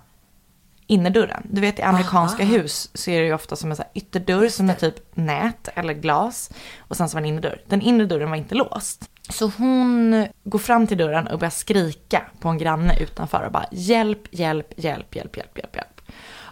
innerdörren. 0.94 1.48
Du 1.50 1.62
vet 1.62 1.80
i 1.80 1.82
amerikanska 1.82 2.44
hus 2.44 2.90
så 2.94 3.12
är 3.12 3.20
det 3.20 3.26
ju 3.26 3.34
ofta 3.34 3.56
som 3.56 3.72
en 3.72 3.78
så 3.78 3.84
ytterdörr 3.94 4.50
som 4.50 4.70
är 4.70 4.74
typ 4.74 4.96
nät 5.16 5.70
eller 5.76 5.94
glas 5.94 6.52
och 6.80 6.98
sen 6.98 7.10
så 7.10 7.16
var 7.16 7.22
en 7.22 7.26
innerdörr. 7.26 7.62
Den 7.68 7.82
inre 7.82 8.06
dörren 8.06 8.30
var 8.30 8.38
inte 8.38 8.56
låst. 8.56 9.10
Så 9.30 9.52
hon 9.58 10.28
går 10.44 10.60
fram 10.60 10.88
till 10.88 10.98
dörren 10.98 11.28
och 11.28 11.40
börjar 11.40 11.52
skrika 11.52 12.22
på 12.40 12.50
en 12.50 12.58
granne 12.58 12.98
utanför 13.00 13.46
och 13.46 13.52
bara 13.52 13.66
hjälp, 13.72 14.28
hjälp, 14.32 14.74
hjälp, 14.78 15.16
hjälp, 15.16 15.38
hjälp, 15.38 15.58
hjälp, 15.58 15.76
hjälp. 15.76 16.02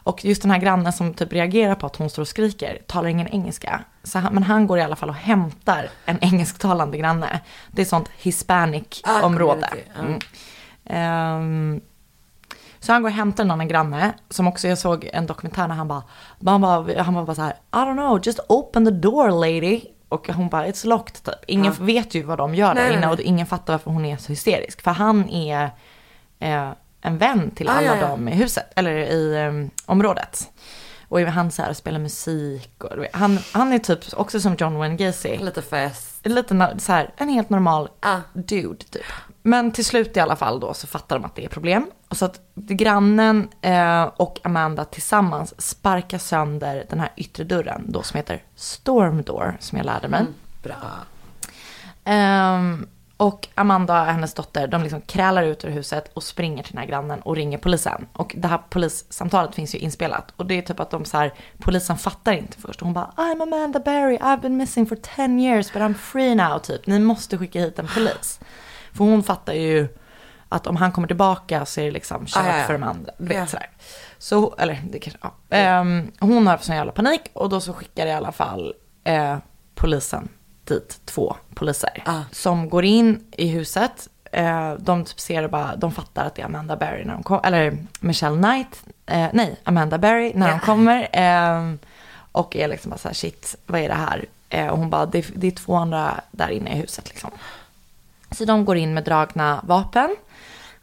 Och 0.03 0.25
just 0.25 0.41
den 0.41 0.51
här 0.51 0.57
grannen 0.57 0.93
som 0.93 1.13
typ 1.13 1.33
reagerar 1.33 1.75
på 1.75 1.85
att 1.85 1.95
hon 1.95 2.09
står 2.09 2.21
och 2.21 2.27
skriker 2.27 2.81
talar 2.87 3.09
ingen 3.09 3.27
engelska. 3.27 3.83
Så 4.03 4.19
han, 4.19 4.33
men 4.33 4.43
han 4.43 4.67
går 4.67 4.79
i 4.79 4.81
alla 4.81 4.95
fall 4.95 5.09
och 5.09 5.15
hämtar 5.15 5.89
en 6.05 6.17
engelsktalande 6.21 6.97
granne. 6.97 7.39
Det 7.71 7.81
är 7.81 7.85
sånt 7.85 8.09
hispanic-område. 8.17 9.69
Ah, 9.71 9.75
ja. 9.95 10.01
Mm. 10.01 10.19
Ehm, 10.85 11.81
så 12.81 12.91
han 12.93 13.01
går 13.01 13.09
och 13.09 13.15
hämtar 13.15 13.43
en 13.43 13.51
annan 13.51 13.67
granne, 13.67 14.13
som 14.29 14.47
också 14.47 14.67
jag 14.67 14.77
såg 14.77 15.09
en 15.13 15.25
dokumentär 15.25 15.67
när 15.67 15.75
han 15.75 15.87
bara, 15.87 16.03
han 16.45 16.61
bara, 16.61 17.03
han 17.03 17.25
bara 17.25 17.35
så 17.35 17.41
här, 17.41 17.51
I 17.51 17.75
don't 17.75 17.93
know, 17.93 18.19
just 18.23 18.39
open 18.49 18.85
the 18.85 18.91
door 18.91 19.29
lady. 19.29 19.81
Och 20.09 20.27
hon 20.29 20.49
bara, 20.49 20.67
it's 20.67 20.87
locked 20.87 21.23
typ. 21.23 21.35
Ingen 21.47 21.73
vet 21.79 22.15
ju 22.15 22.23
vad 22.23 22.37
de 22.37 22.55
gör 22.55 22.75
där 22.75 22.83
Nej, 22.83 22.93
inne 22.93 23.07
och 23.11 23.19
ingen 23.19 23.47
fattar 23.47 23.73
varför 23.73 23.91
hon 23.91 24.05
är 24.05 24.17
så 24.17 24.27
hysterisk. 24.27 24.81
För 24.81 24.91
han 24.91 25.29
är 25.29 25.63
eh, 26.39 26.69
en 27.01 27.17
vän 27.17 27.51
till 27.51 27.69
Ah, 27.69 27.71
alla 27.71 27.85
ja, 27.85 27.95
ja. 28.01 28.07
dem 28.07 28.27
i 28.27 28.31
huset, 28.35 28.71
eller 28.75 28.91
i 28.91 29.35
eh, 29.45 29.81
området. 29.85 30.49
Och 31.07 31.19
han 31.21 31.51
så 31.51 31.61
här 31.61 31.69
och 31.69 31.77
spelar 31.77 31.99
musik 31.99 32.83
och 32.83 33.05
han, 33.13 33.39
han 33.53 33.73
är 33.73 33.79
typ 33.79 33.99
också 34.13 34.39
som 34.39 34.55
John 34.55 34.75
Wayne 34.77 34.95
Gacy. 34.95 35.37
Lite 35.37 35.61
fest. 35.61 36.27
Lite 36.27 36.75
så 36.79 36.91
här, 36.91 37.13
en 37.17 37.29
helt 37.29 37.49
normal 37.49 37.89
Ah. 37.99 38.17
dude 38.33 38.83
typ. 38.85 39.05
Men 39.43 39.71
till 39.71 39.85
slut 39.85 40.17
i 40.17 40.19
alla 40.19 40.35
fall 40.35 40.59
då 40.59 40.73
så 40.73 40.87
fattar 40.87 41.15
de 41.15 41.25
att 41.25 41.35
det 41.35 41.45
är 41.45 41.49
problem. 41.49 41.91
Och 42.07 42.17
så 42.17 42.25
att 42.25 42.41
grannen 42.55 43.49
eh, 43.61 44.03
och 44.03 44.39
Amanda 44.43 44.85
tillsammans 44.85 45.61
sparkar 45.61 46.17
sönder 46.17 46.85
den 46.89 46.99
här 46.99 47.09
yttre 47.15 47.43
dörren 47.43 47.85
då 47.87 48.03
som 48.03 48.17
heter 48.17 48.43
Storm 48.55 49.21
Door 49.23 49.57
som 49.59 49.77
jag 49.77 49.85
lärde 49.85 50.07
mig. 50.07 50.25
Bra. 50.63 50.75
Ehm, 52.03 52.87
och 53.17 53.47
Amanda 53.55 54.01
och 54.01 54.07
hennes 54.07 54.33
dotter, 54.33 54.67
de 54.67 54.83
liksom 54.83 55.01
krälar 55.01 55.43
ut 55.43 55.65
ur 55.65 55.69
huset 55.69 56.11
och 56.13 56.23
springer 56.23 56.63
till 56.63 56.73
den 56.73 56.81
här 56.81 56.87
grannen 56.87 57.21
och 57.21 57.35
ringer 57.35 57.57
polisen. 57.57 58.07
Och 58.13 58.35
det 58.37 58.47
här 58.47 58.59
polissamtalet 58.69 59.55
finns 59.55 59.75
ju 59.75 59.79
inspelat. 59.79 60.33
Och 60.35 60.45
det 60.45 60.57
är 60.57 60.61
typ 60.61 60.79
att 60.79 60.89
de 60.91 61.05
så 61.05 61.17
här, 61.17 61.33
polisen 61.57 61.97
fattar 61.97 62.33
inte 62.33 62.57
först. 62.57 62.81
Och 62.81 62.85
hon 62.85 62.93
bara, 62.93 63.13
I'm 63.17 63.43
Amanda 63.43 63.79
Berry, 63.79 64.17
I've 64.17 64.41
been 64.41 64.57
missing 64.57 64.85
for 64.85 64.95
10 64.95 65.39
years 65.39 65.73
but 65.73 65.81
I'm 65.81 65.93
free 65.93 66.35
now, 66.35 66.59
typ. 66.59 66.87
Ni 66.87 66.99
måste 66.99 67.37
skicka 67.37 67.59
hit 67.59 67.79
en 67.79 67.87
polis. 67.87 68.39
För 68.93 69.03
hon 69.03 69.23
fattar 69.23 69.53
ju 69.53 69.87
att 70.49 70.67
om 70.67 70.75
han 70.75 70.91
kommer 70.91 71.07
tillbaka 71.07 71.65
så 71.65 71.81
är 71.81 71.85
det 71.85 71.91
liksom 71.91 72.25
kört 72.25 72.43
Ah, 72.45 72.47
ja, 72.49 72.57
ja. 72.57 72.63
för 72.63 72.73
de 72.73 72.83
andra. 72.83 73.11
Du 73.17 73.25
vet 73.27 73.37
Ja. 73.37 73.47
sådär. 73.47 73.69
Så, 74.17 74.55
eller 74.57 74.81
det 74.91 74.99
kanske, 74.99 75.19
ja. 75.21 75.31
Ehm, 75.57 76.11
hon 76.19 76.47
har 76.47 76.57
sån 76.57 76.75
jävla 76.75 76.91
panik 76.91 77.21
och 77.33 77.49
då 77.49 77.59
så 77.61 77.73
skickar 77.73 78.07
i 78.07 78.11
alla 78.11 78.31
fall 78.31 78.73
eh, 79.03 79.37
polisen 79.75 80.29
dit 80.65 80.99
två 81.05 81.35
poliser. 81.55 82.03
Ah. 82.05 82.21
Som 82.31 82.69
går 82.69 82.85
in 82.85 83.23
i 83.31 83.47
huset. 83.47 84.07
Eh, 84.31 84.73
de 84.73 85.05
typ 85.05 85.19
ser 85.19 85.47
bara, 85.47 85.75
de 85.75 85.91
fattar 85.91 86.25
att 86.25 86.35
det 86.35 86.41
är 86.41 86.45
Amanda 86.45 86.75
Berry 86.77 87.05
när 87.05 87.13
de 87.13 87.23
kommer, 87.23 87.45
eller 87.45 87.77
Michelle 87.99 88.37
Knight, 88.37 88.83
eh, 89.05 89.27
nej, 89.33 89.59
Amanda 89.63 89.97
Berry 89.97 90.31
när 90.35 90.49
de 90.51 90.59
kommer. 90.59 91.07
Eh, 91.11 91.73
och 92.31 92.55
är 92.55 92.67
liksom 92.67 92.89
bara 92.89 92.97
så 92.97 93.07
här, 93.07 93.15
shit, 93.15 93.55
vad 93.65 93.81
är 93.81 93.87
det 93.89 93.95
här? 93.95 94.25
Eh, 94.49 94.67
och 94.67 94.77
hon 94.77 94.89
bara, 94.89 95.05
det, 95.05 95.25
det 95.35 95.47
är 95.47 95.51
två 95.51 95.75
andra 95.75 96.21
där 96.31 96.49
inne 96.49 96.73
i 96.73 96.75
huset 96.77 97.09
liksom. 97.09 97.31
Så 98.31 98.45
de 98.45 98.65
går 98.65 98.77
in 98.77 98.93
med 98.93 99.03
dragna 99.03 99.61
vapen 99.63 100.15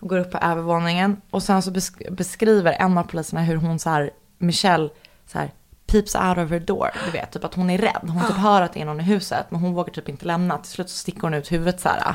och 0.00 0.08
går 0.08 0.18
upp 0.18 0.30
på 0.30 0.38
övervåningen. 0.38 1.20
Och 1.30 1.42
sen 1.42 1.62
så 1.62 1.70
besk- 1.70 2.10
beskriver 2.10 2.72
en 2.72 2.98
av 2.98 3.02
poliserna 3.02 3.42
hur 3.42 3.56
hon 3.56 3.78
så 3.78 3.90
här, 3.90 4.10
Michelle, 4.38 4.88
så 5.26 5.38
här, 5.38 5.50
peeps 5.86 6.14
out 6.14 6.38
of 6.38 6.50
her 6.50 6.60
door. 6.60 6.90
Du 7.04 7.10
vet, 7.10 7.32
typ 7.32 7.44
att 7.44 7.54
hon 7.54 7.70
är 7.70 7.78
rädd. 7.78 8.00
Hon 8.02 8.26
typ 8.26 8.36
hör 8.36 8.62
att 8.62 8.72
det 8.72 8.80
är 8.80 8.84
någon 8.84 9.00
i 9.00 9.04
huset, 9.04 9.46
men 9.50 9.60
hon 9.60 9.74
vågar 9.74 9.92
typ 9.92 10.08
inte 10.08 10.26
lämna. 10.26 10.58
Till 10.58 10.72
slut 10.72 10.90
så 10.90 10.96
sticker 10.96 11.20
hon 11.20 11.34
ut 11.34 11.52
huvudet 11.52 11.80
så 11.80 11.88
här. 11.88 12.14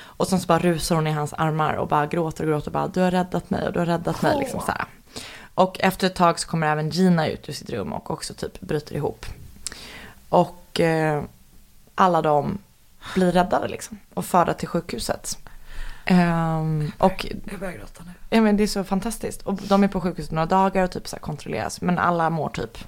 Och 0.00 0.28
sen 0.28 0.40
så 0.40 0.46
bara 0.46 0.58
rusar 0.58 0.94
hon 0.94 1.06
i 1.06 1.10
hans 1.10 1.32
armar 1.32 1.74
och 1.74 1.88
bara 1.88 2.06
gråter 2.06 2.44
och 2.44 2.50
gråter 2.50 2.68
och 2.68 2.72
bara, 2.72 2.88
du 2.88 3.00
har 3.00 3.10
räddat 3.10 3.50
mig 3.50 3.66
och 3.66 3.72
du 3.72 3.78
har 3.78 3.86
räddat 3.86 4.22
mig. 4.22 4.38
Liksom 4.38 4.60
så 4.60 4.72
här. 4.72 4.84
Och 5.54 5.80
efter 5.80 6.06
ett 6.06 6.14
tag 6.14 6.40
så 6.40 6.48
kommer 6.48 6.66
även 6.66 6.90
Gina 6.90 7.28
ut 7.28 7.48
ur 7.48 7.52
sitt 7.52 7.70
rum 7.70 7.92
och 7.92 8.10
också 8.10 8.34
typ 8.34 8.60
bryter 8.60 8.94
ihop. 8.94 9.26
Och 10.28 10.80
eh, 10.80 11.22
alla 11.94 12.22
de 12.22 12.58
blir 13.14 13.32
räddade 13.32 13.68
liksom 13.68 13.98
och 14.14 14.24
förda 14.24 14.54
till 14.54 14.68
sjukhuset. 14.68 15.38
Ehm, 16.04 16.92
och 16.98 17.26
Jag 17.50 17.60
börjar 17.60 17.72
gråta 17.74 18.02
nu. 18.06 18.10
ja, 18.30 18.40
men 18.40 18.56
det 18.56 18.62
är 18.62 18.66
så 18.66 18.84
fantastiskt. 18.84 19.42
Och 19.42 19.54
de 19.54 19.84
är 19.84 19.88
på 19.88 20.00
sjukhuset 20.00 20.32
några 20.32 20.46
dagar 20.46 20.84
och 20.84 20.90
typ 20.90 21.08
så 21.08 21.16
kontrolleras. 21.18 21.80
Men 21.80 21.98
alla 21.98 22.30
mår 22.30 22.48
typ 22.48 22.78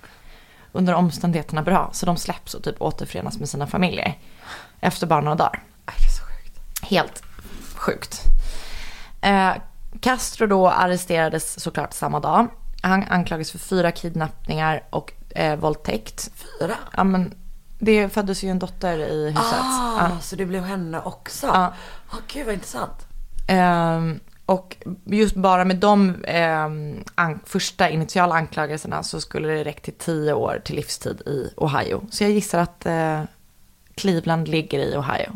under 0.72 0.94
omständigheterna 0.94 1.62
bra. 1.62 1.90
Så 1.92 2.06
de 2.06 2.16
släpps 2.16 2.54
och 2.54 2.62
typ 2.64 2.82
återförenas 2.82 3.38
med 3.38 3.48
sina 3.48 3.66
familjer. 3.66 4.18
Efter 4.80 5.06
bara 5.06 5.20
några 5.20 5.36
dagar. 5.36 5.62
Det 5.84 5.92
är 5.92 6.10
så 6.18 6.24
sjukt. 6.24 6.82
Helt 6.90 7.22
sjukt. 7.74 8.22
Eh, 9.20 9.52
Castro 10.00 10.46
då 10.46 10.68
arresterades 10.70 11.60
såklart 11.60 11.92
samma 11.92 12.20
dag. 12.20 12.46
Han 12.82 13.04
anklagades 13.08 13.50
för 13.52 13.58
fyra 13.58 13.92
kidnappningar 13.92 14.82
och 14.90 15.12
eh, 15.30 15.56
våldtäkt. 15.56 16.30
Fyra? 16.60 16.74
Ja, 16.96 17.04
men 17.04 17.34
det 17.80 18.08
föddes 18.08 18.42
ju 18.44 18.48
en 18.50 18.58
dotter 18.58 18.98
i 18.98 19.26
huset. 19.30 19.60
Ah, 19.62 20.08
Ja. 20.10 20.18
så 20.20 20.36
det 20.36 20.46
blev 20.46 20.62
henne 20.64 21.00
också? 21.04 21.46
Ja. 21.46 21.72
Åh 22.12 22.18
gud 22.32 22.46
vad 22.46 22.54
intressant. 22.54 23.06
Ehm, 23.48 24.20
och 24.46 24.76
just 25.04 25.34
bara 25.34 25.64
med 25.64 25.76
de 25.76 26.16
an- 27.14 27.40
första 27.46 27.88
initiala 27.90 28.34
anklagelserna 28.34 29.02
så 29.02 29.20
skulle 29.20 29.48
det 29.48 29.64
räcka 29.64 29.80
till 29.80 29.94
tio 29.98 30.32
år 30.32 30.60
till 30.64 30.76
livstid 30.76 31.20
i 31.26 31.52
Ohio. 31.56 32.02
Så 32.10 32.24
jag 32.24 32.30
gissar 32.30 32.58
att 32.58 32.86
eh, 32.86 33.22
Cleveland 33.94 34.48
ligger 34.48 34.78
i 34.78 34.96
Ohio. 34.96 35.32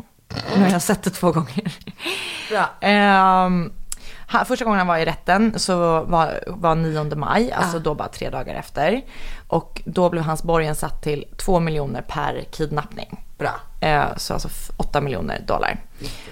Nu 0.55 0.63
har 0.63 0.69
jag 0.69 0.81
sett 0.81 1.03
det 1.03 1.09
två 1.09 1.31
gånger. 1.31 1.73
Bra. 2.49 2.69
Han, 4.27 4.45
första 4.45 4.65
gången 4.65 4.77
han 4.77 4.87
var 4.87 4.97
i 4.97 5.05
rätten 5.05 5.59
så 5.59 6.03
var, 6.03 6.43
var 6.47 6.75
9 6.75 7.03
maj, 7.15 7.51
alltså 7.51 7.79
då 7.79 7.93
bara 7.95 8.07
tre 8.07 8.29
dagar 8.29 8.55
efter. 8.55 9.01
Och 9.47 9.81
då 9.85 10.09
blev 10.09 10.23
hans 10.23 10.43
borgen 10.43 10.75
satt 10.75 11.01
till 11.01 11.25
2 11.37 11.59
miljoner 11.59 12.01
per 12.01 12.43
kidnappning. 12.51 13.25
Bra. 13.37 13.55
Eh, 13.81 14.15
så 14.17 14.33
alltså 14.33 14.47
f- 14.51 14.71
8 14.77 15.01
miljoner 15.01 15.39
dollar. 15.47 15.79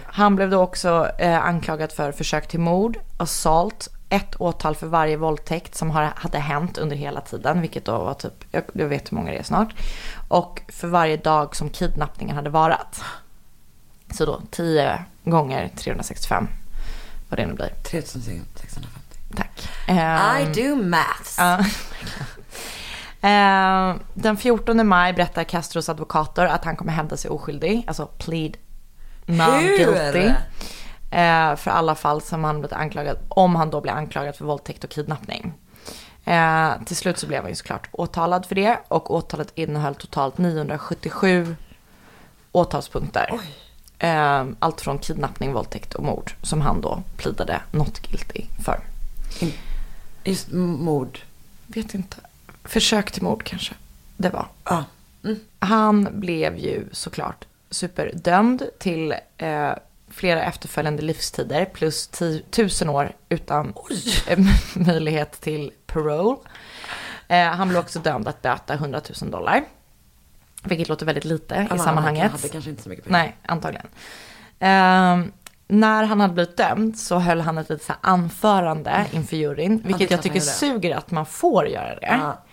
Han 0.06 0.36
blev 0.36 0.50
då 0.50 0.62
också 0.62 1.10
eh, 1.20 1.40
anklagad 1.46 1.92
för 1.92 2.12
försök 2.12 2.48
till 2.48 2.60
mord, 2.60 2.98
assault, 3.18 3.90
ett 4.10 4.36
åtal 4.42 4.76
för 4.76 4.88
varje 4.88 5.18
våldtäkt 5.18 5.76
som 5.76 5.92
har, 5.92 6.14
hade 6.16 6.40
hänt 6.40 6.78
under 6.78 6.96
hela 6.96 7.22
tiden, 7.22 7.62
vilket 7.62 7.86
då 7.86 7.98
var 7.98 8.14
typ, 8.14 8.34
jag, 8.52 8.64
jag 8.74 8.86
vet 8.88 9.12
hur 9.12 9.16
många 9.16 9.32
det 9.32 9.38
är 9.38 9.44
snart. 9.44 9.74
Och 10.28 10.62
för 10.68 10.88
varje 10.88 11.18
dag 11.18 11.56
som 11.56 11.70
kidnappningen 11.70 12.36
hade 12.36 12.50
varat. 12.50 13.02
Så 14.14 14.26
då 14.26 14.42
10 14.52 15.04
gånger 15.24 15.72
365, 15.76 16.48
vad 17.30 17.40
det 17.40 17.46
nu 17.46 17.54
blir. 17.54 17.70
3650. 17.84 19.18
Tack. 19.36 19.70
I 19.88 19.92
Ehm, 19.92 20.54
do 20.54 20.76
maths. 20.84 21.36
Ja. 21.40 21.66
Eh, 23.24 23.96
den 24.14 24.38
14 24.38 24.88
maj 24.88 25.14
berättar 25.14 25.44
Castros 25.44 25.90
advokater 25.90 26.46
att 26.46 26.66
han 26.66 26.76
kommer 26.76 26.92
hävda 26.92 27.18
sig 27.18 27.32
oskyldig, 27.32 27.84
alltså 27.88 28.06
plead 28.06 28.58
not 29.26 29.62
guilty. 29.78 30.32
Eh, 31.12 31.56
för 31.56 31.72
alla 31.72 31.96
fall 31.96 32.22
som 32.22 32.44
han 32.44 32.60
blivit 32.60 32.74
anklagad, 32.74 33.18
om 33.30 33.56
han 33.56 33.70
då 33.70 33.82
blir 33.82 33.92
anklagad 33.92 34.36
för 34.36 34.46
våldtäkt 34.46 34.84
och 34.84 34.90
kidnappning. 34.90 35.54
Eh, 36.26 36.72
till 36.86 36.96
slut 36.96 37.18
så 37.18 37.28
blev 37.28 37.42
han 37.42 37.50
ju 37.50 37.56
såklart 37.56 37.90
åtalad 37.92 38.46
för 38.46 38.56
det 38.56 38.78
och 38.88 39.12
åtalet 39.14 39.52
innehöll 39.56 39.96
totalt 39.96 40.38
977 40.38 41.56
åtalspunkter. 42.52 43.40
Eh, 44.00 44.46
allt 44.60 44.82
från 44.82 45.00
kidnappning, 45.00 45.54
våldtäkt 45.54 45.94
och 45.94 46.04
mord 46.04 46.34
som 46.42 46.62
han 46.62 46.82
då 46.82 47.04
plidade 47.18 47.62
not 47.72 48.00
guilty 48.00 48.46
för. 48.66 48.80
Just 50.24 50.52
mord. 50.52 51.20
Vet 51.68 51.94
inte. 51.94 52.18
Försök 52.64 53.12
till 53.12 53.24
mord 53.24 53.44
kanske 53.44 53.76
det 54.18 54.30
var. 54.30 54.48
Ja. 54.64 54.84
Han 55.60 56.08
blev 56.20 56.58
ju 56.58 56.86
såklart 56.92 57.46
superdömd 57.70 58.64
till 58.80 59.16
eh, 59.38 59.72
flera 60.10 60.44
efterföljande 60.44 61.02
livstider 61.02 61.66
plus 61.66 62.08
tusen 62.52 62.90
år 62.90 63.12
utan 63.30 63.74
eh, 64.28 64.40
möjlighet 64.76 65.42
till 65.42 65.72
parole. 65.86 66.38
Eh, 67.28 67.46
han 67.48 67.70
blev 67.70 67.80
också 67.80 68.00
dömd 68.00 68.28
att 68.28 68.42
böta 68.42 68.74
100 68.74 69.02
000 69.22 69.32
dollar. 69.32 69.64
Vilket 70.64 70.90
låter 70.90 71.06
väldigt 71.06 71.26
lite 71.26 71.56
i 71.56 71.68
Han 71.70 71.80
sammanhanget. 71.80 72.32
hade 72.32 72.50
kanske 72.50 72.70
inte 72.70 72.84
så 72.84 72.90
mycket 72.90 73.06
pengar. 73.06 73.20
Nej, 73.20 73.36
antagligen. 73.46 73.88
Ehm, 74.60 75.32
när 75.68 76.04
han 76.04 76.20
hade 76.20 76.34
blivit 76.34 76.58
dömd 76.58 76.98
så 76.98 77.20
höll 77.20 77.42
han 77.42 77.58
ett 77.58 77.70
litet 77.70 77.98
anförande 78.02 79.06
inför 79.12 79.36
juryn. 79.38 79.82
Vilket 79.86 80.12
jag 80.12 80.22
tycker 80.22 80.40
han 80.40 80.46
suger 80.46 80.96
att 80.96 81.12
man 81.12 81.26
får 81.26 81.68
göra 81.68 81.96
det. 81.96 82.06
Ja. 82.22 82.44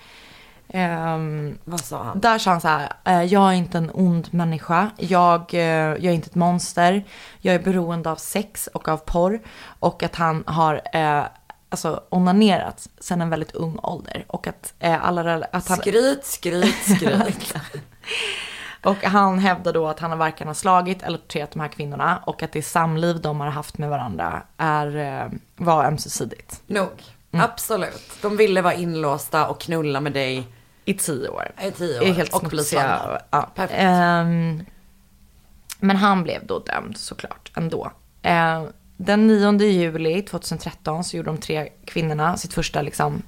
Ehm, 0.73 1.59
Vad 1.65 1.81
sa 1.81 2.03
han? 2.03 2.21
där 2.21 2.39
sa 2.39 2.51
han 2.51 2.61
så 2.61 2.69
här, 2.69 2.93
eh, 3.05 3.23
jag 3.23 3.49
är 3.49 3.53
inte 3.53 3.79
en 3.79 3.91
ond 3.95 4.29
människa, 4.35 4.91
jag, 4.97 5.55
eh, 5.55 5.61
jag 5.61 6.05
är 6.05 6.13
inte 6.13 6.29
ett 6.29 6.35
monster, 6.35 7.05
jag 7.39 7.55
är 7.55 7.59
beroende 7.59 8.11
av 8.11 8.17
sex 8.17 8.67
och 8.67 8.89
av 8.89 8.97
porr 8.97 9.41
och 9.81 10.03
att 10.03 10.17
han 10.17 10.45
har 10.47 10.81
eh, 10.93 11.25
alltså 11.69 12.03
onanerat 12.09 12.89
sedan 13.01 13.21
en 13.21 13.31
väldigt 13.31 13.55
ung 13.55 13.79
ålder 13.83 14.25
och 14.29 14.47
att 14.47 14.75
eh, 14.79 15.05
alla 15.05 15.45
att 15.53 15.69
han, 15.69 15.79
Skryt, 15.79 16.25
skryt, 16.25 16.75
skryt. 16.97 17.55
Och 18.83 19.05
han 19.05 19.39
hävdar 19.39 19.73
då 19.73 19.89
att 19.89 20.01
han 20.01 20.11
har 20.11 20.19
varken 20.19 20.47
har 20.47 20.55
slagit 20.55 21.03
eller 21.03 21.19
torterat 21.19 21.51
de 21.51 21.61
här 21.61 21.69
kvinnorna 21.69 22.23
och 22.27 22.43
att 22.43 22.53
det 22.53 22.63
samliv 22.63 23.21
de 23.21 23.41
har 23.41 23.49
haft 23.49 23.79
med 23.79 23.91
varandra 23.91 24.43
är, 24.57 24.97
eh, 24.97 25.31
var 25.57 25.85
ömsesidigt. 25.85 26.63
Nog. 26.67 27.03
Absolut. 27.33 28.11
De 28.23 28.37
ville 28.37 28.63
vara 28.63 28.75
inlåsta 28.75 29.49
och 29.49 29.61
knulla 29.61 30.01
med 30.01 30.13
dig 30.13 30.47
I 30.85 30.95
tio 30.95 31.29
år. 31.29 31.51
i 31.63 31.71
tio 31.71 32.01
år. 32.01 32.05
Är 32.05 32.13
helt 32.13 32.35
och 32.35 32.53
slagna. 32.65 33.21
Ja. 33.31 33.51
Perfekt. 33.55 33.81
Ehm, 33.83 34.65
men 35.81 35.97
han 35.97 36.23
blev 36.23 36.47
då 36.47 36.59
dömd 36.59 36.97
såklart 36.97 37.53
ändå. 37.57 37.93
Uh, 38.27 38.69
den 38.97 39.27
9 39.27 39.67
juli 39.67 40.23
2013 40.23 41.05
så 41.05 41.17
gjorde 41.17 41.31
de 41.31 41.39
tre 41.39 41.69
kvinnorna 41.85 42.37
sitt 42.37 42.55
första 42.55 42.83
liksom, 42.83 43.23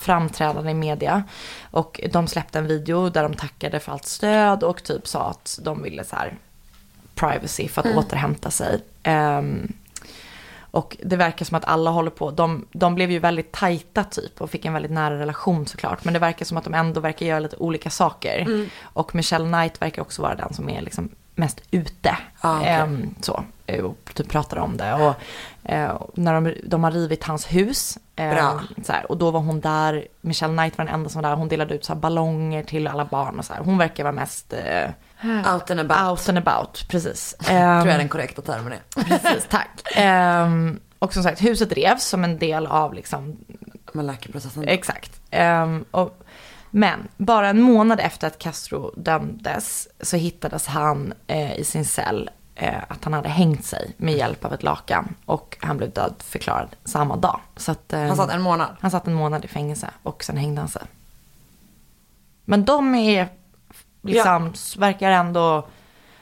framträdande 0.00 0.70
i 0.70 0.74
media. 0.74 1.24
Och 1.70 2.00
de 2.12 2.26
släppte 2.26 2.58
en 2.58 2.66
video 2.66 3.08
där 3.08 3.22
de 3.22 3.34
tackade 3.34 3.80
för 3.80 3.92
allt 3.92 4.06
stöd 4.06 4.62
och 4.62 4.82
typ 4.82 5.08
sa 5.08 5.30
att 5.30 5.58
de 5.62 5.82
ville 5.82 6.04
så 6.04 6.16
här 6.16 6.38
privacy 7.14 7.68
för 7.68 7.80
att 7.80 7.96
återhämta 7.96 8.50
sig. 8.50 8.80
Ehm, 9.02 9.72
och 10.74 10.96
det 11.02 11.16
verkar 11.16 11.44
som 11.44 11.56
att 11.56 11.64
alla 11.64 11.90
håller 11.90 12.10
på, 12.10 12.30
de, 12.30 12.66
de 12.72 12.94
blev 12.94 13.10
ju 13.10 13.18
väldigt 13.18 13.52
tajta 13.52 14.04
typ 14.04 14.40
och 14.40 14.50
fick 14.50 14.64
en 14.64 14.72
väldigt 14.72 14.92
nära 14.92 15.18
relation 15.18 15.66
såklart. 15.66 16.04
Men 16.04 16.12
det 16.14 16.18
verkar 16.20 16.44
som 16.44 16.56
att 16.56 16.64
de 16.64 16.74
ändå 16.74 17.00
verkar 17.00 17.26
göra 17.26 17.38
lite 17.38 17.56
olika 17.56 17.90
saker. 17.90 18.68
Och 18.82 19.14
Michelle 19.14 19.48
Knight 19.48 19.82
verkar 19.82 20.02
också 20.02 20.22
vara 20.22 20.34
den 20.34 20.54
som 20.54 20.68
är 20.68 20.82
liksom 20.82 21.08
mest 21.34 21.60
ute. 21.70 22.16
Ah, 22.40 22.58
okej. 22.58 22.68
Ehm, 22.70 23.14
så, 23.20 23.44
eh, 23.66 23.84
och 23.84 24.10
typ 24.14 24.28
pratar 24.28 24.56
om 24.56 24.76
det. 24.76 24.94
Och, 24.94 25.14
eh, 25.70 26.02
när 26.14 26.34
de, 26.34 26.54
de 26.64 26.84
har 26.84 26.90
rivit 26.90 27.24
hans 27.24 27.46
hus. 27.46 27.98
eh, 28.16 28.30
Bra. 28.34 28.60
Så 28.84 28.92
här, 28.92 29.10
och 29.10 29.16
då 29.16 29.30
var 29.30 29.40
hon 29.40 29.60
där, 29.60 30.06
Michelle 30.20 30.56
Knight 30.56 30.78
var 30.78 30.84
den 30.84 30.94
enda 30.94 31.08
som 31.10 31.22
var 31.22 31.28
där. 31.30 31.36
Hon 31.36 31.48
delade 31.48 31.74
ut 31.74 31.84
så 31.84 31.92
här 31.92 32.00
ballonger 32.00 32.62
till 32.62 32.86
alla 32.86 33.04
barn 33.04 33.38
och 33.38 33.44
så 33.44 33.52
här. 33.54 33.60
Hon 33.60 33.78
verkar 33.78 34.02
vara 34.04 34.12
mest 34.12 34.52
eh, 34.52 34.90
Out 35.52 35.70
and 35.70 35.80
about. 35.80 36.10
out 36.10 36.28
and 36.28 36.38
about, 36.38 36.88
precis. 36.88 37.34
Tror 37.42 37.58
jag 37.58 37.80
Ehm, 37.80 37.98
den 37.98 38.08
korrekta 38.08 38.42
termen 38.42 38.72
är. 38.72 39.02
Precis, 39.04 39.46
tack. 39.50 39.68
Ehm, 39.96 40.80
och 40.98 41.12
som 41.14 41.22
sagt, 41.22 41.44
huset 41.44 41.72
revs 41.72 42.04
som 42.04 42.24
en 42.24 42.38
del 42.38 42.66
av 42.66 42.94
liksom, 42.94 43.36
Med 43.92 44.04
läkeprocessen. 44.04 44.68
exakt. 44.68 45.20
Ehm, 45.30 45.84
och, 45.90 46.18
men 46.70 47.08
bara 47.16 47.48
en 47.48 47.60
månad 47.62 48.00
efter 48.00 48.26
att 48.26 48.38
Castro 48.38 48.92
dömdes 48.96 49.88
så 50.00 50.16
hittades 50.16 50.66
han 50.66 51.12
eh, 51.26 51.54
i 51.58 51.64
sin 51.64 51.84
cell 51.84 52.30
eh, 52.54 52.82
att 52.88 53.04
han 53.04 53.12
hade 53.12 53.28
hängt 53.28 53.64
sig 53.64 53.92
med 53.96 54.14
hjälp 54.14 54.44
av 54.44 54.52
ett 54.54 54.62
lakan. 54.62 55.14
Och 55.24 55.56
han 55.60 55.76
blev 55.76 55.90
dödförklarad 55.92 56.68
samma 56.84 57.16
dag. 57.16 57.40
Så 57.56 57.72
att, 57.72 57.92
ehm, 57.92 58.06
Han 58.08 58.16
satt 58.16 58.30
en 58.30 58.42
månad. 58.42 58.76
han 58.80 58.90
satt 58.90 59.06
en 59.06 59.14
månad 59.14 59.44
i 59.44 59.48
fängelse 59.48 59.90
och 60.02 60.24
sen 60.24 60.36
hängde 60.36 60.60
han 60.60 60.68
sig. 60.68 60.82
Men 62.44 62.64
de 62.64 62.94
är, 62.94 63.28
liksom, 64.04 64.52
verkar 64.78 65.10
ändå, 65.10 65.66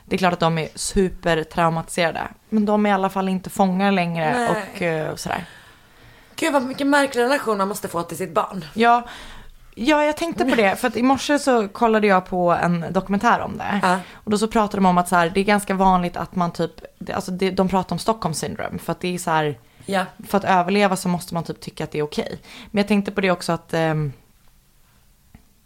det 0.04 0.16
är 0.16 0.18
klart 0.18 0.32
att 0.32 0.40
de 0.40 0.58
är 0.58 0.68
supertraumatiserade. 0.74 2.28
Men 2.48 2.66
de 2.66 2.86
är 2.86 2.90
i 2.90 2.92
alla 2.92 3.10
fall 3.10 3.28
inte 3.28 3.50
fångar 3.50 3.92
längre 3.92 4.34
Nej. 4.38 4.48
och 4.50 4.82
eh, 4.82 5.14
sådär. 5.14 5.44
Gud 6.36 6.52
vad 6.52 6.62
mycket 6.62 6.86
märklig 6.86 7.22
relation 7.22 7.58
man 7.58 7.68
måste 7.68 7.88
få 7.88 8.02
till 8.02 8.16
sitt 8.16 8.34
barn. 8.34 8.64
Ja, 8.74 9.02
ja, 9.74 10.04
jag 10.04 10.16
tänkte 10.16 10.44
på 10.44 10.54
det. 10.54 10.76
För 10.76 10.88
att 10.88 10.96
i 10.96 11.02
morse 11.02 11.38
så 11.38 11.68
kollade 11.68 12.06
jag 12.06 12.26
på 12.26 12.52
en 12.52 12.84
dokumentär 12.90 13.40
om 13.40 13.58
det. 13.58 13.80
Ja. 13.82 13.98
Och 14.14 14.30
då 14.30 14.38
så 14.38 14.48
pratade 14.48 14.76
de 14.76 14.86
om 14.86 14.98
att 14.98 15.08
så 15.08 15.16
här, 15.16 15.30
det 15.30 15.40
är 15.40 15.44
ganska 15.44 15.74
vanligt 15.74 16.16
att 16.16 16.36
man 16.36 16.52
typ, 16.52 16.70
alltså 17.14 17.30
det, 17.30 17.50
de 17.50 17.68
pratar 17.68 17.94
om 17.94 17.98
Stockholm 17.98 18.34
syndrome. 18.34 18.78
För 18.78 18.92
att 18.92 19.00
det 19.00 19.14
är 19.14 19.18
så 19.18 19.30
här, 19.30 19.58
Ja. 19.86 20.04
för 20.28 20.38
att 20.38 20.44
överleva 20.44 20.96
så 20.96 21.08
måste 21.08 21.34
man 21.34 21.44
typ 21.44 21.60
tycka 21.60 21.84
att 21.84 21.90
det 21.90 21.98
är 21.98 22.02
okej. 22.02 22.40
Men 22.70 22.80
jag 22.80 22.88
tänkte 22.88 23.12
på 23.12 23.20
det 23.20 23.30
också 23.30 23.52
att, 23.52 23.74
ehm, 23.74 24.12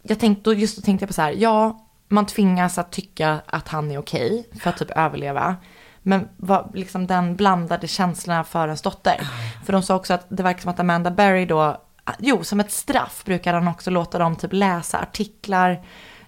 jag 0.01 0.19
tänkte, 0.19 0.49
just 0.49 0.75
då 0.75 0.81
tänkte 0.81 1.03
jag 1.03 1.09
på 1.09 1.13
så 1.13 1.21
här, 1.21 1.31
ja, 1.37 1.79
man 2.07 2.25
tvingas 2.25 2.77
att 2.77 2.91
tycka 2.91 3.39
att 3.45 3.67
han 3.67 3.91
är 3.91 3.97
okej 3.97 4.49
för 4.61 4.69
att 4.69 4.77
typ 4.77 4.91
överleva. 4.91 5.55
Men 6.01 6.27
vad, 6.37 6.71
liksom 6.75 7.07
den 7.07 7.35
blandade 7.35 7.87
känslorna 7.87 8.43
för 8.43 8.65
ens 8.67 8.81
dotter. 8.81 9.27
För 9.65 9.73
de 9.73 9.83
sa 9.83 9.95
också 9.95 10.13
att 10.13 10.25
det 10.29 10.43
verkar 10.43 10.61
som 10.61 10.71
att 10.71 10.79
Amanda 10.79 11.11
Berry 11.11 11.45
då, 11.45 11.81
jo, 12.19 12.43
som 12.43 12.59
ett 12.59 12.71
straff 12.71 13.23
brukar 13.25 13.53
han 13.53 13.67
också 13.67 13.89
låta 13.91 14.17
dem 14.19 14.35
typ 14.35 14.53
läsa 14.53 14.99
artiklar 14.99 15.85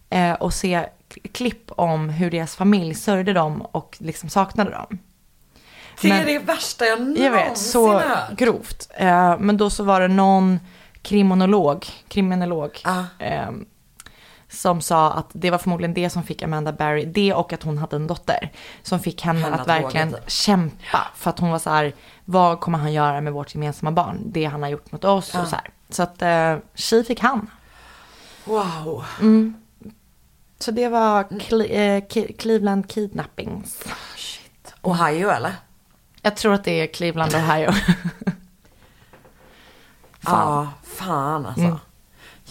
eh, 0.10 0.34
och 0.34 0.54
se 0.54 0.86
klipp 1.32 1.72
om 1.72 2.10
hur 2.10 2.32
deras 2.32 2.56
familj 2.56 2.94
sörjde 2.96 3.34
dem 3.34 3.62
och 3.62 3.98
liksom 4.00 4.30
saknade 4.30 4.72
dem. 4.72 4.98
Det 6.02 6.10
är 6.12 6.26
det 6.26 6.40
värsta 6.40 6.86
jag 6.86 7.00
någonsin 7.00 7.24
Jag 7.26 7.32
vet, 7.32 7.58
så 7.58 7.94
hört. 8.00 8.32
grovt. 8.38 8.92
Eh, 8.98 9.40
men 9.40 9.58
då 9.58 9.70
så 9.70 9.84
var 9.84 10.02
det 10.02 10.08
någon 10.08 10.60
kriminolog, 11.02 11.86
kriminolog 12.08 12.80
Ja. 12.84 13.06
eh, 13.20 13.50
som 14.50 14.82
sa 14.82 15.12
att 15.12 15.30
det 15.34 15.52
var 15.52 15.58
förmodligen 15.58 15.94
det 15.94 16.10
som 16.10 16.24
fick 16.24 16.44
Amanda 16.44 16.72
Barry, 16.74 17.06
det 17.06 17.34
och 17.34 17.54
att 17.54 17.64
hon 17.64 17.78
hade 17.78 17.96
en 17.96 18.08
dotter, 18.08 18.52
som 18.84 19.00
fick 19.00 19.22
henne, 19.22 19.40
Henne 19.40 19.56
att 19.56 19.68
verkligen 19.68 20.08
våga, 20.10 20.20
typ. 20.22 20.30
kämpa. 20.32 21.08
För 21.16 21.30
att 21.30 21.40
hon 21.40 21.50
var 21.52 21.60
så 21.60 21.70
här, 21.70 21.94
vad 22.26 22.60
kommer 22.60 22.78
han 22.78 22.94
göra 22.94 23.22
med 23.22 23.34
vårt 23.34 23.54
gemensamma 23.56 23.92
barn? 23.92 24.22
Det 24.26 24.46
han 24.46 24.64
har 24.64 24.70
gjort 24.70 24.92
mot 24.92 25.04
oss 25.06 25.36
och 25.36 25.48
så 25.48 25.56
här. 25.56 25.70
Så 25.90 26.04
att 26.04 26.22
eh, 26.22 26.56
tji 26.76 27.04
fick 27.04 27.20
han. 27.20 27.50
Wow. 28.46 29.06
Så 30.60 30.72
det 30.72 30.88
var 30.88 31.24
Cle- 31.24 32.02
Ke- 32.08 32.38
Cleveland 32.38 32.90
Kidnappings. 32.92 33.84
Ohio 34.82 35.30
eller? 35.30 35.54
Jag 36.22 36.38
tror 36.38 36.54
att 36.54 36.64
det 36.64 36.72
är 36.82 36.88
Cleveland, 36.88 37.36
Ohio. 37.36 37.72
Ja, 40.22 40.68
fan 40.84 41.46
alltså. 41.46 41.62
Mm. 41.62 41.78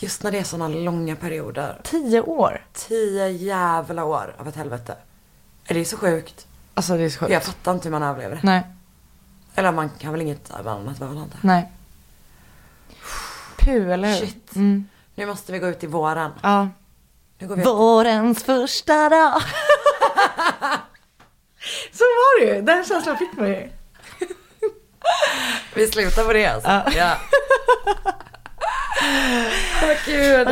Just 0.01 0.23
när 0.23 0.31
det 0.31 0.39
är 0.39 0.45
sådana 0.45 0.69
långa 0.69 1.16
perioder. 1.16 1.81
Tio 1.85 2.20
år. 2.20 2.66
Tio 2.73 3.29
jävla 3.29 4.05
år 4.05 4.35
av 4.39 4.49
ett 4.49 4.57
helvete. 4.57 4.97
Är 5.65 5.75
det 5.75 5.85
så 5.85 5.97
sjukt? 5.97 6.47
Alltså 6.75 6.97
det 6.97 7.03
är 7.03 7.09
så 7.11 7.19
sjukt. 7.19 7.33
Jag 7.33 7.43
fattar 7.43 7.73
inte 7.73 7.89
hur 7.89 7.91
man 7.91 8.03
överlever 8.03 8.37
det. 8.37 8.41
Nej. 8.45 8.66
Eller 9.55 9.73
man 9.73 9.91
kan 9.91 10.12
väl 10.12 10.23
inget 10.23 10.51
annat 10.51 10.97
jag. 11.01 11.29
Nej. 11.41 11.73
Puh, 13.57 13.91
eller 13.91 14.09
hur? 14.09 14.16
Shit. 14.27 14.57
Mm. 14.57 14.89
Nu 15.15 15.27
måste 15.27 15.53
vi 15.53 15.59
gå 15.59 15.66
ut 15.66 15.85
i 15.85 15.87
våren. 15.87 16.31
Ja. 16.43 16.69
Nu 17.39 17.49
går 17.49 17.57
vi 17.57 17.62
Vårens 17.62 18.45
första 18.45 19.09
dag. 19.09 19.43
Så 21.93 22.05
var 22.05 22.41
det 22.41 22.55
ju. 22.55 22.62
Den 22.62 22.85
känslan 22.85 23.16
fick 23.16 23.33
man 23.33 23.49
ju. 23.49 23.70
Vi 25.75 25.87
slutar 25.87 26.25
på 26.25 26.33
det 26.33 26.47
alltså. 26.47 26.69
Ja. 26.69 26.93
Ja. 26.97 27.16
Vad 29.83 29.97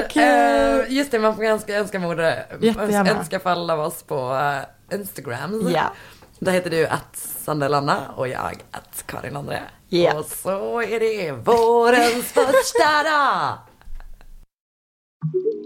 kul. 0.09 0.23
Eh, 0.23 0.97
just 0.97 1.11
det, 1.11 1.19
man 1.19 1.37
får 1.37 1.45
önska, 1.45 1.77
önska 1.77 1.99
mode. 1.99 2.47
Jättegärna. 2.61 3.11
Önska 3.11 3.41
för 3.41 3.51
alla 3.51 3.73
av 3.73 3.81
oss 3.81 4.03
på 4.03 4.33
uh, 4.33 4.99
Instagram. 4.99 5.71
Ja. 5.75 5.93
Där 6.39 6.53
heter 6.53 6.71
du 6.71 6.87
att 6.87 7.17
Sandelanna 7.17 7.99
och 8.17 8.29
jag 8.29 8.57
att 8.71 9.05
Karin 9.07 9.37
André. 9.37 9.59
Ja. 9.89 10.19
Och 10.19 10.25
så 10.25 10.83
är 10.83 11.01
det 11.01 11.33
vårens 11.33 12.25
första 12.25 13.03
dag. 13.03 13.59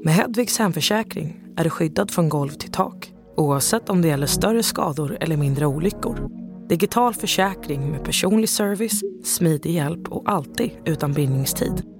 Med 0.04 0.14
Hedvigs 0.14 0.58
hemförsäkring 0.58 1.44
är 1.56 1.64
du 1.64 1.70
skyddad 1.70 2.10
från 2.10 2.28
golv 2.28 2.50
till 2.50 2.72
tak 2.72 3.12
oavsett 3.36 3.88
om 3.88 4.02
det 4.02 4.08
gäller 4.08 4.26
större 4.26 4.62
skador 4.62 5.18
eller 5.20 5.36
mindre 5.36 5.66
olyckor. 5.66 6.28
Digital 6.68 7.14
försäkring 7.14 7.90
med 7.90 8.04
personlig 8.04 8.48
service, 8.48 9.00
smidig 9.24 9.70
hjälp 9.70 10.08
och 10.08 10.22
alltid 10.26 10.70
utan 10.84 11.12
bindningstid. 11.12 11.99